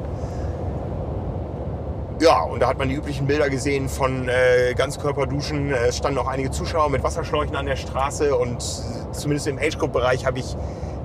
Ja, 2.22 2.44
und 2.44 2.62
da 2.62 2.68
hat 2.68 2.78
man 2.78 2.90
die 2.90 2.96
üblichen 2.96 3.28
Bilder 3.28 3.50
gesehen 3.50 3.88
von 3.88 4.28
äh, 4.28 4.74
Ganzkörperduschen. 4.74 5.72
Es 5.72 5.98
standen 5.98 6.20
auch 6.20 6.28
einige 6.28 6.52
Zuschauer 6.52 6.90
mit 6.90 7.02
Wasserschläuchen 7.02 7.56
an 7.56 7.66
der 7.66 7.78
Straße 7.78 8.36
und 8.36 8.62
zumindest 9.14 9.48
im 9.48 9.58
Age-Group-Bereich 9.58 10.26
habe 10.26 10.40
ich 10.40 10.58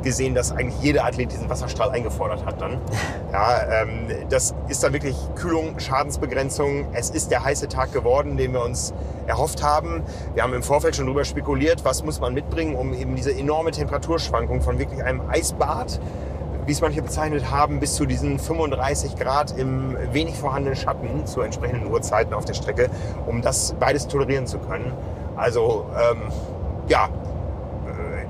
gesehen, 0.04 0.34
dass 0.34 0.52
eigentlich 0.52 0.80
jeder 0.80 1.04
Athlet 1.04 1.32
diesen 1.32 1.48
Wasserstrahl 1.50 1.90
eingefordert 1.90 2.44
hat 2.44 2.60
dann. 2.60 2.78
Ja, 3.32 3.82
ähm, 3.82 4.06
das 4.28 4.54
ist 4.68 4.84
dann 4.84 4.92
wirklich 4.92 5.16
Kühlung, 5.34 5.80
Schadensbegrenzung. 5.80 6.86
Es 6.92 7.10
ist 7.10 7.32
der 7.32 7.42
heiße 7.42 7.66
Tag 7.66 7.92
geworden, 7.92 8.36
den 8.36 8.52
wir 8.52 8.62
uns 8.62 8.94
erhofft 9.26 9.60
haben. 9.60 10.04
Wir 10.34 10.44
haben 10.44 10.54
im 10.54 10.62
Vorfeld 10.62 10.94
schon 10.94 11.06
darüber 11.06 11.24
spekuliert, 11.24 11.84
was 11.84 12.04
muss 12.04 12.20
man 12.20 12.32
mitbringen, 12.32 12.76
um 12.76 12.94
eben 12.94 13.16
diese 13.16 13.36
enorme 13.36 13.72
Temperaturschwankung 13.72 14.60
von 14.60 14.78
wirklich 14.78 15.02
einem 15.02 15.20
Eisbad, 15.28 15.98
wie 16.66 16.72
es 16.72 16.80
manche 16.80 17.02
bezeichnet 17.02 17.50
haben, 17.50 17.80
bis 17.80 17.94
zu 17.94 18.06
diesen 18.06 18.38
35 18.38 19.16
Grad 19.16 19.58
im 19.58 19.96
wenig 20.12 20.36
vorhandenen 20.36 20.76
Schatten 20.76 21.26
zu 21.26 21.40
entsprechenden 21.40 21.90
Uhrzeiten 21.90 22.34
auf 22.34 22.44
der 22.44 22.54
Strecke, 22.54 22.88
um 23.26 23.42
das 23.42 23.74
beides 23.80 24.06
tolerieren 24.06 24.46
zu 24.46 24.58
können. 24.58 24.92
Also 25.36 25.86
ähm, 25.98 26.22
ja, 26.88 27.08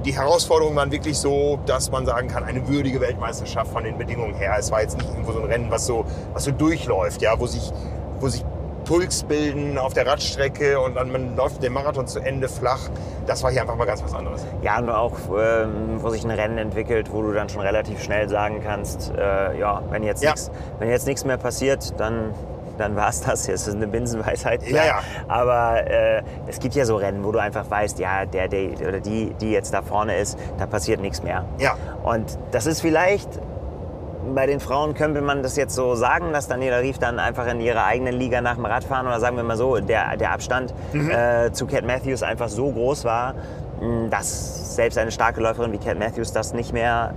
die 0.04 0.14
Herausforderungen 0.14 0.76
waren 0.76 0.92
wirklich 0.92 1.18
so, 1.18 1.58
dass 1.66 1.90
man 1.90 2.04
sagen 2.06 2.28
kann, 2.28 2.44
eine 2.44 2.66
würdige 2.68 3.00
Weltmeisterschaft 3.00 3.72
von 3.72 3.84
den 3.84 3.96
Bedingungen 3.96 4.34
her. 4.34 4.54
Es 4.58 4.70
war 4.70 4.82
jetzt 4.82 4.96
nicht 4.98 5.08
irgendwo 5.08 5.32
so 5.32 5.40
ein 5.40 5.46
Rennen, 5.46 5.70
was 5.70 5.86
so, 5.86 6.04
was 6.32 6.44
so 6.44 6.50
durchläuft, 6.50 7.22
ja, 7.22 7.38
wo 7.38 7.46
sich, 7.46 7.72
wo 8.20 8.28
sich 8.28 8.44
Pulks 8.84 9.22
bilden 9.22 9.78
auf 9.78 9.94
der 9.94 10.06
Radstrecke 10.06 10.78
und 10.78 10.94
dann 10.94 11.10
man 11.10 11.36
läuft 11.36 11.62
den 11.62 11.72
Marathon 11.72 12.06
zu 12.06 12.20
Ende 12.20 12.48
flach. 12.50 12.90
Das 13.26 13.42
war 13.42 13.50
hier 13.50 13.62
einfach 13.62 13.76
mal 13.76 13.86
ganz 13.86 14.04
was 14.04 14.12
anderes. 14.12 14.44
Ja, 14.60 14.78
und 14.78 14.90
auch, 14.90 15.12
ähm, 15.38 16.02
wo 16.02 16.10
sich 16.10 16.22
ein 16.22 16.30
Rennen 16.30 16.58
entwickelt, 16.58 17.10
wo 17.10 17.22
du 17.22 17.32
dann 17.32 17.48
schon 17.48 17.62
relativ 17.62 18.02
schnell 18.02 18.28
sagen 18.28 18.60
kannst, 18.62 19.10
äh, 19.16 19.58
ja, 19.58 19.82
wenn 19.88 20.02
jetzt 20.02 20.22
Ja. 20.22 20.32
nichts 20.32 20.50
wenn 20.78 20.90
jetzt 20.90 21.06
nichts 21.06 21.24
mehr 21.24 21.38
passiert, 21.38 21.98
dann 21.98 22.34
dann 22.78 22.96
war 22.96 23.08
es 23.08 23.20
das. 23.20 23.46
Das 23.46 23.68
ist 23.68 23.74
eine 23.74 23.86
Binsenweisheit. 23.86 24.62
Ja, 24.62 24.68
klar. 24.68 24.86
ja. 24.86 25.00
Aber 25.28 25.86
äh, 25.86 26.22
es 26.46 26.58
gibt 26.58 26.74
ja 26.74 26.84
so 26.84 26.96
Rennen, 26.96 27.24
wo 27.24 27.32
du 27.32 27.38
einfach 27.38 27.70
weißt, 27.70 27.98
ja, 27.98 28.24
der, 28.26 28.48
der 28.48 28.72
oder 28.86 29.00
die, 29.00 29.34
die 29.40 29.50
jetzt 29.52 29.72
da 29.72 29.82
vorne 29.82 30.16
ist, 30.16 30.38
da 30.58 30.66
passiert 30.66 31.00
nichts 31.00 31.22
mehr. 31.22 31.44
Ja. 31.58 31.76
Und 32.02 32.38
das 32.52 32.66
ist 32.66 32.80
vielleicht 32.80 33.28
bei 34.34 34.46
den 34.46 34.60
Frauen 34.60 34.94
könnte 34.94 35.20
man 35.20 35.42
das 35.42 35.56
jetzt 35.56 35.74
so 35.74 35.94
sagen, 35.94 36.32
dass 36.32 36.48
Daniela 36.48 36.78
Rief 36.78 36.98
dann 36.98 37.18
einfach 37.18 37.46
in 37.46 37.60
ihrer 37.60 37.84
eigenen 37.84 38.14
Liga 38.14 38.40
nach 38.40 38.54
dem 38.54 38.64
Radfahren 38.64 39.06
oder 39.06 39.20
sagen 39.20 39.36
wir 39.36 39.44
mal 39.44 39.56
so, 39.56 39.78
der, 39.80 40.16
der 40.16 40.32
Abstand 40.32 40.72
äh, 40.94 41.50
zu 41.52 41.66
Cat 41.66 41.84
Matthews 41.84 42.22
einfach 42.22 42.48
so 42.48 42.70
groß 42.70 43.04
war, 43.04 43.34
mh, 43.80 44.08
dass 44.08 44.76
selbst 44.76 44.96
eine 44.98 45.10
starke 45.10 45.40
Läuferin 45.40 45.72
wie 45.72 45.78
Cat 45.78 45.98
Matthews 45.98 46.32
das 46.32 46.54
nicht 46.54 46.72
mehr 46.72 47.12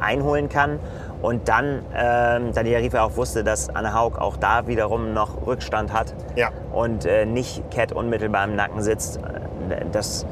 einholen 0.00 0.48
kann. 0.48 0.78
Und 1.22 1.48
dann 1.48 1.84
ähm, 1.96 2.52
Daniela 2.52 2.80
Rief 2.80 2.92
ja 2.94 3.04
auch 3.04 3.16
wusste, 3.16 3.44
dass 3.44 3.68
Anne 3.70 3.94
Haug 3.94 4.18
auch 4.18 4.36
da 4.36 4.66
wiederum 4.66 5.12
noch 5.14 5.46
Rückstand 5.46 5.92
hat 5.92 6.12
Ja. 6.36 6.50
und 6.72 7.04
äh, 7.06 7.24
nicht 7.26 7.62
Cat 7.70 7.92
unmittelbar 7.92 8.44
im 8.44 8.56
Nacken 8.56 8.82
sitzt. 8.82 9.20
Das 9.92 10.26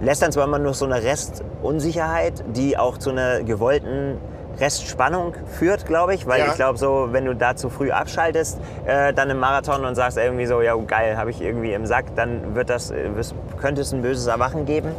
lässt 0.00 0.22
dann 0.22 0.30
zwar 0.32 0.44
immer 0.44 0.58
nur 0.60 0.72
so 0.74 0.84
eine 0.84 1.02
Restunsicherheit, 1.02 2.44
die 2.54 2.78
auch 2.78 2.98
zu 2.98 3.10
einer 3.10 3.42
gewollten 3.42 4.18
Restspannung 4.60 5.34
führt, 5.46 5.84
glaube 5.84 6.14
ich, 6.14 6.28
weil 6.28 6.38
Ja. 6.38 6.46
ich 6.46 6.54
glaube 6.54 6.78
so, 6.78 7.08
wenn 7.10 7.24
du 7.24 7.34
da 7.34 7.56
zu 7.56 7.68
früh 7.68 7.90
abschaltest, 7.90 8.58
äh, 8.86 9.12
dann 9.12 9.28
im 9.30 9.38
Marathon 9.40 9.84
und 9.84 9.96
sagst 9.96 10.16
irgendwie 10.16 10.46
so, 10.46 10.60
ja 10.62 10.76
geil, 10.76 11.16
habe 11.16 11.30
ich 11.30 11.42
irgendwie 11.42 11.72
im 11.72 11.86
Sack, 11.86 12.14
dann 12.14 12.54
wird 12.54 12.70
das, 12.70 12.92
äh, 12.92 13.08
könnte 13.60 13.80
es 13.80 13.92
ein 13.92 14.02
böses 14.02 14.28
Erwachen 14.28 14.64
geben. 14.64 14.90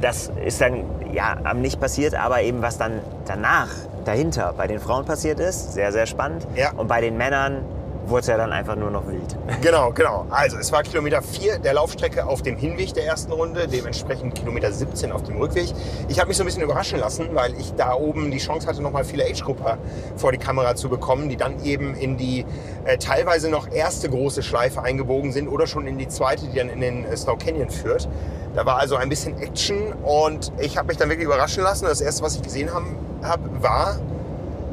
Das 0.00 0.32
ist 0.44 0.62
dann 0.62 0.84
ja 1.12 1.36
am 1.44 1.60
nicht 1.60 1.78
passiert, 1.78 2.14
aber 2.14 2.40
eben 2.40 2.62
was 2.62 2.78
dann 2.78 3.00
danach, 3.26 3.68
dahinter 4.04 4.54
bei 4.56 4.66
den 4.66 4.80
Frauen 4.80 5.04
passiert 5.04 5.40
ist, 5.40 5.72
sehr, 5.72 5.92
sehr 5.92 6.06
spannend. 6.06 6.46
Ja. 6.54 6.72
Und 6.72 6.88
bei 6.88 7.00
den 7.00 7.16
Männern 7.16 7.64
wurde 8.08 8.20
es 8.20 8.26
ja 8.26 8.36
dann 8.36 8.52
einfach 8.52 8.76
nur 8.76 8.90
noch 8.90 9.06
wild. 9.06 9.36
Genau, 9.60 9.92
genau. 9.92 10.26
Also 10.30 10.58
es 10.58 10.70
war 10.72 10.82
Kilometer 10.82 11.22
4 11.22 11.58
der 11.58 11.74
Laufstrecke 11.74 12.26
auf 12.26 12.42
dem 12.42 12.56
Hinweg 12.56 12.92
der 12.92 13.06
ersten 13.06 13.32
Runde, 13.32 13.66
dementsprechend 13.66 14.34
Kilometer 14.34 14.70
17 14.70 15.10
auf 15.10 15.22
dem 15.22 15.38
Rückweg. 15.38 15.72
Ich 16.08 16.18
habe 16.18 16.28
mich 16.28 16.36
so 16.36 16.42
ein 16.42 16.46
bisschen 16.46 16.62
überraschen 16.62 16.98
lassen, 16.98 17.28
weil 17.32 17.54
ich 17.58 17.72
da 17.74 17.94
oben 17.94 18.30
die 18.30 18.38
Chance 18.38 18.66
hatte, 18.66 18.82
nochmal 18.82 19.04
viele 19.04 19.24
Age-Grupper 19.24 19.78
vor 20.16 20.32
die 20.32 20.38
Kamera 20.38 20.74
zu 20.74 20.88
bekommen, 20.90 21.28
die 21.28 21.36
dann 21.36 21.64
eben 21.64 21.94
in 21.94 22.16
die 22.18 22.44
äh, 22.84 22.98
teilweise 22.98 23.48
noch 23.48 23.70
erste 23.70 24.10
große 24.10 24.42
Schleife 24.42 24.82
eingebogen 24.82 25.32
sind 25.32 25.48
oder 25.48 25.66
schon 25.66 25.86
in 25.86 25.96
die 25.96 26.08
zweite, 26.08 26.46
die 26.46 26.58
dann 26.58 26.68
in 26.68 26.80
den 26.80 27.04
äh, 27.04 27.16
Snow 27.16 27.38
Canyon 27.38 27.70
führt. 27.70 28.08
Da 28.54 28.66
war 28.66 28.78
also 28.78 28.96
ein 28.96 29.08
bisschen 29.08 29.38
Action 29.40 29.92
und 30.04 30.52
ich 30.58 30.76
habe 30.76 30.88
mich 30.88 30.96
dann 30.96 31.08
wirklich 31.08 31.26
überraschen 31.26 31.62
lassen. 31.62 31.86
Das 31.86 32.00
erste, 32.00 32.22
was 32.22 32.36
ich 32.36 32.42
gesehen 32.42 32.72
habe, 32.72 32.86
hab, 33.22 33.40
war 33.62 33.98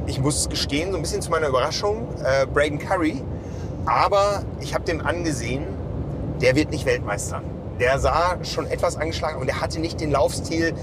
ich 0.08 0.20
muss 0.20 0.50
gestehen, 0.50 0.92
so 0.92 0.98
ein 0.98 1.02
bisschen 1.02 1.22
zu 1.22 1.30
meiner 1.32 1.48
Überraschung, 1.48 2.08
äh, 2.24 2.46
Braden 2.46 2.80
Curry. 2.80 3.22
Aber 3.86 4.44
ich 4.60 4.74
habe 4.74 4.84
dem 4.86 5.06
angesehen, 5.06 5.64
der 6.42 6.56
wird 6.56 6.72
nicht 6.72 6.86
Weltmeister. 6.86 7.42
Der 7.80 8.00
sah 8.00 8.38
schon 8.44 8.68
etwas 8.68 8.98
angeschlagen 8.98 9.40
und 9.40 9.48
der 9.48 9.60
hatte 9.62 9.80
nicht 9.80 10.00
den 10.02 10.12
Laufstil, 10.12 10.74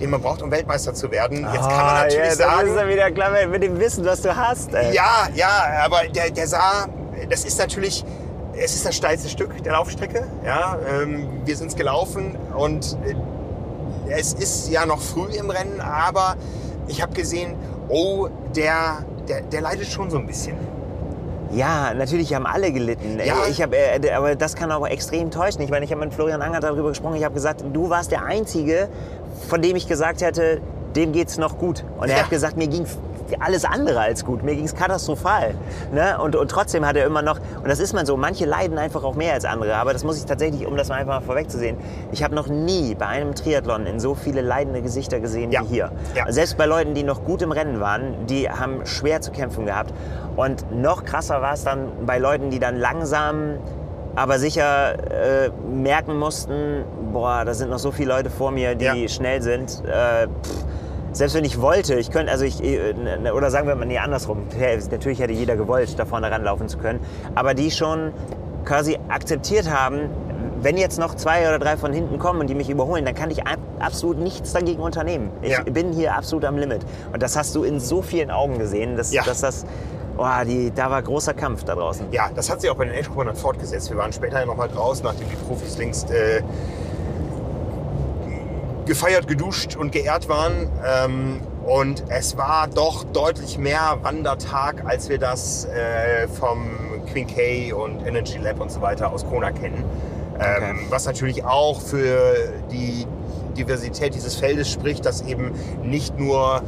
den 0.00 0.10
man 0.10 0.20
braucht, 0.20 0.42
um 0.42 0.50
Weltmeister 0.50 0.94
zu 0.94 1.10
werden. 1.10 1.38
Jetzt 1.52 1.62
kann 1.62 1.62
man 1.70 1.70
Ah, 1.78 1.94
natürlich 2.02 2.16
ja, 2.16 2.24
Das 2.28 2.36
sagen, 2.38 2.68
ist 2.68 2.76
ja 2.76 2.88
wieder 2.88 3.10
klar 3.10 3.30
mit 3.48 3.62
dem 3.62 3.78
Wissen, 3.78 4.04
was 4.04 4.22
du 4.22 4.36
hast. 4.36 4.72
Ey. 4.74 4.94
ja, 4.94 5.28
ja, 5.34 5.48
aber 5.84 6.02
der, 6.14 6.30
der 6.30 6.46
sah, 6.46 6.86
das 7.30 7.44
ist 7.44 7.58
natürlich, 7.58 8.04
es 8.56 8.74
ist 8.74 8.86
das 8.86 8.94
steilste 8.96 9.28
Stück 9.28 9.62
der 9.64 9.72
Laufstrecke. 9.72 10.26
Ja, 10.44 10.78
ähm, 10.88 11.28
wir 11.44 11.56
sind 11.56 11.68
es 11.68 11.76
gelaufen 11.76 12.36
und 12.56 12.96
äh, 13.04 13.14
es 14.12 14.32
ist 14.34 14.68
ja 14.70 14.84
noch 14.86 15.00
früh 15.00 15.28
im 15.32 15.50
Rennen, 15.50 15.80
aber 15.80 16.36
ich 16.86 17.00
habe 17.02 17.14
gesehen, 17.14 17.54
oh, 17.88 18.28
der, 18.54 19.04
der, 19.28 19.42
der 19.42 19.60
leidet 19.60 19.86
schon 19.86 20.10
so 20.10 20.18
ein 20.18 20.26
bisschen. 20.26 20.56
Ja, 21.52 21.94
natürlich 21.94 22.34
haben 22.34 22.46
alle 22.46 22.72
gelitten. 22.72 23.20
Ja. 23.24 23.34
Ich 23.48 23.62
hab, 23.62 23.72
äh, 23.74 24.10
aber 24.10 24.34
das 24.34 24.56
kann 24.56 24.72
auch 24.72 24.86
extrem 24.86 25.30
täuschen. 25.30 25.62
Ich 25.62 25.70
meine, 25.70 25.84
ich 25.84 25.92
habe 25.92 26.00
mit 26.04 26.12
Florian 26.12 26.42
Anger 26.42 26.60
darüber 26.60 26.88
gesprochen. 26.88 27.14
Ich 27.16 27.24
habe 27.24 27.34
gesagt, 27.34 27.64
du 27.72 27.90
warst 27.90 28.10
der 28.10 28.24
Einzige, 28.24 28.88
von 29.48 29.62
dem 29.62 29.76
ich 29.76 29.86
gesagt 29.86 30.20
hätte, 30.22 30.60
dem 30.96 31.12
geht's 31.12 31.38
noch 31.38 31.58
gut. 31.58 31.84
Und 31.98 32.08
er 32.08 32.16
Ja. 32.16 32.22
hat 32.24 32.30
gesagt, 32.30 32.56
mir 32.56 32.66
ging 32.66 32.86
alles 33.40 33.64
andere 33.64 34.00
als 34.00 34.24
gut. 34.24 34.42
Mir 34.42 34.54
ging's 34.56 34.74
katastrophal. 34.74 35.54
Ne? 35.92 36.18
Und, 36.20 36.36
und 36.36 36.50
trotzdem 36.50 36.86
hat 36.86 36.96
er 36.96 37.06
immer 37.06 37.22
noch, 37.22 37.38
und 37.62 37.68
das 37.68 37.80
ist 37.80 37.92
man 37.92 38.06
so, 38.06 38.16
manche 38.16 38.44
leiden 38.44 38.78
einfach 38.78 39.04
auch 39.04 39.14
mehr 39.14 39.34
als 39.34 39.44
andere. 39.44 39.74
Aber 39.76 39.92
das 39.92 40.04
muss 40.04 40.18
ich 40.18 40.24
tatsächlich, 40.24 40.66
um 40.66 40.76
das 40.76 40.88
mal 40.88 40.96
einfach 40.96 41.20
mal 41.20 41.26
vorwegzusehen, 41.26 41.76
ich 42.12 42.22
habe 42.22 42.34
noch 42.34 42.46
nie 42.48 42.94
bei 42.94 43.06
einem 43.06 43.34
Triathlon 43.34 43.86
in 43.86 44.00
so 44.00 44.14
viele 44.14 44.40
leidende 44.40 44.82
Gesichter 44.82 45.20
gesehen 45.20 45.50
Ja. 45.52 45.62
wie 45.62 45.66
hier. 45.66 45.90
Ja. 46.14 46.30
Selbst 46.32 46.56
bei 46.58 46.66
Leuten, 46.66 46.94
die 46.94 47.02
noch 47.02 47.24
gut 47.24 47.42
im 47.42 47.52
Rennen 47.52 47.80
waren, 47.80 48.26
die 48.26 48.48
haben 48.50 48.84
schwer 48.86 49.20
zu 49.20 49.30
kämpfen 49.30 49.66
gehabt. 49.66 49.92
Und 50.36 50.70
noch 50.74 51.04
krasser 51.04 51.40
war 51.42 51.54
es 51.54 51.64
dann 51.64 51.88
bei 52.06 52.18
Leuten, 52.18 52.50
die 52.50 52.58
dann 52.58 52.76
langsam, 52.76 53.54
aber 54.16 54.38
sicher 54.38 54.94
äh, 55.46 55.50
merken 55.68 56.16
mussten, 56.18 56.84
boah, 57.12 57.44
da 57.44 57.52
sind 57.54 57.70
noch 57.70 57.78
so 57.78 57.90
viele 57.90 58.10
Leute 58.14 58.30
vor 58.30 58.50
mir, 58.52 58.74
die 58.74 58.84
Ja. 58.84 59.08
schnell 59.08 59.42
sind. 59.42 59.82
Äh, 59.86 60.26
pff, 60.26 60.64
selbst 61.14 61.34
wenn 61.34 61.44
ich 61.44 61.60
wollte, 61.60 61.94
ich 61.94 62.10
könnte, 62.10 62.30
also 62.30 62.44
ich, 62.44 62.62
äh, 62.62 62.92
oder 63.34 63.50
sagen 63.50 63.66
wir 63.66 63.74
mal, 63.74 63.86
nee, 63.86 63.96
andersrum. 63.98 64.42
Natürlich 64.90 65.18
hätte 65.20 65.32
jeder 65.32 65.56
gewollt, 65.56 65.98
da 65.98 66.04
vorne 66.04 66.30
ranlaufen 66.30 66.68
zu 66.68 66.76
können. 66.76 67.00
Aber 67.34 67.54
die 67.54 67.70
schon 67.70 68.12
quasi 68.66 68.98
akzeptiert 69.08 69.70
haben, 69.70 70.10
wenn 70.60 70.76
jetzt 70.76 70.98
noch 70.98 71.14
zwei 71.14 71.46
oder 71.48 71.58
drei 71.58 71.76
von 71.76 71.92
hinten 71.92 72.18
kommen 72.18 72.40
und 72.40 72.46
die 72.48 72.54
mich 72.54 72.68
überholen, 72.70 73.04
dann 73.04 73.14
kann 73.14 73.30
ich 73.30 73.46
ab- 73.46 73.58
absolut 73.78 74.18
nichts 74.18 74.52
dagegen 74.52 74.82
unternehmen. 74.82 75.30
Ich 75.42 75.52
Ja. 75.52 75.62
bin 75.62 75.92
hier 75.92 76.14
absolut 76.16 76.44
am 76.44 76.56
Limit. 76.58 76.80
Und 77.12 77.22
das 77.22 77.36
hast 77.36 77.54
du 77.54 77.64
in 77.64 77.80
so 77.80 78.02
vielen 78.02 78.30
Augen 78.30 78.58
gesehen, 78.58 78.96
dass, 78.96 79.12
Ja. 79.12 79.22
dass 79.24 79.40
das, 79.40 79.66
oh, 80.16 80.24
die, 80.46 80.72
da 80.74 80.90
war 80.90 81.02
großer 81.02 81.34
Kampf 81.34 81.64
da 81.64 81.74
draußen. 81.74 82.06
Ja, 82.12 82.30
das 82.34 82.48
hat 82.50 82.60
sich 82.62 82.70
auch 82.70 82.76
bei 82.76 82.86
den 82.86 82.94
Age-Gruppen 82.98 83.26
dann 83.26 83.36
fortgesetzt. 83.36 83.90
Wir 83.90 83.98
waren 83.98 84.12
später 84.12 84.40
ja 84.40 84.46
nochmal 84.46 84.68
draußen, 84.68 85.04
nachdem 85.04 85.28
die 85.28 85.36
Profis 85.46 85.76
längst 85.78 86.10
äh, 86.10 86.40
gefeiert, 88.86 89.26
geduscht 89.28 89.76
und 89.76 89.92
geehrt 89.92 90.28
waren. 90.28 90.68
Ähm, 90.86 91.40
und 91.64 92.04
es 92.08 92.36
war 92.36 92.68
doch 92.68 93.04
deutlich 93.04 93.56
mehr 93.58 93.98
Wandertag, 94.02 94.82
als 94.86 95.08
wir 95.08 95.18
das 95.18 95.64
äh, 95.66 96.28
vom 96.28 96.66
Queen 97.10 97.26
K 97.26 97.72
und 97.72 98.06
Energy 98.06 98.38
Lab 98.38 98.60
und 98.60 98.70
so 98.70 98.80
weiter 98.82 99.10
aus 99.12 99.24
Kona 99.26 99.50
kennen. 99.50 99.84
Ähm, 100.38 100.40
Okay. 100.40 100.74
was 100.90 101.06
natürlich 101.06 101.44
auch 101.44 101.80
für 101.80 102.34
die 102.72 103.06
Diversität 103.56 104.14
dieses 104.16 104.34
Feldes 104.34 104.68
spricht, 104.68 105.06
dass 105.06 105.22
eben 105.22 105.52
nicht 105.84 106.18
nur 106.18 106.62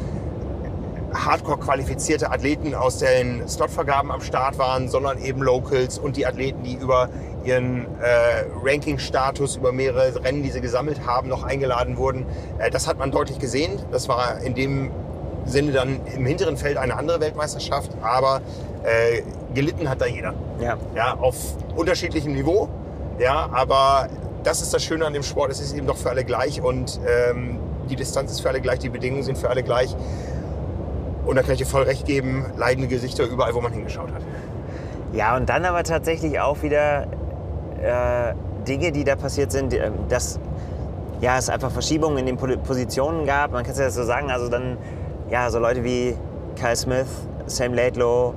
hardcore 1.12 1.58
qualifizierte 1.58 2.30
Athleten 2.30 2.74
aus 2.74 2.98
den 2.98 3.46
Slotvergaben 3.48 4.10
am 4.12 4.20
Start 4.20 4.58
waren, 4.58 4.88
sondern 4.88 5.18
eben 5.18 5.42
Locals 5.42 5.98
und 5.98 6.16
die 6.16 6.26
Athleten, 6.26 6.62
die 6.62 6.74
über 6.74 7.08
ihren 7.46 7.86
äh, 8.00 8.44
Ranking-Status, 8.62 9.56
über 9.56 9.72
mehrere 9.72 10.22
Rennen, 10.24 10.42
die 10.42 10.50
sie 10.50 10.60
gesammelt 10.60 11.06
haben, 11.06 11.28
noch 11.28 11.44
eingeladen 11.44 11.96
wurden. 11.96 12.26
Äh, 12.58 12.70
das 12.70 12.86
hat 12.86 12.98
man 12.98 13.10
deutlich 13.10 13.38
gesehen. 13.38 13.78
Das 13.92 14.08
war 14.08 14.40
in 14.40 14.54
dem 14.54 14.90
Sinne 15.44 15.72
dann 15.72 16.00
im 16.14 16.26
hinteren 16.26 16.56
Feld 16.56 16.76
eine 16.76 16.96
andere 16.96 17.20
Weltmeisterschaft, 17.20 17.90
aber 18.02 18.40
äh, 18.82 19.22
gelitten 19.54 19.88
hat 19.88 20.00
da 20.00 20.06
jeder. 20.06 20.34
Ja. 20.60 20.76
Ja, 20.94 21.14
auf 21.14 21.36
unterschiedlichem 21.76 22.32
Niveau. 22.32 22.68
Ja, 23.18 23.48
aber 23.52 24.08
das 24.42 24.60
ist 24.60 24.74
das 24.74 24.84
Schöne 24.84 25.06
an 25.06 25.12
dem 25.12 25.22
Sport. 25.22 25.50
Es 25.50 25.60
ist 25.60 25.74
eben 25.74 25.86
doch 25.86 25.96
für 25.96 26.10
alle 26.10 26.24
gleich 26.24 26.60
und 26.60 27.00
ähm, 27.06 27.58
die 27.88 27.96
Distanz 27.96 28.32
ist 28.32 28.40
für 28.40 28.48
alle 28.48 28.60
gleich, 28.60 28.80
die 28.80 28.88
Bedingungen 28.88 29.22
sind 29.22 29.38
für 29.38 29.48
alle 29.48 29.62
gleich. 29.62 29.96
Und 31.24 31.36
da 31.36 31.42
kann 31.42 31.52
ich 31.52 31.58
dir 31.58 31.66
voll 31.66 31.82
recht 31.82 32.06
geben, 32.06 32.46
leidende 32.56 32.88
Gesichter 32.88 33.24
überall, 33.24 33.54
wo 33.54 33.60
man 33.60 33.72
hingeschaut 33.72 34.12
hat. 34.12 34.22
Ja, 35.12 35.36
und 35.36 35.48
dann 35.48 35.64
aber 35.64 35.82
tatsächlich 35.82 36.40
auch 36.40 36.62
wieder 36.62 37.08
äh, 37.86 38.34
Dinge, 38.66 38.92
die 38.92 39.04
da 39.04 39.16
passiert 39.16 39.52
sind, 39.52 39.72
ähm, 39.72 39.92
dass 40.08 40.38
ja, 41.20 41.38
es 41.38 41.48
einfach 41.48 41.70
Verschiebungen 41.70 42.18
in 42.18 42.26
den 42.26 42.36
Positionen 42.36 43.24
gab. 43.24 43.52
Man 43.52 43.62
kann 43.62 43.72
es 43.72 43.78
ja 43.78 43.90
so 43.90 44.04
sagen, 44.04 44.30
also 44.30 44.48
dann 44.48 44.76
ja, 45.30 45.50
so 45.50 45.58
Leute 45.58 45.82
wie 45.82 46.16
Kyle 46.56 46.76
Smith, 46.76 47.08
Sam 47.46 47.74
Laidlow, 47.74 48.34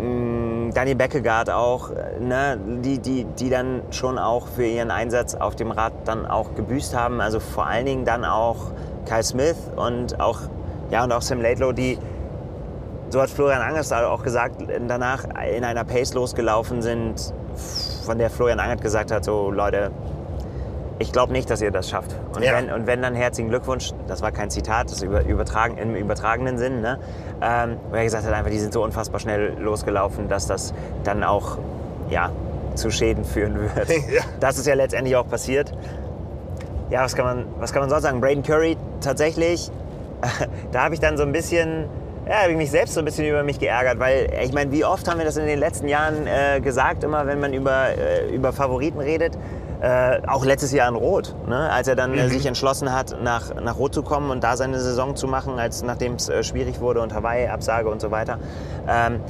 mh, 0.00 0.72
Danny 0.74 0.94
Beckegaard 0.94 1.50
auch, 1.50 1.90
äh, 1.90 2.20
ne, 2.20 2.58
die, 2.82 2.98
die, 2.98 3.24
die 3.24 3.50
dann 3.50 3.82
schon 3.90 4.18
auch 4.18 4.46
für 4.48 4.64
ihren 4.64 4.90
Einsatz 4.90 5.34
auf 5.34 5.54
dem 5.54 5.70
Rad 5.70 5.92
dann 6.04 6.26
auch 6.26 6.54
gebüßt 6.54 6.96
haben. 6.96 7.20
Also 7.20 7.40
vor 7.40 7.66
allen 7.66 7.86
Dingen 7.86 8.04
dann 8.04 8.24
auch 8.24 8.72
Kyle 9.06 9.22
Smith 9.22 9.56
und 9.76 10.20
auch, 10.20 10.40
ja, 10.90 11.04
und 11.04 11.12
auch 11.12 11.22
Sam 11.22 11.40
Laidlow, 11.40 11.72
die 11.72 11.98
so 13.10 13.20
hat 13.20 13.28
Florian 13.28 13.60
Angers 13.60 13.92
auch 13.92 14.22
gesagt, 14.22 14.56
danach 14.88 15.24
in 15.54 15.64
einer 15.64 15.84
Pace 15.84 16.14
losgelaufen 16.14 16.80
sind, 16.80 17.34
von 18.02 18.18
der 18.18 18.30
Florian 18.30 18.60
Angert 18.60 18.82
gesagt 18.82 19.10
hat, 19.10 19.24
so 19.24 19.50
Leute, 19.50 19.90
ich 20.98 21.12
glaube 21.12 21.32
nicht, 21.32 21.50
dass 21.50 21.60
ihr 21.62 21.70
das 21.70 21.88
schafft. 21.88 22.14
Und, 22.34 22.42
Ja. 22.42 22.52
wenn, 22.54 22.70
und 22.72 22.86
wenn, 22.86 23.02
dann 23.02 23.14
herzlichen 23.14 23.48
Glückwunsch, 23.50 23.92
das 24.06 24.22
war 24.22 24.30
kein 24.30 24.50
Zitat, 24.50 24.86
das 24.86 24.98
ist 24.98 25.02
über, 25.02 25.24
übertragen, 25.24 25.76
im 25.78 25.94
übertragenen 25.96 26.58
Sinn, 26.58 26.80
ne? 26.80 26.98
ähm, 27.40 27.76
wo 27.90 27.96
er 27.96 28.04
gesagt 28.04 28.24
hat, 28.26 28.32
einfach, 28.32 28.50
die 28.50 28.58
sind 28.58 28.72
so 28.72 28.82
unfassbar 28.84 29.18
schnell 29.20 29.54
losgelaufen, 29.58 30.28
dass 30.28 30.46
das 30.46 30.72
dann 31.04 31.24
auch 31.24 31.58
ja, 32.08 32.30
zu 32.74 32.90
Schäden 32.90 33.24
führen 33.24 33.54
wird. 33.74 33.88
Ja. 34.12 34.22
Das 34.40 34.58
ist 34.58 34.66
ja 34.66 34.74
letztendlich 34.74 35.16
auch 35.16 35.28
passiert. 35.28 35.72
Ja, 36.90 37.02
was 37.02 37.16
kann 37.16 37.24
man, 37.24 37.46
was 37.58 37.72
kann 37.72 37.80
man 37.82 37.90
sonst 37.90 38.02
sagen? 38.02 38.20
Braden 38.20 38.42
Curry 38.42 38.76
tatsächlich, 39.00 39.70
da 40.72 40.84
habe 40.84 40.94
ich 40.94 41.00
dann 41.00 41.16
so 41.16 41.22
ein 41.22 41.32
bisschen 41.32 41.86
Ja, 42.26 42.42
habe 42.42 42.52
ich 42.52 42.56
mich 42.56 42.70
selbst 42.70 42.94
so 42.94 43.00
ein 43.00 43.04
bisschen 43.04 43.26
über 43.26 43.42
mich 43.42 43.58
geärgert, 43.58 43.98
weil 43.98 44.32
ich 44.44 44.52
meine, 44.52 44.70
wie 44.70 44.84
oft 44.84 45.08
haben 45.08 45.18
wir 45.18 45.24
das 45.24 45.36
in 45.36 45.46
den 45.46 45.58
letzten 45.58 45.88
Jahren 45.88 46.28
äh, 46.28 46.60
gesagt, 46.60 47.02
immer 47.02 47.26
wenn 47.26 47.40
man 47.40 47.52
über, 47.52 47.88
äh, 47.88 48.32
über 48.32 48.52
Favoriten 48.52 49.00
redet, 49.00 49.36
äh, 49.80 50.20
auch 50.28 50.44
letztes 50.44 50.70
Jahr 50.70 50.88
in 50.88 50.94
Rot, 50.94 51.34
ne? 51.48 51.68
als 51.70 51.88
er 51.88 51.96
dann 51.96 52.16
äh, 52.16 52.28
sich 52.28 52.46
entschlossen 52.46 52.92
hat, 52.92 53.16
nach, 53.20 53.52
nach 53.60 53.76
Rot 53.76 53.92
zu 53.92 54.04
kommen 54.04 54.30
und 54.30 54.44
da 54.44 54.56
seine 54.56 54.78
Saison 54.78 55.16
zu 55.16 55.26
machen, 55.26 55.58
als 55.58 55.82
nachdem 55.82 56.14
es 56.14 56.28
äh, 56.28 56.44
schwierig 56.44 56.80
wurde 56.80 57.00
und 57.00 57.12
Hawaii, 57.12 57.48
Absage 57.48 57.88
und 57.88 58.00
so 58.00 58.12
weiter. 58.12 58.38
Ähm, 58.88 59.20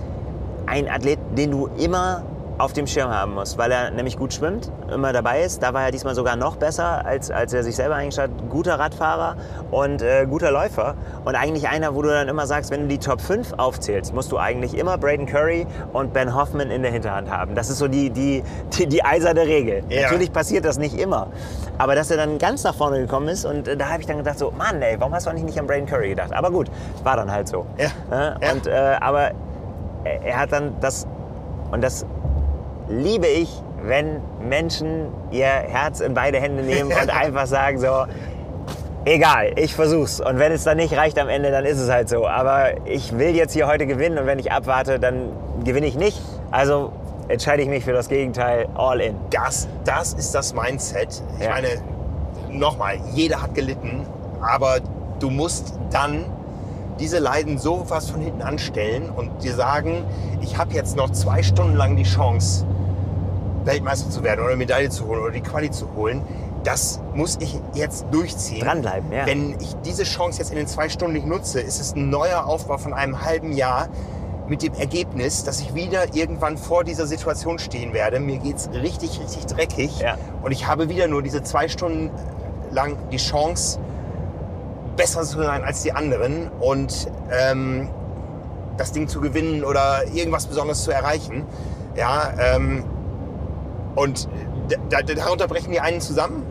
ein 0.66 0.90
Athlet, 0.90 1.18
den 1.34 1.50
du 1.50 1.70
immer 1.78 2.24
auf 2.62 2.72
dem 2.72 2.86
Schirm 2.86 3.10
haben 3.10 3.34
musst, 3.34 3.58
weil 3.58 3.72
er 3.72 3.90
nämlich 3.90 4.16
gut 4.16 4.32
schwimmt, 4.32 4.70
immer 4.88 5.12
dabei 5.12 5.42
ist. 5.42 5.64
Da 5.64 5.74
war 5.74 5.82
er 5.82 5.90
diesmal 5.90 6.14
sogar 6.14 6.36
noch 6.36 6.54
besser, 6.54 7.04
als, 7.04 7.28
als 7.28 7.52
er 7.52 7.64
sich 7.64 7.74
selber 7.74 7.96
eingestellt 7.96 8.30
hat. 8.30 8.50
Guter 8.50 8.78
Radfahrer 8.78 9.36
und 9.72 10.00
äh, 10.00 10.26
guter 10.30 10.52
Läufer. 10.52 10.94
Und 11.24 11.34
eigentlich 11.34 11.68
einer, 11.68 11.96
wo 11.96 12.02
du 12.02 12.08
dann 12.08 12.28
immer 12.28 12.46
sagst, 12.46 12.70
wenn 12.70 12.82
du 12.82 12.86
die 12.86 12.98
Top 12.98 13.20
5 13.20 13.54
aufzählst, 13.56 14.14
musst 14.14 14.30
du 14.30 14.38
eigentlich 14.38 14.78
immer 14.78 14.96
Braden 14.96 15.26
Curry 15.26 15.66
und 15.92 16.12
Ben 16.12 16.36
Hoffman 16.36 16.70
in 16.70 16.82
der 16.82 16.92
Hinterhand 16.92 17.28
haben. 17.28 17.56
Das 17.56 17.68
ist 17.68 17.78
so 17.78 17.88
die, 17.88 18.10
die, 18.10 18.44
die, 18.78 18.86
die 18.86 19.04
eiserne 19.04 19.42
Regel. 19.42 19.82
Ja. 19.88 20.02
Natürlich 20.02 20.32
passiert 20.32 20.64
das 20.64 20.78
nicht 20.78 20.96
immer. 20.96 21.26
Aber 21.78 21.96
dass 21.96 22.12
er 22.12 22.16
dann 22.16 22.38
ganz 22.38 22.62
nach 22.62 22.76
vorne 22.76 23.00
gekommen 23.00 23.26
ist 23.26 23.44
und 23.44 23.66
äh, 23.66 23.76
da 23.76 23.88
habe 23.88 24.02
ich 24.02 24.06
dann 24.06 24.18
gedacht 24.18 24.38
so, 24.38 24.52
Mann 24.52 24.80
ey, 24.80 25.00
warum 25.00 25.12
hast 25.12 25.26
du 25.26 25.30
eigentlich 25.30 25.46
nicht 25.46 25.58
an 25.58 25.66
Braden 25.66 25.86
Curry 25.86 26.10
gedacht? 26.10 26.32
Aber 26.32 26.52
gut, 26.52 26.70
war 27.02 27.16
dann 27.16 27.32
halt 27.32 27.48
so. 27.48 27.66
Ja. 27.76 27.88
Ne? 28.08 28.36
Ja. 28.40 28.52
Und, 28.52 28.66
äh, 28.68 28.96
aber 29.00 29.32
er 30.04 30.22
er 30.22 30.38
hat 30.38 30.52
dann 30.52 30.74
das, 30.80 31.08
und 31.72 31.82
das 31.82 32.06
liebe 32.92 33.26
ich, 33.26 33.48
wenn 33.82 34.20
Menschen 34.48 35.06
ihr 35.30 35.46
Herz 35.46 36.00
in 36.00 36.14
beide 36.14 36.38
Hände 36.40 36.62
nehmen 36.62 36.92
und 36.92 37.10
einfach 37.16 37.46
sagen 37.46 37.78
so, 37.78 38.04
egal, 39.04 39.52
ich 39.56 39.74
versuch's. 39.74 40.20
Und 40.20 40.38
wenn 40.38 40.52
es 40.52 40.64
dann 40.64 40.76
nicht 40.76 40.96
reicht 40.96 41.18
am 41.18 41.28
Ende, 41.28 41.50
dann 41.50 41.64
ist 41.64 41.78
es 41.80 41.90
halt 41.90 42.08
so. 42.08 42.26
Aber 42.26 42.86
ich 42.86 43.18
will 43.18 43.34
jetzt 43.34 43.52
hier 43.52 43.66
heute 43.66 43.86
gewinnen 43.86 44.18
und 44.18 44.26
wenn 44.26 44.38
ich 44.38 44.52
abwarte, 44.52 44.98
dann 45.00 45.30
gewinne 45.64 45.86
ich 45.86 45.96
nicht. 45.96 46.20
Also 46.50 46.92
entscheide 47.28 47.62
ich 47.62 47.68
mich 47.68 47.84
für 47.84 47.92
das 47.92 48.08
Gegenteil, 48.08 48.68
all 48.74 49.00
in. 49.00 49.16
Das, 49.30 49.68
das 49.84 50.12
ist 50.14 50.34
das 50.34 50.54
Mindset. 50.54 51.22
Ich 51.38 51.44
Ja. 51.44 51.50
meine, 51.52 51.68
nochmal, 52.50 52.96
jeder 53.14 53.42
hat 53.42 53.54
gelitten, 53.54 54.06
aber 54.40 54.76
du 55.18 55.30
musst 55.30 55.74
dann 55.90 56.24
diese 57.00 57.18
Leiden 57.18 57.58
so 57.58 57.84
was 57.88 58.10
von 58.10 58.20
hinten 58.20 58.42
anstellen 58.42 59.08
und 59.14 59.42
dir 59.42 59.54
sagen, 59.54 60.04
ich 60.40 60.58
habe 60.58 60.74
jetzt 60.74 60.96
noch 60.96 61.10
zwei 61.10 61.42
Stunden 61.42 61.74
lang 61.74 61.96
die 61.96 62.02
Chance, 62.02 62.66
Weltmeister 63.64 64.10
zu 64.10 64.22
werden 64.22 64.40
oder 64.40 64.50
eine 64.50 64.58
Medaille 64.58 64.90
zu 64.90 65.06
holen 65.06 65.20
oder 65.22 65.32
die 65.32 65.40
Quali 65.40 65.70
zu 65.70 65.94
holen. 65.94 66.22
Das 66.64 67.00
muss 67.14 67.38
ich 67.40 67.58
jetzt 67.74 68.06
durchziehen. 68.12 68.60
Dranbleiben, 68.60 69.10
ja. 69.10 69.26
Wenn 69.26 69.58
ich 69.60 69.74
diese 69.84 70.04
Chance 70.04 70.38
jetzt 70.38 70.50
in 70.50 70.56
den 70.56 70.68
zwei 70.68 70.88
Stunden 70.88 71.14
nicht 71.14 71.26
nutze, 71.26 71.60
ist 71.60 71.80
es 71.80 71.94
ein 71.96 72.08
neuer 72.08 72.46
Aufbau 72.46 72.78
von 72.78 72.94
einem 72.94 73.24
halben 73.24 73.52
Jahr 73.52 73.88
mit 74.48 74.62
dem 74.62 74.74
Ergebnis, 74.74 75.44
dass 75.44 75.60
ich 75.60 75.74
wieder 75.74 76.14
irgendwann 76.14 76.56
vor 76.58 76.84
dieser 76.84 77.06
Situation 77.06 77.58
stehen 77.58 77.92
werde. 77.92 78.20
Mir 78.20 78.38
geht's 78.38 78.68
richtig, 78.72 79.20
richtig 79.20 79.46
dreckig. 79.46 79.98
Ja. 79.98 80.16
Und 80.42 80.52
ich 80.52 80.66
habe 80.66 80.88
wieder 80.88 81.08
nur 81.08 81.22
diese 81.22 81.42
zwei 81.42 81.68
Stunden 81.68 82.10
lang 82.70 82.96
die 83.10 83.16
Chance, 83.16 83.78
besser 84.96 85.22
zu 85.22 85.42
sein 85.42 85.64
als 85.64 85.82
die 85.82 85.92
anderen 85.92 86.50
und 86.60 87.08
ähm, 87.30 87.88
das 88.76 88.92
Ding 88.92 89.08
zu 89.08 89.20
gewinnen 89.20 89.64
oder 89.64 90.06
irgendwas 90.12 90.46
Besonderes 90.46 90.82
zu 90.82 90.90
erreichen. 90.90 91.46
Ja, 91.96 92.32
ähm, 92.38 92.84
und 93.94 94.28
da, 94.90 95.02
da, 95.02 95.14
darunter 95.14 95.46
brechen 95.48 95.72
die 95.72 95.80
einen 95.80 96.00
zusammen 96.00 96.44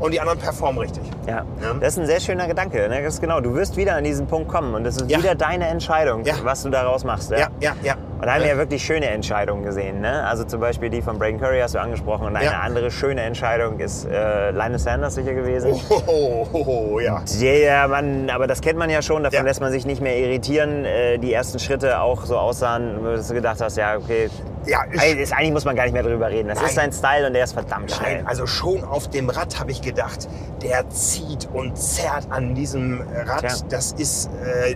und 0.00 0.12
die 0.12 0.20
anderen 0.20 0.38
performen 0.38 0.78
richtig. 0.80 1.02
Ja. 1.26 1.44
Ja. 1.62 1.74
das 1.80 1.94
ist 1.94 1.98
ein 2.00 2.06
sehr 2.06 2.20
schöner 2.20 2.46
Gedanke. 2.46 2.88
Ne? 2.88 3.02
Das 3.02 3.20
genau, 3.20 3.40
du 3.40 3.54
wirst 3.54 3.76
wieder 3.76 3.94
an 3.96 4.04
diesen 4.04 4.26
Punkt 4.26 4.48
kommen 4.48 4.74
und 4.74 4.84
es 4.86 4.96
ist 4.96 5.10
Ja. 5.10 5.18
wieder 5.18 5.34
deine 5.34 5.66
Entscheidung, 5.68 6.24
Ja. 6.24 6.34
was 6.42 6.62
du 6.62 6.70
daraus 6.70 7.04
machst. 7.04 7.30
Ja, 7.30 7.48
ja, 7.60 7.72
ja. 7.82 7.94
Und 8.18 8.26
da 8.26 8.34
haben 8.34 8.42
wir 8.42 8.48
ja 8.48 8.56
wirklich 8.56 8.82
schöne 8.82 9.06
Entscheidungen 9.10 9.64
gesehen. 9.64 10.00
Ne? 10.00 10.24
Also 10.26 10.44
zum 10.44 10.60
Beispiel 10.60 10.88
die 10.88 11.02
von 11.02 11.18
Braden 11.18 11.38
Curry 11.40 11.60
hast 11.60 11.74
du 11.74 11.78
angesprochen. 11.80 12.26
Und 12.26 12.36
eine 12.36 12.46
Ja. 12.46 12.60
andere 12.60 12.90
schöne 12.90 13.20
Entscheidung 13.22 13.78
ist 13.80 14.06
äh, 14.06 14.50
Linus 14.52 14.84
Sanders 14.84 15.16
sicher 15.16 15.34
gewesen. 15.34 15.72
Oh, 15.90 16.00
oh, 16.06 16.46
oh, 16.52 16.88
oh, 16.94 17.00
ja. 17.00 17.22
Ja, 17.38 17.88
man, 17.88 18.30
aber 18.30 18.46
das 18.46 18.60
kennt 18.60 18.78
man 18.78 18.88
ja 18.88 19.02
schon, 19.02 19.24
davon 19.24 19.38
Ja. 19.38 19.42
lässt 19.42 19.60
man 19.60 19.70
sich 19.72 19.84
nicht 19.84 20.00
mehr 20.00 20.16
irritieren. 20.16 20.84
Äh, 20.84 21.18
die 21.18 21.32
ersten 21.32 21.58
Schritte 21.58 22.00
auch 22.00 22.24
so 22.24 22.38
aussahen, 22.38 23.02
dass 23.04 23.28
du 23.28 23.34
gedacht 23.34 23.60
hast, 23.60 23.76
ja, 23.76 23.96
okay, 23.96 24.30
Ja, 24.64 24.78
ich- 24.90 25.18
ist, 25.18 25.32
eigentlich 25.34 25.52
muss 25.52 25.64
man 25.66 25.76
gar 25.76 25.84
nicht 25.84 25.92
mehr 25.92 26.02
drüber 26.02 26.30
reden. 26.30 26.48
Das 26.48 26.58
Nein. 26.58 26.68
ist 26.68 26.74
sein 26.76 26.92
Style 26.92 27.26
und 27.26 27.34
der 27.34 27.44
ist 27.44 27.52
verdammt 27.52 27.90
schnell. 27.92 28.16
Nein, 28.18 28.26
also 28.26 28.46
schon 28.46 28.82
auf 28.84 29.08
dem 29.10 29.28
Rad 29.28 29.58
habe 29.60 29.70
ich 29.72 29.82
gedacht, 29.82 30.28
der 30.62 30.88
zieht 30.88 31.48
und 31.52 31.76
zerrt 31.76 32.28
an 32.30 32.54
diesem 32.54 33.02
Rad. 33.26 33.40
Tja. 33.40 33.54
Das 33.68 33.92
ist, 33.92 34.30
äh, 34.42 34.74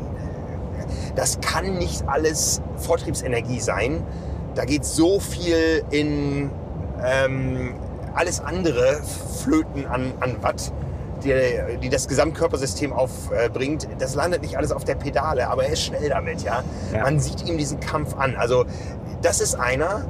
das 1.16 1.40
kann 1.40 1.78
nicht 1.78 2.08
alles 2.08 2.60
Vortriebsenergie 2.76 3.60
sein. 3.60 4.02
Da 4.54 4.64
geht 4.64 4.84
so 4.84 5.20
viel 5.20 5.84
in 5.90 6.50
ähm, 7.04 7.74
alles 8.14 8.40
andere 8.40 9.00
Flöten 9.42 9.86
an, 9.86 10.12
an 10.20 10.42
Watt, 10.42 10.72
die, 11.22 11.34
die 11.82 11.88
das 11.88 12.08
Gesamtkörpersystem 12.08 12.92
aufbringt. 12.92 13.88
Das 13.98 14.14
landet 14.14 14.42
nicht 14.42 14.56
alles 14.56 14.72
auf 14.72 14.84
der 14.84 14.96
Pedale, 14.96 15.48
aber 15.48 15.64
er 15.64 15.72
ist 15.72 15.82
schnell 15.82 16.08
damit, 16.08 16.42
ja. 16.42 16.62
Ja. 16.92 17.02
Man 17.02 17.20
sieht 17.20 17.46
ihm 17.46 17.58
diesen 17.58 17.80
Kampf 17.80 18.16
an. 18.16 18.36
Also 18.36 18.64
das 19.22 19.40
ist 19.40 19.54
einer, 19.54 20.04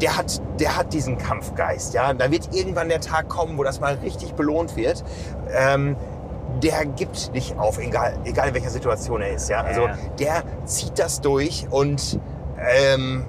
der 0.00 0.16
hat, 0.16 0.42
der 0.58 0.76
hat 0.76 0.92
diesen 0.92 1.16
Kampfgeist. 1.16 1.94
Ja? 1.94 2.12
Da 2.12 2.30
wird 2.30 2.54
irgendwann 2.54 2.88
der 2.88 3.00
Tag 3.00 3.28
kommen, 3.28 3.56
wo 3.56 3.62
das 3.62 3.80
mal 3.80 3.94
richtig 4.02 4.34
belohnt 4.34 4.76
wird. 4.76 5.04
Ähm, 5.52 5.96
der 6.60 6.84
gibt 6.86 7.32
nicht 7.32 7.58
auf, 7.58 7.78
egal, 7.78 8.18
egal 8.24 8.48
in 8.48 8.54
welcher 8.54 8.70
Situation 8.70 9.20
er 9.20 9.34
ist. 9.34 9.48
Ja? 9.48 9.62
Also 9.62 9.88
der 10.18 10.42
zieht 10.64 10.98
das 10.98 11.20
durch 11.20 11.66
und 11.70 12.18
ähm, 12.58 13.24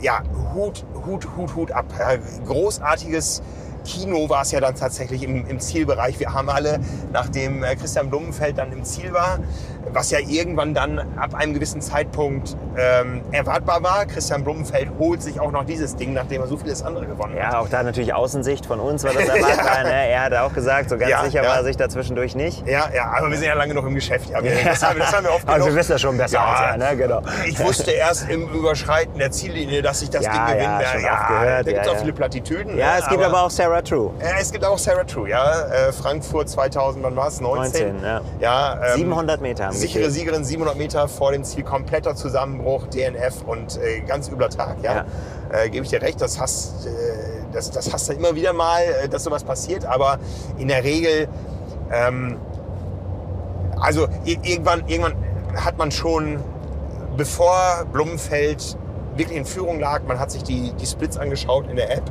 ja, 0.00 0.22
Hut, 0.54 0.84
Hut, 1.06 1.28
Hut, 1.36 1.54
Hut 1.54 1.72
ab. 1.72 1.86
Ja, 1.98 2.16
großartiges 2.44 3.42
Kino 3.84 4.28
war 4.28 4.42
es 4.42 4.52
ja 4.52 4.60
dann 4.60 4.74
tatsächlich 4.74 5.22
im, 5.22 5.46
im 5.46 5.60
Zielbereich. 5.60 6.18
Wir 6.20 6.32
haben 6.32 6.48
alle, 6.48 6.80
nachdem 7.12 7.62
äh, 7.62 7.74
Christian 7.76 8.10
Blumenfeld 8.10 8.58
dann 8.58 8.72
im 8.72 8.84
Ziel 8.84 9.12
war, 9.12 9.38
was 9.92 10.10
ja 10.10 10.18
irgendwann 10.20 10.74
dann 10.74 10.98
ab 11.18 11.34
einem 11.34 11.54
gewissen 11.54 11.80
Zeitpunkt 11.80 12.56
ähm, 12.76 13.22
erwartbar 13.32 13.82
war. 13.82 14.06
Christian 14.06 14.44
Blumenfeld 14.44 14.88
holt 14.98 15.22
sich 15.22 15.40
auch 15.40 15.50
noch 15.52 15.64
dieses 15.64 15.96
Ding, 15.96 16.12
nachdem 16.14 16.40
er 16.42 16.46
so 16.46 16.56
vieles 16.56 16.82
andere 16.82 17.06
gewonnen 17.06 17.34
hat. 17.34 17.52
Ja, 17.52 17.58
auch 17.60 17.68
da 17.68 17.82
natürlich 17.82 18.14
Außensicht 18.14 18.64
von 18.66 18.80
uns 18.80 19.04
war 19.04 19.12
das 19.12 19.24
erwartbar. 19.28 19.84
ne? 19.84 20.08
Er 20.08 20.22
hat 20.24 20.34
auch 20.34 20.52
gesagt, 20.52 20.88
so 20.90 20.96
ganz 20.96 21.10
Ja, 21.10 21.24
sicher 21.24 21.42
ja. 21.42 21.48
war 21.50 21.56
er 21.58 21.64
sich 21.64 21.76
da 21.76 21.88
zwischendurch 21.88 22.34
nicht. 22.34 22.66
Ja, 22.66 22.88
ja, 22.94 23.12
aber 23.16 23.30
wir 23.30 23.36
sind 23.36 23.46
ja 23.48 23.54
lange 23.54 23.74
noch 23.74 23.84
im 23.84 23.94
Geschäft. 23.94 24.30
Ja. 24.30 24.42
Wir- 24.42 24.52
Das, 24.64 24.82
haben, 24.82 24.96
wir- 24.96 25.04
das 25.04 25.14
haben 25.14 25.24
wir 25.24 25.32
oft 25.34 25.48
Also 25.48 25.66
wir 25.66 25.74
wissen 25.74 25.92
das 25.92 26.00
schon 26.00 26.16
besser 26.16 26.40
als 26.40 26.60
er, 26.60 26.76
ne? 26.78 26.96
Genau. 26.96 27.20
Ich 27.46 27.58
wusste 27.62 27.90
erst 27.90 28.28
im 28.30 28.48
Überschreiten 28.48 29.18
der 29.18 29.30
Ziellinie, 29.30 29.82
dass 29.82 30.00
ich 30.02 30.10
das 30.10 30.24
Ja, 30.24 30.32
Ding 30.32 30.46
gewinnen 30.46 30.62
ja, 30.62 30.78
werde. 30.80 31.06
oft 31.12 31.28
gehört, 31.28 31.66
da 31.66 31.70
gibt 31.70 31.80
es 31.80 31.86
ja, 31.86 31.90
auch 31.92 31.94
ja. 31.96 32.00
viele 32.00 32.12
Plattitüden. 32.12 32.78
Ja, 32.78 32.92
ne, 32.94 32.98
es 33.00 33.08
gibt 33.08 33.22
aber 33.22 33.42
auch 33.42 33.50
Sarah 33.50 33.82
True. 33.82 34.10
Ja, 34.20 34.26
es 34.40 34.50
gibt 34.52 34.64
auch 34.64 34.78
Sarah 34.78 35.04
True, 35.04 35.28
ja. 35.28 35.62
Äh, 35.66 35.92
Frankfurt 35.92 36.48
2000, 36.48 37.04
wann 37.04 37.16
war 37.16 37.28
es? 37.28 37.40
19? 37.40 37.92
19, 38.00 38.04
ja. 38.04 38.20
ja 38.40 38.80
ähm, 38.92 38.96
700 38.98 39.40
Meter 39.40 39.71
Sichere. 39.72 40.10
Siegerin, 40.10 40.44
700 40.44 40.76
Meter 40.76 41.08
vor 41.08 41.32
dem 41.32 41.44
Ziel, 41.44 41.64
kompletter 41.64 42.14
Zusammenbruch, 42.14 42.86
DNF 42.88 43.42
und 43.46 43.78
äh, 43.78 44.00
ganz 44.00 44.28
übler 44.28 44.50
Tag, 44.50 44.76
ja. 44.82 45.04
Äh, 45.52 45.70
Gebe 45.70 45.84
ich 45.84 45.90
dir 45.90 46.02
recht, 46.02 46.20
das 46.20 46.40
hast, 46.40 46.86
äh, 46.86 46.90
das, 47.52 47.70
das 47.70 47.92
hast 47.92 48.08
du 48.08 48.12
immer 48.12 48.34
wieder 48.34 48.52
mal, 48.52 48.82
äh, 48.82 49.08
dass 49.08 49.24
sowas 49.24 49.44
passiert, 49.44 49.84
aber 49.84 50.18
in 50.58 50.68
der 50.68 50.84
Regel, 50.84 51.28
ähm, 51.92 52.38
also 53.80 54.06
irgendwann, 54.24 54.86
irgendwann 54.86 55.14
hat 55.56 55.78
man 55.78 55.90
schon, 55.90 56.38
bevor 57.16 57.84
Blumenfeld 57.92 58.76
wirklich 59.16 59.36
in 59.36 59.44
Führung 59.44 59.80
lag, 59.80 60.02
man 60.06 60.18
hat 60.18 60.30
sich 60.30 60.42
die, 60.42 60.72
die 60.72 60.86
Splits 60.86 61.18
angeschaut 61.18 61.68
in 61.68 61.76
der 61.76 61.96
App, 61.96 62.10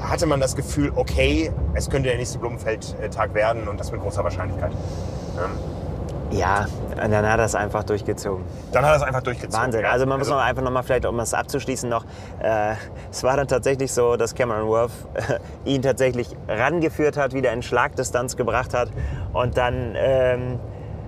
hatte 0.00 0.26
man 0.26 0.40
das 0.40 0.56
Gefühl, 0.56 0.92
okay, 0.96 1.52
es 1.74 1.88
könnte 1.88 2.08
der 2.08 2.18
nächste 2.18 2.38
Blumenfeld-Tag 2.38 3.34
werden 3.34 3.68
und 3.68 3.78
das 3.78 3.92
mit 3.92 4.00
großer 4.00 4.24
Wahrscheinlichkeit. 4.24 4.72
Ähm, 4.72 5.83
Ja, 6.30 6.66
und 6.90 7.10
dann 7.12 7.28
hat 7.28 7.38
er 7.38 7.44
es 7.44 7.54
einfach 7.54 7.84
durchgezogen. 7.84 8.44
Dann 8.72 8.84
hat 8.84 8.92
er 8.92 8.96
es 8.96 9.02
einfach 9.02 9.22
durchgezogen. 9.22 9.64
Wahnsinn. 9.64 9.82
ja. 9.82 9.90
Also 9.90 10.06
man 10.06 10.18
muss 10.18 10.28
noch 10.28 10.38
einfach 10.38 10.62
noch 10.62 10.70
mal 10.70 10.82
vielleicht, 10.82 11.06
um 11.06 11.18
es 11.20 11.34
abzuschließen 11.34 11.88
noch, 11.88 12.04
äh, 12.40 12.74
es 13.10 13.22
war 13.22 13.36
dann 13.36 13.46
tatsächlich 13.46 13.92
so, 13.92 14.16
dass 14.16 14.34
Cameron 14.34 14.66
Worth 14.68 14.92
äh, 15.14 15.38
ihn 15.64 15.82
tatsächlich 15.82 16.28
rangeführt 16.48 17.16
hat, 17.16 17.34
wieder 17.34 17.52
in 17.52 17.62
Schlagdistanz 17.62 18.36
gebracht 18.36 18.74
hat 18.74 18.90
und 19.32 19.56
dann 19.56 19.94
ähm, 19.96 20.58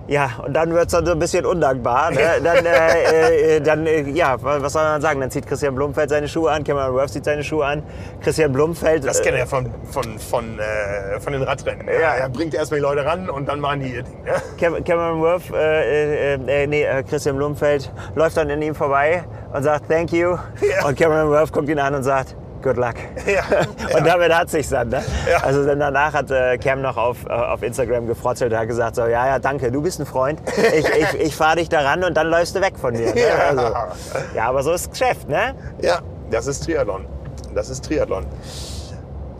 ja, 0.07 0.31
und 0.45 0.53
dann 0.53 0.73
wird 0.73 0.87
es 0.87 0.91
dann 0.93 1.05
so 1.05 1.11
ein 1.11 1.19
bisschen 1.19 1.45
undankbar. 1.45 2.11
Ne? 2.11 2.19
Dann, 2.43 2.65
äh, 2.65 3.55
äh, 3.57 3.61
dann 3.61 3.85
äh, 3.85 4.01
ja, 4.09 4.37
was 4.41 4.73
soll 4.73 4.83
man 4.83 5.01
sagen? 5.01 5.19
Dann 5.19 5.31
zieht 5.31 5.45
Christian 5.47 5.75
Blumfeld 5.75 6.09
seine 6.09 6.27
Schuhe 6.27 6.51
an, 6.51 6.63
Cameron 6.63 6.93
Worth 6.93 7.11
zieht 7.11 7.25
seine 7.25 7.43
Schuhe 7.43 7.65
an. 7.65 7.83
Christian 8.21 8.51
Blumfeld. 8.53 9.05
Das 9.05 9.19
äh, 9.19 9.23
kennt 9.23 9.37
er 9.37 9.47
von, 9.47 9.69
von, 9.91 10.17
von, 10.19 10.59
äh, 10.59 11.19
von 11.19 11.33
den 11.33 11.43
Radrennen. 11.43 11.87
Ja. 11.87 12.15
Er 12.15 12.29
bringt 12.29 12.53
erstmal 12.53 12.79
die 12.79 12.83
Leute 12.85 13.05
ran 13.05 13.29
und 13.29 13.47
dann 13.47 13.59
machen 13.59 13.81
die 13.81 13.95
ihr 13.95 14.03
Ding. 14.03 14.23
Ne? 14.23 14.33
Cam- 14.59 14.83
Cameron 14.83 15.19
Worth, 15.21 15.51
äh, 15.53 16.35
äh, 16.35 16.63
äh, 16.63 16.67
nee, 16.67 16.83
äh, 16.83 17.03
Christian 17.03 17.35
Blumfeld 17.37 17.91
läuft 18.15 18.37
dann 18.37 18.49
an 18.49 18.61
ihm 18.61 18.75
vorbei 18.75 19.23
und 19.53 19.63
sagt 19.63 19.89
Thank 19.89 20.11
you. 20.13 20.37
Ja. 20.61 20.87
Und 20.87 20.97
Cameron 20.97 21.29
Worth 21.29 21.51
guckt 21.51 21.69
ihn 21.69 21.79
an 21.79 21.95
und 21.95 22.03
sagt 22.03 22.35
good 22.67 22.77
luck. 22.77 22.95
Ja, 23.27 23.43
Und 23.97 24.05
damit 24.05 24.33
hat 24.33 24.49
sich's 24.49 24.69
dann. 24.69 24.89
Ne? 24.89 25.03
Ja. 25.29 25.43
Also 25.43 25.65
dann 25.65 25.79
danach 25.79 26.13
hat 26.13 26.31
äh, 26.31 26.57
Cam 26.57 26.81
noch 26.81 26.97
auf, 26.97 27.25
äh, 27.25 27.31
auf 27.31 27.61
Instagram 27.61 28.07
gefrotzelt 28.07 28.53
und 28.53 28.59
hat 28.59 28.67
gesagt 28.67 28.95
so, 28.95 29.01
ja, 29.03 29.27
ja, 29.27 29.39
danke, 29.39 29.71
du 29.71 29.81
bist 29.81 29.99
ein 29.99 30.05
Freund. 30.05 30.41
Ich, 30.77 30.85
ich, 30.85 31.21
ich 31.27 31.35
fahre 31.35 31.57
dich 31.57 31.69
daran 31.69 32.03
und 32.03 32.15
dann 32.15 32.27
läufst 32.27 32.55
du 32.55 32.61
weg 32.61 32.73
von 32.79 32.93
mir. 32.93 33.13
Ne? 33.13 33.21
Ja. 33.21 33.35
Also, 33.49 33.61
ja, 34.35 34.45
aber 34.47 34.61
so 34.63 34.73
ist 34.73 34.91
Geschäft, 34.91 35.27
ne? 35.29 35.55
Ja, 35.81 35.99
das 36.29 36.45
ist 36.45 36.65
Triathlon. 36.65 37.05
Das 37.55 37.69
ist 37.69 37.85
Triathlon. 37.85 38.25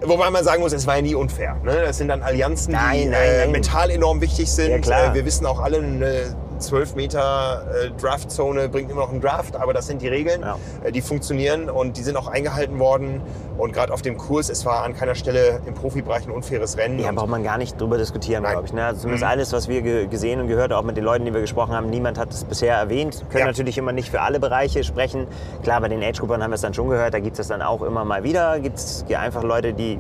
Wobei 0.02 0.30
man 0.30 0.44
sagen 0.44 0.62
muss, 0.62 0.74
es 0.74 0.88
war 0.88 0.96
ja 0.96 1.02
nie 1.02 1.16
unfair. 1.16 1.58
Ne? 1.64 1.82
Das 1.86 1.98
sind 1.98 2.08
dann 2.08 2.24
Allianzen, 2.24 2.74
Nein, 2.74 2.98
die 2.98 3.06
nein, 3.10 3.22
äh, 3.22 3.38
nein. 3.40 3.52
mental 3.52 3.90
enorm 3.90 4.22
wichtig 4.22 4.52
sind. 4.52 4.86
Ja. 4.86 5.12
Äh, 5.12 5.14
wir 5.16 5.26
wissen 5.26 5.46
auch 5.46 5.60
alle, 5.60 5.78
eine 5.78 6.36
12 6.60 6.96
Meter 6.96 7.64
äh, 7.86 7.90
Draftzone 8.02 8.70
bringt 8.70 8.90
immer 8.92 9.02
noch 9.02 9.12
einen 9.12 9.22
Draft, 9.22 9.56
aber 9.56 9.74
das 9.74 9.88
sind 9.88 10.02
die 10.02 10.08
Regeln, 10.08 10.42
Ja. 10.42 10.58
äh, 10.84 10.92
die 10.92 11.02
funktionieren 11.02 11.70
und 11.70 11.98
die 11.98 12.04
sind 12.04 12.18
auch 12.18 12.28
eingehalten 12.28 12.80
worden. 12.80 13.22
Und 13.58 13.74
gerade 13.74 13.92
auf 13.94 14.02
dem 14.04 14.18
Kurs, 14.18 14.50
es 14.50 14.66
war 14.66 14.84
an 14.84 14.96
keiner 14.96 15.16
Stelle 15.16 15.62
im 15.66 15.74
Profibereich 15.74 16.26
ein 16.28 16.32
unfaires 16.32 16.78
Rennen. 16.78 17.00
Ja, 17.00 17.12
braucht 17.12 17.30
man 17.30 17.44
gar 17.44 17.58
nicht 17.58 17.80
drüber 17.82 17.98
diskutieren, 17.98 18.44
glaube 18.44 18.66
ich. 18.66 18.74
Ne? 18.74 18.86
Also 18.86 19.02
zumindest 19.02 19.24
Mhm. 19.26 19.32
alles, 19.32 19.54
was 19.54 19.68
wir 19.68 19.82
ge 19.82 20.08
gesehen 20.08 20.40
und 20.40 20.48
gehört, 20.48 20.72
auch 20.74 20.84
mit 20.84 20.96
den 20.98 21.04
Leuten, 21.04 21.26
die 21.26 21.34
wir 21.34 21.42
gesprochen 21.42 21.74
haben, 21.76 21.90
niemand 21.90 22.20
hat 22.20 22.32
es 22.32 22.44
bisher 22.44 22.76
erwähnt. 22.76 23.24
Können 23.30 23.40
Ja. 23.42 23.46
natürlich 23.48 23.78
immer 23.80 23.94
nicht 23.94 24.10
für 24.12 24.22
alle 24.22 24.40
Bereiche 24.40 24.84
sprechen. 24.84 25.26
Klar, 25.64 25.82
bei 25.82 25.88
den 25.88 26.04
Age-Groupern 26.04 26.44
haben 26.44 26.52
wir 26.52 26.56
es 26.56 26.62
dann 26.62 26.74
schon 26.76 26.90
gehört, 26.90 27.14
da 27.16 27.20
gibt 27.20 27.40
es 27.40 27.48
dann 27.48 27.62
auch 27.64 27.82
immer 27.82 28.06
mal 28.06 28.24
wieder. 28.24 28.60
Gibt 28.60 28.78
es 28.78 29.06
einfach 29.18 29.44
Leute, 29.44 29.74
die 29.74 30.00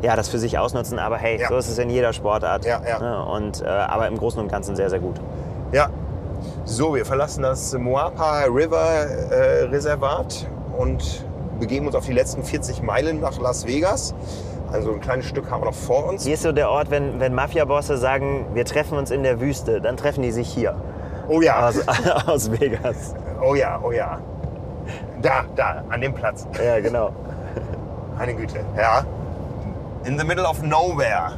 ja, 0.00 0.14
das 0.14 0.28
für 0.28 0.38
sich 0.38 0.56
ausnutzen, 0.56 1.00
aber 1.00 1.16
hey, 1.18 1.40
Ja. 1.40 1.48
so 1.48 1.56
ist 1.56 1.68
es 1.68 1.76
in 1.76 1.90
jeder 1.90 2.12
Sportart. 2.12 2.64
Ja, 2.64 2.80
ja. 2.88 3.00
Ne? 3.00 3.24
Und, 3.24 3.62
äh, 3.62 3.66
aber 3.66 4.06
im 4.06 4.16
Großen 4.16 4.40
und 4.40 4.48
Ganzen 4.48 4.76
sehr, 4.76 4.88
sehr 4.90 5.00
gut. 5.00 5.16
Ja. 5.72 5.88
So, 6.64 6.94
wir 6.94 7.04
verlassen 7.04 7.42
das 7.42 7.72
Moapa 7.74 8.44
River 8.44 9.06
äh, 9.30 9.64
Reservat 9.64 10.46
und 10.76 11.24
begeben 11.58 11.86
uns 11.86 11.96
auf 11.96 12.06
die 12.06 12.12
letzten 12.12 12.42
40 12.42 12.82
Meilen 12.82 13.20
nach 13.20 13.38
Las 13.40 13.66
Vegas. 13.66 14.14
Also 14.70 14.92
ein 14.92 15.00
kleines 15.00 15.26
Stück 15.26 15.50
haben 15.50 15.62
wir 15.62 15.66
noch 15.66 15.74
vor 15.74 16.06
uns. 16.06 16.24
Hier 16.24 16.34
ist 16.34 16.42
so 16.42 16.52
der 16.52 16.70
Ort, 16.70 16.90
wenn, 16.90 17.20
wenn 17.20 17.34
Mafia-Bosse 17.34 17.96
sagen, 17.96 18.46
wir 18.52 18.64
treffen 18.64 18.98
uns 18.98 19.10
in 19.10 19.22
der 19.22 19.40
Wüste, 19.40 19.80
dann 19.80 19.96
treffen 19.96 20.22
die 20.22 20.30
sich 20.30 20.48
hier 20.48 20.74
Oh 21.26 21.40
ja, 21.42 21.68
aus, 21.68 21.80
aus 22.26 22.50
Vegas. 22.50 23.14
oh 23.42 23.54
ja, 23.54 23.80
oh 23.82 23.92
ja. 23.92 24.18
Da, 25.20 25.44
da, 25.56 25.84
an 25.90 26.00
dem 26.00 26.14
Platz. 26.14 26.46
Ja, 26.64 26.80
genau. 26.80 27.10
Meine 28.16 28.34
Güte, 28.34 28.60
ja. 28.76 29.04
In 30.08 30.18
the 30.18 30.24
middle 30.24 30.46
of 30.46 30.62
nowhere. 30.62 31.32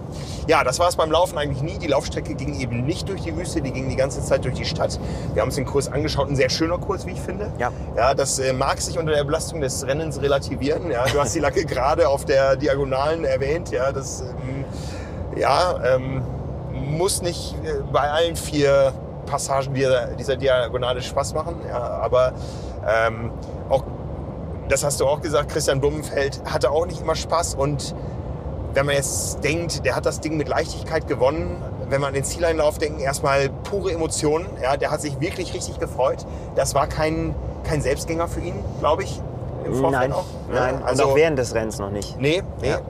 Ja, 0.47 0.63
das 0.63 0.79
war 0.79 0.89
es 0.89 0.95
beim 0.95 1.11
Laufen 1.11 1.37
eigentlich 1.37 1.61
nie. 1.61 1.77
Die 1.79 1.89
Laufstrecke 1.89 2.37
ging 2.37 2.55
eben 2.61 2.87
nicht 2.87 3.09
durch 3.09 3.23
die 3.23 3.37
Wüste, 3.37 3.61
die 3.61 3.73
ging 3.73 3.89
die 3.89 3.97
ganze 3.97 4.23
Zeit 4.23 4.45
durch 4.45 4.55
die 4.55 4.65
Stadt. 4.65 5.01
Wir 5.35 5.43
haben 5.43 5.49
uns 5.49 5.57
den 5.57 5.65
Kurs 5.65 5.89
angeschaut, 5.89 6.29
ein 6.29 6.37
sehr 6.37 6.51
schöner 6.51 6.79
Kurs, 6.79 7.05
wie 7.05 7.11
ich 7.11 7.21
finde. 7.21 7.51
Ja. 7.59 7.73
Ja, 7.97 8.15
das 8.15 8.39
äh, 8.39 8.53
mag 8.53 8.81
sich 8.81 8.97
unter 8.97 9.13
der 9.13 9.25
Belastung 9.25 9.61
des 9.61 9.85
Rennens 9.85 10.23
relativieren. 10.23 10.89
Ja, 10.89 11.05
du 11.05 11.19
hast 11.19 11.35
die 11.35 11.41
Lacke 11.41 11.65
gerade 11.67 12.09
auf 12.09 12.27
der 12.27 12.55
Diagonalen 12.55 13.25
erwähnt. 13.25 13.73
Ja, 13.73 13.91
das 13.91 14.21
ähm, 14.21 14.65
ja, 15.37 15.97
ähm, 15.97 16.23
muss 16.73 17.23
nicht 17.23 17.57
äh, 17.65 17.83
bei 17.93 18.09
allen 18.09 18.37
vier 18.37 18.93
Passagen 19.27 19.75
dieser, 19.75 20.15
dieser 20.15 20.37
Diagonale 20.37 21.03
Spaß 21.03 21.35
machen. 21.35 21.57
Ja, 21.69 21.81
aber 21.81 22.35
ähm, 22.87 23.33
auch 23.69 23.83
das 24.69 24.85
hast 24.85 25.01
du 25.01 25.07
auch 25.07 25.21
gesagt, 25.21 25.51
Christian 25.51 25.81
Blumenfeld 25.81 26.41
hatte 26.45 26.71
auch 26.71 26.87
nicht 26.87 27.01
immer 27.01 27.17
Spaß 27.17 27.57
und 27.57 27.97
wenn 28.75 28.87
man 28.87 28.95
jetzt 28.95 29.43
denkt, 29.43 29.85
der 29.85 29.97
hat 29.97 30.07
das 30.07 30.21
Ding 30.21 30.37
mit 30.37 30.49
Leichtigkeit 30.49 31.09
gewonnen, 31.09 31.63
wenn 31.89 32.01
man 32.01 32.09
an 32.09 32.15
den 32.15 32.25
Zieleinlauf 32.25 32.79
denken, 32.79 33.01
erstmal 33.01 33.49
pure 33.49 33.93
Emotionen. 33.93 34.47
Ja, 34.63 34.77
der 34.77 34.91
hat 34.91 35.01
sich 35.01 35.21
wirklich 35.21 35.55
richtig 35.55 35.79
gefreut. 35.79 36.25
Das 36.55 36.75
war 36.75 36.87
kein, 36.87 37.35
kein 37.65 37.83
Selbstgänger 37.83 38.29
für 38.29 38.41
ihn, 38.41 38.55
glaube 38.79 39.03
ich, 39.03 39.21
im 39.65 39.75
Vorfeld 39.75 39.93
Nein, 39.93 40.13
auch. 40.13 40.25
Ja, 40.53 40.73
nein. 40.73 40.83
und 40.83 41.03
auch 41.03 41.15
während 41.15 41.39
des 41.39 41.55
Rennens 41.55 41.79
noch 41.79 41.91
nicht. 41.91 42.19
Nee, 42.21 42.43
nee. 42.61 42.71
Ja. 42.71 42.81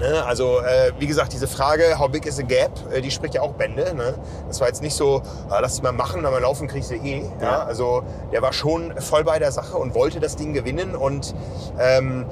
Ne, 0.00 0.24
Also, 0.24 0.60
äh, 0.60 0.92
wie 0.98 1.06
gesagt, 1.06 1.32
diese 1.32 1.46
Frage, 1.46 1.98
how 1.98 2.08
big 2.08 2.26
is 2.26 2.36
the 2.36 2.44
gap, 2.44 2.70
äh, 2.92 3.00
die 3.00 3.10
spricht 3.10 3.34
ja 3.34 3.42
auch 3.42 3.52
Bände. 3.52 3.94
Ne? 3.94 4.14
Das 4.48 4.60
war 4.60 4.68
jetzt 4.68 4.82
nicht 4.82 4.94
so, 4.94 5.22
ah, 5.50 5.58
lass 5.60 5.76
die 5.76 5.82
mal 5.82 5.92
machen, 5.92 6.24
aber 6.24 6.40
laufen 6.40 6.66
kriegst 6.66 6.90
du 6.90 6.94
eh. 6.94 7.24
Ja. 7.40 7.44
Ja. 7.44 7.62
Also, 7.64 8.02
der 8.32 8.42
war 8.42 8.52
schon 8.52 8.98
voll 9.00 9.24
bei 9.24 9.38
der 9.38 9.52
Sache 9.52 9.76
und 9.76 9.94
wollte 9.94 10.20
das 10.20 10.36
Ding 10.36 10.54
gewinnen. 10.54 10.96
Und 10.96 11.34
ähm, 11.78 12.24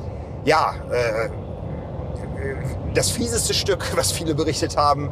ja, 0.44 0.74
äh, 0.90 1.28
das 2.94 3.10
fieseste 3.10 3.54
Stück, 3.54 3.96
was 3.96 4.12
viele 4.12 4.34
berichtet 4.34 4.76
haben, 4.76 5.10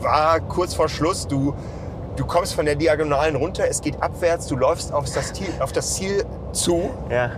war 0.00 0.40
kurz 0.40 0.74
vor 0.74 0.88
Schluss. 0.88 1.26
Du, 1.28 1.54
du 2.16 2.24
kommst 2.26 2.54
von 2.54 2.66
der 2.66 2.74
Diagonalen 2.74 3.36
runter, 3.36 3.64
es 3.68 3.80
geht 3.80 4.02
abwärts, 4.02 4.46
du 4.46 4.56
läufst 4.56 4.92
auf 4.92 5.04
das 5.12 5.32
Ziel, 5.32 5.48
auf 5.60 5.72
das 5.72 5.94
Ziel 5.94 6.24
zu 6.52 6.90
Ja. 7.10 7.30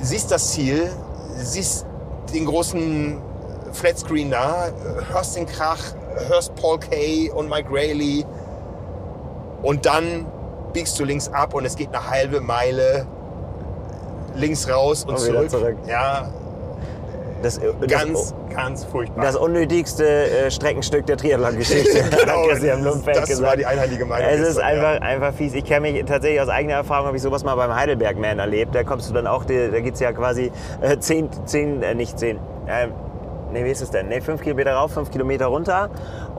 siehst 0.00 0.30
das 0.30 0.50
Ziel, 0.52 0.90
siehst 1.36 1.86
den 2.32 2.46
großen 2.46 3.20
Flatscreen 3.72 4.30
da, 4.30 4.68
hörst 5.12 5.36
den 5.36 5.46
Krach, 5.46 5.80
hörst 6.28 6.54
Paul 6.56 6.78
Kay 6.78 7.30
und 7.30 7.48
Mike 7.48 7.68
Rayleigh 7.72 8.24
und 9.62 9.84
dann 9.86 10.26
biegst 10.72 10.98
du 10.98 11.04
links 11.04 11.28
ab 11.28 11.54
und 11.54 11.64
es 11.64 11.76
geht 11.76 11.88
eine 11.94 12.08
halbe 12.08 12.40
Meile 12.40 13.06
links 14.36 14.68
raus 14.68 15.04
und, 15.04 15.10
Und 15.14 15.18
zurück. 15.18 15.50
zurück. 15.50 15.76
Ja, 15.86 16.30
Das, 17.42 17.60
ganz, 17.88 18.12
das, 18.12 18.34
ganz 18.54 18.84
furchtbar. 18.84 19.24
das 19.24 19.36
unnötigste 19.36 20.04
äh, 20.06 20.50
Streckenstück 20.50 21.06
der 21.06 21.16
Triathlon-Geschichte, 21.16 22.04
Genau, 22.20 22.42
hat 22.42 22.48
Christian 22.50 22.82
Blumfeld 22.82 23.16
das 23.16 23.28
gesagt. 23.28 23.48
war 23.48 23.56
die 23.56 23.66
einheilige 23.66 24.04
Meinung. 24.04 24.28
Es 24.28 24.40
ist 24.40 24.58
einfach, 24.58 25.00
einfach 25.00 25.32
fies. 25.34 25.54
Ich 25.54 25.64
kenne 25.64 25.92
mich 25.92 26.04
tatsächlich 26.04 26.40
aus 26.40 26.48
eigener 26.48 26.74
Erfahrung, 26.74 27.06
habe 27.06 27.16
ich 27.16 27.22
sowas 27.22 27.42
mal 27.44 27.54
beim 27.54 27.74
Heidelberg-Man 27.74 28.38
erlebt. 28.38 28.74
Da 28.74 28.84
kommst 28.84 29.08
du 29.08 29.14
dann 29.14 29.26
auch, 29.26 29.44
da 29.44 29.80
geht 29.80 29.94
es 29.94 30.00
ja 30.00 30.12
quasi 30.12 30.52
äh, 30.80 30.98
10, 30.98 31.30
10 31.46 31.82
äh, 31.82 31.94
nicht 31.94 32.18
10, 32.18 32.36
äh, 32.36 32.88
nee, 33.52 33.64
wie 33.64 33.70
ist 33.70 33.80
es 33.80 33.90
denn? 33.90 34.08
Nee, 34.08 34.20
5 34.20 34.42
Kilometer 34.42 34.74
rauf, 34.74 34.92
5 34.92 35.10
Kilometer 35.10 35.46
runter. 35.46 35.90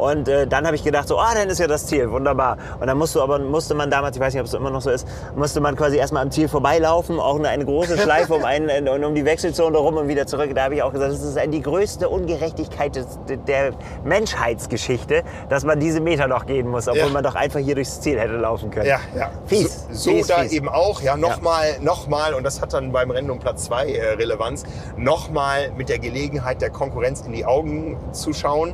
Und 0.02 0.28
äh, 0.28 0.48
dann 0.48 0.65
habe 0.65 0.76
ich 0.76 0.84
gedacht, 0.84 1.07
so, 1.07 1.19
ah, 1.19 1.36
dann 1.36 1.48
ist 1.49 1.60
ja 1.60 1.68
das 1.68 1.86
Ziel, 1.86 2.10
wunderbar. 2.10 2.57
Und 2.80 2.88
dann 2.88 2.98
musst 2.98 3.14
du 3.14 3.22
aber, 3.22 3.38
musste 3.38 3.76
man 3.76 3.91
damals, 3.91 4.15
ich 4.18 4.22
weiß 4.22 4.34
nicht, 4.34 4.41
ob 4.41 4.48
es 4.48 4.53
immer 4.56 4.72
noch 4.72 4.82
so 4.82 4.90
ist, 4.90 5.07
musste 5.36 5.61
man 5.61 5.76
quasi 5.76 5.98
erstmal 5.98 6.23
am 6.23 6.32
Ziel 6.32 6.48
vorbeilaufen, 6.48 7.19
auch 7.19 7.38
eine, 7.38 7.49
eine 7.49 7.65
große 7.65 7.99
Schleife 7.99 8.34
um, 8.34 8.44
einen, 8.44 8.88
und 8.88 9.03
um 9.03 9.14
die 9.14 9.26
Wechselzone 9.26 9.78
rum 9.78 9.98
und 9.98 10.07
wieder 10.07 10.26
zurück. 10.26 10.49
Da 10.56 10.64
habe 10.64 10.73
ich 10.73 10.82
auch 10.82 10.91
gesagt, 10.91 11.11
das 11.11 11.22
ist 11.22 11.38
die 11.53 11.61
größte 11.61 12.10
Ungerechtigkeit 12.10 12.95
des, 12.95 13.19
der 13.48 13.73
Menschheitsgeschichte, 14.03 15.22
dass 15.49 15.64
man 15.64 15.80
diese 15.80 15.99
Meter 16.02 16.28
noch 16.28 16.48
gehen 16.48 16.68
muss, 16.68 16.88
obwohl 16.88 17.02
Ja. 17.02 17.10
man 17.10 17.23
doch 17.23 17.36
einfach 17.36 17.60
hier 17.60 17.76
durchs 17.76 18.02
Ziel 18.02 18.19
hätte 18.19 18.38
laufen 18.38 18.72
können. 18.72 18.88
Ja, 18.88 18.99
ja. 19.15 19.30
Fies. 19.45 19.88
So, 19.91 20.10
so 20.10 20.11
Fies, 20.11 20.28
da 20.28 20.40
fies. 20.40 20.52
eben 20.53 20.68
auch, 20.68 21.02
ja, 21.02 21.15
nochmal, 21.15 21.78
nochmal, 21.80 22.34
und 22.34 22.44
das 22.44 22.60
hat 22.60 22.73
dann 22.73 22.91
beim 22.91 23.11
Rennen 23.11 23.30
um 23.30 23.38
Platz 23.38 23.65
zwei 23.65 23.91
äh, 23.91 24.14
Relevanz, 24.14 24.64
nochmal 24.98 25.72
mit 25.78 25.90
der 25.90 25.99
Gelegenheit 25.99 26.61
der 26.61 26.72
Konkurrenz 26.72 27.22
in 27.22 27.34
die 27.34 27.45
Augen 27.45 27.98
zu 28.14 28.34
schauen. 28.34 28.73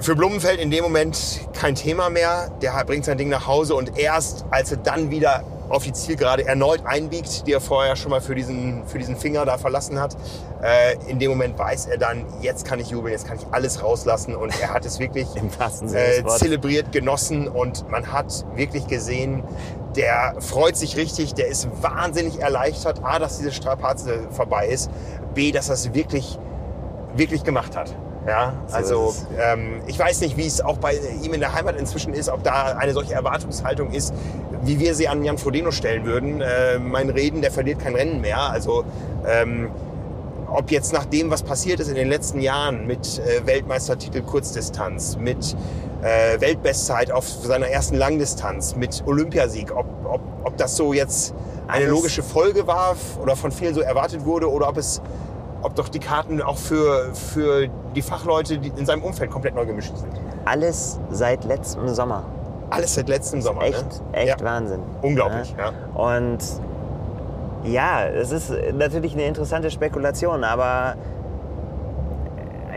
Für 0.00 0.16
Blumenfeld 0.16 0.58
in 0.58 0.70
dem 0.70 0.82
Moment 0.82 1.40
kein 1.52 1.74
Thema 1.74 2.08
mehr. 2.08 2.50
Der 2.62 2.82
bringt 2.86 3.04
sein 3.04 3.18
Ding 3.18 3.28
nach 3.28 3.46
Hause 3.46 3.74
und 3.74 3.98
erst 3.98 4.46
als 4.50 4.70
er 4.70 4.78
dann 4.78 5.10
wieder 5.10 5.44
auf 5.68 5.84
die 5.84 5.92
Zielgerade 5.92 6.46
erneut 6.46 6.80
einbiegt, 6.86 7.46
die 7.46 7.52
er 7.52 7.60
vorher 7.60 7.96
schon 7.96 8.10
mal 8.10 8.22
für 8.22 8.34
diesen, 8.34 8.86
für 8.86 8.98
diesen 8.98 9.14
Finger 9.14 9.44
da 9.44 9.58
verlassen 9.58 10.00
hat, 10.00 10.16
äh, 10.62 10.96
in 11.06 11.18
dem 11.18 11.30
Moment 11.30 11.58
weiß 11.58 11.86
er 11.86 11.98
dann, 11.98 12.24
jetzt 12.40 12.64
kann 12.64 12.80
ich 12.80 12.88
jubeln, 12.88 13.12
jetzt 13.12 13.26
kann 13.26 13.36
ich 13.36 13.46
alles 13.50 13.82
rauslassen 13.82 14.34
und 14.34 14.58
er 14.58 14.72
hat 14.72 14.86
es 14.86 14.98
wirklich 15.00 15.28
äh, 15.92 16.24
zelebriert, 16.38 16.92
genossen 16.92 17.46
und 17.46 17.88
man 17.90 18.10
hat 18.10 18.46
wirklich 18.56 18.86
gesehen, 18.86 19.44
der 19.96 20.34
freut 20.40 20.78
sich 20.78 20.96
richtig, 20.96 21.34
der 21.34 21.48
ist 21.48 21.68
wahnsinnig 21.82 22.40
erleichtert, 22.40 23.04
A, 23.04 23.18
dass 23.18 23.36
diese 23.36 23.52
Strapaze 23.52 24.28
vorbei 24.30 24.66
ist, 24.66 24.90
B, 25.34 25.52
dass 25.52 25.68
er 25.68 25.74
es 25.74 25.92
wirklich, 25.92 26.38
wirklich 27.14 27.44
gemacht 27.44 27.76
hat. 27.76 27.94
Ja, 28.26 28.52
So 28.68 28.74
also 28.76 29.14
ähm, 29.38 29.80
ich 29.86 29.98
weiß 29.98 30.20
nicht, 30.20 30.36
wie 30.36 30.46
es 30.46 30.60
auch 30.60 30.76
bei 30.76 30.94
ihm 31.22 31.32
in 31.32 31.40
der 31.40 31.54
Heimat 31.54 31.76
inzwischen 31.76 32.12
ist, 32.12 32.28
ob 32.28 32.44
da 32.44 32.76
eine 32.78 32.92
solche 32.92 33.14
Erwartungshaltung 33.14 33.90
ist, 33.92 34.12
wie 34.62 34.78
wir 34.78 34.94
sie 34.94 35.08
an 35.08 35.24
Jan 35.24 35.38
Frodeno 35.38 35.70
stellen 35.70 36.04
würden. 36.04 36.40
Äh, 36.42 36.78
mein 36.78 37.08
Reden, 37.10 37.40
der 37.40 37.50
verliert 37.50 37.80
kein 37.80 37.94
Rennen 37.94 38.20
mehr. 38.20 38.38
Also 38.40 38.84
ähm, 39.26 39.70
ob 40.52 40.70
jetzt 40.70 40.92
nach 40.92 41.06
dem, 41.06 41.30
was 41.30 41.42
passiert 41.42 41.80
ist 41.80 41.88
in 41.88 41.94
den 41.94 42.08
letzten 42.08 42.40
Jahren 42.40 42.86
mit 42.86 43.18
äh, 43.20 43.46
Weltmeistertitel 43.46 44.20
Kurzdistanz, 44.20 45.16
mit 45.16 45.56
äh, 46.02 46.40
Weltbestzeit 46.40 47.10
auf 47.12 47.26
seiner 47.28 47.68
ersten 47.68 47.96
Langdistanz, 47.96 48.76
mit 48.76 49.02
Olympiasieg, 49.06 49.74
ob, 49.74 49.86
ob, 50.04 50.20
ob 50.44 50.56
das 50.58 50.76
so 50.76 50.92
jetzt 50.92 51.32
eine 51.68 51.84
Alles- 51.84 51.90
logische 51.90 52.22
Folge 52.22 52.66
war 52.66 52.96
oder 53.22 53.34
von 53.36 53.50
vielen 53.52 53.74
so 53.74 53.80
erwartet 53.80 54.24
wurde 54.26 54.50
oder 54.50 54.68
ob 54.68 54.76
es 54.76 55.00
ob 55.62 55.74
doch 55.74 55.88
die 55.88 55.98
Karten 55.98 56.40
auch 56.42 56.56
für, 56.56 57.14
für 57.14 57.68
die 57.94 58.02
Fachleute 58.02 58.58
die 58.58 58.72
in 58.76 58.86
seinem 58.86 59.02
Umfeld 59.02 59.30
komplett 59.30 59.54
neu 59.54 59.66
gemischt 59.66 59.96
sind. 59.96 60.12
Alles 60.44 60.98
seit 61.10 61.44
letztem 61.44 61.88
Sommer. 61.88 62.24
Alles 62.70 62.94
seit 62.94 63.08
letztem 63.08 63.42
Sommer. 63.42 63.62
Echt, 63.62 63.84
ne? 63.84 64.16
echt 64.16 64.40
Ja. 64.40 64.46
Wahnsinn. 64.46 64.80
Unglaublich, 65.02 65.54
ja. 65.58 65.72
Und 66.00 66.38
ja, 67.64 68.06
es 68.06 68.32
ist 68.32 68.52
natürlich 68.72 69.12
eine 69.12 69.24
interessante 69.24 69.70
Spekulation, 69.70 70.44
aber 70.44 70.94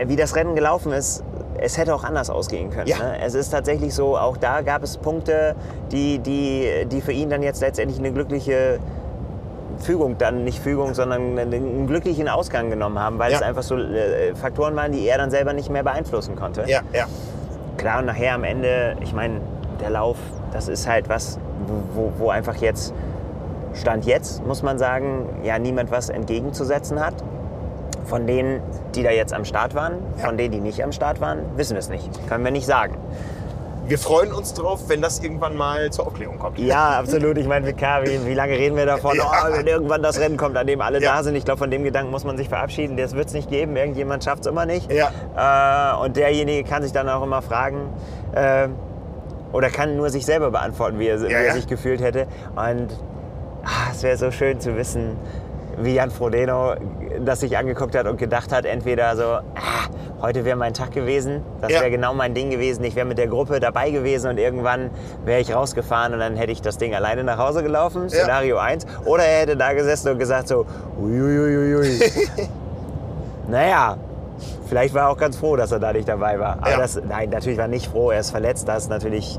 wie 0.06 0.16
das 0.16 0.34
Rennen 0.36 0.54
gelaufen 0.54 0.92
ist, 0.92 1.22
es 1.58 1.78
hätte 1.78 1.94
auch 1.94 2.04
anders 2.04 2.30
ausgehen 2.30 2.70
können. 2.70 2.88
Ja. 2.88 2.98
Ne? 2.98 3.20
Es 3.20 3.34
ist 3.34 3.50
tatsächlich 3.50 3.94
so, 3.94 4.18
auch 4.18 4.36
da 4.36 4.60
gab 4.60 4.82
es 4.82 4.98
Punkte, 4.98 5.54
die, 5.92 6.18
die, 6.18 6.86
die 6.90 7.00
für 7.00 7.12
ihn 7.12 7.30
dann 7.30 7.42
jetzt 7.42 7.60
letztendlich 7.60 7.98
eine 7.98 8.12
glückliche 8.12 8.80
Fügung, 9.78 10.16
dann 10.18 10.44
nicht 10.44 10.60
Fügung, 10.60 10.94
sondern 10.94 11.38
einen 11.38 11.86
glücklichen 11.86 12.28
Ausgang 12.28 12.70
genommen 12.70 12.98
haben, 12.98 13.18
weil 13.18 13.30
Ja. 13.32 13.38
es 13.38 13.42
einfach 13.42 13.62
so 13.62 13.76
äh, 13.76 14.34
Faktoren 14.34 14.74
waren, 14.76 14.92
die 14.92 15.06
er 15.06 15.18
dann 15.18 15.30
selber 15.30 15.52
nicht 15.52 15.70
mehr 15.70 15.82
beeinflussen 15.82 16.36
konnte. 16.36 16.64
Ja, 16.66 16.80
ja. 16.92 17.06
Klar, 17.76 17.98
und 18.00 18.06
nachher 18.06 18.34
am 18.34 18.44
Ende, 18.44 18.96
ich 19.02 19.12
meine, 19.12 19.40
der 19.80 19.90
Lauf, 19.90 20.16
das 20.52 20.68
ist 20.68 20.88
halt 20.88 21.08
was, 21.08 21.38
wo, 21.94 22.12
wo 22.18 22.30
einfach 22.30 22.56
jetzt, 22.56 22.94
Stand 23.74 24.06
jetzt, 24.06 24.46
muss 24.46 24.62
man 24.62 24.78
sagen, 24.78 25.40
ja 25.42 25.58
niemand 25.58 25.90
was 25.90 26.08
entgegenzusetzen 26.08 27.04
hat. 27.04 27.14
Von 28.04 28.26
denen, 28.26 28.60
die 28.94 29.02
da 29.02 29.10
jetzt 29.10 29.32
am 29.34 29.44
Start 29.44 29.74
waren, 29.74 29.94
Ja. 30.18 30.26
von 30.26 30.36
denen, 30.36 30.52
die 30.52 30.60
nicht 30.60 30.84
am 30.84 30.92
Start 30.92 31.20
waren, 31.20 31.38
wissen 31.56 31.72
wir 31.74 31.80
es 31.80 31.88
nicht. 31.88 32.08
Können 32.28 32.44
wir 32.44 32.52
nicht 32.52 32.66
sagen. 32.66 32.96
Wir 33.86 33.98
freuen 33.98 34.32
uns 34.32 34.54
drauf, 34.54 34.88
wenn 34.88 35.02
das 35.02 35.20
irgendwann 35.20 35.56
mal 35.56 35.90
zur 35.90 36.06
Aufklärung 36.06 36.38
kommt. 36.38 36.58
Ja, 36.58 36.98
absolut. 36.98 37.36
Ich 37.36 37.46
meine, 37.46 37.66
wie, 37.66 38.26
wie 38.26 38.34
lange 38.34 38.52
reden 38.54 38.76
wir 38.76 38.86
davon, 38.86 39.16
Ja. 39.16 39.24
oh, 39.46 39.52
wenn 39.52 39.66
irgendwann 39.66 40.02
das 40.02 40.18
Rennen 40.18 40.36
kommt, 40.38 40.56
an 40.56 40.66
dem 40.66 40.80
alle 40.80 41.02
Ja. 41.02 41.16
da 41.16 41.22
sind. 41.22 41.34
Ich 41.34 41.44
glaube, 41.44 41.58
von 41.58 41.70
dem 41.70 41.84
Gedanken 41.84 42.10
muss 42.10 42.24
man 42.24 42.36
sich 42.38 42.48
verabschieden. 42.48 42.96
Das 42.96 43.14
wird 43.14 43.28
es 43.28 43.34
nicht 43.34 43.50
geben. 43.50 43.76
Irgendjemand 43.76 44.24
schafft 44.24 44.40
es 44.40 44.46
immer 44.46 44.64
nicht. 44.64 44.90
Ja. 44.90 45.10
Äh, 45.36 46.02
und 46.04 46.16
derjenige 46.16 46.66
kann 46.68 46.82
sich 46.82 46.92
dann 46.92 47.08
auch 47.10 47.22
immer 47.22 47.42
fragen, 47.42 47.90
äh, 48.34 48.68
oder 49.52 49.68
kann 49.68 49.96
nur 49.96 50.08
sich 50.10 50.24
selber 50.24 50.50
beantworten, 50.50 50.98
wie 50.98 51.06
er, 51.08 51.20
wie 51.20 51.26
er 51.32 51.52
sich 51.52 51.66
gefühlt 51.66 52.00
hätte. 52.00 52.26
Und 52.56 52.88
ah, 53.64 53.90
es 53.92 54.02
wäre 54.02 54.16
so 54.16 54.30
schön 54.30 54.60
zu 54.60 54.76
wissen, 54.76 55.16
wie 55.82 55.94
Jan 55.94 56.10
Frodeno 56.10 56.74
das 57.24 57.40
sich 57.40 57.56
angeguckt 57.56 57.94
hat 57.96 58.06
und 58.06 58.18
gedacht 58.18 58.52
hat, 58.52 58.64
entweder 58.64 59.16
so, 59.16 59.22
ah, 59.24 59.42
heute 60.20 60.44
wäre 60.44 60.56
mein 60.56 60.74
Tag 60.74 60.92
gewesen, 60.92 61.42
das 61.60 61.72
Ja. 61.72 61.80
wäre 61.80 61.90
genau 61.90 62.12
mein 62.14 62.34
Ding 62.34 62.50
gewesen, 62.50 62.82
ich 62.84 62.96
wäre 62.96 63.06
mit 63.06 63.18
der 63.18 63.28
Gruppe 63.28 63.60
dabei 63.60 63.90
gewesen 63.90 64.30
und 64.30 64.38
irgendwann 64.38 64.90
wäre 65.24 65.40
ich 65.40 65.54
rausgefahren 65.54 66.12
und 66.12 66.18
dann 66.20 66.36
hätte 66.36 66.52
ich 66.52 66.60
das 66.60 66.76
Ding 66.76 66.94
alleine 66.94 67.22
nach 67.24 67.38
Hause 67.38 67.62
gelaufen, 67.62 68.08
Szenario 68.08 68.58
1. 68.58 68.86
Oder 69.04 69.24
er 69.24 69.40
hätte 69.42 69.56
da 69.56 69.72
gesessen 69.72 70.10
und 70.10 70.18
gesagt 70.18 70.48
so, 70.48 70.66
uiuiuiui. 71.00 72.00
naja, 73.48 73.96
vielleicht 74.66 74.94
war 74.94 75.02
er 75.02 75.08
auch 75.10 75.18
ganz 75.18 75.36
froh, 75.36 75.56
dass 75.56 75.72
er 75.72 75.78
da 75.78 75.92
nicht 75.92 76.08
dabei 76.08 76.38
war. 76.38 76.58
Aber 76.60 76.70
Ja. 76.70 76.78
das, 76.78 77.00
nein, 77.06 77.30
natürlich 77.30 77.58
war 77.58 77.66
er 77.66 77.68
nicht 77.68 77.86
froh, 77.90 78.10
er 78.10 78.20
ist 78.20 78.30
verletzt, 78.30 78.68
das 78.68 78.84
ist 78.84 78.88
natürlich 78.90 79.38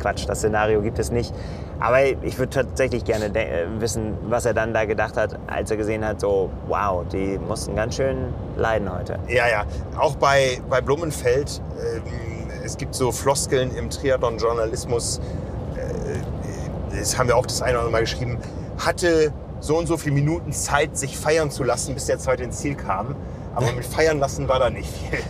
Quatsch, 0.00 0.28
das 0.28 0.38
Szenario 0.38 0.80
gibt 0.80 0.98
es 0.98 1.10
nicht. 1.10 1.34
Aber 1.80 2.04
ich 2.04 2.38
würde 2.38 2.50
tatsächlich 2.50 3.04
gerne 3.04 3.26
äh, 3.26 3.66
wissen, 3.78 4.14
was 4.28 4.44
er 4.44 4.54
dann 4.54 4.74
da 4.74 4.84
gedacht 4.84 5.16
hat, 5.16 5.38
als 5.46 5.70
er 5.70 5.76
gesehen 5.76 6.04
hat, 6.04 6.20
so, 6.20 6.50
wow, 6.66 7.04
die 7.12 7.38
mussten 7.38 7.76
ganz 7.76 7.96
schön 7.96 8.34
leiden 8.56 8.92
heute. 8.92 9.18
Ja, 9.28 9.48
ja. 9.48 9.64
Auch 9.96 10.16
bei, 10.16 10.60
bei 10.68 10.80
Blumenfeld, 10.80 11.62
ähm, 11.80 12.02
es 12.64 12.76
gibt 12.76 12.94
so 12.94 13.12
Floskeln 13.12 13.74
im 13.76 13.90
Triathlon-Journalismus, 13.90 15.20
äh, 15.76 16.98
das 16.98 17.16
haben 17.16 17.28
wir 17.28 17.36
auch 17.36 17.46
das 17.46 17.62
eine 17.62 17.74
oder 17.74 17.80
andere 17.80 17.92
Mal 17.92 18.00
geschrieben, 18.00 18.38
hatte 18.84 19.32
so 19.60 19.76
und 19.78 19.86
so 19.86 19.96
viele 19.96 20.14
Minuten 20.14 20.52
Zeit, 20.52 20.96
sich 20.96 21.16
feiern 21.16 21.50
zu 21.50 21.62
lassen, 21.62 21.94
bis 21.94 22.06
der 22.06 22.18
zweite 22.18 22.42
ins 22.42 22.58
Ziel 22.58 22.74
kam. 22.74 23.14
Aber 23.58 23.72
mit 23.72 23.84
feiern 23.84 24.20
lassen 24.20 24.48
war 24.48 24.60
da 24.60 24.70
nicht 24.70 24.88
viel. 24.88 25.18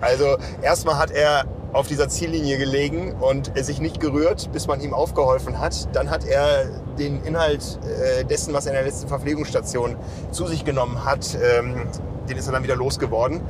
Also 0.00 0.36
erstmal 0.62 0.98
hat 0.98 1.12
er 1.12 1.44
auf 1.72 1.86
dieser 1.86 2.08
Ziellinie 2.08 2.58
gelegen 2.58 3.12
und 3.20 3.52
sich 3.56 3.80
nicht 3.80 4.00
gerührt, 4.00 4.50
bis 4.52 4.66
man 4.66 4.80
ihm 4.80 4.92
aufgeholfen 4.92 5.60
hat. 5.60 5.94
Dann 5.94 6.10
hat 6.10 6.24
er 6.24 6.64
den 6.98 7.22
Inhalt 7.22 7.78
äh, 7.84 8.24
dessen, 8.24 8.52
was 8.52 8.66
er 8.66 8.72
in 8.72 8.76
der 8.78 8.84
letzten 8.84 9.06
Verpflegungsstation 9.06 9.94
zu 10.32 10.48
sich 10.48 10.64
genommen 10.64 11.04
hat, 11.04 11.36
ähm, 11.40 11.82
den 12.28 12.36
ist 12.36 12.46
er 12.46 12.52
dann 12.52 12.64
wieder 12.64 12.74
losgeworden. 12.74 13.40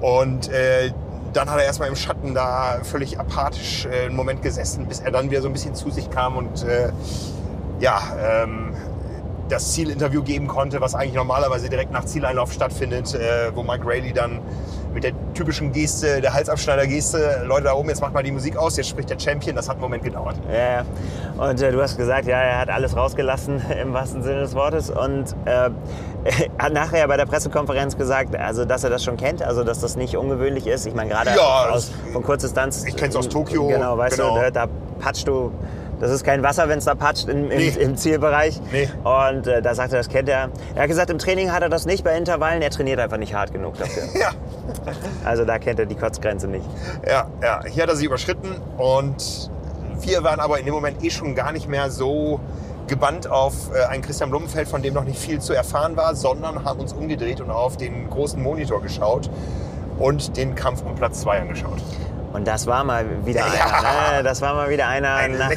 Und 0.00 0.48
äh, 0.50 0.90
dann 1.32 1.48
hat 1.48 1.58
er 1.58 1.64
erstmal 1.64 1.88
im 1.88 1.96
Schatten 1.96 2.34
da 2.34 2.80
völlig 2.82 3.20
apathisch 3.20 3.86
äh, 3.86 4.06
einen 4.06 4.16
Moment 4.16 4.42
gesessen, 4.42 4.86
bis 4.86 4.98
er 4.98 5.12
dann 5.12 5.30
wieder 5.30 5.42
so 5.42 5.48
ein 5.48 5.52
bisschen 5.52 5.74
zu 5.76 5.90
sich 5.90 6.10
kam 6.10 6.36
und 6.36 6.64
ja, 7.80 8.00
ähm, 8.20 8.74
das 9.48 9.72
Zielinterview 9.72 10.22
geben 10.22 10.46
konnte, 10.46 10.80
was 10.80 10.94
eigentlich 10.94 11.14
normalerweise 11.14 11.68
direkt 11.68 11.92
nach 11.92 12.04
Zieleinlauf 12.04 12.52
stattfindet, 12.52 13.14
äh, 13.14 13.50
wo 13.54 13.62
Mike 13.62 13.86
Rayleigh 13.86 14.12
dann 14.12 14.40
mit 14.94 15.04
der 15.04 15.12
typischen 15.34 15.70
Geste, 15.72 16.20
der 16.20 16.32
Halsabschneider-Geste, 16.32 17.44
Leute 17.46 17.64
da 17.64 17.74
oben, 17.74 17.88
jetzt 17.90 18.00
macht 18.00 18.14
mal 18.14 18.22
die 18.22 18.32
Musik 18.32 18.56
aus, 18.56 18.76
jetzt 18.78 18.88
spricht 18.88 19.10
der 19.10 19.18
Champion, 19.18 19.54
das 19.54 19.68
hat 19.68 19.74
einen 19.76 19.82
Moment 19.82 20.02
gedauert. 20.02 20.36
Ja, 20.50 20.82
ja. 21.38 21.50
Und 21.50 21.60
äh, 21.60 21.70
du 21.70 21.80
hast 21.82 21.96
gesagt, 21.96 22.26
ja, 22.26 22.38
er 22.40 22.58
hat 22.58 22.70
alles 22.70 22.96
rausgelassen 22.96 23.62
im 23.82 23.92
wahrsten 23.92 24.22
Sinne 24.22 24.40
des 24.40 24.54
Wortes 24.54 24.90
und 24.90 25.34
äh, 25.44 25.70
hat 26.58 26.72
nachher 26.72 27.06
bei 27.06 27.16
der 27.16 27.26
Pressekonferenz 27.26 27.96
gesagt, 27.96 28.34
also 28.34 28.64
dass 28.64 28.82
er 28.82 28.90
das 28.90 29.04
schon 29.04 29.16
kennt, 29.16 29.42
also 29.42 29.62
dass 29.62 29.80
das 29.80 29.96
nicht 29.96 30.16
ungewöhnlich 30.16 30.66
ist. 30.66 30.86
Ich 30.86 30.94
meine 30.94 31.10
gerade 31.10 31.30
Ja, 31.36 31.68
aus, 31.70 31.90
von 32.12 32.22
Kurzdistanz. 32.22 32.84
ich 32.86 32.96
kenn's 32.96 33.14
aus 33.14 33.28
Tokio, 33.28 33.68
Genau, 33.68 33.96
weißt 33.98 34.16
genau. 34.16 34.36
du, 34.36 34.40
ne, 34.42 34.52
da 34.52 34.66
patschst 35.00 35.28
du. 35.28 35.52
Das 36.00 36.10
ist 36.10 36.24
kein 36.24 36.42
Wasser, 36.42 36.68
wenn 36.68 36.78
es 36.78 36.84
da 36.84 36.94
patscht 36.94 37.28
im, 37.28 37.50
im, 37.50 37.58
Nee. 37.58 37.68
im 37.78 37.96
Zielbereich. 37.96 38.60
Nee. 38.72 38.88
Und 39.04 39.46
äh, 39.46 39.60
da 39.62 39.74
sagt 39.74 39.92
er, 39.92 39.98
das 39.98 40.08
kennt 40.08 40.28
er. 40.28 40.50
Er 40.74 40.82
hat 40.82 40.88
gesagt, 40.88 41.10
im 41.10 41.18
Training 41.18 41.50
hat 41.52 41.62
er 41.62 41.68
das 41.68 41.86
nicht 41.86 42.04
bei 42.04 42.16
Intervallen. 42.16 42.62
Er 42.62 42.70
trainiert 42.70 43.00
einfach 43.00 43.16
nicht 43.18 43.34
hart 43.34 43.52
genug 43.52 43.76
dafür. 43.78 44.02
Ja, 44.18 44.30
Also 45.24 45.44
da 45.44 45.58
kennt 45.58 45.78
er 45.80 45.86
die 45.86 45.94
Kotzgrenze 45.96 46.46
nicht. 46.48 46.64
ja, 47.06 47.26
ja. 47.42 47.60
Hier 47.68 47.82
hat 47.84 47.90
er 47.90 47.96
sie 47.96 48.06
überschritten 48.06 48.48
und 48.76 49.50
wir 50.00 50.22
waren 50.22 50.40
aber 50.40 50.58
in 50.60 50.64
dem 50.64 50.74
Moment 50.74 51.02
eh 51.04 51.10
schon 51.10 51.34
gar 51.34 51.52
nicht 51.52 51.68
mehr 51.68 51.90
so 51.90 52.38
gebannt 52.86 53.28
auf 53.30 53.54
äh, 53.74 53.84
einen 53.86 54.02
Christian 54.02 54.30
Blumenfeld, 54.30 54.68
von 54.68 54.80
dem 54.82 54.94
noch 54.94 55.04
nicht 55.04 55.18
viel 55.18 55.40
zu 55.40 55.52
erfahren 55.52 55.96
war, 55.96 56.14
sondern 56.14 56.64
haben 56.64 56.80
uns 56.80 56.92
umgedreht 56.92 57.40
und 57.40 57.50
auf 57.50 57.76
den 57.76 58.08
großen 58.08 58.40
Monitor 58.42 58.80
geschaut 58.80 59.28
und 59.98 60.36
den 60.36 60.54
Kampf 60.54 60.82
um 60.82 60.94
Platz 60.94 61.20
2 61.20 61.40
angeschaut. 61.40 61.82
Und 62.32 62.46
das 62.46 62.66
war 62.66 62.84
mal 62.84 63.04
wieder 63.26 63.40
Ja. 63.40 63.46
einer. 63.78 64.16
Ne? 64.18 64.22
Das 64.24 64.40
war 64.42 64.54
mal 64.54 64.68
wieder 64.70 64.86
einer 64.88 65.14
Ein 65.14 65.38
nach, 65.38 65.50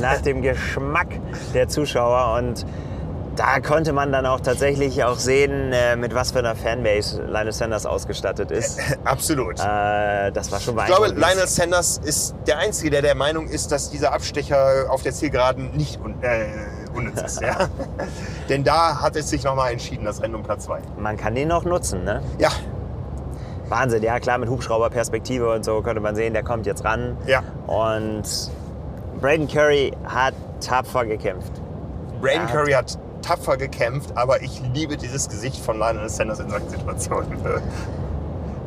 nach 0.00 0.20
dem 0.20 0.42
Geschmack 0.42 1.08
der 1.54 1.68
Zuschauer. 1.68 2.36
Und 2.38 2.66
da 3.36 3.60
konnte 3.60 3.92
man 3.94 4.12
dann 4.12 4.26
auch 4.26 4.40
tatsächlich 4.40 5.02
auch 5.04 5.16
sehen, 5.16 5.72
äh, 5.72 5.96
mit 5.96 6.14
was 6.14 6.32
für 6.32 6.40
einer 6.40 6.54
Fanbase 6.54 7.22
Lionel 7.22 7.52
Sanders 7.52 7.86
ausgestattet 7.86 8.50
ist. 8.50 8.78
Absolut. 9.04 9.58
Äh, 9.60 10.30
das 10.32 10.52
war 10.52 10.60
schon 10.60 10.76
Ich 10.78 10.84
glaube. 10.84 11.08
Lionel 11.08 11.46
Sanders 11.46 11.98
ist 11.98 12.34
der 12.46 12.58
Einzige, 12.58 12.90
der 12.90 13.02
der 13.02 13.14
Meinung 13.14 13.46
ist, 13.48 13.72
dass 13.72 13.88
dieser 13.90 14.12
Abstecher 14.12 14.86
auf 14.90 15.02
der 15.02 15.12
Zielgeraden 15.12 15.70
nicht 15.76 15.98
äh, 16.20 16.46
unnütz 16.94 17.22
ist. 17.22 17.40
Ja? 17.50 17.68
Denn 18.50 18.62
da 18.64 19.00
hat 19.00 19.16
es 19.16 19.30
sich 19.30 19.44
nochmal 19.44 19.72
entschieden, 19.72 20.04
das 20.04 20.20
Rennen 20.20 20.34
um 20.34 20.42
Platz 20.42 20.64
2. 20.64 20.80
Man 20.98 21.16
kann 21.16 21.34
den 21.34 21.48
noch 21.48 21.64
nutzen, 21.64 22.04
ne? 22.04 22.22
Ja, 22.38 22.50
Wahnsinn, 23.70 24.02
ja 24.02 24.18
klar, 24.20 24.38
mit 24.38 24.48
Hubschrauberperspektive 24.48 25.52
und 25.52 25.64
so 25.64 25.80
konnte 25.80 26.00
man 26.00 26.14
sehen, 26.16 26.32
der 26.34 26.42
kommt 26.42 26.66
jetzt 26.66 26.84
ran. 26.84 27.16
ja. 27.26 27.42
Und 27.66 28.22
Braden 29.20 29.48
Curry 29.48 29.92
hat 30.04 30.34
tapfer 30.60 31.04
gekämpft. 31.04 31.52
Braden 32.20 32.46
Ja. 32.48 32.54
Curry 32.54 32.72
hat 32.72 32.98
tapfer 33.22 33.56
gekämpft, 33.56 34.16
aber 34.16 34.42
ich 34.42 34.60
liebe 34.74 34.96
dieses 34.96 35.28
Gesicht 35.28 35.62
von 35.62 35.78
Lionel 35.78 36.08
Sanders 36.08 36.40
in 36.40 36.50
solchen 36.50 36.68
Situationen. 36.70 37.38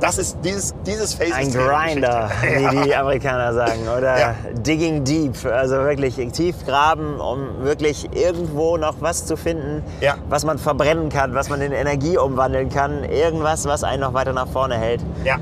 Das 0.03 0.17
ist 0.17 0.37
dieses, 0.43 0.73
dieses 0.85 1.13
Face 1.13 1.31
Ein. 1.33 1.49
Grinder, 1.53 2.29
wie 2.41 2.83
die 2.83 2.93
Amerikaner 2.95 3.53
sagen. 3.53 3.87
Oder 3.97 4.19
Ja. 4.19 4.35
digging 4.51 5.05
deep. 5.05 5.33
Also 5.45 5.75
wirklich 5.77 6.15
tief 6.33 6.65
graben, 6.65 7.21
um 7.21 7.63
wirklich 7.63 8.09
irgendwo 8.13 8.75
noch 8.75 8.95
was 8.99 9.25
zu 9.25 9.37
finden, 9.37 9.81
Ja. 10.01 10.15
was 10.27 10.43
man 10.43 10.57
verbrennen 10.57 11.07
kann, 11.07 11.33
was 11.35 11.49
man 11.49 11.61
in 11.61 11.71
Energie 11.71 12.17
umwandeln 12.17 12.67
kann. 12.67 13.05
Irgendwas, 13.05 13.65
was 13.65 13.85
einen 13.85 14.01
noch 14.01 14.13
weiter 14.13 14.33
nach 14.33 14.47
vorne 14.49 14.75
hält. 14.75 14.99
Ja, 15.23 15.37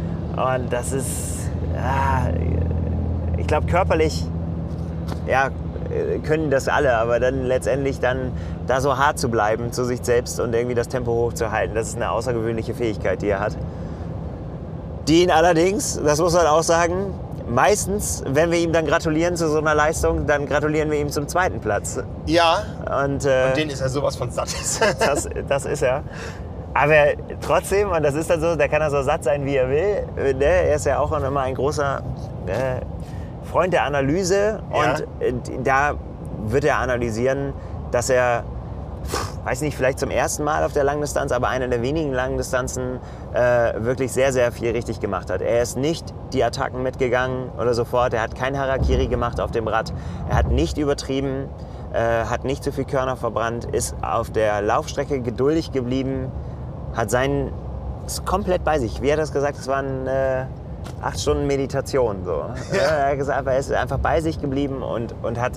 Und 0.53 0.71
das 0.71 0.91
ist, 0.91 1.49
ah, 1.75 2.29
ich 3.37 3.47
glaube, 3.47 3.65
körperlich, 3.65 4.25
ja, 5.27 5.49
können 6.23 6.51
das 6.51 6.67
alle, 6.67 6.95
aber 6.97 7.19
dann 7.19 7.45
letztendlich 7.45 7.99
dann 7.99 8.31
da 8.67 8.79
so 8.79 8.95
hart 8.97 9.17
zu 9.17 9.27
bleiben 9.29 9.71
zu 9.73 9.83
sich 9.85 9.99
selbst 10.03 10.39
und 10.39 10.53
irgendwie 10.53 10.75
das 10.75 10.87
Tempo 10.87 11.11
hochzuhalten, 11.11 11.73
das 11.75 11.87
ist 11.89 11.95
eine 11.95 12.11
außergewöhnliche 12.11 12.75
Fähigkeit, 12.75 13.21
die 13.23 13.27
er 13.29 13.39
hat. 13.39 13.57
Die 15.11 15.23
ihn 15.23 15.29
allerdings, 15.29 15.99
das 16.01 16.21
muss 16.21 16.33
man 16.33 16.47
auch 16.47 16.63
sagen, 16.63 17.13
meistens, 17.49 18.23
wenn 18.25 18.49
wir 18.49 18.59
ihm 18.59 18.71
dann 18.71 18.85
gratulieren 18.85 19.35
zu 19.35 19.49
so 19.49 19.57
einer 19.57 19.75
Leistung, 19.75 20.25
dann 20.25 20.45
gratulieren 20.45 20.89
wir 20.89 20.99
ihm 20.99 21.09
zum 21.09 21.27
zweiten 21.27 21.59
Platz. 21.59 21.99
ja. 22.27 22.63
Und, 23.03 23.25
äh, 23.25 23.47
Und 23.47 23.57
den 23.57 23.69
ist 23.69 23.81
er 23.81 23.89
sowas 23.89 24.15
von 24.15 24.31
satt. 24.31 24.47
das, 24.99 25.27
das 25.49 25.65
ist 25.65 25.81
er. 25.81 26.03
Aber 26.73 27.07
trotzdem, 27.41 27.91
und 27.91 28.03
das 28.03 28.15
ist 28.15 28.29
dann 28.29 28.39
so, 28.39 28.55
da 28.55 28.69
kann 28.69 28.81
er 28.81 28.89
so 28.89 29.01
satt 29.01 29.25
sein, 29.25 29.45
wie 29.45 29.57
er 29.57 29.69
will. 29.69 30.33
Ne? 30.33 30.45
Er 30.45 30.75
ist 30.75 30.85
ja 30.85 30.97
auch 30.99 31.11
immer 31.11 31.41
ein 31.41 31.55
großer 31.55 32.01
äh, 32.45 32.85
Freund 33.51 33.73
der 33.73 33.83
Analyse. 33.83 34.61
Ja. 34.73 34.93
Und 34.93 35.01
äh, 35.19 35.33
da 35.61 35.95
wird 36.45 36.63
er 36.63 36.77
analysieren, 36.77 37.51
dass 37.91 38.09
er, 38.09 38.45
weiß 39.43 39.61
nicht, 39.61 39.75
vielleicht 39.75 39.99
zum 39.99 40.11
ersten 40.11 40.43
Mal 40.43 40.63
auf 40.63 40.73
der 40.73 40.83
Langdistanz, 40.83 41.31
aber 41.31 41.49
einer 41.49 41.67
der 41.67 41.81
wenigen 41.81 42.13
Langdistanzen 42.13 42.99
äh, 43.33 43.73
wirklich 43.83 44.11
sehr, 44.11 44.33
sehr 44.33 44.51
viel 44.51 44.71
richtig 44.71 44.99
gemacht 44.99 45.29
hat. 45.29 45.41
Er 45.41 45.61
ist 45.61 45.77
nicht 45.77 46.13
die 46.33 46.43
Attacken 46.43 46.83
mitgegangen 46.83 47.49
oder 47.57 47.73
sofort. 47.73 48.13
Er 48.13 48.21
hat 48.21 48.35
kein 48.35 48.57
Harakiri 48.57 49.07
gemacht 49.07 49.39
auf 49.39 49.51
dem 49.51 49.67
Rad. 49.67 49.93
Er 50.29 50.35
hat 50.35 50.51
nicht 50.51 50.77
übertrieben, 50.77 51.49
äh, 51.93 52.25
hat 52.25 52.43
nicht 52.43 52.63
zu 52.63 52.71
viel 52.71 52.85
Körner 52.85 53.17
verbrannt, 53.17 53.65
ist 53.65 53.95
auf 54.01 54.29
der 54.29 54.61
Laufstrecke 54.61 55.21
geduldig 55.21 55.71
geblieben, 55.71 56.31
hat 56.93 57.09
seinen 57.09 57.51
ist 58.05 58.25
komplett 58.25 58.63
bei 58.63 58.79
sich. 58.79 59.01
Wie 59.01 59.11
hat 59.11 59.19
er 59.19 59.23
das 59.23 59.31
gesagt? 59.31 59.57
Es 59.57 59.67
waren 59.67 60.07
äh, 60.07 60.45
acht 61.01 61.19
Stunden 61.19 61.47
Meditation. 61.47 62.23
So. 62.25 62.45
Äh, 62.73 62.77
Er 62.77 63.09
hat 63.11 63.17
gesagt, 63.17 63.47
er 63.47 63.57
ist 63.57 63.71
einfach 63.71 63.99
bei 63.99 64.21
sich 64.21 64.41
geblieben 64.41 64.81
und, 64.81 65.13
und 65.21 65.39
hat 65.39 65.53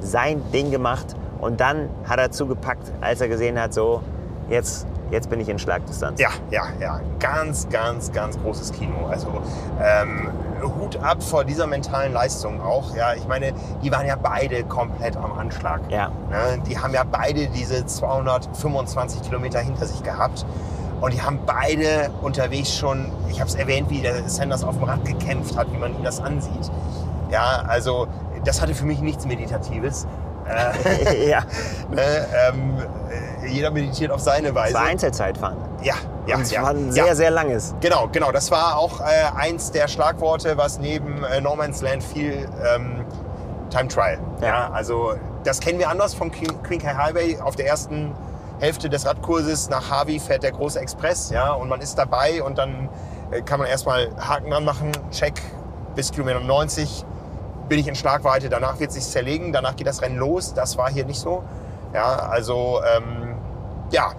sein 0.00 0.42
Ding 0.52 0.70
gemacht 0.70 1.16
Und 1.40 1.60
dann 1.60 1.88
hat 2.08 2.18
er 2.18 2.30
zugepackt, 2.30 2.92
als 3.00 3.20
er 3.20 3.28
gesehen 3.28 3.60
hat, 3.60 3.74
so, 3.74 4.02
jetzt, 4.48 4.86
jetzt 5.10 5.28
bin 5.30 5.40
ich 5.40 5.48
in 5.48 5.58
Schlagdistanz. 5.58 6.20
Ja, 6.20 6.30
ja, 6.50 6.64
ja. 6.80 7.00
Ganz, 7.18 7.68
ganz, 7.68 8.12
ganz 8.12 8.40
großes 8.40 8.72
Kino. 8.72 9.06
Also 9.08 9.28
ähm, 9.80 10.30
Hut 10.62 10.96
ab 10.96 11.22
vor 11.22 11.44
dieser 11.44 11.66
mentalen 11.66 12.12
Leistung 12.12 12.60
auch. 12.60 12.94
Ja, 12.96 13.14
ich 13.14 13.26
meine, 13.26 13.52
die 13.82 13.92
waren 13.92 14.06
ja 14.06 14.16
beide 14.16 14.64
komplett 14.64 15.16
am 15.16 15.38
Anschlag. 15.38 15.80
Ja. 15.90 16.08
Ne? 16.30 16.62
Die 16.66 16.78
haben 16.78 16.94
ja 16.94 17.04
beide 17.04 17.48
diese 17.48 17.84
225 17.84 19.22
Kilometer 19.22 19.60
hinter 19.60 19.86
sich 19.86 20.02
gehabt. 20.02 20.46
Und 21.00 21.12
die 21.12 21.20
haben 21.20 21.40
beide 21.44 22.10
unterwegs 22.22 22.74
schon, 22.74 23.12
ich 23.28 23.38
habe 23.40 23.50
es 23.50 23.54
erwähnt, 23.54 23.90
wie 23.90 24.00
der 24.00 24.26
Sanders 24.28 24.64
auf 24.64 24.76
dem 24.76 24.84
Rad 24.84 25.04
gekämpft 25.04 25.56
hat, 25.56 25.70
wie 25.72 25.76
man 25.76 25.94
ihm 25.94 26.02
das 26.02 26.20
ansieht. 26.20 26.70
Ja, 27.30 27.64
also 27.68 28.06
das 28.44 28.62
hatte 28.62 28.74
für 28.74 28.86
mich 28.86 29.00
nichts 29.00 29.26
Meditatives. 29.26 30.06
Äh, 30.48 31.28
ja. 31.30 31.40
ne, 31.90 32.26
ähm, 32.48 32.78
äh, 33.42 33.48
jeder 33.48 33.70
meditiert 33.70 34.10
auf 34.10 34.20
seine 34.20 34.54
Weise. 34.54 34.72
Das 34.72 34.82
war 34.82 34.88
Einzelzeitfahren. 34.88 35.58
Ja, 35.82 35.94
ja, 36.26 36.36
Und 36.36 36.42
es 36.42 36.50
ja. 36.50 36.62
war 36.62 36.70
ein 36.70 36.92
sehr, 36.92 37.06
ja. 37.06 37.14
sehr 37.14 37.30
langes. 37.30 37.74
Genau, 37.80 38.08
genau. 38.10 38.32
Das 38.32 38.50
war 38.50 38.76
auch 38.76 39.00
äh, 39.00 39.04
eins 39.36 39.70
der 39.70 39.88
Schlagworte, 39.88 40.56
was 40.56 40.78
neben 40.78 41.22
äh, 41.24 41.40
No 41.40 41.56
Man's 41.56 41.82
Land 41.82 42.02
viel 42.02 42.48
ähm, 42.74 43.04
Time 43.70 43.88
Trial. 43.88 44.18
Ja. 44.40 44.46
Ja. 44.46 44.70
also 44.72 45.14
das 45.44 45.60
kennen 45.60 45.78
wir 45.78 45.88
anders 45.88 46.14
vom 46.14 46.30
Queen 46.30 46.62
Queen 46.62 46.80
Kai 46.80 46.94
Highway. 46.94 47.38
Auf 47.40 47.56
der 47.56 47.66
ersten 47.66 48.12
Hälfte 48.58 48.88
des 48.88 49.06
Radkurses 49.06 49.68
nach 49.68 49.90
Harvey 49.90 50.18
fährt 50.18 50.42
der 50.42 50.52
große 50.52 50.80
Express, 50.80 51.30
ja, 51.30 51.52
und 51.52 51.68
man 51.68 51.80
ist 51.80 51.98
dabei 51.98 52.42
und 52.42 52.56
dann 52.58 52.88
äh, 53.30 53.42
kann 53.42 53.58
man 53.58 53.68
erstmal 53.68 54.10
Haken 54.18 54.50
dran 54.50 54.64
machen, 54.64 54.92
Check 55.10 55.34
bis 55.94 56.10
Kilometer 56.10 56.40
90 56.40 57.04
bin 57.68 57.78
ich 57.78 57.88
in 57.88 57.94
Schlagweite, 57.94 58.48
danach 58.48 58.78
wird 58.78 58.90
es 58.90 58.96
sich 58.96 59.06
zerlegen, 59.06 59.52
danach 59.52 59.76
geht 59.76 59.86
das 59.86 60.02
Rennen 60.02 60.16
los. 60.16 60.54
Das 60.54 60.76
war 60.78 60.90
hier 60.90 61.04
nicht 61.04 61.20
so. 61.20 61.42
Ja, 61.92 62.04
also 62.04 62.80
ähm, 62.96 63.34
ja, 63.90 64.12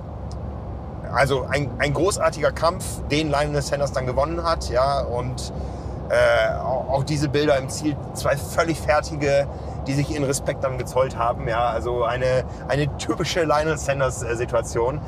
also 1.13 1.45
ein, 1.49 1.69
ein 1.79 1.93
großartiger 1.93 2.51
Kampf, 2.51 2.85
den 3.09 3.29
Lionel 3.29 3.61
Sanders 3.61 3.91
dann 3.91 4.05
gewonnen 4.05 4.43
hat, 4.43 4.69
ja, 4.69 5.01
und 5.01 5.53
äh, 6.09 6.57
auch, 6.59 6.89
auch 6.89 7.03
diese 7.03 7.29
Bilder 7.29 7.57
im 7.57 7.69
Ziel, 7.69 7.95
zwei 8.13 8.37
völlig 8.37 8.79
fertige, 8.79 9.47
die 9.87 9.93
sich 9.93 10.15
in 10.15 10.23
Respekt 10.23 10.63
dann 10.63 10.77
gezollt 10.77 11.17
haben, 11.17 11.47
ja, 11.47 11.69
also 11.69 12.03
eine, 12.03 12.43
eine 12.67 12.95
typische 12.97 13.43
Lionel 13.43 13.77
Sanders 13.77 14.23
äh, 14.23 14.35
Situation. 14.35 14.99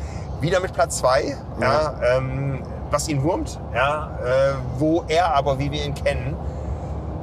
Wieder 0.41 0.61
mit 0.61 0.73
Platz 0.73 0.99
zwei, 0.99 1.35
ja, 1.59 1.93
ähm, 2.15 2.63
was 2.91 3.07
ihn 3.09 3.23
wurmt, 3.23 3.59
ja, 3.73 4.09
äh, 4.23 4.53
wo 4.77 5.03
er 5.07 5.35
aber, 5.35 5.59
wie 5.59 5.71
wir 5.71 5.83
ihn 5.83 5.93
kennen, 5.93 6.35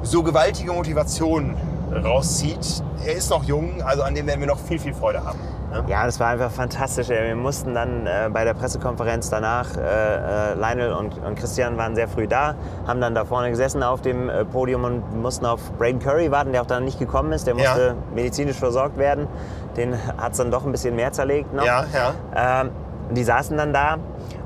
so 0.09 0.23
gewaltige 0.23 0.71
Motivation 0.71 1.55
rauszieht. 2.03 2.83
Er 3.05 3.13
ist 3.13 3.29
noch 3.29 3.43
jung, 3.43 3.81
also 3.83 4.03
an 4.03 4.15
dem 4.15 4.27
werden 4.27 4.39
wir 4.39 4.47
noch 4.47 4.59
viel, 4.59 4.79
viel 4.79 4.93
Freude 4.93 5.23
haben. 5.23 5.39
ne? 5.71 5.83
Ja, 5.87 6.05
das 6.05 6.19
war 6.19 6.27
einfach 6.27 6.51
fantastisch. 6.51 7.09
Wir 7.09 7.35
mussten 7.35 7.73
dann 7.73 8.05
äh, 8.05 8.29
bei 8.31 8.43
der 8.43 8.53
Pressekonferenz 8.53 9.29
danach, 9.29 9.67
äh, 9.77 9.81
äh, 9.81 10.53
Lionel 10.55 10.93
und, 10.93 11.17
und 11.23 11.35
Christian 11.37 11.77
waren 11.77 11.95
sehr 11.95 12.07
früh 12.07 12.27
da, 12.27 12.55
haben 12.87 12.99
dann 13.01 13.15
da 13.15 13.25
vorne 13.25 13.49
gesessen 13.49 13.83
auf 13.83 14.01
dem 14.01 14.29
äh, 14.29 14.45
Podium 14.45 14.83
und 14.83 15.21
mussten 15.21 15.45
auf 15.45 15.59
Braden 15.77 15.99
Curry 15.99 16.31
warten, 16.31 16.51
der 16.51 16.61
auch 16.61 16.67
dann 16.67 16.83
nicht 16.85 16.99
gekommen 16.99 17.31
ist. 17.31 17.47
Der 17.47 17.55
Ja. 17.55 17.69
musste 17.69 17.95
medizinisch 18.13 18.57
versorgt 18.57 18.97
werden. 18.97 19.27
Den 19.75 19.95
hat 20.17 20.31
es 20.31 20.37
dann 20.37 20.51
doch 20.51 20.65
ein 20.65 20.71
bisschen 20.71 20.95
mehr 20.95 21.11
zerlegt 21.11 21.53
noch. 21.53 21.65
Ja, 21.65 21.85
ja. 21.93 22.61
Ähm, 22.61 22.71
die 23.11 23.23
saßen 23.23 23.55
dann 23.55 23.71
da 23.73 23.97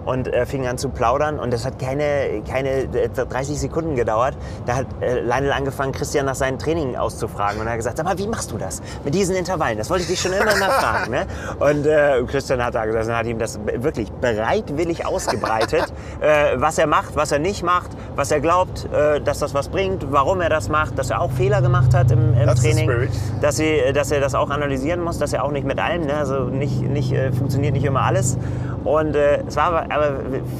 und 0.05 0.27
äh, 0.27 0.45
fingen 0.45 0.67
an 0.67 0.77
zu 0.77 0.89
plaudern 0.89 1.39
und 1.39 1.51
das 1.53 1.65
hat 1.65 1.79
keine, 1.79 2.41
keine 2.49 2.69
äh, 2.69 3.09
30 3.09 3.59
Sekunden 3.59 3.95
gedauert. 3.95 4.35
Da 4.65 4.75
hat 4.75 4.87
äh, 5.01 5.19
Lionel 5.19 5.51
angefangen, 5.51 5.91
Christian 5.91 6.25
nach 6.25 6.35
seinem 6.35 6.57
Training 6.57 6.95
auszufragen 6.95 7.59
und 7.59 7.67
er 7.67 7.73
hat 7.73 7.79
gesagt, 7.79 7.97
sag 7.97 8.05
mal, 8.05 8.17
wie 8.17 8.27
machst 8.27 8.51
du 8.51 8.57
das 8.57 8.81
mit 9.03 9.13
diesen 9.13 9.35
Intervallen? 9.35 9.77
Das 9.77 9.89
wollte 9.89 10.03
ich 10.03 10.09
dich 10.09 10.21
schon 10.21 10.33
immer 10.33 10.55
mal 10.57 10.71
fragen. 10.71 11.11
Ne? 11.11 11.25
Und 11.59 11.85
äh, 11.85 12.23
Christian 12.27 12.63
hat 12.63 12.75
da 12.75 12.85
gesessen 12.85 13.11
und 13.11 13.17
hat 13.17 13.25
ihm 13.25 13.39
das 13.39 13.59
wirklich 13.65 14.11
bereitwillig 14.11 15.05
ausgebreitet, 15.05 15.85
äh, 16.21 16.55
was 16.55 16.77
er 16.77 16.87
macht, 16.87 17.15
was 17.15 17.31
er 17.31 17.39
nicht 17.39 17.63
macht, 17.63 17.91
was 18.15 18.31
er 18.31 18.39
glaubt, 18.39 18.87
äh, 18.91 19.21
dass 19.21 19.39
das 19.39 19.53
was 19.53 19.69
bringt, 19.69 20.11
warum 20.11 20.41
er 20.41 20.49
das 20.49 20.69
macht, 20.69 20.97
dass 20.97 21.09
er 21.09 21.21
auch 21.21 21.31
Fehler 21.31 21.61
gemacht 21.61 21.93
hat 21.93 22.11
im, 22.11 22.33
im 22.33 22.55
Training, 22.55 23.09
dass, 23.41 23.57
sie, 23.57 23.91
dass 23.93 24.11
er 24.11 24.21
das 24.21 24.35
auch 24.35 24.49
analysieren 24.49 25.01
muss, 25.01 25.17
dass 25.17 25.33
er 25.33 25.43
auch 25.43 25.51
nicht 25.51 25.65
mit 25.65 25.79
allem, 25.79 26.05
ne? 26.05 26.15
also 26.15 26.45
nicht, 26.45 26.81
nicht, 26.81 27.11
äh, 27.11 27.31
funktioniert 27.31 27.73
nicht 27.73 27.85
immer 27.85 28.01
alles. 28.01 28.37
Und 28.83 29.15
äh, 29.15 29.43
es 29.47 29.55
war 29.55 29.90
aber, 29.91 30.11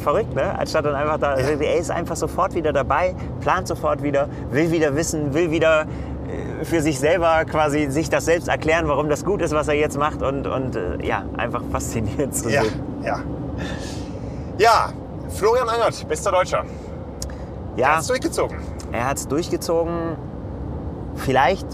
verrückt, 0.03 0.35
ne? 0.35 0.57
anstatt 0.57 0.85
dann 0.85 0.95
einfach 0.95 1.17
da, 1.19 1.31
also 1.33 1.51
er 1.51 1.77
ist 1.77 1.91
einfach 1.91 2.15
sofort 2.15 2.53
wieder 2.53 2.71
dabei, 2.73 3.15
plant 3.41 3.67
sofort 3.67 4.03
wieder, 4.03 4.27
will 4.51 4.71
wieder 4.71 4.95
wissen, 4.95 5.33
will 5.33 5.51
wieder 5.51 5.81
äh, 5.81 6.65
für 6.65 6.81
sich 6.81 6.99
selber 6.99 7.45
quasi 7.45 7.89
sich 7.89 8.09
das 8.09 8.25
selbst 8.25 8.47
erklären, 8.47 8.87
warum 8.87 9.09
das 9.09 9.25
gut 9.25 9.41
ist, 9.41 9.53
was 9.53 9.67
er 9.67 9.75
jetzt 9.75 9.97
macht 9.97 10.21
und, 10.21 10.47
und 10.47 10.75
äh, 10.75 11.05
ja, 11.05 11.23
einfach 11.37 11.61
faszinierend 11.71 12.35
zu 12.35 12.49
Ja, 12.49 12.63
sehen. 12.63 12.73
ja. 13.03 13.19
Ja, 14.57 14.89
Florian 15.29 15.69
Angert, 15.69 16.07
bester 16.07 16.31
Deutscher. 16.31 16.63
Ja, 17.75 17.95
Hat's 17.97 18.07
durchgezogen. 18.07 18.57
er 18.91 19.07
hat 19.07 19.17
es 19.17 19.27
durchgezogen. 19.27 19.93
Vielleicht, 21.15 21.65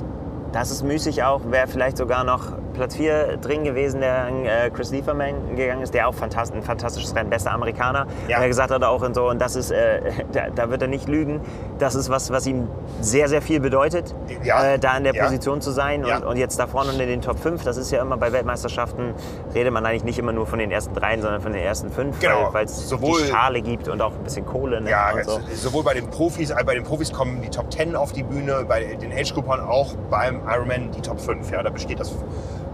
das 0.52 0.72
ist 0.72 0.84
müßig 0.84 1.24
auch, 1.24 1.42
wäre 1.50 1.68
vielleicht 1.68 1.98
sogar 1.98 2.24
noch 2.24 2.44
Platz 2.78 2.96
4 2.96 3.38
drin 3.38 3.64
gewesen, 3.64 4.02
der 4.02 4.24
an 4.26 4.46
äh, 4.46 4.70
Chris 4.70 4.92
Lieferman 4.92 5.56
gegangen 5.56 5.82
ist, 5.82 5.94
der 5.94 6.08
auch 6.08 6.14
fantast 6.14 6.54
ein 6.54 6.62
fantastisches 6.64 7.16
Rennen, 7.16 7.30
bester 7.30 7.52
Amerikaner. 7.52 8.08
Ja. 8.28 8.40
Der 8.40 8.48
gesagt 8.48 8.72
hat 8.72 8.84
auch 8.84 9.02
und 9.02 9.16
so, 9.16 9.28
und 9.30 9.42
das 9.42 9.56
ist, 9.56 9.72
äh, 9.72 10.02
da, 10.32 10.50
da 10.54 10.70
wird 10.70 10.82
er 10.82 10.88
nicht 10.88 11.08
lügen, 11.08 11.42
das 11.80 11.96
ist 11.96 12.10
was, 12.10 12.32
was 12.32 12.46
ihm 12.48 12.68
sehr, 13.02 13.28
sehr 13.28 13.42
viel 13.42 13.60
bedeutet, 13.60 14.14
Ja. 14.44 14.64
äh, 14.74 14.80
da 14.80 14.96
in 14.98 15.04
der 15.04 15.14
Ja. 15.16 15.24
Position 15.26 15.60
zu 15.62 15.72
sein 15.72 16.06
und, 16.06 16.24
und 16.24 16.38
jetzt 16.38 16.60
da 16.60 16.68
vorne 16.68 16.92
in 16.92 16.98
den 17.00 17.22
Top 17.22 17.40
5, 17.40 17.64
das 17.64 17.78
ist 17.78 17.92
ja 17.92 18.02
immer 18.02 18.18
bei 18.18 18.32
Weltmeisterschaften, 18.32 19.14
redet 19.54 19.74
man 19.74 19.86
eigentlich 19.86 20.04
nicht 20.04 20.20
immer 20.20 20.32
nur 20.32 20.46
von 20.48 20.60
den 20.60 20.72
ersten 20.72 20.94
dreien, 20.94 21.22
sondern 21.22 21.42
von 21.42 21.54
den 21.54 21.62
ersten 21.64 21.90
fünf, 21.90 22.20
Genau. 22.20 22.50
weil 22.54 22.66
es 22.66 22.88
Sowohl- 22.90 23.22
die 23.24 23.28
Schale 23.32 23.62
gibt 23.62 23.88
und 23.88 24.02
auch 24.02 24.12
ein 24.14 24.24
bisschen 24.24 24.46
Kohle. 24.46 24.82
Ne? 24.82 24.90
Ja, 24.92 25.12
so. 25.24 25.40
sowohl 25.54 25.84
bei 25.84 25.94
den 25.96 26.08
Profis, 26.08 26.52
äh, 26.52 26.64
bei 26.64 26.76
den 26.76 26.84
Profis 26.84 27.12
kommen 27.12 27.42
die 27.42 27.50
Top 27.50 27.72
10 27.74 27.96
auf 27.96 28.12
die 28.14 28.24
Bühne, 28.24 28.66
bei 28.68 28.84
den 28.96 29.12
Age-Groupern 29.12 29.62
auch 29.62 29.94
beim 30.10 30.42
Ironman 30.48 30.92
die 30.92 31.02
Top 31.02 31.20
5. 31.20 31.50
Ja, 31.52 31.64
da 31.64 31.70
besteht 31.70 32.00
das 32.00 32.14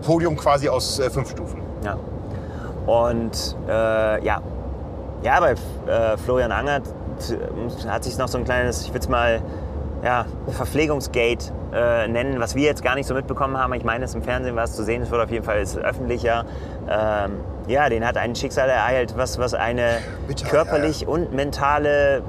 Podium 0.03 0.35
quasi 0.35 0.69
aus 0.69 0.99
äh, 0.99 1.09
fünf 1.09 1.31
Stufen. 1.31 1.61
Ja. 1.83 1.97
Und 2.85 3.55
äh, 3.67 4.23
ja. 4.25 4.41
Ja, 5.21 5.39
bei 5.39 5.51
äh, 5.51 6.17
Florian 6.17 6.51
Angert 6.51 6.83
äh, 7.29 7.87
hat 7.87 8.03
sich 8.03 8.17
noch 8.17 8.27
so 8.27 8.37
ein 8.37 8.43
kleines, 8.43 8.81
ich 8.81 8.89
würde 8.89 8.99
es 8.99 9.09
mal 9.09 9.41
ja, 10.03 10.25
Verpflegungsgate 10.47 11.53
äh, 11.73 12.07
nennen, 12.07 12.39
was 12.39 12.55
wir 12.55 12.63
jetzt 12.63 12.83
gar 12.83 12.95
nicht 12.95 13.07
so 13.07 13.13
mitbekommen 13.13 13.57
haben. 13.57 13.73
Ich 13.73 13.85
meine, 13.85 14.03
es 14.03 14.13
im 14.13 14.21
Fernsehen 14.21 14.55
war 14.55 14.65
es 14.65 14.73
zu 14.73 14.83
sehen, 14.83 15.01
es 15.01 15.11
wurde 15.11 15.23
auf 15.23 15.31
jeden 15.31 15.45
Fall 15.45 15.61
ist 15.61 15.77
öffentlicher. 15.77 16.45
Ähm, 16.89 17.39
ja, 17.67 17.87
den 17.87 18.05
hat 18.05 18.17
ein 18.17 18.35
Schicksal 18.35 18.69
ereilt, 18.69 19.15
was, 19.17 19.39
was 19.39 19.53
eine 19.53 19.99
Bitter, 20.27 20.47
körperlich 20.47 21.07
und 21.07 21.31
mentale 21.33 22.21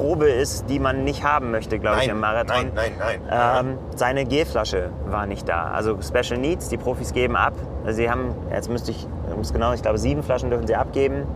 Probe 0.00 0.30
ist, 0.30 0.70
die 0.70 0.78
man 0.78 1.04
nicht 1.04 1.24
haben 1.24 1.50
möchte, 1.50 1.78
glaube 1.78 2.00
ich, 2.00 2.08
im 2.08 2.20
Marathon. 2.20 2.70
nein, 2.74 2.92
nein, 2.98 3.20
nein. 3.28 3.66
Ähm, 3.66 3.78
seine 3.96 4.24
Gelflasche 4.24 4.90
war 5.06 5.26
nicht 5.26 5.46
da. 5.46 5.70
Also 5.72 5.98
Special 6.00 6.40
Needs, 6.40 6.68
die 6.70 6.78
Profis 6.78 7.12
geben 7.12 7.36
ab. 7.36 7.52
Sie 7.86 8.10
haben, 8.10 8.34
jetzt 8.50 8.70
müsste 8.70 8.92
ich, 8.92 9.06
muss 9.36 9.52
genau, 9.52 9.74
ich 9.74 9.82
glaube 9.82 9.98
sieben 9.98 10.22
Flaschen 10.22 10.48
dürfen 10.48 10.66
sie 10.66 10.74
abgeben. 10.74 11.26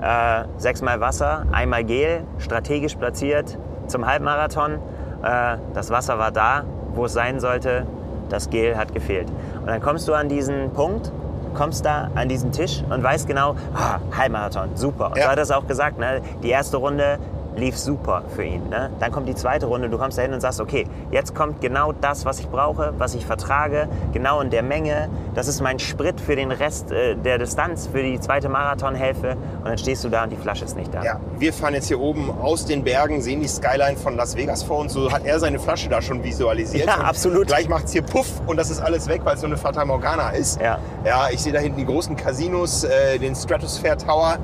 Äh, 0.00 0.44
sechsmal 0.56 1.00
Wasser, 1.00 1.44
einmal 1.52 1.84
Gel, 1.84 2.22
strategisch 2.38 2.94
platziert 2.96 3.58
zum 3.86 4.06
Halbmarathon. 4.06 4.74
Äh, 5.22 5.58
das 5.74 5.90
Wasser 5.90 6.18
war 6.18 6.30
da, 6.30 6.64
wo 6.94 7.04
es 7.04 7.12
sein 7.12 7.38
sollte. 7.38 7.86
Das 8.30 8.48
Gel 8.48 8.76
hat 8.78 8.94
gefehlt. 8.94 9.28
Und 9.60 9.66
dann 9.66 9.80
kommst 9.82 10.08
du 10.08 10.14
an 10.14 10.28
diesen 10.30 10.70
Punkt, 10.72 11.12
kommst 11.54 11.84
da 11.84 12.10
an 12.14 12.28
diesen 12.28 12.50
Tisch 12.50 12.82
und 12.90 13.02
weißt 13.02 13.26
genau, 13.28 13.56
ah, 13.74 13.98
Halbmarathon, 14.16 14.70
super. 14.74 15.08
Und 15.10 15.18
Ja. 15.18 15.24
so 15.24 15.30
hat 15.30 15.36
er 15.38 15.42
es 15.42 15.50
auch 15.50 15.66
gesagt, 15.66 15.98
ne? 15.98 16.20
die 16.42 16.48
erste 16.50 16.78
Runde 16.78 17.18
lief 17.56 17.76
super 17.76 18.22
für 18.34 18.44
ihn. 18.44 18.68
Ne? 18.68 18.90
Dann 19.00 19.12
kommt 19.12 19.28
die 19.28 19.34
zweite 19.34 19.66
Runde, 19.66 19.88
du 19.88 19.98
kommst 19.98 20.18
da 20.18 20.22
hin 20.22 20.32
und 20.32 20.40
sagst, 20.40 20.60
okay, 20.60 20.86
jetzt 21.10 21.34
kommt 21.34 21.60
genau 21.60 21.92
das, 21.92 22.24
was 22.24 22.38
ich 22.38 22.48
brauche, 22.48 22.94
was 22.98 23.14
ich 23.14 23.24
vertrage, 23.26 23.88
genau 24.12 24.40
in 24.40 24.50
der 24.50 24.62
Menge. 24.62 25.08
Das 25.34 25.48
ist 25.48 25.60
mein 25.60 25.78
Sprit 25.78 26.20
für 26.20 26.36
den 26.36 26.52
Rest 26.52 26.92
äh, 26.92 27.16
der 27.16 27.38
Distanz, 27.38 27.86
für 27.86 28.02
die 28.02 28.20
zweite 28.20 28.48
Marathonhälfte. 28.48 29.36
Und 29.58 29.64
dann 29.64 29.78
stehst 29.78 30.04
du 30.04 30.08
da 30.08 30.24
und 30.24 30.30
die 30.30 30.36
Flasche 30.36 30.64
ist 30.64 30.76
nicht 30.76 30.92
da. 30.94 31.02
Ja, 31.02 31.20
wir 31.38 31.52
fahren 31.52 31.74
jetzt 31.74 31.88
hier 31.88 32.00
oben 32.00 32.30
aus 32.30 32.66
den 32.66 32.84
Bergen, 32.84 33.20
sehen 33.22 33.40
die 33.40 33.48
Skyline 33.48 33.96
von 33.96 34.16
Las 34.16 34.36
Vegas 34.36 34.62
vor 34.62 34.78
uns. 34.78 34.92
So 34.92 35.10
hat 35.10 35.24
er 35.24 35.38
seine 35.38 35.58
Flasche 35.58 35.88
da 35.88 36.02
schon 36.02 36.22
visualisiert. 36.22 36.86
Ja, 36.86 36.98
absolut. 36.98 37.46
Gleich 37.46 37.68
macht 37.68 37.86
es 37.86 37.92
hier 37.92 38.02
Puff 38.02 38.40
und 38.46 38.56
das 38.56 38.70
ist 38.70 38.80
alles 38.80 39.08
weg, 39.08 39.22
weil 39.24 39.34
es 39.34 39.40
so 39.40 39.46
eine 39.46 39.56
Fata 39.56 39.84
Morgana 39.84 40.30
ist. 40.30 40.60
Ja. 40.60 40.78
Ja, 41.04 41.28
ich 41.30 41.40
sehe 41.40 41.52
da 41.52 41.58
hinten 41.58 41.78
die 41.78 41.86
großen 41.86 42.16
Casinos, 42.16 42.84
äh, 42.84 43.18
den 43.18 43.34
Stratosphere 43.34 43.96
Tower. 43.96 44.38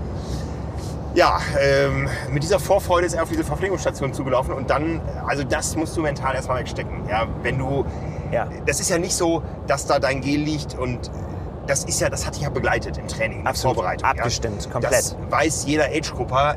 Ja, 1.14 1.40
ähm, 1.60 2.08
mit 2.30 2.42
dieser 2.42 2.58
Vorfreude 2.58 3.06
ist 3.06 3.12
er 3.14 3.22
auf 3.22 3.28
diese 3.28 3.44
Verpflegungsstation 3.44 4.14
zugelaufen 4.14 4.54
und 4.54 4.70
dann, 4.70 5.00
also 5.26 5.44
das 5.44 5.76
musst 5.76 5.96
du 5.96 6.00
mental 6.00 6.34
erstmal 6.34 6.60
wegstecken. 6.60 7.06
Ja, 7.08 7.26
wenn 7.42 7.58
du, 7.58 7.84
Ja. 8.30 8.48
das 8.66 8.80
ist 8.80 8.88
ja 8.88 8.96
nicht 8.98 9.14
so, 9.14 9.42
dass 9.66 9.86
da 9.86 9.98
dein 9.98 10.22
Gel 10.22 10.40
liegt 10.40 10.74
und 10.78 11.10
das 11.66 11.84
ist 11.84 12.00
ja, 12.00 12.08
das 12.08 12.26
hat 12.26 12.34
dich 12.34 12.42
ja 12.42 12.48
begleitet 12.50 12.96
im 12.96 13.06
Training, 13.08 13.38
in 13.38 13.44
der 13.44 13.50
Absolut. 13.50 13.76
Vorbereitung. 13.76 14.08
Abgestimmt, 14.08 14.64
ja. 14.64 14.70
komplett. 14.70 14.92
Das 14.92 15.16
weiß 15.28 15.64
jeder 15.66 15.84
Age-Grupper 15.84 16.56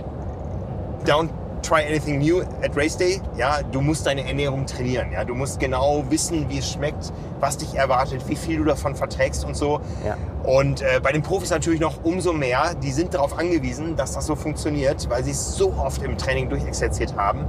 down 1.05 1.29
try 1.67 1.85
anything 1.85 2.19
new 2.19 2.41
at 2.63 2.75
Race 2.75 2.95
Day. 2.97 3.21
Ja, 3.37 3.61
du 3.71 3.81
musst 3.81 4.05
deine 4.05 4.27
Ernährung 4.27 4.65
trainieren. 4.65 5.11
Ja, 5.11 5.23
du 5.23 5.33
musst 5.35 5.59
genau 5.59 6.03
wissen, 6.09 6.47
wie 6.49 6.59
es 6.59 6.71
schmeckt, 6.71 7.11
was 7.39 7.57
dich 7.57 7.75
erwartet, 7.75 8.27
wie 8.27 8.35
viel 8.35 8.57
du 8.57 8.63
davon 8.65 8.95
verträgst 8.95 9.45
und 9.45 9.55
so. 9.55 9.79
Ja. 10.05 10.15
Und 10.43 10.81
äh, 10.81 10.99
bei 11.01 11.11
den 11.11 11.21
Profis 11.23 11.49
natürlich 11.49 11.79
noch 11.79 12.03
umso 12.03 12.33
mehr. 12.33 12.75
Die 12.81 12.91
sind 12.91 13.13
darauf 13.13 13.37
angewiesen, 13.37 13.95
dass 13.95 14.13
das 14.13 14.25
so 14.25 14.35
funktioniert, 14.35 15.09
weil 15.09 15.23
sie 15.23 15.31
es 15.31 15.55
so 15.55 15.73
oft 15.77 16.03
im 16.03 16.17
Training 16.17 16.49
durchexerziert 16.49 17.15
haben. 17.17 17.45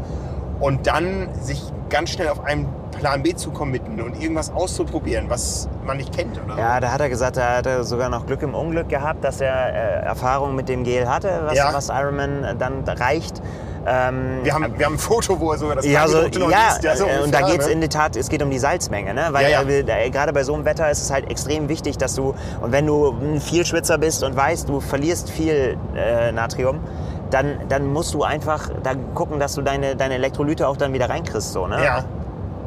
Und 0.59 0.87
dann 0.87 1.29
sich 1.43 1.63
ganz 1.91 2.11
schnell 2.11 2.29
auf 2.29 2.43
einen 2.43 2.67
Plan 2.99 3.23
B 3.23 3.35
zu 3.35 3.51
committen 3.51 4.01
und 4.01 4.21
irgendwas 4.23 4.51
auszuprobieren, 4.51 5.29
was 5.29 5.69
man 5.85 5.99
nicht 5.99 6.17
kennt. 6.17 6.41
Oder? 6.43 6.57
Ja, 6.59 6.81
da 6.81 6.93
hat 6.93 7.01
er 7.03 7.11
gesagt, 7.11 7.37
er 7.37 7.59
hatte 7.59 7.85
sogar 7.85 8.09
noch 8.09 8.25
Glück 8.25 8.41
im 8.41 8.55
Unglück 8.55 8.89
gehabt, 8.89 9.23
dass 9.23 9.43
er 9.43 9.53
äh, 9.75 10.07
Erfahrung 10.07 10.55
mit 10.57 10.71
dem 10.71 10.83
Gel 10.83 11.07
hatte, 11.07 11.43
was, 11.45 11.55
Ja. 11.57 11.75
was 11.75 11.91
Ironman 11.91 12.57
dann 12.59 12.85
reicht. 12.85 13.43
Ähm, 13.89 14.41
Wir 14.43 14.53
haben, 14.53 14.79
wir 14.79 14.87
haben 14.87 14.95
ein 14.95 14.99
Foto, 14.99 15.39
wo 15.39 15.53
er 15.53 15.59
sogar 15.59 15.77
das 15.77 15.87
Ja, 15.87 16.09
so, 16.09 16.19
ja, 16.19 16.25
liest. 16.25 16.83
Ja, 16.83 16.97
so 16.97 17.07
äh, 17.07 17.21
und 17.23 17.33
da 17.33 17.43
geht 17.43 17.61
es 17.61 17.67
ne? 17.67 17.73
in 17.75 17.81
die 17.81 17.89
Tat, 17.89 18.17
es 18.17 18.29
geht 18.29 18.43
um 18.43 18.51
die 18.51 18.59
Salzmenge, 18.59 19.15
ne? 19.15 19.29
weil 19.31 19.49
Ja, 19.51 19.63
ja. 19.63 19.69
äh, 19.69 20.11
gerade 20.11 20.33
bei 20.33 20.43
so 20.43 20.55
einem 20.55 20.65
Wetter 20.65 20.91
ist 20.91 21.03
es 21.03 21.13
halt 21.13 21.31
extrem 21.31 21.69
wichtig, 21.69 21.97
dass 21.97 22.15
du, 22.17 22.35
und 22.61 22.73
wenn 22.73 22.87
du 22.87 23.11
ein 23.11 23.41
Vielschwitzer 23.41 23.99
bist 23.99 24.25
und 24.25 24.37
weißt, 24.37 24.69
du 24.69 24.81
verlierst 24.81 25.31
viel 25.31 25.79
äh, 25.95 26.33
Natrium, 26.33 26.81
dann, 27.31 27.61
dann 27.69 27.87
musst 27.87 28.15
du 28.15 28.25
einfach 28.25 28.71
dann 28.83 29.15
gucken, 29.15 29.39
dass 29.39 29.55
du 29.55 29.63
deine, 29.63 29.95
deine 29.95 30.15
Elektrolyte 30.15 30.67
auch 30.67 30.77
dann 30.77 30.93
wieder 30.93 31.09
reinkriegst. 31.09 31.53
So, 31.53 31.67
ne? 31.67 31.83
Ja, 31.83 32.05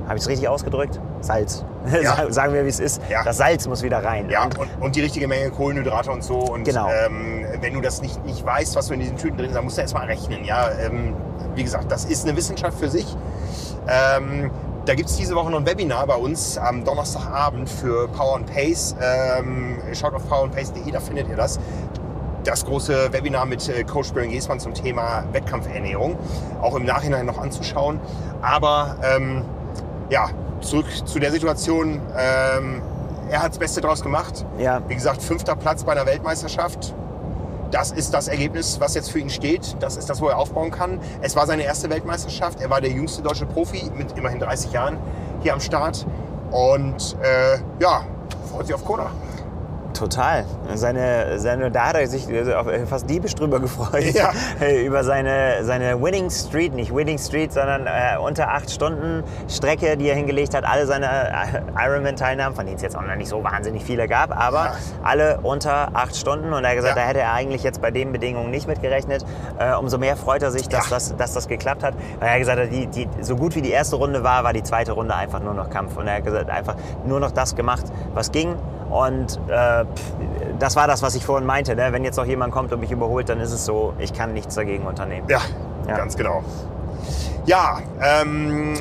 Habe 0.07 0.17
ich 0.17 0.23
es 0.23 0.29
richtig 0.29 0.47
ausgedrückt? 0.47 0.99
Salz. 1.21 1.63
Ja. 2.01 2.25
Sagen 2.31 2.53
wir, 2.53 2.63
wie 2.65 2.69
es 2.69 2.79
ist. 2.79 3.01
Ja. 3.09 3.23
Das 3.23 3.37
Salz 3.37 3.67
muss 3.67 3.81
wieder 3.83 4.03
rein. 4.03 4.29
ja 4.29 4.43
Und- 4.43 4.57
und, 4.81 4.95
die 4.95 5.01
richtige 5.01 5.27
Menge 5.27 5.49
Kohlenhydrate 5.51 6.11
und 6.11 6.23
so. 6.23 6.39
Und 6.39 6.63
Genau. 6.63 6.87
ähm, 7.05 7.45
wenn 7.61 7.73
du 7.73 7.81
das 7.81 8.01
nicht, 8.01 8.23
nicht 8.25 8.45
weißt, 8.45 8.75
was 8.75 8.87
du 8.87 8.93
in 8.93 8.99
diesen 8.99 9.17
Tüten 9.17 9.37
drin 9.37 9.47
hast, 9.47 9.55
dann 9.55 9.63
musst 9.63 9.77
du 9.77 9.81
erst 9.81 9.93
mal 9.93 10.05
rechnen. 10.05 10.43
Ja, 10.45 10.69
ähm, 10.83 11.15
wie 11.55 11.63
gesagt, 11.63 11.91
das 11.91 12.05
ist 12.05 12.27
eine 12.27 12.35
Wissenschaft 12.37 12.77
für 12.79 12.89
sich. 12.89 13.05
Ähm, 13.87 14.51
da 14.85 14.95
gibt 14.95 15.09
es 15.09 15.17
diese 15.17 15.35
Woche 15.35 15.51
noch 15.51 15.59
ein 15.59 15.65
Webinar 15.65 16.07
bei 16.07 16.15
uns 16.15 16.57
am 16.57 16.83
Donnerstagabend 16.83 17.69
für 17.69 18.07
Power 18.09 18.37
and 18.37 18.51
Pace. 18.53 18.95
Ähm, 19.01 19.77
schaut 19.93 20.13
auf 20.13 20.27
powerandpace.de, 20.27 20.91
da 20.91 20.99
findet 20.99 21.27
ihr 21.29 21.35
das. 21.35 21.59
Das 22.45 22.65
große 22.65 23.11
Webinar 23.11 23.45
mit 23.45 23.67
äh, 23.67 23.83
Coach 23.83 24.13
Björn 24.13 24.29
Giesmann 24.29 24.59
zum 24.59 24.73
Thema 24.73 25.23
Wettkampfernährung. 25.33 26.17
Auch 26.61 26.75
im 26.75 26.85
Nachhinein 26.85 27.25
noch 27.25 27.37
anzuschauen. 27.37 27.99
Aber 28.41 28.95
ähm, 29.03 29.43
ja, 30.09 30.29
zurück 30.61 30.85
zu 31.05 31.19
der 31.19 31.31
Situation. 31.31 32.01
Ähm, 32.17 32.81
er 33.29 33.43
hat 33.43 33.51
das 33.51 33.59
Beste 33.59 33.81
draus 33.81 34.01
gemacht. 34.01 34.45
Ja. 34.57 34.81
Wie 34.87 34.95
gesagt, 34.95 35.21
fünfter 35.21 35.55
Platz 35.55 35.83
bei 35.83 35.91
einer 35.91 36.05
Weltmeisterschaft. 36.05 36.95
Das 37.71 37.91
ist 37.91 38.13
das 38.13 38.27
Ergebnis, 38.27 38.79
was 38.79 38.95
jetzt 38.95 39.11
für 39.11 39.19
ihn 39.19 39.29
steht. 39.29 39.77
Das 39.79 39.95
ist 39.95 40.09
das, 40.09 40.21
wo 40.21 40.27
er 40.27 40.37
aufbauen 40.37 40.71
kann. 40.71 40.99
Es 41.21 41.35
war 41.35 41.45
seine 41.45 41.63
erste 41.63 41.89
Weltmeisterschaft. 41.91 42.59
Er 42.61 42.71
war 42.71 42.81
der 42.81 42.89
jüngste 42.89 43.21
deutsche 43.21 43.45
Profi 43.45 43.91
mit 43.95 44.17
immerhin 44.17 44.39
30 44.39 44.71
Jahren 44.71 44.97
hier 45.41 45.53
am 45.53 45.59
Start. 45.59 46.07
Und 46.49 47.15
äh, 47.21 47.59
ja, 47.79 48.01
freut 48.51 48.65
sich 48.65 48.73
auf 48.73 48.83
Kona. 48.83 49.11
Total. 49.99 50.45
Seine, 50.75 51.39
seine, 51.39 51.69
da 51.71 51.87
hat 51.89 51.95
er 51.97 52.07
sich 52.07 52.29
äh, 52.29 52.53
auf- 52.53 52.67
fast 52.87 53.09
diebisch 53.09 53.35
drüber 53.35 53.59
gefreut. 53.59 54.03
Ja. 54.13 54.31
Äh, 54.61 54.85
Über 54.85 55.03
seine, 55.03 55.63
seine 55.63 56.01
Winning 56.01 56.29
Street, 56.29 56.73
nicht 56.73 56.93
Winning 56.93 57.17
Street, 57.17 57.53
sondern 57.53 57.85
äh, 57.87 58.17
unter 58.17 58.49
acht 58.49 58.69
Stunden 58.71 59.23
Strecke, 59.47 59.95
die 59.97 60.09
er 60.09 60.15
hingelegt 60.15 60.53
hat. 60.55 60.65
Alle 60.65 60.85
seine 60.85 61.05
äh, 61.07 61.61
Ironman-Teilnahmen, 61.85 62.55
von 62.55 62.65
denen 62.65 62.75
es 62.77 62.81
jetzt 62.81 62.97
auch 62.97 63.01
noch 63.03 63.15
nicht 63.15 63.29
so 63.29 63.43
wahnsinnig 63.43 63.83
viele 63.83 64.07
gab, 64.07 64.35
aber 64.37 64.65
Ja. 64.65 64.71
alle 65.03 65.39
unter 65.43 65.89
acht 65.95 66.15
Stunden. 66.15 66.51
Und 66.53 66.63
er 66.63 66.71
hat 66.71 66.75
gesagt, 66.77 66.95
Ja. 66.97 67.03
da 67.03 67.07
hätte 67.07 67.19
er 67.21 67.33
eigentlich 67.33 67.63
jetzt 67.63 67.81
bei 67.81 67.91
den 67.91 68.11
Bedingungen 68.11 68.51
nicht 68.51 68.67
mitgerechnet. 68.67 69.25
Äh, 69.59 69.73
umso 69.75 69.97
mehr 69.97 70.15
freut 70.17 70.41
er 70.43 70.51
sich, 70.51 70.67
dass, 70.69 70.89
das, 70.89 71.15
dass 71.15 71.33
das 71.33 71.47
geklappt 71.47 71.83
hat. 71.83 71.93
Weil 72.19 72.27
er 72.29 72.33
hat 72.33 72.39
gesagt, 72.39 72.61
die, 72.71 72.87
die, 72.87 73.07
so 73.21 73.35
gut 73.35 73.55
wie 73.55 73.61
die 73.61 73.71
erste 73.71 73.95
Runde 73.97 74.23
war, 74.23 74.43
war 74.43 74.53
die 74.53 74.63
zweite 74.63 74.91
Runde 74.93 75.15
einfach 75.15 75.39
nur 75.41 75.53
noch 75.53 75.69
Kampf. 75.69 75.95
Und 75.97 76.07
er 76.07 76.15
hat 76.17 76.25
gesagt, 76.25 76.49
einfach 76.49 76.75
nur 77.05 77.19
noch 77.19 77.31
das 77.31 77.55
gemacht, 77.55 77.85
was 78.13 78.31
ging. 78.31 78.55
Und 78.89 79.39
äh, 79.49 79.85
das 80.59 80.75
war 80.75 80.87
das, 80.87 81.01
was 81.01 81.15
ich 81.15 81.25
vorhin 81.25 81.45
meinte. 81.47 81.75
Ne? 81.75 81.87
Wenn 81.91 82.03
jetzt 82.03 82.17
noch 82.17 82.25
jemand 82.25 82.53
kommt 82.53 82.71
und 82.73 82.79
mich 82.79 82.91
überholt, 82.91 83.29
dann 83.29 83.39
ist 83.39 83.51
es 83.51 83.65
so, 83.65 83.93
ich 83.99 84.13
kann 84.13 84.33
nichts 84.33 84.55
dagegen 84.55 84.85
unternehmen. 84.85 85.27
Ja, 85.29 85.39
Ja. 85.87 85.97
ganz 85.97 86.15
genau. 86.17 86.43
Ja, 87.45 87.79
ähm, 88.01 88.73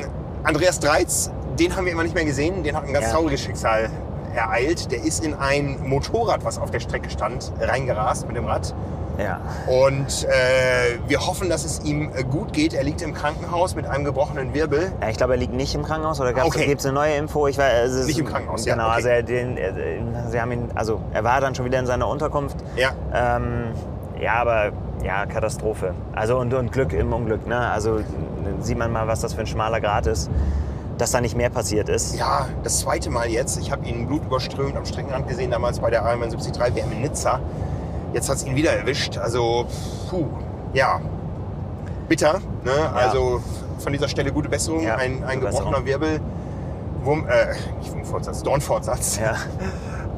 Andreas 0.43 0.79
Dreiz, 0.79 1.31
den 1.57 1.75
haben 1.75 1.85
wir 1.85 1.91
immer 1.93 2.03
nicht 2.03 2.15
mehr 2.15 2.25
gesehen. 2.25 2.63
Den 2.63 2.75
hat 2.75 2.85
ein 2.85 2.93
ganz 2.93 3.07
Ja. 3.07 3.13
trauriges 3.13 3.41
Schicksal 3.41 3.89
ereilt. 4.35 4.91
Der 4.91 5.03
ist 5.03 5.23
in 5.25 5.33
ein 5.33 5.79
Motorrad, 5.87 6.45
was 6.45 6.59
auf 6.59 6.69
der 6.71 6.79
Strecke 6.79 7.09
stand, 7.09 7.51
reingerast 7.59 8.27
mit 8.27 8.35
dem 8.35 8.45
Rad. 8.45 8.73
Ja. 9.19 9.41
Und 9.67 10.25
äh, 10.25 10.97
wir 11.07 11.25
hoffen, 11.27 11.49
dass 11.49 11.65
es 11.65 11.81
ihm 11.83 12.11
äh, 12.15 12.23
gut 12.23 12.53
geht. 12.53 12.73
Er 12.73 12.83
liegt 12.83 13.01
im 13.01 13.13
Krankenhaus 13.13 13.75
mit 13.75 13.85
einem 13.85 14.05
gebrochenen 14.05 14.53
Wirbel. 14.53 14.91
Ja, 15.01 15.09
ich 15.09 15.17
glaube, 15.17 15.33
er 15.33 15.39
liegt 15.39 15.53
nicht 15.53 15.75
im 15.75 15.83
Krankenhaus 15.83 16.19
oder 16.21 16.29
Okay. 16.45 16.65
gibt 16.65 16.79
es 16.79 16.85
eine 16.85 16.95
neue 16.95 17.15
Info? 17.15 17.47
Ich 17.47 17.57
weiß, 17.57 17.89
es 17.89 17.95
ist, 17.95 18.07
Nicht 18.07 18.19
im 18.19 18.25
Krankenhaus, 18.27 18.65
ja, 18.65 18.73
Genau, 18.75 18.85
okay. 18.87 18.95
also 18.95 19.09
er, 19.09 19.23
den, 19.23 19.57
er, 19.57 19.73
sie 20.29 20.39
haben 20.39 20.51
ihn, 20.51 20.69
also 20.73 21.01
er 21.13 21.23
war 21.23 21.41
dann 21.41 21.53
schon 21.53 21.65
wieder 21.65 21.79
in 21.79 21.85
seiner 21.85 22.07
Unterkunft. 22.07 22.55
Ja, 22.75 22.91
Ähm, 23.13 23.73
ja, 24.21 24.33
aber 24.35 24.71
ja, 25.03 25.25
Katastrophe. 25.25 25.93
Also 26.13 26.37
und, 26.37 26.53
und 26.53 26.71
Glück 26.71 26.93
im 26.93 27.11
Unglück. 27.13 27.45
Ne? 27.47 27.57
Also 27.57 27.99
sieht 28.61 28.77
man 28.77 28.91
mal, 28.91 29.07
was 29.07 29.21
das 29.21 29.33
für 29.33 29.41
ein 29.41 29.47
schmaler 29.47 29.79
Grat 29.81 30.07
ist, 30.07 30.29
dass 30.97 31.11
da 31.11 31.21
nicht 31.21 31.37
mehr 31.37 31.49
passiert 31.49 31.87
ist. 31.89 32.15
ja, 32.17 32.47
das 32.63 32.79
zweite 32.79 33.09
Mal 33.09 33.29
jetzt. 33.29 33.57
Ich 33.59 33.71
habe 33.71 33.85
ihn 33.85 34.07
blutüberströmt 34.07 34.75
am 34.75 34.85
Streckenrand 34.85 35.27
gesehen, 35.27 35.51
damals 35.51 35.79
bei 35.79 35.89
der 35.89 36.01
Ironman 36.03 36.29
73 36.29 36.75
WM 36.75 36.91
in 36.91 37.01
Nizza. 37.01 37.39
Jetzt 38.13 38.29
hat 38.29 38.37
es 38.37 38.45
ihn 38.45 38.55
wieder 38.55 38.71
erwischt. 38.73 39.17
Also, 39.17 39.65
puh, 40.09 40.25
ja, 40.73 40.99
bitter. 42.07 42.39
Ne? 42.63 42.71
Also 42.95 43.41
von 43.79 43.93
dieser 43.93 44.07
Stelle 44.07 44.31
gute 44.31 44.49
Besserung. 44.49 44.81
Ja, 44.83 44.95
ein, 44.95 45.23
ein 45.23 45.39
gebrochener 45.41 45.85
Wirbel. 45.85 46.19
Wurm, 47.03 47.25
äh, 47.27 47.55
nicht 47.79 47.93
Wurmfortsatz, 47.93 48.43
Dornfortsatz. 48.43 49.19
Ja. 49.19 49.35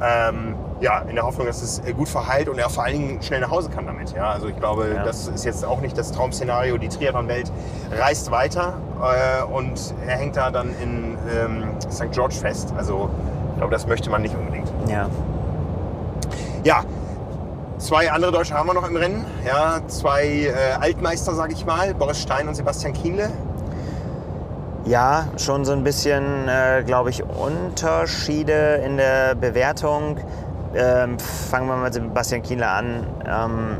Ähm, 0.03 0.55
ja, 0.79 1.01
in 1.01 1.13
der 1.13 1.23
Hoffnung, 1.27 1.45
dass 1.45 1.61
es 1.61 1.77
äh, 1.77 1.93
gut 1.93 2.09
verheilt 2.09 2.49
und 2.49 2.57
er 2.57 2.71
vor 2.71 2.83
allen 2.85 2.93
Dingen 2.93 3.21
schnell 3.21 3.39
nach 3.39 3.51
Hause 3.51 3.69
kann 3.69 3.85
damit. 3.85 4.13
Ja, 4.13 4.31
also 4.31 4.47
ich 4.47 4.55
glaube, 4.57 4.91
Ja. 4.95 5.03
das 5.03 5.27
ist 5.27 5.45
jetzt 5.45 5.63
auch 5.63 5.79
nicht 5.79 5.95
das 5.95 6.11
Traum-Szenario. 6.11 6.79
Die 6.79 6.89
Triathlon-Welt 6.89 7.51
reist 7.91 8.31
weiter 8.31 8.73
äh, 8.99 9.43
und 9.43 9.93
er 10.07 10.17
hängt 10.17 10.37
da 10.37 10.49
dann 10.49 10.69
in 10.81 11.19
ähm, 11.31 11.63
St. 11.91 12.11
George 12.13 12.33
fest. 12.33 12.73
Also 12.75 13.11
ich 13.51 13.57
glaube, 13.59 13.71
das 13.71 13.85
möchte 13.85 14.09
man 14.09 14.23
nicht 14.23 14.35
unbedingt. 14.35 14.71
ja. 14.89 15.07
Ja, 16.63 16.83
zwei 17.81 18.11
andere 18.11 18.31
Deutsche 18.31 18.53
haben 18.53 18.67
wir 18.67 18.73
noch 18.73 18.87
im 18.87 18.95
Rennen. 18.95 19.25
Ja, 19.45 19.81
zwei 19.87 20.45
äh, 20.45 20.53
Altmeister, 20.79 21.33
sage 21.33 21.53
ich 21.53 21.65
mal, 21.65 21.93
Boris 21.93 22.21
Stein 22.21 22.47
und 22.47 22.55
Sebastian 22.55 22.93
Kienle. 22.93 23.29
Ja, 24.85 25.27
schon 25.37 25.65
so 25.65 25.73
ein 25.73 25.83
bisschen, 25.83 26.47
äh, 26.47 26.83
glaube 26.85 27.09
ich, 27.09 27.23
Unterschiede 27.23 28.81
in 28.85 28.97
der 28.97 29.35
Bewertung. 29.35 30.17
Ähm, 30.73 31.19
fangen 31.19 31.67
wir 31.67 31.75
mal 31.75 31.83
mit 31.83 31.93
Sebastian 31.93 32.41
Kienle 32.41 32.67
an. 32.67 33.07
Ähm, 33.25 33.77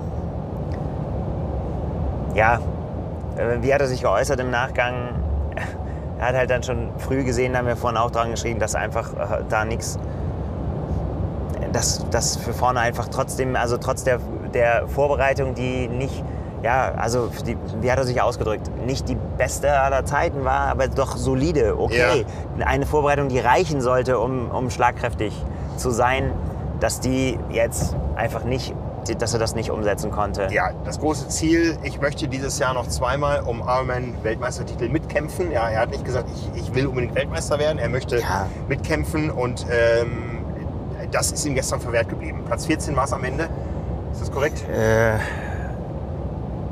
ja, 2.35 2.59
äh, 3.37 3.61
wie 3.61 3.73
hat 3.73 3.81
er 3.81 3.87
sich 3.87 4.01
geäußert 4.01 4.39
im 4.39 4.51
Nachgang? 4.51 4.93
Er 6.19 6.27
hat 6.27 6.35
halt 6.35 6.51
dann 6.51 6.61
schon 6.61 6.91
früh 6.99 7.23
gesehen, 7.23 7.53
da 7.53 7.59
haben 7.59 7.65
wir 7.65 7.75
vorhin 7.75 7.97
auch 7.97 8.11
dran 8.11 8.29
geschrieben, 8.29 8.59
dass 8.59 8.75
einfach 8.75 9.11
äh, 9.13 9.43
da 9.49 9.65
nichts, 9.65 9.97
dass 11.71 12.05
das 12.11 12.37
für 12.37 12.53
vorne 12.53 12.79
einfach 12.79 13.07
trotzdem, 13.07 13.55
also 13.55 13.77
trotz 13.77 14.03
der, 14.03 14.19
der 14.53 14.87
Vorbereitung, 14.87 15.55
die 15.55 15.87
nicht, 15.87 16.23
ja, 16.63 16.93
also 16.97 17.29
die, 17.45 17.57
wie 17.81 17.91
hat 17.91 17.97
er 17.97 18.05
sich 18.05 18.21
ausgedrückt, 18.21 18.69
nicht 18.85 19.09
die 19.09 19.17
beste 19.37 19.79
aller 19.79 20.05
Zeiten 20.05 20.43
war, 20.45 20.67
aber 20.67 20.87
doch 20.87 21.17
solide, 21.17 21.79
okay. 21.79 22.25
Eine 22.63 22.85
Vorbereitung, 22.85 23.29
die 23.29 23.39
reichen 23.39 23.81
sollte, 23.81 24.19
um, 24.19 24.51
um 24.51 24.69
schlagkräftig 24.69 25.33
zu 25.77 25.89
sein, 25.91 26.33
dass 26.79 26.99
die 26.99 27.37
jetzt 27.49 27.95
einfach 28.15 28.43
nicht, 28.43 28.75
dass 29.17 29.33
er 29.33 29.39
das 29.39 29.55
nicht 29.55 29.71
umsetzen 29.71 30.11
konnte. 30.11 30.47
Ja, 30.51 30.71
das 30.85 30.99
große 30.99 31.27
Ziel, 31.29 31.77
ich 31.83 31.99
möchte 31.99 32.27
dieses 32.27 32.59
Jahr 32.59 32.73
noch 32.75 32.87
zweimal 32.87 33.41
um 33.41 33.61
Ironman 33.61 34.13
Weltmeistertitel 34.21 34.89
mitkämpfen. 34.89 35.51
Ja, 35.51 35.69
er 35.69 35.81
hat 35.81 35.89
nicht 35.89 36.05
gesagt, 36.05 36.29
ich, 36.31 36.61
ich 36.61 36.75
will 36.75 36.85
unbedingt 36.85 37.15
Weltmeister 37.15 37.57
werden, 37.57 37.79
er 37.79 37.89
möchte 37.89 38.19
Ja. 38.19 38.47
mitkämpfen 38.67 39.31
und 39.31 39.65
ähm, 39.71 40.40
das 41.11 41.31
ist 41.31 41.45
ihm 41.45 41.55
gestern 41.55 41.79
verwehrt 41.81 42.09
geblieben. 42.09 42.43
Platz 42.45 42.65
14 42.65 42.95
war 42.95 43.05
es 43.05 43.13
am 43.13 43.23
Ende. 43.23 43.49
Ist 44.11 44.21
das 44.21 44.31
korrekt? 44.31 44.63
Äh, 44.69 45.15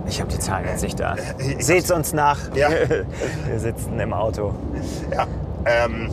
ich 0.08 0.20
habe 0.20 0.32
die 0.32 0.40
Zahlen 0.40 0.66
jetzt 0.68 0.82
nicht 0.84 1.00
da. 1.00 1.16
ich 1.38 1.66
Seht's 1.66 1.92
uns 1.92 2.14
nach. 2.14 2.40
Ja. 2.56 2.70
Wir 3.48 3.60
sitzen 3.60 4.00
im 4.00 4.14
Auto. 4.14 4.54
Ja. 5.14 5.28
Ähm, 5.66 6.10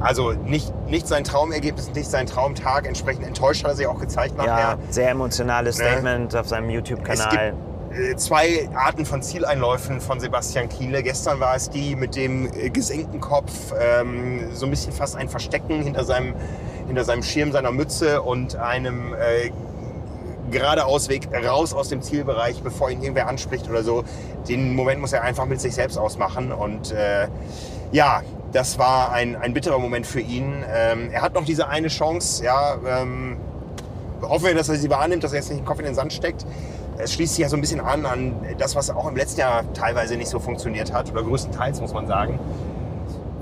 also 0.00 0.32
nicht, 0.32 0.72
nicht 0.86 1.08
sein 1.08 1.24
Traumergebnis, 1.24 1.90
nicht 1.94 2.10
sein 2.10 2.26
Traumtag. 2.26 2.86
Entsprechend 2.86 3.26
enttäuscht 3.26 3.64
hat 3.64 3.72
er 3.72 3.76
sich 3.76 3.86
auch 3.86 3.98
gezeigt 4.00 4.34
Ja, 4.38 4.44
nachher. 4.46 4.78
sehr 4.90 5.10
emotionales 5.10 5.78
Ne? 5.78 5.84
Statement 5.84 6.36
auf 6.36 6.46
seinem 6.48 6.68
YouTube-Kanal. 6.70 7.54
äh, 7.90 8.14
zwei 8.16 8.68
Arten 8.74 9.06
von 9.06 9.22
Zieleinläufen 9.22 10.00
von 10.00 10.20
Sebastian 10.20 10.68
Kienle. 10.68 11.02
Gestern 11.02 11.40
war 11.40 11.56
es 11.56 11.70
die 11.70 11.96
mit 11.96 12.14
dem 12.16 12.46
äh, 12.52 12.68
gesenkten 12.70 13.20
Kopf, 13.20 13.52
ähm, 13.80 14.50
so 14.52 14.66
ein 14.66 14.70
bisschen 14.70 14.92
fast 14.92 15.16
ein 15.16 15.28
Verstecken 15.28 15.82
hinter 15.82 16.04
seinem, 16.04 16.34
hinter 16.88 17.04
seinem 17.04 17.22
Schirm 17.22 17.52
seiner 17.52 17.70
Mütze 17.70 18.22
und 18.22 18.56
einem 18.56 19.14
äh, 19.14 19.50
gerade 20.50 20.86
Ausweg 20.86 21.28
raus 21.46 21.72
aus 21.74 21.88
dem 21.88 22.02
Zielbereich, 22.02 22.62
bevor 22.62 22.90
ihn 22.90 23.00
irgendwer 23.02 23.28
anspricht 23.28 23.68
oder 23.68 23.82
so. 23.82 24.04
Den 24.48 24.74
Moment 24.74 25.00
muss 25.00 25.12
er 25.12 25.22
einfach 25.22 25.46
mit 25.46 25.60
sich 25.60 25.74
selbst 25.74 25.98
ausmachen. 25.98 26.52
Und 26.52 26.92
äh, 26.92 27.28
ja, 27.92 28.22
das 28.52 28.78
war 28.78 29.12
ein, 29.12 29.36
ein 29.36 29.52
bitterer 29.52 29.78
Moment 29.78 30.06
für 30.06 30.20
ihn. 30.20 30.64
Ähm, 30.72 31.10
er 31.12 31.22
hat 31.22 31.34
noch 31.34 31.44
diese 31.44 31.68
eine 31.68 31.88
Chance. 31.88 32.44
Ja, 32.44 32.76
ähm, 32.86 33.36
hoffen 34.22 34.46
wir, 34.46 34.54
dass 34.54 34.68
er 34.68 34.76
sie 34.76 34.90
wahrnimmt, 34.90 35.22
dass 35.22 35.32
er 35.32 35.38
jetzt 35.38 35.50
nicht 35.50 35.60
den 35.60 35.66
Kopf 35.66 35.78
in 35.78 35.84
den 35.84 35.94
Sand 35.94 36.12
steckt. 36.12 36.44
Es 36.96 37.12
schließt 37.14 37.34
sich 37.34 37.42
ja 37.42 37.48
so 37.48 37.56
ein 37.56 37.60
bisschen 37.60 37.80
an 37.80 38.06
an 38.06 38.34
das, 38.58 38.74
was 38.74 38.90
auch 38.90 39.06
im 39.06 39.16
letzten 39.16 39.40
Jahr 39.40 39.72
teilweise 39.72 40.16
nicht 40.16 40.28
so 40.28 40.40
funktioniert 40.40 40.92
hat 40.92 41.12
oder 41.12 41.22
größtenteils 41.22 41.80
muss 41.80 41.92
man 41.92 42.08
sagen. 42.08 42.40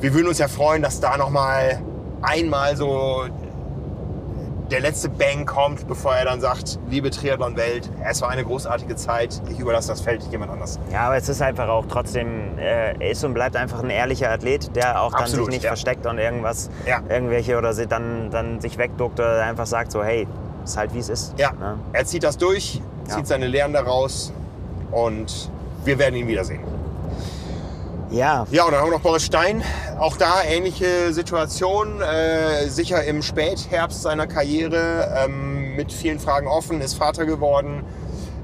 Wir 0.01 0.13
würden 0.13 0.29
uns 0.29 0.39
ja 0.39 0.49
freuen, 0.49 0.83
dass 0.83 1.01
da 1.01 1.17
noch 1.17 1.31
mal 1.31 1.81
einmal 2.23 2.77
so 2.77 3.25
der 4.71 4.81
letzte 4.81 5.09
Bang 5.09 5.47
kommt, 5.47 5.87
bevor 5.87 6.17
er 6.17 6.25
dann 6.25 6.41
sagt, 6.41 6.81
liebe 6.91 7.09
Triathlon-Welt, 7.11 7.89
es 8.05 8.21
war 8.21 8.31
eine 8.31 8.43
großartige 8.45 8.97
Zeit, 8.97 9.41
ich 9.49 9.61
überlasse 9.61 9.89
das 9.89 10.01
Feld 10.01 10.23
jemand 10.33 10.51
anders. 10.51 10.81
Ja, 10.93 11.03
aber 11.07 11.17
es 11.17 11.29
ist 11.29 11.41
einfach 11.41 11.69
auch 11.69 11.87
trotzdem, 11.87 12.59
äh, 12.59 12.95
er 12.99 13.11
ist 13.13 13.23
und 13.25 13.33
bleibt 13.33 13.55
einfach 13.55 13.81
ein 13.85 13.91
ehrlicher 13.91 14.29
Athlet, 14.29 14.75
der 14.75 15.01
auch 15.03 15.13
dann 15.13 15.23
Absolut, 15.23 15.47
sich 15.47 15.55
nicht 15.55 15.63
ja. 15.65 15.69
versteckt 15.71 16.05
und 16.07 16.19
irgendwas, 16.19 16.69
Ja. 16.85 17.01
irgendwelche 17.09 17.57
oder 17.59 17.75
sie 17.75 17.87
dann, 17.87 18.31
dann 18.33 18.61
sich 18.61 18.77
wegduckt 18.77 19.21
oder 19.21 19.45
einfach 19.45 19.67
sagt 19.67 19.93
so, 19.93 20.03
hey, 20.03 20.27
ist 20.65 20.77
halt 20.77 20.93
wie 20.95 20.99
es 20.99 21.11
ist. 21.11 21.39
Ja, 21.39 21.53
Ne? 21.53 21.79
er 21.93 22.05
zieht 22.05 22.25
das 22.25 22.37
durch, 22.37 22.81
Ja. 23.09 23.15
zieht 23.19 23.29
seine 23.29 23.47
Lehren 23.47 23.73
daraus 23.73 24.33
und 24.91 25.49
wir 25.85 25.97
werden 26.01 26.17
ihn 26.17 26.27
wiedersehen. 26.27 26.65
Ja, 28.11 28.47
Ja, 28.51 28.65
und 28.65 28.73
dann 28.73 28.81
haben 28.81 28.89
wir 28.89 28.97
noch 28.97 29.03
Boris 29.03 29.25
Stein. 29.25 29.63
Auch 29.99 30.17
da 30.17 30.43
ähnliche 30.45 31.13
Situation. 31.13 32.01
Äh, 32.01 32.69
sicher 32.69 33.03
im 33.05 33.23
Spätherbst 33.23 34.03
seiner 34.03 34.27
Karriere. 34.27 35.13
Ähm, 35.25 35.75
mit 35.75 35.93
vielen 35.93 36.21
Fragen 36.21 36.47
offen. 36.47 36.81
Ist 36.81 36.95
Vater 36.95 37.27
geworden. 37.27 37.83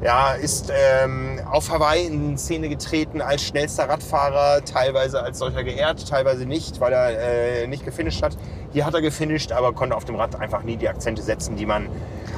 Ja, 0.02 0.32
ist 0.32 0.72
ähm, 0.74 1.40
auf 1.48 1.70
Hawaii 1.70 2.06
in 2.06 2.36
Szene 2.36 2.68
getreten 2.68 3.20
als 3.20 3.44
schnellster 3.44 3.88
Radfahrer. 3.88 4.64
Teilweise 4.64 5.22
als 5.22 5.38
solcher 5.38 5.62
geehrt, 5.62 6.08
teilweise 6.08 6.44
nicht, 6.44 6.80
weil 6.80 6.92
er 6.92 7.62
äh, 7.62 7.66
nicht 7.68 7.84
gefinisht 7.84 8.20
hat. 8.20 8.36
Hier 8.72 8.84
hat 8.84 8.94
er 8.94 9.00
gefinisht, 9.00 9.52
aber 9.52 9.72
konnte 9.72 9.94
auf 9.94 10.04
dem 10.04 10.16
Rad 10.16 10.40
einfach 10.40 10.64
nie 10.64 10.76
die 10.76 10.88
Akzente 10.88 11.22
setzen, 11.22 11.54
die 11.54 11.66
man 11.66 11.86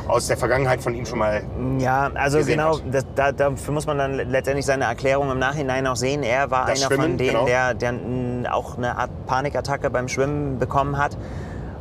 aus 0.09 0.27
der 0.27 0.37
Vergangenheit 0.37 0.83
von 0.83 0.95
ihm 0.95 1.07
schon 1.07 1.19
mal 1.19 1.43
Ja, 1.79 2.11
also 2.15 2.45
genau, 2.45 2.79
das, 2.91 3.05
da, 3.15 3.33
dafür 3.33 3.75
muss 3.75 3.87
man 3.87 3.99
dann 3.99 4.15
letztendlich 4.15 4.67
seine 4.67 4.85
Erklärung 4.85 5.31
im 5.31 5.39
Nachhinein 5.39 5.87
auch 5.87 5.97
sehen. 5.97 6.23
Er 6.23 6.51
war 6.51 6.67
Das 6.67 6.81
einer 6.81 6.89
von 6.89 7.05
Schwimmen, 7.05 7.19
denen, 7.19 7.31
genau. 7.31 7.47
der, 7.47 7.75
der 7.75 7.93
mm, 7.93 8.47
auch 8.51 8.77
eine 8.77 8.97
Art 8.99 9.11
Panikattacke 9.27 9.91
beim 9.91 10.09
Schwimmen 10.09 10.59
bekommen 10.59 10.99
hat. 10.99 11.17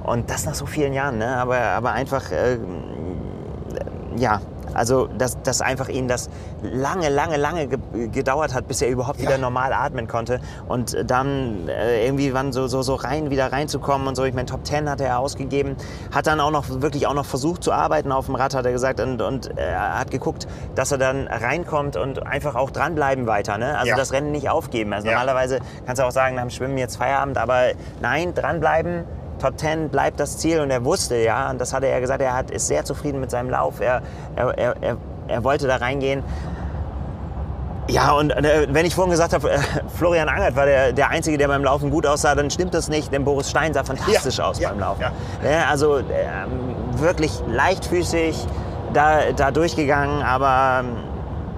Und 0.04 0.30
das 0.30 0.46
nach 0.46 0.56
so 0.56 0.66
vielen 0.66 0.94
Jahren, 0.94 1.18
ne? 1.18 1.38
aber, 1.38 1.58
aber 1.58 1.92
einfach, 1.94 2.32
äh, 2.32 2.58
ja, 4.18 4.42
also 4.74 5.08
dass, 5.08 5.42
dass 5.44 5.62
einfach 5.62 5.90
ihn 5.90 6.08
das 6.08 6.30
lange, 6.62 7.10
lange, 7.10 7.38
lange 7.38 7.68
ge 7.68 7.78
gedauert 8.12 8.54
hat, 8.54 8.68
bis 8.68 8.82
er 8.82 8.90
überhaupt 8.90 9.20
Ja. 9.20 9.28
wieder 9.30 9.38
normal 9.38 9.74
atmen 9.74 10.08
konnte. 10.08 10.40
Und 10.68 10.96
dann 11.10 11.68
äh, 11.68 12.06
irgendwie 12.06 12.34
wann 12.34 12.52
so, 12.54 12.68
so, 12.68 12.82
so 12.82 12.96
rein, 12.96 13.30
wieder 13.30 13.52
reinzukommen 13.52 14.08
und 14.08 14.16
so. 14.16 14.24
Ich 14.24 14.34
meine, 14.34 14.46
Top 14.48 14.66
10 14.66 14.90
hat 14.90 15.02
er 15.02 15.20
ausgegeben, 15.20 15.76
hat 16.14 16.28
dann 16.28 16.40
auch 16.40 16.52
noch 16.52 16.66
wirklich 16.82 17.08
auch 17.08 17.14
noch 17.14 17.26
versucht 17.26 17.64
zu 17.64 17.72
arbeiten 17.72 18.12
auf 18.12 18.26
dem 18.28 18.36
Rad, 18.36 18.54
hat 18.56 18.66
er 18.66 18.72
gesagt, 18.72 19.00
und, 19.00 19.22
und 19.22 19.58
er 19.58 20.00
hat 20.00 20.12
geguckt, 20.12 20.48
dass 20.76 20.92
er 20.92 20.98
dann 20.98 21.28
reinkommt 21.28 21.96
und 21.98 22.26
einfach 22.26 22.56
auch 22.56 22.72
dranbleiben 22.72 23.28
weiter. 23.28 23.58
Ne? 23.58 23.78
Also 23.78 23.90
Ja. 23.90 23.96
das 23.96 24.12
Rennen 24.14 24.32
nicht 24.32 24.50
aufgeben. 24.50 24.94
Also 24.94 25.08
Ja. 25.08 25.14
normalerweise 25.14 25.60
kannst 25.86 26.02
du 26.02 26.06
auch 26.06 26.12
sagen, 26.12 26.36
nach 26.36 26.44
dem 26.44 26.50
Schwimmen 26.50 26.78
jetzt 26.78 26.98
Feierabend, 26.98 27.38
aber 27.38 27.72
nein, 28.02 28.34
dranbleiben. 28.34 29.04
Top 29.40 29.60
10 29.60 29.90
bleibt 29.90 30.20
das 30.20 30.38
Ziel 30.38 30.60
und 30.62 30.70
er 30.72 30.84
wusste, 30.86 31.18
ja, 31.18 31.50
und 31.50 31.60
das 31.60 31.74
hatte 31.74 31.88
er 31.88 32.00
gesagt, 32.02 32.22
er 32.22 32.34
hat, 32.36 32.52
ist 32.52 32.68
sehr 32.68 32.86
zufrieden 32.86 33.20
mit 33.20 33.32
seinem 33.32 33.50
Lauf. 33.50 33.80
Er, 33.82 34.02
er, 34.36 34.58
er, 34.58 34.98
er, 35.28 35.44
wollte 35.44 35.68
da 35.68 35.78
reingehen. 35.78 36.24
Ja, 37.90 38.14
und 38.14 38.32
äh, 38.32 38.68
wenn 38.70 38.86
ich 38.86 38.96
vorhin 38.96 39.12
gesagt 39.12 39.34
habe, 39.34 39.52
äh, 39.52 39.60
Florian 39.98 40.30
Angert 40.30 40.56
war 40.56 40.66
der, 40.66 40.94
der 40.94 41.10
Einzige, 41.10 41.38
der 41.38 41.50
beim 41.50 41.64
Laufen 41.64 41.90
gut 41.90 42.08
aussah, 42.08 42.34
dann 42.34 42.50
stimmt 42.50 42.74
das 42.74 42.88
nicht, 42.88 43.12
denn 43.12 43.26
Boris 43.26 43.50
Stein 43.50 43.74
sah 43.74 43.84
fantastisch 43.84 44.38
Ja, 44.38 44.46
aus 44.46 44.60
ja, 44.60 44.70
beim 44.70 44.80
Laufen. 44.80 45.02
ja. 45.44 45.66
Also 45.70 45.98
ähm, 45.98 46.06
wirklich 46.96 47.32
leichtfüßig 47.48 48.46
da, 48.94 49.32
da 49.36 49.52
durchgegangen, 49.52 50.22
aber 50.24 50.82
ähm, 50.86 50.96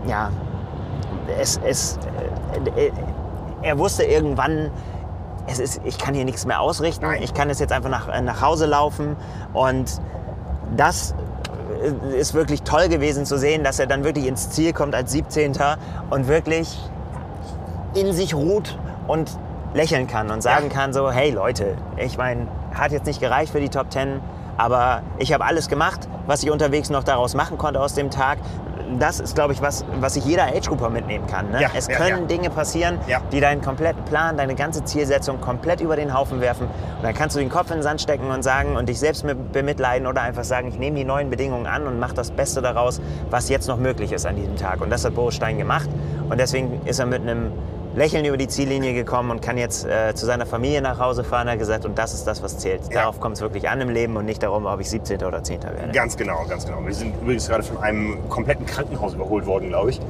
ja, 0.08 0.32
es, 1.40 1.60
es, 1.64 2.00
äh, 2.76 2.88
äh, 2.88 2.92
er 3.62 3.78
wusste 3.78 4.04
irgendwann, 4.04 4.72
es 5.48 5.60
ist, 5.60 5.82
ich 5.84 5.98
kann 5.98 6.14
hier 6.14 6.26
nichts 6.26 6.46
mehr 6.46 6.62
ausrichten, 6.62 7.06
ich 7.22 7.34
kann 7.34 7.50
jetzt 7.50 7.60
jetzt 7.60 7.72
einfach 7.72 7.90
nach, 7.90 8.08
äh, 8.08 8.22
nach 8.22 8.42
Hause 8.42 8.66
laufen 8.66 9.16
und 9.54 10.02
das 10.76 11.14
äh, 11.84 12.18
ist 12.18 12.34
wirklich 12.34 12.64
toll 12.64 12.90
gewesen 12.90 13.26
zu 13.26 13.38
sehen, 13.38 13.64
dass 13.64 13.80
er 13.80 13.88
dann 13.88 14.04
wirklich 14.04 14.28
ins 14.28 14.50
Ziel 14.50 14.74
kommt 14.74 14.96
als 14.96 15.12
17. 15.12 15.54
und 16.10 16.28
wirklich 16.28 16.78
in 17.94 18.14
sich 18.14 18.34
ruht 18.34 18.78
und 19.08 19.32
lächeln 19.74 20.08
kann 20.08 20.32
und 20.32 20.42
sagen 20.42 20.70
kann 20.70 20.94
so, 20.94 21.12
hey 21.12 21.32
Leute, 21.32 21.76
ich 21.98 22.18
meine, 22.18 22.48
hat 22.74 22.92
jetzt 22.92 23.06
nicht 23.06 23.20
gereicht 23.20 23.52
für 23.52 23.60
die 23.60 23.70
Top 23.70 23.92
10, 23.92 24.22
aber 24.58 25.02
ich 25.20 25.34
habe 25.34 25.46
alles 25.46 25.68
gemacht, 25.68 26.08
was 26.28 26.44
ich 26.44 26.52
unterwegs 26.52 26.90
noch 26.90 27.04
daraus 27.04 27.36
machen 27.36 27.58
konnte 27.58 27.82
aus 27.82 27.94
dem 27.94 28.10
Tag. 28.10 28.38
Das 29.00 29.20
ist, 29.20 29.36
glaube 29.36 29.54
ich, 29.54 29.62
was, 29.62 29.86
was 30.00 30.14
sich 30.14 30.26
jeder 30.26 30.46
Age-Grupper 30.46 30.90
mitnehmen 30.90 31.28
kann. 31.28 31.52
Ne? 31.52 31.62
Ja, 31.62 31.70
es 31.76 31.88
ja, 31.88 31.96
können 31.96 32.22
ja. 32.22 32.28
Dinge 32.28 32.50
passieren, 32.50 33.00
die 33.32 33.40
deinen 33.40 33.62
kompletten 33.62 34.04
Plan, 34.06 34.38
deine 34.38 34.56
ganze 34.56 34.84
Zielsetzung 34.84 35.42
komplett 35.42 35.82
über 35.82 35.96
den 35.96 36.14
Haufen 36.14 36.42
werfen. 36.42 36.68
Und 36.68 37.04
dann 37.04 37.14
kannst 37.14 37.36
du 37.36 37.40
den 37.40 37.50
Kopf 37.50 37.70
in 37.72 37.78
den 37.78 37.84
Sand 37.84 38.02
stecken 38.02 38.30
und 38.30 38.44
sagen 38.44 38.76
und 38.76 38.88
dich 38.88 39.00
selbst 39.00 39.24
mit 39.24 39.52
bemitleiden 39.52 40.08
oder 40.08 40.22
einfach 40.22 40.44
sagen, 40.44 40.68
ich 40.68 40.78
nehme 40.78 40.98
die 40.98 41.06
neuen 41.06 41.30
Bedingungen 41.30 41.68
an 41.68 41.88
und 41.88 42.00
mache 42.00 42.14
das 42.14 42.32
Beste 42.32 42.62
daraus, 42.62 43.02
was 43.30 43.50
jetzt 43.50 43.68
noch 43.68 43.78
möglich 43.78 44.12
ist 44.12 44.26
an 44.26 44.36
diesem 44.36 44.56
Tag. 44.56 44.82
Und 44.82 44.90
das 44.90 45.04
hat 45.06 45.16
Boris 45.16 45.36
Stein 45.36 45.58
gemacht. 45.58 45.90
Und 46.30 46.40
deswegen 46.40 46.82
ist 46.86 47.00
er 47.00 47.06
mit 47.06 47.22
einem 47.22 47.52
Lächeln 47.96 48.26
über 48.26 48.36
die 48.36 48.50
Ziellinie 48.50 48.94
gekommen 48.94 49.32
und 49.32 49.42
kann 49.42 49.58
jetzt 49.58 49.86
äh, 49.86 50.14
zu 50.14 50.26
seiner 50.26 50.46
Familie 50.46 50.82
nach 50.82 51.00
Hause 51.00 51.24
fahren. 51.24 51.48
Er 51.48 51.54
hat 51.54 51.60
gesagt, 51.60 51.86
und 51.86 51.98
das 51.98 52.14
ist 52.14 52.26
das, 52.26 52.44
was 52.44 52.58
zählt. 52.58 52.82
Ja. 52.90 53.02
Darauf 53.02 53.22
kommt 53.22 53.38
es 53.38 53.42
wirklich 53.42 53.70
an 53.70 53.80
im 53.80 53.90
Leben 53.90 54.18
und 54.18 54.26
nicht 54.26 54.44
darum, 54.44 54.66
ob 54.66 54.82
ich 54.82 54.90
17. 54.90 55.24
oder 55.24 55.42
10. 55.42 55.64
werde. 55.64 55.92
Ganz 55.94 56.18
genau, 56.18 56.46
ganz 56.50 56.66
genau. 56.66 56.86
Wir 56.86 56.94
sind 56.94 57.16
übrigens 57.22 57.48
gerade 57.48 57.64
von 57.64 57.78
einem 57.78 58.28
kompletten 58.30 58.66
Krankenhaus 58.66 59.14
überholt 59.14 59.46
worden, 59.46 59.70
glaube 59.70 59.92
ich. 59.92 60.02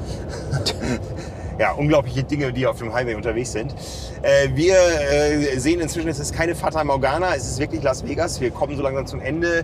ja, 1.60 1.74
unglaubliche 1.74 2.24
Dinge, 2.24 2.52
die 2.52 2.66
auf 2.66 2.80
dem 2.80 2.91
Highway 2.91 3.14
unterwegs 3.14 3.52
sind. 3.52 3.76
Äh, 4.24 4.49
wir 4.56 4.76
äh, 4.76 5.60
sehen 5.60 5.80
inzwischen, 5.80 6.10
es 6.10 6.18
ist 6.18 6.34
keine 6.34 6.56
Fata 6.56 6.84
Morgana, 6.84 7.36
es 7.36 7.48
ist 7.48 7.60
wirklich 7.60 7.84
Las 7.84 8.03
Vegas. 8.03 8.41
Wir 8.41 8.49
kommen 8.49 8.76
so 8.76 8.82
langsam 8.82 9.06
zum 9.06 9.22
Ende. 9.22 9.64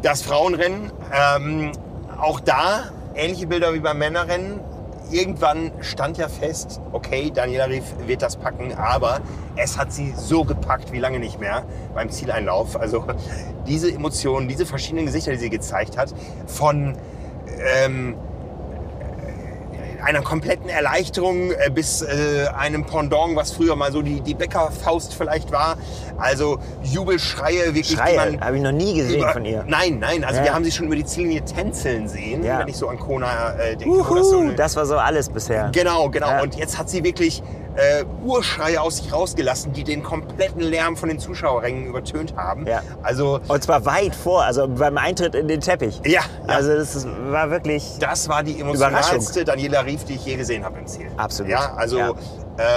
Das 0.00 0.22
Frauenrennen, 0.22 0.90
ähm, 1.12 1.72
auch 2.18 2.40
da 2.40 2.84
ähnliche 3.14 3.46
Bilder 3.46 3.74
wie 3.74 3.80
beim 3.80 3.98
Männerrennen. 3.98 4.71
Irgendwann 5.12 5.72
stand 5.80 6.16
ja 6.16 6.28
fest, 6.28 6.80
okay, 6.92 7.30
Daniela 7.32 7.66
Rief 7.66 7.84
wird 8.06 8.22
das 8.22 8.36
packen, 8.36 8.72
aber 8.72 9.20
es 9.56 9.76
hat 9.76 9.92
sie 9.92 10.12
so 10.16 10.44
gepackt 10.44 10.90
wie 10.90 10.98
lange 10.98 11.18
nicht 11.18 11.38
mehr 11.38 11.64
beim 11.94 12.08
Zieleinlauf. 12.08 12.80
Also 12.80 13.04
diese 13.66 13.92
Emotionen, 13.92 14.48
diese 14.48 14.64
verschiedenen 14.64 15.04
Gesichter, 15.04 15.32
die 15.32 15.38
sie 15.38 15.50
gezeigt 15.50 15.98
hat, 15.98 16.14
von 16.46 16.96
ähm, 17.84 18.16
einer 20.02 20.22
kompletten 20.22 20.68
Erleichterung 20.68 21.52
äh, 21.52 21.70
bis 21.70 22.02
äh, 22.02 22.46
einem 22.56 22.84
Pendant, 22.84 23.36
was 23.36 23.52
früher 23.52 23.76
mal 23.76 23.92
so 23.92 24.02
die, 24.02 24.20
die 24.20 24.34
Bäckerfaust 24.34 25.14
vielleicht 25.14 25.50
war. 25.52 25.76
Also 26.18 26.58
Jubelschreie, 26.82 27.66
wirklich, 27.74 27.88
Schreie, 27.96 28.38
habe 28.40 28.56
ich 28.56 28.62
noch 28.62 28.72
nie 28.72 28.94
gesehen 28.94 29.20
über, 29.20 29.32
von 29.32 29.44
ihr. 29.44 29.64
Nein, 29.66 29.98
nein, 29.98 30.24
also 30.24 30.38
Ja. 30.38 30.44
wir 30.44 30.54
haben 30.54 30.64
sie 30.64 30.70
schon 30.72 30.86
über 30.86 30.96
die 30.96 31.04
Ziellinie 31.04 31.44
tänzeln 31.44 32.08
sehen, 32.08 32.44
Ja. 32.44 32.60
wenn 32.60 32.68
ich 32.68 32.76
so 32.76 32.88
an 32.88 32.98
Kona 32.98 33.54
äh, 33.54 33.76
denke. 33.76 33.96
das 33.98 34.06
so 34.28 34.36
Uhu, 34.36 34.40
eine- 34.42 34.54
das 34.54 34.76
war 34.76 34.86
so 34.86 34.96
alles 34.96 35.28
bisher. 35.28 35.70
Genau, 35.72 36.08
genau. 36.10 36.28
Ja. 36.28 36.42
Und 36.42 36.54
jetzt 36.56 36.78
hat 36.78 36.88
sie 36.90 37.02
wirklich 37.04 37.42
äh, 37.76 38.04
Urschreie 38.24 38.80
aus 38.80 38.98
sich 38.98 39.12
rausgelassen, 39.12 39.72
die 39.72 39.84
den 39.84 40.02
kompletten 40.02 40.60
Lärm 40.60 40.96
von 40.96 41.08
den 41.08 41.18
Zuschauerrängen 41.18 41.86
übertönt 41.86 42.36
haben. 42.36 42.66
Ja. 42.66 42.82
Also 43.02 43.40
Und 43.48 43.62
zwar 43.62 43.84
weit 43.86 44.14
vor, 44.14 44.44
also 44.44 44.68
beim 44.68 44.98
Eintritt 44.98 45.34
in 45.34 45.48
den 45.48 45.60
Teppich. 45.60 46.00
ja, 46.04 46.12
ja. 46.12 46.22
Also 46.46 46.74
das 46.74 46.94
ist, 46.94 47.08
war 47.30 47.50
wirklich. 47.50 47.96
das 47.98 48.28
war 48.28 48.42
die 48.42 48.60
emotionalste 48.60 49.44
Daniela 49.44 49.80
Rief, 49.80 50.04
die 50.04 50.14
ich 50.14 50.24
je 50.24 50.36
gesehen 50.36 50.64
habe 50.64 50.78
im 50.78 50.86
Ziel. 50.86 51.06
Absolut. 51.16 51.50
Ja, 51.50 51.74
also 51.76 51.98
Ja. 51.98 52.12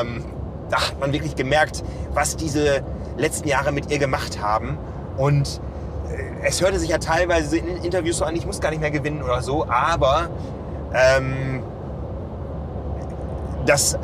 Ähm, 0.02 0.24
da 0.70 0.78
hat 0.78 1.00
man 1.00 1.14
wirklich 1.14 1.36
gemerkt, 1.36 1.84
was 2.14 2.36
diese 2.38 2.82
letzten 3.18 3.48
Jahre 3.48 3.72
mit 3.72 3.92
ihr 3.92 4.00
gemacht 4.00 4.42
haben. 4.42 4.78
Und 5.18 5.62
äh, 6.10 6.48
es 6.48 6.62
hörte 6.62 6.80
sich 6.80 6.90
ja 6.90 6.98
teilweise 6.98 7.58
in 7.58 7.84
Interviews 7.84 8.18
so 8.18 8.26
an, 8.26 8.36
ich 8.36 8.46
muss 8.46 8.62
gar 8.62 8.70
nicht 8.70 8.82
mehr 8.82 8.92
gewinnen 8.92 9.22
oder 9.22 9.42
so, 9.42 9.66
aber 9.68 10.30
ähm, 10.94 11.62
das, 13.66 13.96
äh, 13.96 13.98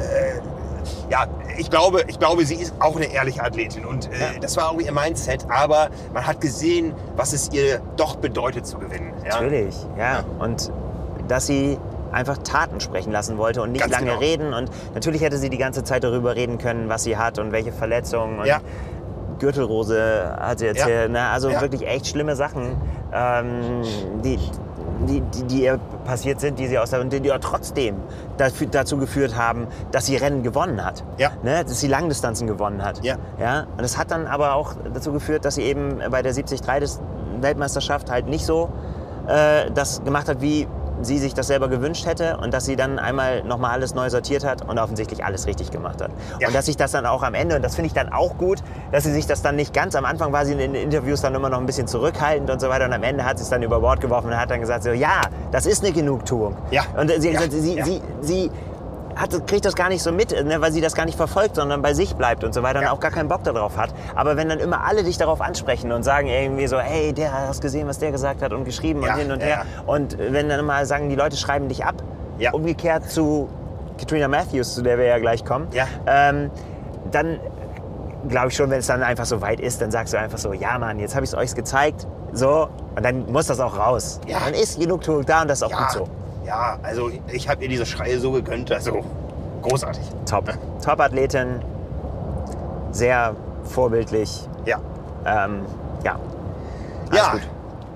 ja, 1.09 1.25
ich 1.57 1.69
glaube, 1.69 2.03
ich 2.07 2.19
glaube, 2.19 2.45
sie 2.45 2.55
ist 2.55 2.73
auch 2.79 2.95
eine 2.95 3.05
ehrliche 3.11 3.43
Athletin 3.43 3.85
und 3.85 4.11
äh, 4.11 4.19
Ja. 4.19 4.39
das 4.41 4.57
war 4.57 4.71
auch 4.71 4.79
ihr 4.79 4.91
Mindset, 4.91 5.45
aber 5.49 5.89
man 6.13 6.25
hat 6.25 6.41
gesehen, 6.41 6.93
was 7.15 7.33
es 7.33 7.49
ihr 7.51 7.81
doch 7.97 8.15
bedeutet 8.17 8.65
zu 8.65 8.77
gewinnen. 8.77 9.13
Ja? 9.25 9.35
Natürlich, 9.41 9.75
ja. 9.97 10.23
Und 10.39 10.71
dass 11.27 11.47
sie 11.47 11.77
einfach 12.11 12.37
Taten 12.39 12.79
sprechen 12.81 13.11
lassen 13.13 13.37
wollte 13.37 13.61
und 13.61 13.71
nicht 13.71 13.81
Ganz 13.81 13.93
lange 13.93 14.07
genau. 14.07 14.19
reden. 14.19 14.53
Und 14.53 14.69
natürlich 14.93 15.21
hätte 15.21 15.37
sie 15.37 15.49
die 15.49 15.57
ganze 15.57 15.83
Zeit 15.83 16.03
darüber 16.03 16.35
reden 16.35 16.57
können, 16.57 16.89
was 16.89 17.03
sie 17.03 17.15
hat 17.17 17.39
und 17.39 17.51
welche 17.53 17.71
Verletzungen. 17.71 18.39
Und 18.39 18.45
Ja. 18.45 18.59
Gürtelrose 19.39 20.35
hat 20.39 20.59
sie 20.59 20.65
Ja. 20.65 20.71
erzählt. 20.71 21.11
Ne? 21.11 21.21
Also 21.27 21.49
wirklich 21.49 21.87
echt 21.87 22.07
schlimme 22.07 22.35
Sachen, 22.35 22.75
ähm, 23.13 23.81
die, 24.23 24.37
die, 25.07 25.22
die, 25.22 25.44
die 25.44 25.64
ihr 25.64 25.80
passiert 26.06 26.40
sind, 26.40 26.60
die 26.60 26.68
sie 26.68 26.78
aus 26.78 26.90
der, 26.90 27.02
und 27.02 27.11
die, 27.11 27.19
die 27.19 27.30
trotzdem 27.41 27.95
dafür, 28.38 28.68
dazu 28.68 28.98
geführt 28.98 29.36
haben, 29.36 29.68
dass 29.91 30.06
sie 30.06 30.15
Rennen 30.15 30.44
gewonnen 30.44 30.84
hat. 30.84 31.03
Ja. 31.18 31.32
Ne? 31.44 31.64
Dass 31.64 31.80
sie 31.80 31.88
Langdistanzen 31.88 32.48
gewonnen 32.48 32.84
hat. 32.84 33.03
Ja. 33.03 33.15
ja. 33.40 33.68
Und 33.78 33.84
es 33.84 33.98
hat 33.98 34.11
dann 34.11 34.28
aber 34.28 34.56
auch 34.56 34.73
dazu 34.94 35.11
geführt, 35.11 35.45
dass 35.45 35.56
sie 35.56 35.64
eben 35.64 35.99
bei 36.10 36.22
der 36.22 36.34
73 36.34 36.61
des 36.61 36.99
Weltmeisterschaft 37.40 38.10
halt 38.10 38.28
nicht 38.28 38.45
so 38.45 38.69
äh, 39.28 39.72
das 39.72 40.03
gemacht 40.03 40.28
hat, 40.28 40.41
wie 40.41 40.68
sie 41.06 41.18
sich 41.18 41.34
das 41.34 41.48
selber 41.48 41.68
gewünscht 41.68 42.06
hätte 42.06 42.38
und 42.38 42.53
dass 42.53 42.65
sie 42.65 42.76
dann 42.76 42.99
einmal 42.99 43.44
nochmal 43.44 43.72
alles 43.72 43.94
neu 43.95 44.10
sortiert 44.10 44.44
hat 44.45 44.68
und 44.68 44.80
offensichtlich 44.80 45.23
alles 45.23 45.48
richtig 45.48 45.72
gemacht 45.72 46.02
hat. 46.02 46.11
Ja. 46.40 46.48
Und 46.48 46.56
dass 46.56 46.65
sich 46.65 46.78
das 46.78 46.91
dann 46.91 47.06
auch 47.06 47.23
am 47.23 47.34
Ende, 47.34 47.56
und 47.56 47.61
das 47.61 47.76
finde 47.76 47.88
ich 47.88 47.94
dann 47.94 48.11
auch 48.11 48.38
gut, 48.38 48.60
dass 48.91 49.03
sie 49.03 49.11
sich 49.11 49.26
das 49.28 49.41
dann 49.41 49.56
nicht 49.56 49.73
ganz, 49.73 49.95
am 49.95 50.06
Anfang 50.06 50.32
war 50.34 50.45
sie 50.45 50.53
in 50.53 50.60
den 50.60 50.76
Interviews 50.76 51.22
dann 51.22 51.36
immer 51.36 51.49
noch 51.49 51.60
ein 51.60 51.65
bisschen 51.65 51.88
zurückhaltend 51.88 52.49
und 52.49 52.60
so 52.61 52.69
weiter 52.69 52.86
und 52.86 52.94
am 52.94 53.03
Ende 53.03 53.26
hat 53.26 53.38
sie 53.38 53.44
es 53.44 53.49
dann 53.49 53.64
über 53.64 53.80
Bord 53.80 54.02
geworfen 54.02 54.28
und 54.28 54.38
hat 54.38 54.49
dann 54.52 54.60
gesagt 54.61 54.84
so, 54.84 54.91
ja, 54.91 55.22
das 55.52 55.65
ist 55.65 55.84
eine 55.84 55.94
Genugtuung. 55.94 56.56
Ja. 56.72 56.84
Und 56.98 57.10
sie, 57.19 57.28
Ja. 57.30 57.34
gesagt, 57.34 57.52
sie, 57.53 57.76
Ja. 57.78 57.86
sie, 57.86 58.02
sie 58.22 58.52
hat, 59.15 59.47
kriegt 59.47 59.65
das 59.65 59.75
gar 59.75 59.89
nicht 59.89 60.01
so 60.03 60.11
mit, 60.11 60.31
ne, 60.31 60.61
weil 60.61 60.71
sie 60.71 60.81
das 60.81 60.93
gar 60.95 61.05
nicht 61.05 61.15
verfolgt, 61.17 61.55
sondern 61.55 61.81
bei 61.81 61.93
sich 61.93 62.15
bleibt 62.15 62.43
und 62.43 62.53
so 62.53 62.63
weiter 62.63 62.81
Ja. 62.81 62.89
und 62.89 62.97
auch 62.97 62.99
gar 62.99 63.11
keinen 63.11 63.27
Bock 63.29 63.43
darauf 63.43 63.77
hat. 63.77 63.93
Aber 64.15 64.38
wenn 64.38 64.49
dann 64.49 64.59
immer 64.59 64.83
alle 64.85 65.03
dich 65.03 65.17
darauf 65.17 65.41
ansprechen 65.41 65.91
und 65.91 66.03
sagen 66.03 66.27
irgendwie 66.27 66.67
so, 66.67 66.79
hey, 66.79 67.13
der 67.13 67.33
hast 67.47 67.61
gesehen, 67.61 67.88
was 67.88 67.99
der 67.99 68.11
gesagt 68.11 68.41
hat 68.41 68.53
und 68.53 68.65
geschrieben 68.65 69.01
Ja, 69.03 69.13
und 69.13 69.19
hin 69.19 69.31
und 69.31 69.39
ja, 69.41 69.45
her. 69.47 69.65
Und 69.85 70.17
wenn 70.17 70.49
dann 70.49 70.65
mal 70.65 70.85
sagen, 70.85 71.09
die 71.09 71.15
Leute 71.15 71.38
schreiben 71.38 71.67
dich 71.67 71.85
ab, 71.85 71.95
umgekehrt 72.53 73.09
zu 73.09 73.49
Katrina 73.99 74.27
Matthews, 74.27 74.73
zu 74.75 74.81
der 74.81 74.97
wir 74.97 75.05
ja 75.05 75.19
gleich 75.19 75.45
kommen, 75.45 75.67
ähm, 76.07 76.49
dann 77.11 77.39
glaube 78.27 78.49
ich 78.49 78.55
schon, 78.55 78.69
wenn 78.69 78.79
es 78.79 78.88
dann 78.88 79.03
einfach 79.03 79.25
so 79.25 79.41
weit 79.41 79.59
ist, 79.59 79.81
dann 79.81 79.91
sagst 79.91 80.13
du 80.13 80.19
einfach 80.19 80.38
so, 80.38 80.53
ja 80.53 80.77
Mann, 80.79 80.99
jetzt 80.99 81.15
habe 81.15 81.23
ich 81.25 81.31
es 81.31 81.38
euch 81.38 81.53
gezeigt, 81.55 82.07
so, 82.33 82.69
und 82.95 83.03
dann 83.03 83.31
muss 83.31 83.47
das 83.47 83.59
auch 83.59 83.77
raus. 83.77 84.19
Ja. 84.27 84.39
Dann 84.45 84.53
ist 84.53 84.79
genug 84.79 85.01
da 85.25 85.41
und 85.41 85.49
das 85.49 85.61
ist 85.61 85.63
auch 85.63 85.71
gut 85.77 85.91
so. 85.91 86.07
Ja, 86.52 86.78
also 86.84 87.10
ich 87.32 87.48
habe 87.48 87.64
ihr 87.64 87.69
diese 87.69 87.86
Schreie 87.86 88.19
so 88.19 88.34
gegönnt, 88.34 88.69
also 88.73 89.06
großartig. 89.61 90.03
Top. 90.30 90.49
Top-Athletin, 90.84 91.61
sehr 92.91 93.36
vorbildlich. 93.64 94.49
Ja. 94.65 94.82
Ähm, 95.26 95.61
ja. 96.03 96.19
Alles 97.10 97.18
Ja, 97.18 97.32
gut. 97.32 97.41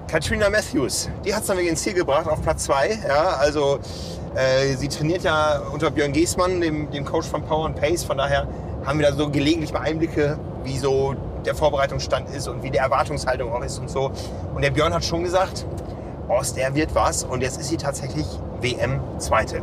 Katrina 0.07 0.49
Matthews, 0.49 1.09
die 1.25 1.33
hat 1.33 1.41
es 1.41 1.47
dann 1.47 1.57
wieder 1.57 1.69
ins 1.69 1.83
Ziel 1.83 1.93
gebracht 1.93 2.29
auf 2.29 2.41
Platz 2.41 2.63
2. 2.63 2.99
Ja, 3.05 3.35
also 3.39 3.79
äh, 4.35 4.73
sie 4.77 4.87
trainiert 4.87 5.23
ja 5.23 5.59
unter 5.73 5.91
Björn 5.91 6.13
Giesmann, 6.13 6.61
dem, 6.61 6.89
dem 6.91 7.03
Coach 7.03 7.27
von 7.27 7.43
Power 7.43 7.65
and 7.65 7.75
Pace. 7.75 8.05
Von 8.05 8.17
daher 8.17 8.47
haben 8.85 8.99
wir 8.99 9.07
da 9.09 9.13
so 9.13 9.29
gelegentlich 9.29 9.73
mal 9.73 9.81
Einblicke, 9.81 10.37
wie 10.63 10.77
so 10.77 11.13
der 11.45 11.55
Vorbereitungsstand 11.55 12.29
ist 12.29 12.47
und 12.47 12.63
wie 12.63 12.71
die 12.71 12.77
Erwartungshaltung 12.77 13.51
auch 13.51 13.63
ist 13.63 13.79
und 13.79 13.89
so. 13.89 14.11
Und 14.53 14.63
der 14.63 14.71
Björn 14.71 14.93
hat 14.93 15.03
schon 15.03 15.23
gesagt, 15.23 15.65
aus 16.29 16.53
der 16.53 16.73
wird 16.73 16.95
was. 16.95 17.25
Und 17.25 17.41
jetzt 17.41 17.59
ist 17.59 17.67
sie 17.67 17.77
tatsächlich 17.77 18.25
WM-Zweite. 18.65 19.61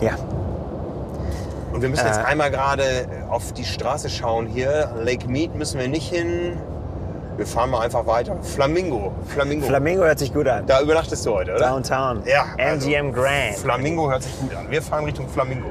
Ja. 0.00 0.12
Und 1.72 1.80
wir 1.82 1.88
müssen 1.88 2.06
jetzt 2.06 2.18
Äh. 2.20 2.24
einmal 2.24 2.50
gerade 2.50 3.06
auf 3.30 3.52
die 3.52 3.64
Straße 3.64 4.10
schauen 4.10 4.46
hier. 4.46 4.90
Lake 5.02 5.28
Mead 5.28 5.54
müssen 5.54 5.78
wir 5.80 5.88
nicht 5.88 6.10
hin. 6.12 6.58
Wir 7.36 7.46
fahren 7.46 7.70
mal 7.70 7.80
einfach 7.80 8.06
weiter. 8.06 8.36
Flamingo. 8.42 9.12
Flamingo. 9.26 9.66
Flamingo 9.66 10.04
hört 10.04 10.18
sich 10.18 10.34
gut 10.34 10.46
an. 10.46 10.66
da 10.66 10.82
übernachtest 10.82 11.24
du 11.24 11.32
heute, 11.32 11.52
oder? 11.54 11.70
Downtown. 11.70 12.22
Ja. 12.26 12.44
also 12.58 12.88
MGM 12.88 13.12
Grand. 13.12 13.54
Flamingo 13.56 14.10
hört 14.10 14.22
sich 14.22 14.38
gut 14.38 14.54
an. 14.54 14.70
Wir 14.70 14.82
fahren 14.82 15.04
Richtung 15.06 15.28
Flamingo. 15.28 15.68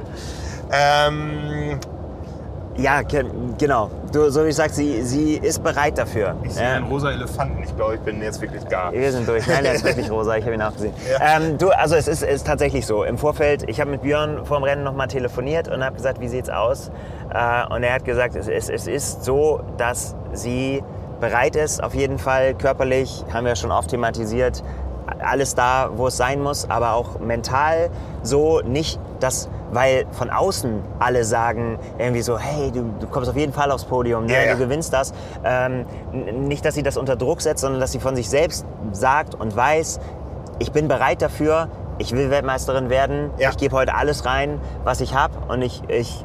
Ähm, 0.72 1.78
Ja, 2.76 3.02
ge- 3.02 3.24
genau. 3.58 3.90
Du, 4.12 4.30
so 4.30 4.44
wie 4.44 4.48
ich 4.48 4.56
sag, 4.56 4.70
sie, 4.70 5.02
sie 5.02 5.34
ist 5.36 5.62
bereit 5.62 5.98
dafür. 5.98 6.36
ich 6.42 6.54
sehe 6.54 6.64
Ja. 6.64 6.76
einen 6.76 6.86
rosa 6.86 7.10
Elefanten. 7.10 7.62
Ich 7.62 7.74
glaube, 7.76 7.94
ich 7.96 8.00
bin 8.00 8.22
jetzt 8.22 8.40
wirklich 8.40 8.66
gar. 8.68 8.92
Wir 8.92 9.12
sind 9.12 9.28
durch. 9.28 9.46
Nein, 9.46 9.62
der 9.64 9.74
ist 9.74 9.84
wirklich 9.84 10.10
rosa. 10.10 10.36
Ich 10.36 10.44
habe 10.44 10.54
ihn 10.54 10.62
auch 10.62 10.72
gesehen. 10.72 10.94
Ja. 11.10 11.36
Ähm, 11.38 11.58
du, 11.58 11.68
also 11.70 11.96
es 11.96 12.08
ist, 12.08 12.22
ist 12.22 12.46
tatsächlich 12.46 12.86
so. 12.86 13.04
Im 13.04 13.18
Vorfeld, 13.18 13.68
ich 13.68 13.80
habe 13.80 13.90
mit 13.90 14.02
Björn 14.02 14.44
vor 14.46 14.56
dem 14.58 14.64
Rennen 14.64 14.84
nochmal 14.84 15.08
telefoniert 15.08 15.68
und 15.68 15.84
habe 15.84 15.96
gesagt, 15.96 16.20
wie 16.20 16.28
sieht's 16.28 16.48
aus? 16.48 16.90
Äh, 17.32 17.74
und 17.74 17.82
er 17.82 17.94
hat 17.94 18.04
gesagt, 18.06 18.36
es, 18.36 18.48
es, 18.48 18.68
es 18.70 18.86
ist 18.86 19.24
so, 19.24 19.60
dass 19.76 20.14
sie 20.32 20.82
bereit 21.20 21.54
ist, 21.56 21.82
auf 21.84 21.94
jeden 21.94 22.18
Fall 22.18 22.54
körperlich, 22.54 23.24
haben 23.32 23.46
wir 23.46 23.54
schon 23.54 23.70
oft 23.70 23.90
thematisiert, 23.90 24.62
alles 25.20 25.54
da, 25.54 25.90
wo 25.94 26.06
es 26.08 26.16
sein 26.16 26.40
muss, 26.42 26.68
aber 26.70 26.94
auch 26.94 27.20
mental 27.20 27.90
so 28.22 28.60
nicht, 28.60 28.98
dass, 29.20 29.48
weil 29.72 30.06
von 30.12 30.30
außen 30.30 30.80
alle 31.00 31.24
sagen 31.24 31.78
irgendwie 31.98 32.22
so, 32.22 32.38
hey, 32.38 32.70
du, 32.70 32.84
du 33.00 33.06
kommst 33.08 33.28
auf 33.28 33.36
jeden 33.36 33.52
Fall 33.52 33.70
aufs 33.72 33.84
Podium, 33.84 34.26
ne? 34.26 34.34
Ja, 34.34 34.42
ja. 34.44 34.52
du 34.52 34.58
gewinnst 34.58 34.92
das. 34.92 35.12
Ähm, 35.44 35.86
nicht, 36.46 36.64
dass 36.64 36.74
sie 36.74 36.82
das 36.84 36.96
unter 36.96 37.16
Druck 37.16 37.40
setzt, 37.40 37.62
sondern 37.62 37.80
dass 37.80 37.92
sie 37.92 37.98
von 38.00 38.14
sich 38.14 38.28
selbst 38.30 38.64
sagt 38.92 39.34
und 39.34 39.56
weiß, 39.56 39.98
ich 40.60 40.70
bin 40.72 40.86
bereit 40.88 41.22
dafür, 41.22 41.68
ich 41.98 42.12
will 42.12 42.30
Weltmeisterin 42.30 42.90
werden, 42.90 43.30
Ja. 43.38 43.50
ich 43.50 43.56
gebe 43.56 43.74
heute 43.76 43.94
alles 43.94 44.24
rein, 44.24 44.60
was 44.84 45.00
ich 45.00 45.14
habe 45.14 45.34
und 45.48 45.62
ich, 45.62 45.82
ich, 45.88 46.24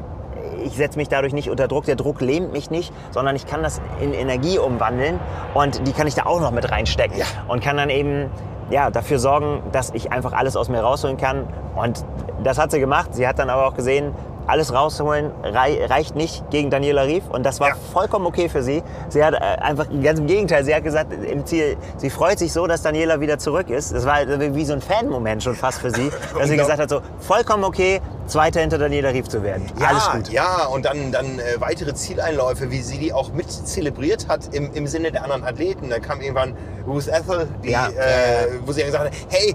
ich 0.64 0.76
setze 0.76 0.98
mich 0.98 1.08
dadurch 1.08 1.32
nicht 1.32 1.50
unter 1.50 1.68
Druck. 1.68 1.84
Der 1.84 1.96
Druck 1.96 2.20
lähmt 2.20 2.52
mich 2.52 2.70
nicht, 2.70 2.92
sondern 3.10 3.36
ich 3.36 3.46
kann 3.46 3.62
das 3.62 3.80
in 4.00 4.12
Energie 4.12 4.58
umwandeln 4.58 5.18
und 5.54 5.86
die 5.86 5.92
kann 5.92 6.06
ich 6.06 6.14
da 6.14 6.26
auch 6.26 6.40
noch 6.40 6.50
mit 6.50 6.70
reinstecken 6.70 7.18
Ja. 7.18 7.26
und 7.48 7.62
kann 7.62 7.76
dann 7.76 7.90
eben 7.90 8.30
ja, 8.70 8.90
dafür 8.90 9.18
sorgen, 9.18 9.62
dass 9.72 9.90
ich 9.94 10.12
einfach 10.12 10.32
alles 10.32 10.56
aus 10.56 10.68
mir 10.68 10.80
rausholen 10.80 11.16
kann. 11.16 11.46
Und 11.76 12.04
das 12.42 12.58
hat 12.58 12.70
sie 12.70 12.80
gemacht. 12.80 13.14
Sie 13.14 13.26
hat 13.26 13.38
dann 13.38 13.50
aber 13.50 13.66
auch 13.66 13.74
gesehen, 13.74 14.12
alles 14.48 14.72
rausholen 14.72 15.30
rei 15.42 15.78
reicht 15.88 16.16
nicht 16.16 16.50
gegen 16.50 16.70
Daniela 16.70 17.02
Rief 17.02 17.22
und 17.28 17.44
das 17.44 17.60
war 17.60 17.68
Ja. 17.68 17.74
vollkommen 17.92 18.26
okay 18.26 18.48
für 18.48 18.62
sie. 18.62 18.82
Sie 19.10 19.22
hat 19.22 19.34
äh, 19.34 19.38
einfach 19.38 19.86
ganz 20.02 20.18
im 20.18 20.26
Gegenteil, 20.26 20.64
sie 20.64 20.74
hat 20.74 20.82
gesagt 20.84 21.12
im 21.12 21.44
Ziel, 21.46 21.76
sie 21.98 22.10
freut 22.10 22.38
sich 22.38 22.52
so, 22.52 22.66
dass 22.66 22.82
Daniela 22.82 23.20
wieder 23.20 23.38
zurück 23.38 23.68
ist. 23.70 23.92
Das 23.92 24.06
war 24.06 24.16
wie 24.26 24.64
so 24.64 24.72
ein 24.72 24.80
Fan-Moment 24.80 25.42
schon 25.42 25.54
fast 25.54 25.78
für 25.80 25.90
sie, 25.90 26.10
dass 26.38 26.48
sie 26.48 26.56
gesagt 26.56 26.80
hat 26.80 26.88
so 26.90 27.00
vollkommen 27.20 27.64
okay, 27.64 28.00
Zweiter 28.26 28.60
hinter 28.60 28.78
Daniela 28.78 29.10
Rief 29.10 29.28
zu 29.28 29.42
werden. 29.42 29.66
Ja, 29.80 29.88
Alles 29.88 30.10
gut. 30.10 30.28
ja, 30.30 30.66
und 30.66 30.84
dann, 30.84 31.12
dann 31.12 31.38
äh, 31.38 31.60
weitere 31.60 31.94
Zieleinläufe, 31.94 32.70
wie 32.70 32.82
sie 32.82 32.98
die 32.98 33.12
auch 33.12 33.32
mit 33.32 33.50
zelebriert 33.50 34.28
hat 34.28 34.54
im, 34.54 34.70
im 34.74 34.86
Sinne 34.86 35.12
der 35.12 35.22
anderen 35.24 35.44
Athleten. 35.44 35.88
Da 35.90 35.98
kam 35.98 36.20
irgendwann 36.20 36.54
Ruth 36.86 37.08
Ethel, 37.08 37.48
die, 37.64 37.70
Ja. 37.70 37.86
äh, 37.88 38.48
wo 38.66 38.72
sie 38.72 38.82
gesagt 38.82 39.04
hat, 39.06 39.12
hey, 39.30 39.54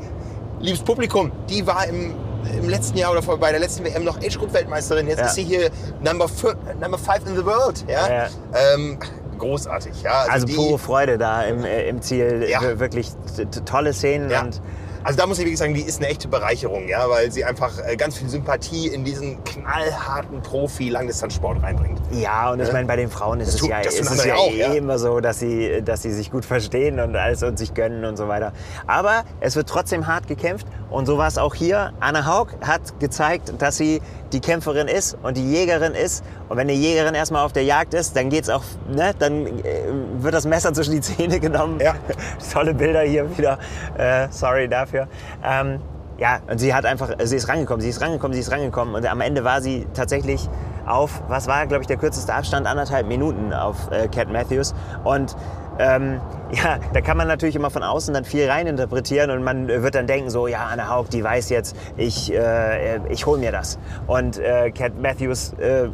liebes 0.60 0.82
Publikum, 0.82 1.32
die 1.50 1.66
war 1.68 1.86
im, 1.88 2.16
im 2.58 2.70
letzten 2.70 2.98
Jahr 2.98 3.12
oder 3.12 3.22
bei 3.38 3.52
der 3.52 3.60
letzten 3.60 3.84
WM 3.86 4.04
noch 4.04 4.18
Age-Group-Weltmeisterin. 4.18 5.08
Jetzt 5.08 5.20
Ja. 5.20 5.26
ist 5.26 5.36
sie 5.36 5.44
hier 5.44 5.70
Number, 6.04 6.28
fi- 6.28 6.54
number 6.82 6.98
five 6.98 7.22
in 7.28 7.36
the 7.36 7.46
world. 7.46 7.84
Ja? 7.88 8.08
Ja. 8.08 8.28
Ähm, 8.76 8.98
großartig. 9.40 10.02
Ja? 10.04 10.26
Also 10.30 10.46
die, 10.46 10.54
pure 10.54 10.78
Freude 10.80 11.18
da 11.18 11.44
im, 11.44 11.64
äh, 11.64 11.88
im 11.88 12.02
Ziel. 12.02 12.46
Ja. 12.50 12.62
Wir- 12.62 12.80
Wirklich 12.80 13.10
tolle 13.66 13.94
Szenen 13.94 14.32
und 14.32 14.62
Also 15.04 15.18
da 15.18 15.26
muss 15.28 15.38
ich 15.38 15.44
wirklich 15.46 15.60
sagen, 15.60 15.74
die 15.74 15.82
ist 15.82 16.00
eine 16.00 16.08
echte 16.10 16.28
Bereicherung, 16.28 16.88
ja, 16.88 17.10
weil 17.10 17.32
sie 17.32 17.44
einfach 17.44 17.72
äh, 17.86 17.96
ganz 17.98 18.18
viel 18.18 18.30
Sympathie 18.30 18.88
in 18.88 19.04
diesen 19.04 19.44
knallharten 19.44 20.42
Profi-Langdistanzsport 20.42 21.62
reinbringt. 21.62 22.00
Ja, 22.12 22.52
und 22.52 22.62
ich 22.62 22.72
meine, 22.72 22.88
bei 22.88 22.96
den 22.96 23.10
Frauen 23.10 23.40
ist 23.40 23.48
Das 23.48 23.56
es 23.56 23.62
tut- 23.62 23.70
ja, 23.70 23.80
ist 23.80 24.00
es 24.00 24.26
ja 24.26 24.36
auch, 24.36 24.52
eh 24.52 24.60
ja. 24.60 24.74
immer 24.74 24.98
so, 25.00 25.20
dass 25.20 25.40
sie, 25.40 25.82
dass 25.84 26.02
sie 26.04 26.12
sich 26.12 26.32
gut 26.32 26.46
verstehen 26.46 27.00
und 27.00 27.16
alles 27.16 27.44
und 27.44 27.58
sich 27.60 27.74
gönnen 27.74 28.06
und 28.06 28.18
so 28.18 28.28
weiter. 28.28 28.54
Aber 28.88 29.24
es 29.42 29.56
wird 29.56 29.68
trotzdem 29.68 30.08
hart 30.08 30.28
gekämpft 30.28 30.68
und 30.90 31.06
so 31.06 31.18
war 31.18 31.28
es 31.28 31.38
auch 31.38 31.56
hier. 31.56 31.94
Anna 32.00 32.26
Haug 32.26 32.48
hat 32.62 33.00
gezeigt, 33.00 33.54
dass 33.60 33.78
sie 33.78 34.02
die 34.34 34.40
Kämpferin 34.40 34.88
ist 34.88 35.18
und 35.24 35.38
die 35.38 35.50
Jägerin 35.50 35.94
ist. 35.94 36.24
Und 36.50 36.58
wenn 36.58 36.68
eine 36.68 36.74
Jägerin 36.74 37.14
erstmal 37.14 37.46
auf 37.46 37.54
der 37.54 37.64
Jagd 37.64 37.94
ist, 37.94 38.16
dann 38.16 38.30
geht's 38.30 38.50
auch, 38.50 38.64
ne, 38.90 39.14
dann 39.18 39.48
äh, 39.48 39.52
wird 40.20 40.34
das 40.34 40.46
Messer 40.46 40.74
zwischen 40.74 40.94
die 40.94 41.02
Zähne 41.02 41.40
genommen. 41.40 41.80
Ja. 41.80 41.96
Tolle 42.52 42.74
Bilder 42.74 43.02
hier 43.02 43.38
wieder. 43.38 43.58
Äh, 43.98 44.28
sorry 44.32 44.68
dafür. 44.68 45.08
Ähm, 45.44 45.80
ja, 46.18 46.40
und 46.50 46.60
sie 46.60 46.74
hat 46.74 46.86
einfach, 46.86 47.10
sie 47.24 47.36
ist 47.36 47.50
rangekommen, 47.50 47.82
sie 47.82 47.90
ist 47.90 48.02
rangekommen, 48.02 48.34
sie 48.34 48.42
ist 48.42 48.52
rangekommen. 48.52 48.96
Und 48.96 49.06
am 49.06 49.22
Ende 49.22 49.44
war 49.44 49.62
sie 49.62 49.88
tatsächlich 49.94 50.48
auf, 50.86 51.24
was 51.28 51.48
war, 51.48 51.66
glaube 51.68 51.84
ich, 51.84 51.88
der 51.88 51.98
kürzeste 51.98 52.34
Abstand, 52.34 52.68
anderthalb 52.68 53.08
Minuten 53.08 53.54
auf 53.54 53.92
äh, 53.92 54.08
Cat 54.08 54.30
Matthews. 54.30 54.74
Und 55.04 55.36
ähm, 55.80 56.20
ja, 56.52 56.78
da 56.94 57.02
kann 57.02 57.18
man 57.18 57.28
natürlich 57.28 57.56
immer 57.56 57.70
von 57.72 57.84
außen 57.84 58.14
dann 58.14 58.26
viel 58.26 58.50
reininterpretieren 58.50 59.32
und 59.32 59.44
man 59.44 59.68
wird 59.68 59.96
dann 59.96 60.08
denken, 60.08 60.30
so, 60.30 60.48
ja, 60.48 60.68
Anna 60.72 60.90
Haug, 60.90 61.06
die 61.12 61.24
weiß 61.24 61.50
jetzt, 61.50 61.76
ich, 61.98 62.34
äh, 62.34 62.98
ich 63.10 63.26
hole 63.26 63.40
mir 63.40 63.52
das. 63.52 63.80
Und 64.08 64.38
äh, 64.40 64.72
Cat 64.72 64.94
Matthews, 65.02 65.54
äh, 65.54 65.88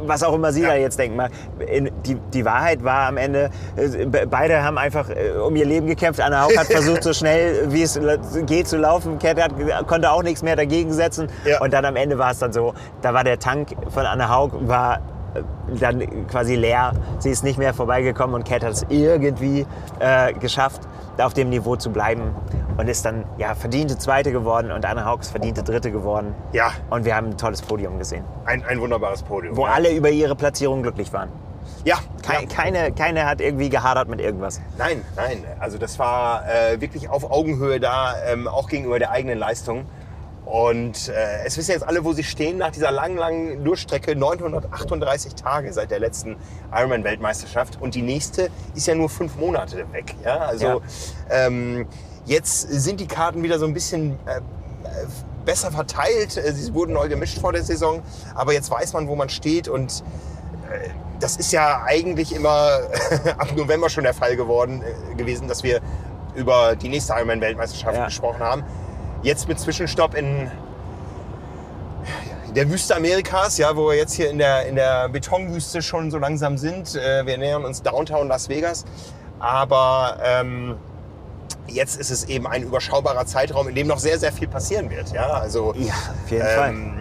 was 0.00 0.22
auch 0.22 0.34
immer 0.34 0.52
sie 0.52 0.62
da 0.62 0.74
jetzt 0.74 0.98
denken. 0.98 1.18
In, 1.66 1.90
die, 2.04 2.14
die 2.34 2.44
Wahrheit 2.44 2.84
war 2.84 3.08
am 3.08 3.16
Ende, 3.16 3.50
äh, 3.76 4.04
be- 4.06 4.26
beide 4.28 4.62
haben 4.62 4.76
einfach 4.78 5.08
äh, 5.08 5.30
um 5.38 5.56
ihr 5.56 5.64
Leben 5.64 5.86
gekämpft. 5.86 6.20
Anna 6.20 6.42
Haug 6.44 6.56
hat 6.56 6.66
versucht, 6.70 7.02
so 7.02 7.12
schnell 7.12 7.72
wie 7.72 7.82
es 7.82 7.98
geht 8.46 8.68
zu 8.68 8.76
laufen. 8.76 9.18
Cat 9.18 9.40
hat, 9.42 9.52
konnte 9.86 10.10
auch 10.10 10.22
nichts 10.22 10.42
mehr 10.42 10.54
dagegen 10.56 10.92
setzen. 10.92 11.28
Ja. 11.44 11.60
Und 11.60 11.72
dann 11.72 11.84
am 11.84 11.96
Ende 11.96 12.18
war 12.18 12.30
es 12.30 12.38
dann 12.40 12.52
so, 12.52 12.74
da 13.00 13.14
war 13.14 13.24
der 13.24 13.38
Tank 13.38 13.68
von 13.88 14.04
Anna 14.06 14.28
Haug 14.28 14.50
war 14.68 15.00
dann 15.78 16.26
quasi 16.28 16.54
leer. 16.56 16.92
Sie 17.18 17.30
ist 17.30 17.44
nicht 17.44 17.58
mehr 17.58 17.74
vorbeigekommen 17.74 18.34
und 18.34 18.44
Cat 18.48 18.64
hat 18.64 18.72
es 18.72 18.86
irgendwie 18.88 19.66
äh, 19.98 20.32
geschafft, 20.34 20.82
da 21.16 21.26
auf 21.26 21.34
dem 21.34 21.48
Niveau 21.50 21.76
zu 21.76 21.90
bleiben 21.90 22.34
und 22.76 22.88
ist 22.88 23.04
dann 23.04 23.24
ja 23.38 23.54
verdiente 23.54 23.98
Zweite 23.98 24.32
geworden 24.32 24.70
und 24.72 24.84
Anna 24.84 25.12
ist 25.20 25.30
verdiente 25.30 25.62
Dritte 25.62 25.90
geworden. 25.90 26.34
Ja, 26.52 26.70
Und 26.90 27.04
wir 27.04 27.14
haben 27.16 27.28
ein 27.30 27.36
tolles 27.38 27.62
Podium 27.62 27.98
gesehen, 27.98 28.24
ein, 28.46 28.64
ein 28.64 28.80
wunderbares 28.80 29.22
Podium. 29.22 29.56
wo 29.56 29.66
ja. 29.66 29.72
alle 29.72 29.92
über 29.92 30.10
ihre 30.10 30.34
Platzierung 30.34 30.82
glücklich 30.82 31.12
waren. 31.12 31.28
Ja, 31.84 31.96
Kei- 32.26 32.42
ja. 32.42 32.48
Keine, 32.48 32.92
keine 32.92 33.26
hat 33.26 33.40
irgendwie 33.40 33.68
gehadert 33.70 34.08
mit 34.08 34.20
irgendwas. 34.20 34.60
Nein, 34.76 35.02
nein. 35.16 35.44
Also 35.60 35.78
das 35.78 35.98
war 35.98 36.42
äh, 36.46 36.80
wirklich 36.80 37.08
auf 37.08 37.30
Augenhöhe 37.30 37.80
da, 37.80 38.14
ähm, 38.26 38.48
auch 38.48 38.68
gegenüber 38.68 38.98
der 38.98 39.10
eigenen 39.10 39.38
Leistung. 39.38 39.84
Und 40.50 41.08
äh, 41.08 41.44
es 41.46 41.56
wissen 41.56 41.70
jetzt 41.70 41.86
alle, 41.86 42.04
wo 42.04 42.12
sie 42.12 42.24
stehen 42.24 42.58
nach 42.58 42.72
dieser 42.72 42.90
langen, 42.90 43.16
langen 43.16 43.64
Durchstrecke. 43.64 44.16
938 44.16 45.36
Tage 45.36 45.72
seit 45.72 45.92
der 45.92 46.00
letzten 46.00 46.36
Ironman-Weltmeisterschaft. 46.72 47.80
Und 47.80 47.94
die 47.94 48.02
nächste 48.02 48.50
ist 48.74 48.88
ja 48.88 48.96
nur 48.96 49.08
fünf 49.08 49.36
Monate 49.36 49.84
weg. 49.92 50.16
Ja? 50.24 50.38
Also 50.38 50.66
Ja. 50.66 50.78
Ähm, 51.30 51.86
jetzt 52.26 52.62
sind 52.62 52.98
die 52.98 53.06
Karten 53.06 53.44
wieder 53.44 53.60
so 53.60 53.66
ein 53.66 53.74
bisschen 53.74 54.18
äh, 54.26 54.40
besser 55.44 55.70
verteilt. 55.70 56.36
Äh, 56.36 56.52
Sie 56.52 56.74
wurden 56.74 56.94
neu 56.94 57.08
gemischt 57.08 57.38
vor 57.38 57.52
der 57.52 57.62
Saison. 57.62 58.02
Aber 58.34 58.52
jetzt 58.52 58.72
weiß 58.72 58.92
man, 58.94 59.06
wo 59.06 59.14
man 59.14 59.28
steht. 59.28 59.68
Und 59.68 60.02
äh, 60.72 60.88
das 61.20 61.36
ist 61.36 61.52
ja 61.52 61.84
eigentlich 61.84 62.34
immer 62.34 62.80
ab 63.38 63.54
November 63.54 63.88
schon 63.88 64.02
der 64.02 64.14
Fall 64.14 64.34
geworden 64.34 64.82
äh, 64.82 65.14
gewesen, 65.14 65.46
dass 65.46 65.62
wir 65.62 65.80
über 66.34 66.74
die 66.74 66.88
nächste 66.88 67.12
Ironman-Weltmeisterschaft 67.12 67.96
Ja. 67.96 68.04
gesprochen 68.06 68.40
haben. 68.40 68.64
Jetzt 69.22 69.48
mit 69.48 69.58
Zwischenstopp 69.60 70.14
in 70.14 70.50
der 72.54 72.68
Wüste 72.70 72.96
Amerikas, 72.96 73.58
ja, 73.58 73.76
wo 73.76 73.88
wir 73.88 73.96
jetzt 73.96 74.14
hier 74.14 74.30
in 74.30 74.38
der, 74.38 74.66
in 74.66 74.74
der 74.74 75.08
Betonwüste 75.08 75.82
schon 75.82 76.10
so 76.10 76.18
langsam 76.18 76.56
sind. 76.58 76.96
Äh, 76.96 77.24
Wir 77.26 77.38
nähern 77.38 77.64
uns 77.64 77.82
Downtown 77.82 78.28
Las 78.28 78.48
Vegas. 78.48 78.84
Aber 79.38 80.18
ähm, 80.24 80.74
jetzt 81.68 82.00
ist 82.00 82.10
es 82.10 82.24
eben 82.24 82.46
ein 82.46 82.62
überschaubarer 82.62 83.24
Zeitraum, 83.26 83.68
in 83.68 83.74
dem 83.74 83.86
noch 83.86 83.98
sehr, 83.98 84.18
sehr 84.18 84.32
viel 84.32 84.48
passieren 84.48 84.90
wird. 84.90 85.12
Ja, 85.12 85.28
also 85.34 85.74
Ja, 85.76 85.92
auf 86.24 86.30
jeden 86.30 86.46
Fall. 86.46 86.70
ähm, 86.70 87.00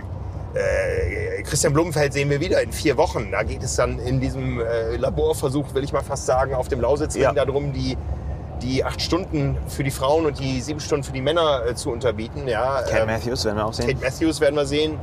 äh, 0.53 1.41
Christian 1.43 1.73
Blumenfeld 1.73 2.13
sehen 2.13 2.29
wir 2.29 2.39
wieder 2.39 2.61
in 2.61 2.71
vier 2.71 2.95
Wochen. 2.97 3.31
Da 3.31 3.43
geht 3.43 3.63
es 3.63 3.75
dann 3.75 3.97
in 3.99 4.19
diesem 4.19 4.59
äh, 4.61 4.97
Laborversuch, 4.97 5.73
will 5.73 5.83
ich 5.83 5.93
mal 5.93 6.03
fast 6.03 6.25
sagen, 6.25 6.53
auf 6.53 6.67
dem 6.67 6.81
Lausitzring 6.81 7.23
Ja. 7.23 7.33
darum, 7.33 7.73
die, 7.73 7.97
die 8.61 8.83
acht 8.83 9.01
Stunden 9.01 9.57
für 9.67 9.83
die 9.83 9.91
Frauen 9.91 10.25
und 10.25 10.39
die 10.39 10.61
sieben 10.61 10.79
Stunden 10.79 11.03
für 11.03 11.13
die 11.13 11.21
Männer 11.21 11.65
äh, 11.65 11.75
zu 11.75 11.91
unterbieten. 11.91 12.47
Ja, 12.47 12.81
Ken 12.83 13.01
ähm, 13.01 13.07
Matthews 13.07 13.45
werden 13.45 13.57
wir 13.57 13.65
auch 13.65 13.73
sehen. 13.73 13.87
Kate 13.87 13.99
Matthews 14.01 14.39
werden 14.41 14.55
wir 14.55 14.65
sehen. 14.65 14.97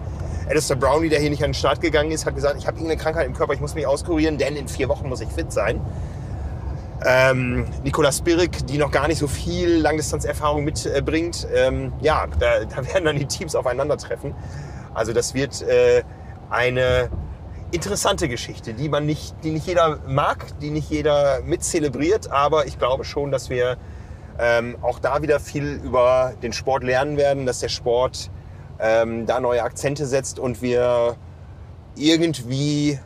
Alistair 0.48 0.76
Brownlee, 0.76 1.08
der 1.08 1.20
hier 1.20 1.30
nicht 1.30 1.42
an 1.42 1.50
den 1.50 1.54
Start 1.54 1.80
gegangen 1.80 2.12
ist, 2.12 2.24
hat 2.24 2.34
gesagt, 2.34 2.56
ich 2.58 2.66
habe 2.66 2.76
irgendeine 2.76 3.00
Krankheit 3.00 3.26
im 3.26 3.34
Körper, 3.34 3.54
ich 3.54 3.60
muss 3.60 3.74
mich 3.74 3.86
auskurieren, 3.86 4.38
denn 4.38 4.54
in 4.54 4.68
vier 4.68 4.88
Wochen 4.88 5.08
muss 5.08 5.20
ich 5.20 5.28
fit 5.28 5.52
sein. 5.52 5.80
Ähm, 7.04 7.66
Nicola 7.82 8.12
Spirik, 8.12 8.66
die 8.66 8.78
noch 8.78 8.90
gar 8.90 9.08
nicht 9.08 9.18
so 9.18 9.26
viel 9.26 9.76
Langdistanzerfahrung 9.78 10.64
mitbringt. 10.64 11.46
Ähm, 11.54 11.92
ja, 12.00 12.26
da, 12.38 12.64
da 12.64 12.86
werden 12.92 13.04
dann 13.04 13.18
die 13.18 13.26
Teams 13.26 13.54
aufeinandertreffen. 13.54 14.34
Also 14.94 15.12
das 15.12 15.34
wird 15.34 15.62
äh, 15.62 16.02
eine 16.48 17.10
interessante 17.72 18.28
Geschichte, 18.28 18.74
die 18.74 18.88
man 18.88 19.06
nicht, 19.06 19.34
die 19.42 19.50
nicht 19.50 19.66
jeder 19.66 19.98
mag, 20.06 20.58
die 20.60 20.70
nicht 20.70 20.90
jeder 20.90 21.40
mitzelebriert, 21.42 22.30
aber 22.30 22.66
ich 22.66 22.78
glaube 22.78 23.04
schon, 23.04 23.30
dass 23.30 23.50
wir 23.50 23.76
ähm, 24.38 24.76
auch 24.82 24.98
da 24.98 25.22
wieder 25.22 25.40
viel 25.40 25.80
über 25.82 26.34
den 26.42 26.52
Sport 26.52 26.84
lernen 26.84 27.16
werden, 27.16 27.46
dass 27.46 27.60
der 27.60 27.68
Sport 27.68 28.30
ähm, 28.78 29.26
da 29.26 29.40
neue 29.40 29.62
Akzente 29.62 30.06
setzt 30.06 30.38
und 30.38 30.62
wir 30.62 31.16
irgendwie 31.96 32.98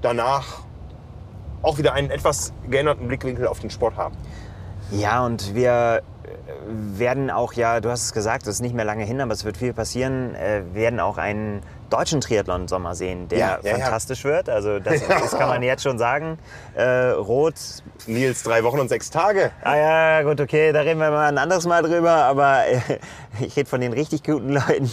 danach 0.00 0.62
auch 1.62 1.78
wieder 1.78 1.92
einen 1.92 2.10
etwas 2.10 2.52
geänderten 2.70 3.08
Blickwinkel 3.08 3.46
auf 3.46 3.58
den 3.58 3.70
Sport 3.70 3.96
haben. 3.96 4.16
Ja, 4.92 5.26
und 5.26 5.54
wir 5.54 6.02
äh, 6.24 6.30
werden 6.98 7.30
auch, 7.30 7.52
ja, 7.52 7.80
du 7.80 7.90
hast 7.90 8.04
es 8.04 8.12
gesagt, 8.12 8.44
es 8.46 8.54
ist 8.54 8.60
nicht 8.60 8.74
mehr 8.74 8.84
lange 8.84 9.04
hin, 9.04 9.20
aber 9.20 9.32
es 9.32 9.44
wird 9.44 9.56
viel 9.56 9.74
passieren, 9.74 10.34
äh, 10.34 10.62
werden 10.72 11.00
auch 11.00 11.18
einen 11.18 11.62
deutschen 11.90 12.20
Triathlon-Sommer 12.20 12.94
sehen, 12.94 13.28
der 13.28 13.38
Ja, 13.38 13.58
ja, 13.62 13.70
ja. 13.70 13.74
fantastisch 13.78 14.24
wird. 14.24 14.48
Also 14.48 14.78
das, 14.78 15.00
das 15.08 15.30
kann 15.32 15.48
man 15.48 15.62
jetzt 15.62 15.82
schon 15.82 15.98
sagen. 15.98 16.38
Äh, 16.74 16.84
Rot, 17.10 17.54
Nils, 18.06 18.42
drei 18.42 18.62
Wochen 18.64 18.78
und 18.80 18.88
sechs 18.88 19.10
Tage. 19.10 19.50
ah 19.62 19.76
ja, 19.76 20.22
gut, 20.22 20.40
okay, 20.40 20.72
da 20.72 20.80
reden 20.80 21.00
wir 21.00 21.10
mal 21.10 21.28
ein 21.28 21.38
anderes 21.38 21.66
Mal 21.66 21.82
drüber, 21.82 22.10
aber 22.10 22.66
äh, 22.66 22.80
ich 23.40 23.56
rede 23.56 23.68
von 23.68 23.80
den 23.80 23.92
richtig 23.92 24.22
guten 24.22 24.50
Leuten, 24.50 24.90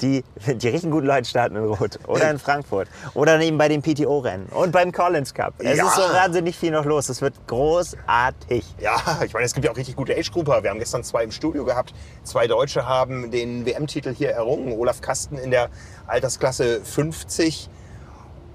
die, 0.00 0.24
die 0.46 0.68
richtig 0.68 0.90
guten 0.90 1.06
Leute 1.06 1.28
starten 1.28 1.56
in 1.56 1.64
Rot 1.64 1.98
oder 2.06 2.30
in 2.30 2.38
Frankfurt 2.38 2.88
oder 3.14 3.40
eben 3.40 3.58
bei 3.58 3.68
den 3.68 3.82
PTO-Rennen 3.82 4.46
und 4.46 4.72
beim 4.72 4.92
Collins 4.92 5.34
Cup. 5.34 5.54
Es 5.58 5.78
Ja. 5.78 5.86
ist 5.86 5.96
so 5.96 6.02
wahnsinnig 6.02 6.56
viel 6.56 6.70
noch 6.70 6.84
los, 6.84 7.08
es 7.08 7.20
wird 7.22 7.34
großartig. 7.46 8.64
Ja, 8.80 8.96
ich 9.24 9.32
meine, 9.32 9.46
es 9.46 9.54
gibt 9.54 9.64
ja 9.64 9.72
auch 9.72 9.76
richtig 9.76 9.96
gute 9.96 10.14
Age-Grupper. 10.16 10.62
Wir 10.62 10.70
haben 10.70 10.78
gestern 10.78 11.04
zwei 11.04 11.24
im 11.24 11.30
Studio 11.30 11.64
gehabt. 11.64 11.94
Zwei 12.22 12.46
Deutsche 12.46 12.86
haben 12.86 13.30
den 13.30 13.66
WM-Titel 13.66 14.14
hier 14.14 14.30
errungen. 14.30 14.72
Olaf 14.78 15.00
Kasten 15.00 15.36
in 15.38 15.50
der 15.50 15.68
Altersklasse 16.06 16.80
50 16.82 17.68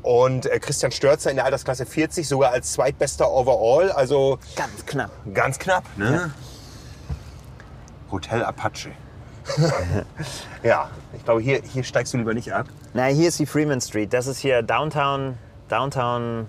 und 0.02 0.46
äh, 0.46 0.60
Christian 0.60 0.92
Störzer 0.92 1.30
in 1.30 1.36
der 1.36 1.46
Altersklasse 1.46 1.86
40, 1.86 2.28
sogar 2.28 2.52
als 2.52 2.74
zweitbester 2.74 3.30
Overall. 3.32 3.92
Also 3.92 4.40
Ganz 4.56 4.86
knapp. 4.86 5.12
ganz 5.34 5.60
knapp. 5.60 5.84
Ne? 5.98 6.32
Hotel 8.12 8.44
Apache. 8.44 8.92
ja, 10.64 10.90
ich 11.16 11.24
glaube, 11.24 11.42
hier, 11.42 11.62
hier 11.64 11.84
steigst 11.84 12.14
du 12.14 12.18
lieber 12.18 12.34
nicht 12.34 12.54
ab. 12.54 12.68
Na, 12.94 13.06
hier 13.06 13.28
ist 13.30 13.40
die 13.40 13.46
Freeman 13.46 13.82
Street. 13.82 14.14
Das 14.14 14.28
ist 14.28 14.40
hier 14.40 14.62
Downtown. 14.62 15.38
Downtown 15.70 16.48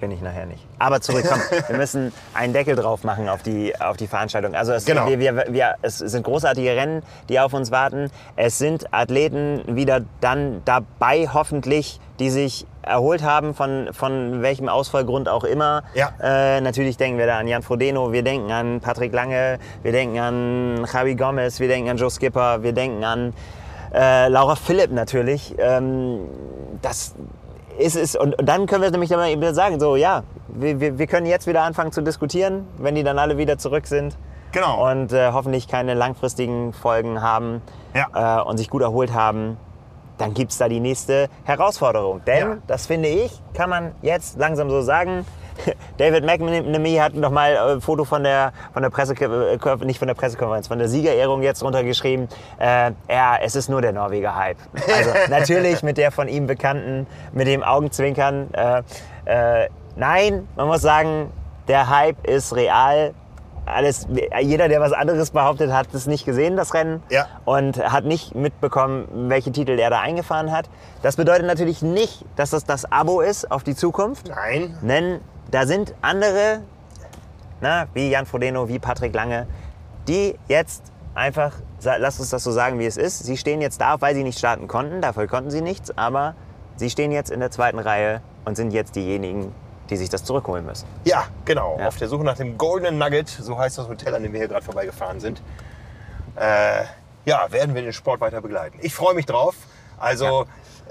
bin 0.00 0.10
ich 0.10 0.20
nachher 0.20 0.46
nicht. 0.46 0.64
Aber 0.78 1.00
zurück, 1.00 1.24
komm. 1.28 1.40
wir 1.68 1.76
müssen 1.76 2.12
einen 2.34 2.52
Deckel 2.52 2.76
drauf 2.76 3.04
machen 3.04 3.28
auf 3.28 3.42
die, 3.42 3.78
auf 3.80 3.96
die 3.96 4.06
Veranstaltung. 4.06 4.54
Also 4.54 4.72
es, 4.72 4.84
Genau. 4.84 5.06
wir, 5.06 5.18
wir, 5.18 5.44
wir, 5.48 5.74
es 5.82 5.98
sind 5.98 6.22
großartige 6.22 6.70
Rennen, 6.76 7.02
die 7.28 7.40
auf 7.40 7.52
uns 7.54 7.70
warten. 7.70 8.10
Es 8.36 8.58
sind 8.58 8.92
Athleten 8.92 9.62
wieder 9.66 10.02
dann 10.20 10.62
dabei, 10.64 11.28
hoffentlich, 11.32 12.00
die 12.18 12.30
sich 12.30 12.66
erholt 12.82 13.22
haben, 13.22 13.54
von, 13.54 13.88
von 13.92 14.42
welchem 14.42 14.68
Ausfallgrund 14.68 15.28
auch 15.28 15.44
immer. 15.44 15.82
Ja. 15.94 16.12
Äh, 16.22 16.60
natürlich 16.60 16.96
denken 16.96 17.18
wir 17.18 17.26
da 17.26 17.38
an 17.38 17.48
Jan 17.48 17.62
Frodeno, 17.62 18.12
wir 18.12 18.22
denken 18.22 18.50
an 18.52 18.80
Patrick 18.80 19.12
Lange, 19.12 19.58
wir 19.82 19.92
denken 19.92 20.18
an 20.18 20.86
Javi 20.90 21.16
Gomez, 21.16 21.58
wir 21.58 21.68
denken 21.68 21.90
an 21.90 21.96
Joe 21.96 22.10
Skipper, 22.10 22.62
wir 22.62 22.72
denken 22.72 23.02
an 23.02 23.34
äh, 23.92 24.28
Laura 24.28 24.54
Philipp 24.54 24.92
natürlich. 24.92 25.54
Ähm, 25.58 26.20
das 26.82 27.14
ist 27.78 27.96
es. 27.96 28.16
Und, 28.16 28.38
und 28.38 28.46
dann 28.48 28.66
können 28.66 28.82
wir 28.82 28.90
nämlich 28.90 29.10
dann 29.10 29.20
wieder 29.28 29.54
sagen, 29.54 29.78
so 29.80 29.96
ja, 29.96 30.22
wir, 30.48 30.80
wir, 30.80 30.98
wir 30.98 31.06
können 31.06 31.26
jetzt 31.26 31.46
wieder 31.46 31.62
anfangen 31.62 31.92
zu 31.92 32.02
diskutieren, 32.02 32.66
wenn 32.78 32.94
die 32.94 33.02
dann 33.04 33.18
alle 33.18 33.38
wieder 33.38 33.58
zurück 33.58 33.86
sind. 33.86 34.16
Genau. 34.52 34.90
Und 34.90 35.12
äh, 35.12 35.32
hoffentlich 35.32 35.68
keine 35.68 35.94
langfristigen 35.94 36.72
Folgen 36.72 37.20
haben 37.20 37.60
Ja. 37.94 38.40
äh, 38.40 38.42
und 38.42 38.56
sich 38.58 38.70
gut 38.70 38.82
erholt 38.82 39.12
haben. 39.12 39.56
Dann 40.18 40.32
gibt 40.32 40.52
es 40.52 40.58
da 40.58 40.68
die 40.68 40.80
nächste 40.80 41.28
Herausforderung. 41.44 42.22
Denn, 42.26 42.38
Ja. 42.38 42.56
das 42.66 42.86
finde 42.86 43.08
ich, 43.08 43.42
kann 43.52 43.68
man 43.68 43.92
jetzt 44.00 44.38
langsam 44.38 44.70
so 44.70 44.80
sagen. 44.80 45.26
David 45.98 46.24
McNamee 46.24 47.00
hat 47.00 47.14
noch 47.14 47.30
mal 47.30 47.56
ein 47.56 47.80
Foto 47.80 48.04
von 48.04 48.22
der, 48.22 48.52
von 48.72 48.82
der 48.82 48.90
Presse, 48.90 49.14
äh, 49.14 49.84
nicht 49.84 49.98
von 49.98 50.08
der 50.08 50.14
Pressekonferenz, 50.14 50.68
von 50.68 50.78
der 50.78 50.88
Siegerehrung 50.88 51.42
jetzt 51.42 51.62
runtergeschrieben. 51.62 52.28
Äh, 52.58 52.92
ja, 53.08 53.36
es 53.42 53.56
ist 53.56 53.68
nur 53.68 53.82
der 53.82 53.92
Norweger-Hype. 53.92 54.58
Also 54.94 55.10
natürlich 55.30 55.82
mit 55.82 55.96
der 55.98 56.12
von 56.12 56.28
ihm 56.28 56.46
bekannten, 56.46 57.06
mit 57.32 57.46
dem 57.46 57.62
Augenzwinkern. 57.62 58.48
Äh, 58.52 58.82
äh, 59.26 59.68
nein, 59.96 60.48
man 60.56 60.68
muss 60.68 60.82
sagen, 60.82 61.32
der 61.68 61.88
Hype 61.88 62.26
ist 62.26 62.54
real. 62.54 63.14
Alles, 63.64 64.06
jeder, 64.42 64.68
der 64.68 64.80
was 64.80 64.92
anderes 64.92 65.32
behauptet, 65.32 65.72
hat 65.72 65.92
es 65.92 66.06
nicht 66.06 66.24
gesehen, 66.24 66.56
das 66.56 66.72
Rennen. 66.72 67.02
Ja. 67.10 67.26
Und 67.44 67.78
hat 67.78 68.04
nicht 68.04 68.36
mitbekommen, 68.36 69.08
welche 69.28 69.50
Titel 69.50 69.76
er 69.80 69.90
da 69.90 70.00
eingefahren 70.00 70.52
hat. 70.52 70.70
Das 71.02 71.16
bedeutet 71.16 71.46
natürlich 71.46 71.82
nicht, 71.82 72.24
dass 72.36 72.50
das 72.50 72.64
das 72.64 72.90
Abo 72.92 73.20
ist 73.20 73.50
auf 73.50 73.64
die 73.64 73.74
Zukunft. 73.74 74.28
Nein. 74.28 74.78
Denn 74.82 75.20
da 75.50 75.66
sind 75.66 75.94
andere, 76.02 76.62
na, 77.60 77.86
wie 77.94 78.10
Jan 78.10 78.26
Frodeno, 78.26 78.68
wie 78.68 78.78
Patrick 78.78 79.14
Lange, 79.14 79.46
die 80.08 80.38
jetzt 80.48 80.92
einfach, 81.14 81.52
lass 81.82 82.20
uns 82.20 82.30
das 82.30 82.44
so 82.44 82.52
sagen, 82.52 82.78
wie 82.78 82.86
es 82.86 82.96
ist. 82.96 83.24
Sie 83.24 83.36
stehen 83.36 83.60
jetzt 83.60 83.80
da, 83.80 84.00
weil 84.00 84.14
sie 84.14 84.22
nicht 84.22 84.38
starten 84.38 84.68
konnten. 84.68 85.00
Dafür 85.00 85.26
konnten 85.26 85.50
sie 85.50 85.62
nichts. 85.62 85.96
Aber 85.96 86.34
sie 86.76 86.90
stehen 86.90 87.10
jetzt 87.12 87.30
in 87.30 87.40
der 87.40 87.50
zweiten 87.50 87.78
Reihe 87.78 88.20
und 88.44 88.56
sind 88.56 88.72
jetzt 88.72 88.96
diejenigen, 88.96 89.52
die 89.90 89.96
sich 89.96 90.08
das 90.08 90.24
zurückholen 90.24 90.64
müssen. 90.64 90.86
Ja, 91.04 91.24
genau. 91.44 91.78
Ja. 91.78 91.88
Auf 91.88 91.96
der 91.96 92.08
Suche 92.08 92.24
nach 92.24 92.36
dem 92.36 92.58
Golden 92.58 92.98
Nugget, 92.98 93.28
so 93.28 93.58
heißt 93.58 93.78
das 93.78 93.88
Hotel, 93.88 94.14
an 94.14 94.22
dem 94.22 94.32
wir 94.32 94.40
hier 94.40 94.48
gerade 94.48 94.64
vorbeigefahren 94.64 95.20
sind. 95.20 95.42
Äh, 96.36 96.84
ja, 97.24 97.50
werden 97.50 97.74
wir 97.74 97.82
den 97.82 97.92
Sport 97.92 98.20
weiter 98.20 98.40
begleiten. 98.40 98.78
Ich 98.82 98.94
freue 98.94 99.14
mich 99.14 99.26
drauf. 99.26 99.56
Also, 99.98 100.46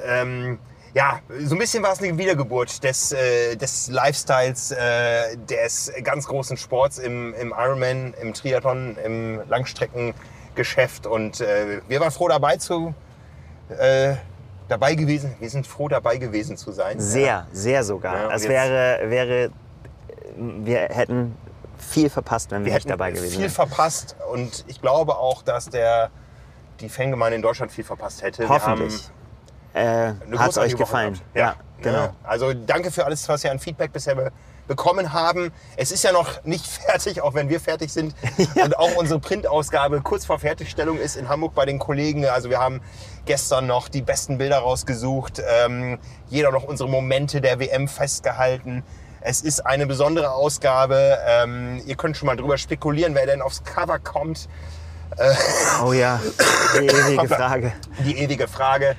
ja, 0.06 0.22
ähm, 0.22 0.60
ja 0.96 1.20
so 1.44 1.54
ein 1.56 1.60
bisschen 1.60 1.84
war 1.84 1.92
es 1.94 2.00
eine 2.02 2.18
Wiedergeburt 2.18 2.84
des, 2.84 3.12
äh, 3.12 3.56
des 3.56 3.90
Lifestyles, 3.90 4.72
äh, 4.72 5.38
des 5.38 5.92
ganz 6.04 6.26
großen 6.26 6.58
Sports 6.58 6.98
im, 6.98 7.36
im 7.36 7.50
Ironman, 7.56 8.16
im 8.22 8.34
Triathlon, 8.34 8.98
im 9.06 9.42
Langstreckengeschäft. 9.48 11.06
Und 11.06 11.42
äh, 11.42 11.82
wir 11.88 12.00
waren 12.00 12.12
froh 12.12 12.28
dabei 12.30 12.58
zu. 12.58 12.96
Äh, 13.78 14.16
dabei 14.68 14.96
gewesen, 14.96 15.36
wir 15.40 15.50
sind 15.50 15.68
froh 15.68 15.88
dabei 15.90 16.18
gewesen 16.18 16.58
zu 16.58 16.72
sein. 16.72 17.00
Sehr, 17.00 17.46
sehr 17.52 17.84
sogar. 17.84 18.16
Ja, 18.16 18.32
jetzt- 18.32 18.50
wäre, 18.50 19.10
wäre, 19.12 19.52
wir 20.38 20.80
hätten 20.90 21.36
viel 21.78 22.10
verpasst, 22.10 22.52
wenn 22.52 22.62
wir, 22.64 22.72
wir 22.72 22.76
nicht 22.76 22.90
dabei 22.90 23.12
gewesen 23.12 23.32
viel 23.32 23.42
wären. 23.42 23.52
verpasst 23.52 24.16
und 24.32 24.64
ich 24.68 24.82
glaube 24.82 25.18
auch, 25.18 25.44
dass 25.44 25.70
der 25.70 26.10
die 26.80 26.90
Fangemeinde 26.90 27.36
in 27.36 27.42
Deutschland 27.42 27.72
viel 27.72 27.84
verpasst 27.84 28.22
hätte. 28.24 28.44
Wir 28.44 28.50
Hoffentlich. 28.50 29.10
Äh, 29.76 30.14
Hat 30.38 30.52
es 30.52 30.58
euch 30.58 30.76
gefallen? 30.78 31.20
Ja. 31.34 31.56
Genau. 31.82 32.04
Ne? 32.04 32.14
Also 32.24 32.54
danke 32.54 32.92
für 32.92 33.06
alles, 33.06 33.28
was 33.28 33.44
wir 33.44 33.52
an 33.52 33.60
Feedback 33.60 33.92
bisher 33.92 34.16
be 34.16 34.32
bekommen 34.68 35.14
haben. 35.14 35.52
Es 35.78 35.92
ist 35.92 36.04
ja 36.04 36.12
noch 36.12 36.44
nicht 36.44 36.66
fertig, 36.88 37.22
auch 37.22 37.36
wenn 37.36 37.50
wir 37.50 37.60
fertig 37.60 37.94
sind. 37.94 38.16
Und 38.56 38.76
auch 38.80 38.96
unsere 38.96 39.20
Printausgabe 39.20 40.02
kurz 40.02 40.26
vor 40.26 40.40
Fertigstellung 40.40 40.98
ist 40.98 41.18
in 41.18 41.30
Hamburg 41.30 41.54
bei 41.54 41.68
den 41.68 41.78
Kollegen. 41.78 42.26
Also 42.26 42.50
wir 42.50 42.60
haben 42.60 42.82
gestern 43.26 43.68
noch 43.68 43.90
die 43.90 44.02
besten 44.02 44.40
Bilder 44.40 44.58
rausgesucht. 44.58 45.40
Ähm, 45.48 46.00
jeder 46.30 46.52
noch 46.52 46.64
unsere 46.64 46.90
Momente 46.90 47.42
der 47.42 47.60
WM 47.60 47.88
festgehalten. 47.88 48.82
Es 49.22 49.42
ist 49.42 49.64
eine 49.64 49.86
besondere 49.86 50.32
Ausgabe. 50.32 51.20
Ähm, 51.28 51.84
ihr 51.86 51.96
könnt 51.96 52.18
schon 52.18 52.26
mal 52.26 52.36
drüber 52.36 52.58
spekulieren, 52.58 53.14
wer 53.14 53.28
denn 53.28 53.44
aufs 53.44 53.64
Cover 53.64 54.00
kommt. 54.00 54.50
Oh 55.86 55.94
ja, 55.94 56.20
die 56.74 56.86
ewige 56.88 57.28
Frage. 57.28 57.72
Die 58.00 58.18
ewige 58.18 58.48
Frage 58.48 58.96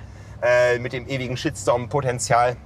äh, 0.46 0.78
mit 0.78 0.92
dem 0.92 1.08
ewigen 1.08 1.36
Shitstorm-Potenzial. 1.36 2.56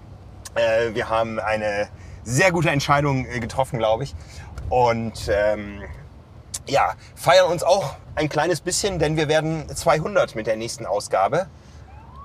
Äh, 0.55 0.95
wir 0.95 1.09
haben 1.09 1.39
eine 1.39 1.89
sehr 2.25 2.53
gute 2.53 2.71
Entscheidung 2.71 3.27
äh, 3.27 3.41
getroffen, 3.41 3.79
glaube 3.79 4.05
ich. 4.05 4.15
Und 4.69 5.31
ähm, 5.33 5.83
ja, 6.67 6.95
feiern 7.15 7.51
uns 7.51 7.63
auch 7.63 7.95
ein 8.15 8.29
kleines 8.29 8.61
bisschen, 8.61 8.99
denn 8.99 9.17
wir 9.17 9.29
werden 9.29 9.69
200 9.75 10.35
mit 10.35 10.47
der 10.47 10.57
nächsten 10.57 10.85
Ausgabe. 10.85 11.47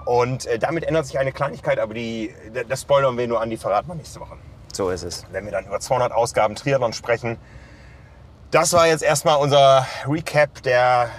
Und 0.05 0.45
äh, 0.45 0.59
damit 0.59 0.83
ändert 0.83 1.05
sich 1.05 1.17
eine 1.17 1.31
Kleinigkeit, 1.31 1.79
aber 1.79 1.93
die, 1.93 2.33
das 2.67 2.81
spoilern 2.81 3.17
wir 3.17 3.27
nur 3.27 3.41
an, 3.41 3.49
die 3.49 3.57
verraten 3.57 3.87
wir 3.87 3.95
nächste 3.95 4.19
Woche. 4.19 4.37
So 4.73 4.89
ist 4.89 5.03
es. 5.03 5.25
Wenn 5.31 5.45
wir 5.45 5.51
dann 5.51 5.65
über 5.65 5.79
200 5.79 6.11
Ausgaben 6.11 6.55
Triathlon 6.55 6.93
sprechen. 6.93 7.37
Das 8.51 8.73
war 8.73 8.87
jetzt 8.87 9.03
erstmal 9.03 9.37
unser 9.37 9.87
Recap 10.05 10.61
der 10.63 11.09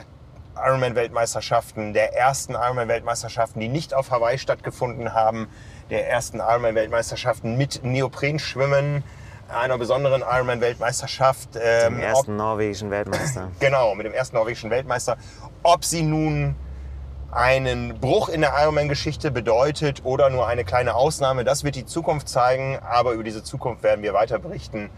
Ironman-Weltmeisterschaften, 0.57 1.93
der 1.93 2.15
ersten 2.17 2.55
Ironman-Weltmeisterschaften, 2.55 3.61
die 3.61 3.69
nicht 3.69 3.95
auf 3.95 4.11
Hawaii 4.11 4.39
stattgefunden 4.39 5.15
haben, 5.15 5.49
der 5.91 6.09
ersten 6.09 6.39
Ironman-Weltmeisterschaften 6.41 7.57
mit 7.57 7.85
Neoprenschwimmen, 7.85 9.05
einer 9.49 9.79
besonderen 9.79 10.23
Ironman-Weltmeisterschaft. 10.23 11.55
Dem 11.55 11.63
ähm, 11.63 11.95
ob- 11.99 12.03
ersten 12.03 12.37
norwegischen 12.37 12.91
Weltmeister. 12.91 13.49
Genau, 13.61 13.95
mit 13.95 14.07
dem 14.07 14.13
ersten 14.13 14.37
norwegischen 14.37 14.71
Weltmeister. 14.71 15.17
Ob 15.63 15.85
sie 15.85 16.03
nun 16.03 16.57
einen 17.31 18.01
Bruch 18.01 18.29
in 18.29 18.41
der 18.41 18.55
Ironman-Geschichte 18.59 19.31
bedeutet 19.31 20.05
oder 20.05 20.31
nur 20.31 20.47
eine 20.47 20.65
kleine 20.65 20.95
Ausnahme, 20.95 21.45
das 21.45 21.65
wird 21.65 21.75
die 21.77 21.85
Zukunft 21.87 22.29
zeigen. 22.29 22.79
Aber 22.81 23.13
über 23.13 23.23
diese 23.25 23.45
Zukunft 23.45 23.83
werden 23.83 24.03
wir 24.03 24.15
weiter 24.15 24.39
berichten 24.39 24.91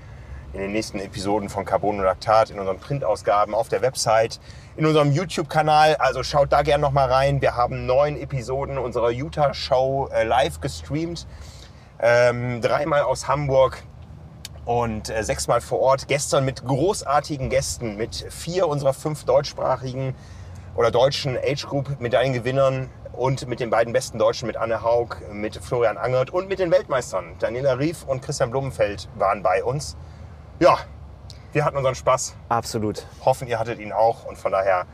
in 0.53 0.61
den 0.61 0.73
nächsten 0.73 0.99
Episoden 0.99 1.49
von 1.49 1.65
Carbon 1.65 1.99
und 1.99 2.05
Lactat, 2.05 2.51
in 2.51 2.59
unseren 2.59 2.79
Printausgaben, 2.79 3.55
auf 3.55 3.69
der 3.69 3.83
Website, 3.83 4.41
in 4.77 4.87
unserem 4.87 5.13
YouTube-Kanal. 5.13 5.97
Also 5.97 6.23
schaut 6.23 6.53
da 6.53 6.63
gerne 6.63 6.83
noch 6.83 6.93
mal 6.93 7.11
rein. 7.11 7.43
Wir 7.43 7.55
haben 7.57 7.87
neun 7.87 8.17
Episoden 8.17 8.79
unserer 8.79 9.11
Utah-Show 9.11 10.09
äh, 10.13 10.25
live 10.25 10.61
gestreamt. 10.61 11.27
Ähm, 12.01 12.61
dreimal 12.61 13.03
aus 13.03 13.29
Hamburg 13.29 13.83
und 14.65 15.11
äh, 15.11 15.25
sechsmal 15.25 15.61
vor 15.61 15.81
Ort. 15.81 16.09
Gestern 16.09 16.45
mit 16.45 16.65
großartigen 16.65 17.51
Gästen, 17.51 17.97
mit 17.97 18.27
vier 18.31 18.69
unserer 18.69 18.95
fünf 18.95 19.25
deutschsprachigen 19.25 20.15
oder 20.77 20.91
deutschen 20.91 21.37
Age 21.37 21.67
Group 21.67 22.01
Medaillengewinnern 22.01 22.89
und 23.13 23.49
mit 23.49 23.59
den 23.61 23.71
beiden 23.71 23.93
besten 23.93 24.19
Deutschen, 24.19 24.47
mit 24.47 24.57
Anne 24.57 24.83
Haug, 24.83 25.17
mit 25.33 25.57
Florian 25.57 25.99
Angert 25.99 26.31
und 26.31 26.49
mit 26.49 26.61
den 26.61 26.71
Weltmeistern. 26.71 27.35
Daniela 27.41 27.79
Rief 27.79 28.05
und 28.05 28.23
Christian 28.23 28.51
Blumenfeld 28.51 29.09
waren 29.17 29.43
bei 29.43 29.65
uns. 29.65 29.97
Ja, 30.61 30.79
wir 31.53 31.65
hatten 31.65 31.77
unseren 31.77 31.95
Spaß. 31.95 32.35
Absolut. 32.49 33.07
Hoffen, 33.25 33.47
ihr 33.49 33.59
hattet 33.59 33.79
ihn 33.79 33.93
auch. 33.93 34.25
Und 34.25 34.37
von 34.37 34.53
daher 34.53 34.87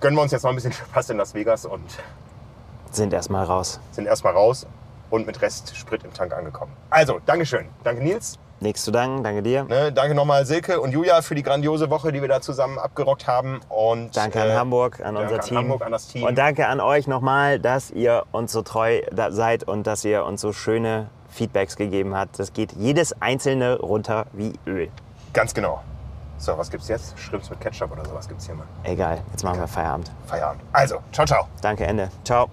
gönnen 0.00 0.16
wir 0.16 0.22
uns 0.22 0.32
jetzt 0.32 0.42
mal 0.42 0.50
ein 0.50 0.54
bisschen 0.56 0.72
Spaß 0.72 1.10
in 1.10 1.18
Las 1.18 1.34
Vegas 1.34 1.64
und 1.66 1.84
Sind 2.90 3.12
erstmal 3.12 3.44
raus. 3.44 3.80
sind 3.92 4.06
erstmal 4.06 4.32
raus 4.32 4.66
und 5.10 5.26
mit 5.26 5.40
Rest 5.42 5.76
Sprit 5.76 6.02
im 6.04 6.12
Tank 6.14 6.32
angekommen. 6.32 6.72
Also, 6.88 7.20
Dankeschön. 7.26 7.68
Danke 7.84 8.02
Nils. 8.02 8.38
Nichts 8.62 8.84
zu 8.84 8.90
danken, 8.90 9.24
danke 9.24 9.42
dir. 9.42 9.64
Ne, 9.64 9.90
danke 9.90 10.14
nochmal 10.14 10.44
Silke 10.44 10.82
und 10.82 10.92
Julia 10.92 11.22
für 11.22 11.34
die 11.34 11.42
grandiose 11.42 11.88
Woche, 11.88 12.12
die 12.12 12.20
wir 12.20 12.28
da 12.28 12.42
zusammen 12.42 12.78
abgerockt 12.78 13.26
haben. 13.26 13.60
Und, 13.70 14.14
Danke 14.14 14.42
an 14.42 14.50
äh, 14.50 14.54
Hamburg, 14.54 15.00
an 15.00 15.16
unser 15.16 15.36
an 15.36 15.40
Team. 15.40 15.56
Hamburg, 15.56 15.82
an 15.82 15.92
das 15.92 16.08
Team. 16.08 16.24
Und 16.24 16.36
danke 16.36 16.66
an 16.66 16.80
euch 16.80 17.06
nochmal, 17.06 17.58
dass 17.58 17.90
ihr 17.90 18.24
uns 18.32 18.52
so 18.52 18.60
treu 18.60 19.00
seid 19.30 19.64
und 19.64 19.86
dass 19.86 20.04
ihr 20.04 20.26
uns 20.26 20.42
so 20.42 20.52
schöne 20.52 21.08
Feedbacks 21.30 21.76
gegeben 21.76 22.14
habt. 22.14 22.38
Das 22.38 22.52
geht 22.52 22.72
jedes 22.72 23.20
einzelne 23.20 23.78
runter 23.78 24.26
wie 24.32 24.52
Öl. 24.66 24.88
Ganz 25.32 25.54
genau. 25.54 25.80
So, 26.38 26.56
was 26.56 26.70
gibt's 26.70 26.88
jetzt? 26.88 27.18
Schrimps 27.18 27.50
mit 27.50 27.60
Ketchup 27.60 27.92
oder 27.92 28.04
sowas 28.04 28.26
gibt's 28.26 28.46
hier 28.46 28.54
mal. 28.54 28.64
Egal, 28.84 29.22
jetzt 29.30 29.44
machen 29.44 29.60
wir 29.60 29.68
Feierabend. 29.68 30.10
Feierabend. 30.26 30.62
Also, 30.72 30.98
ciao, 31.12 31.26
ciao. 31.26 31.46
Danke, 31.60 31.86
Ende. 31.86 32.10
Ciao. 32.24 32.48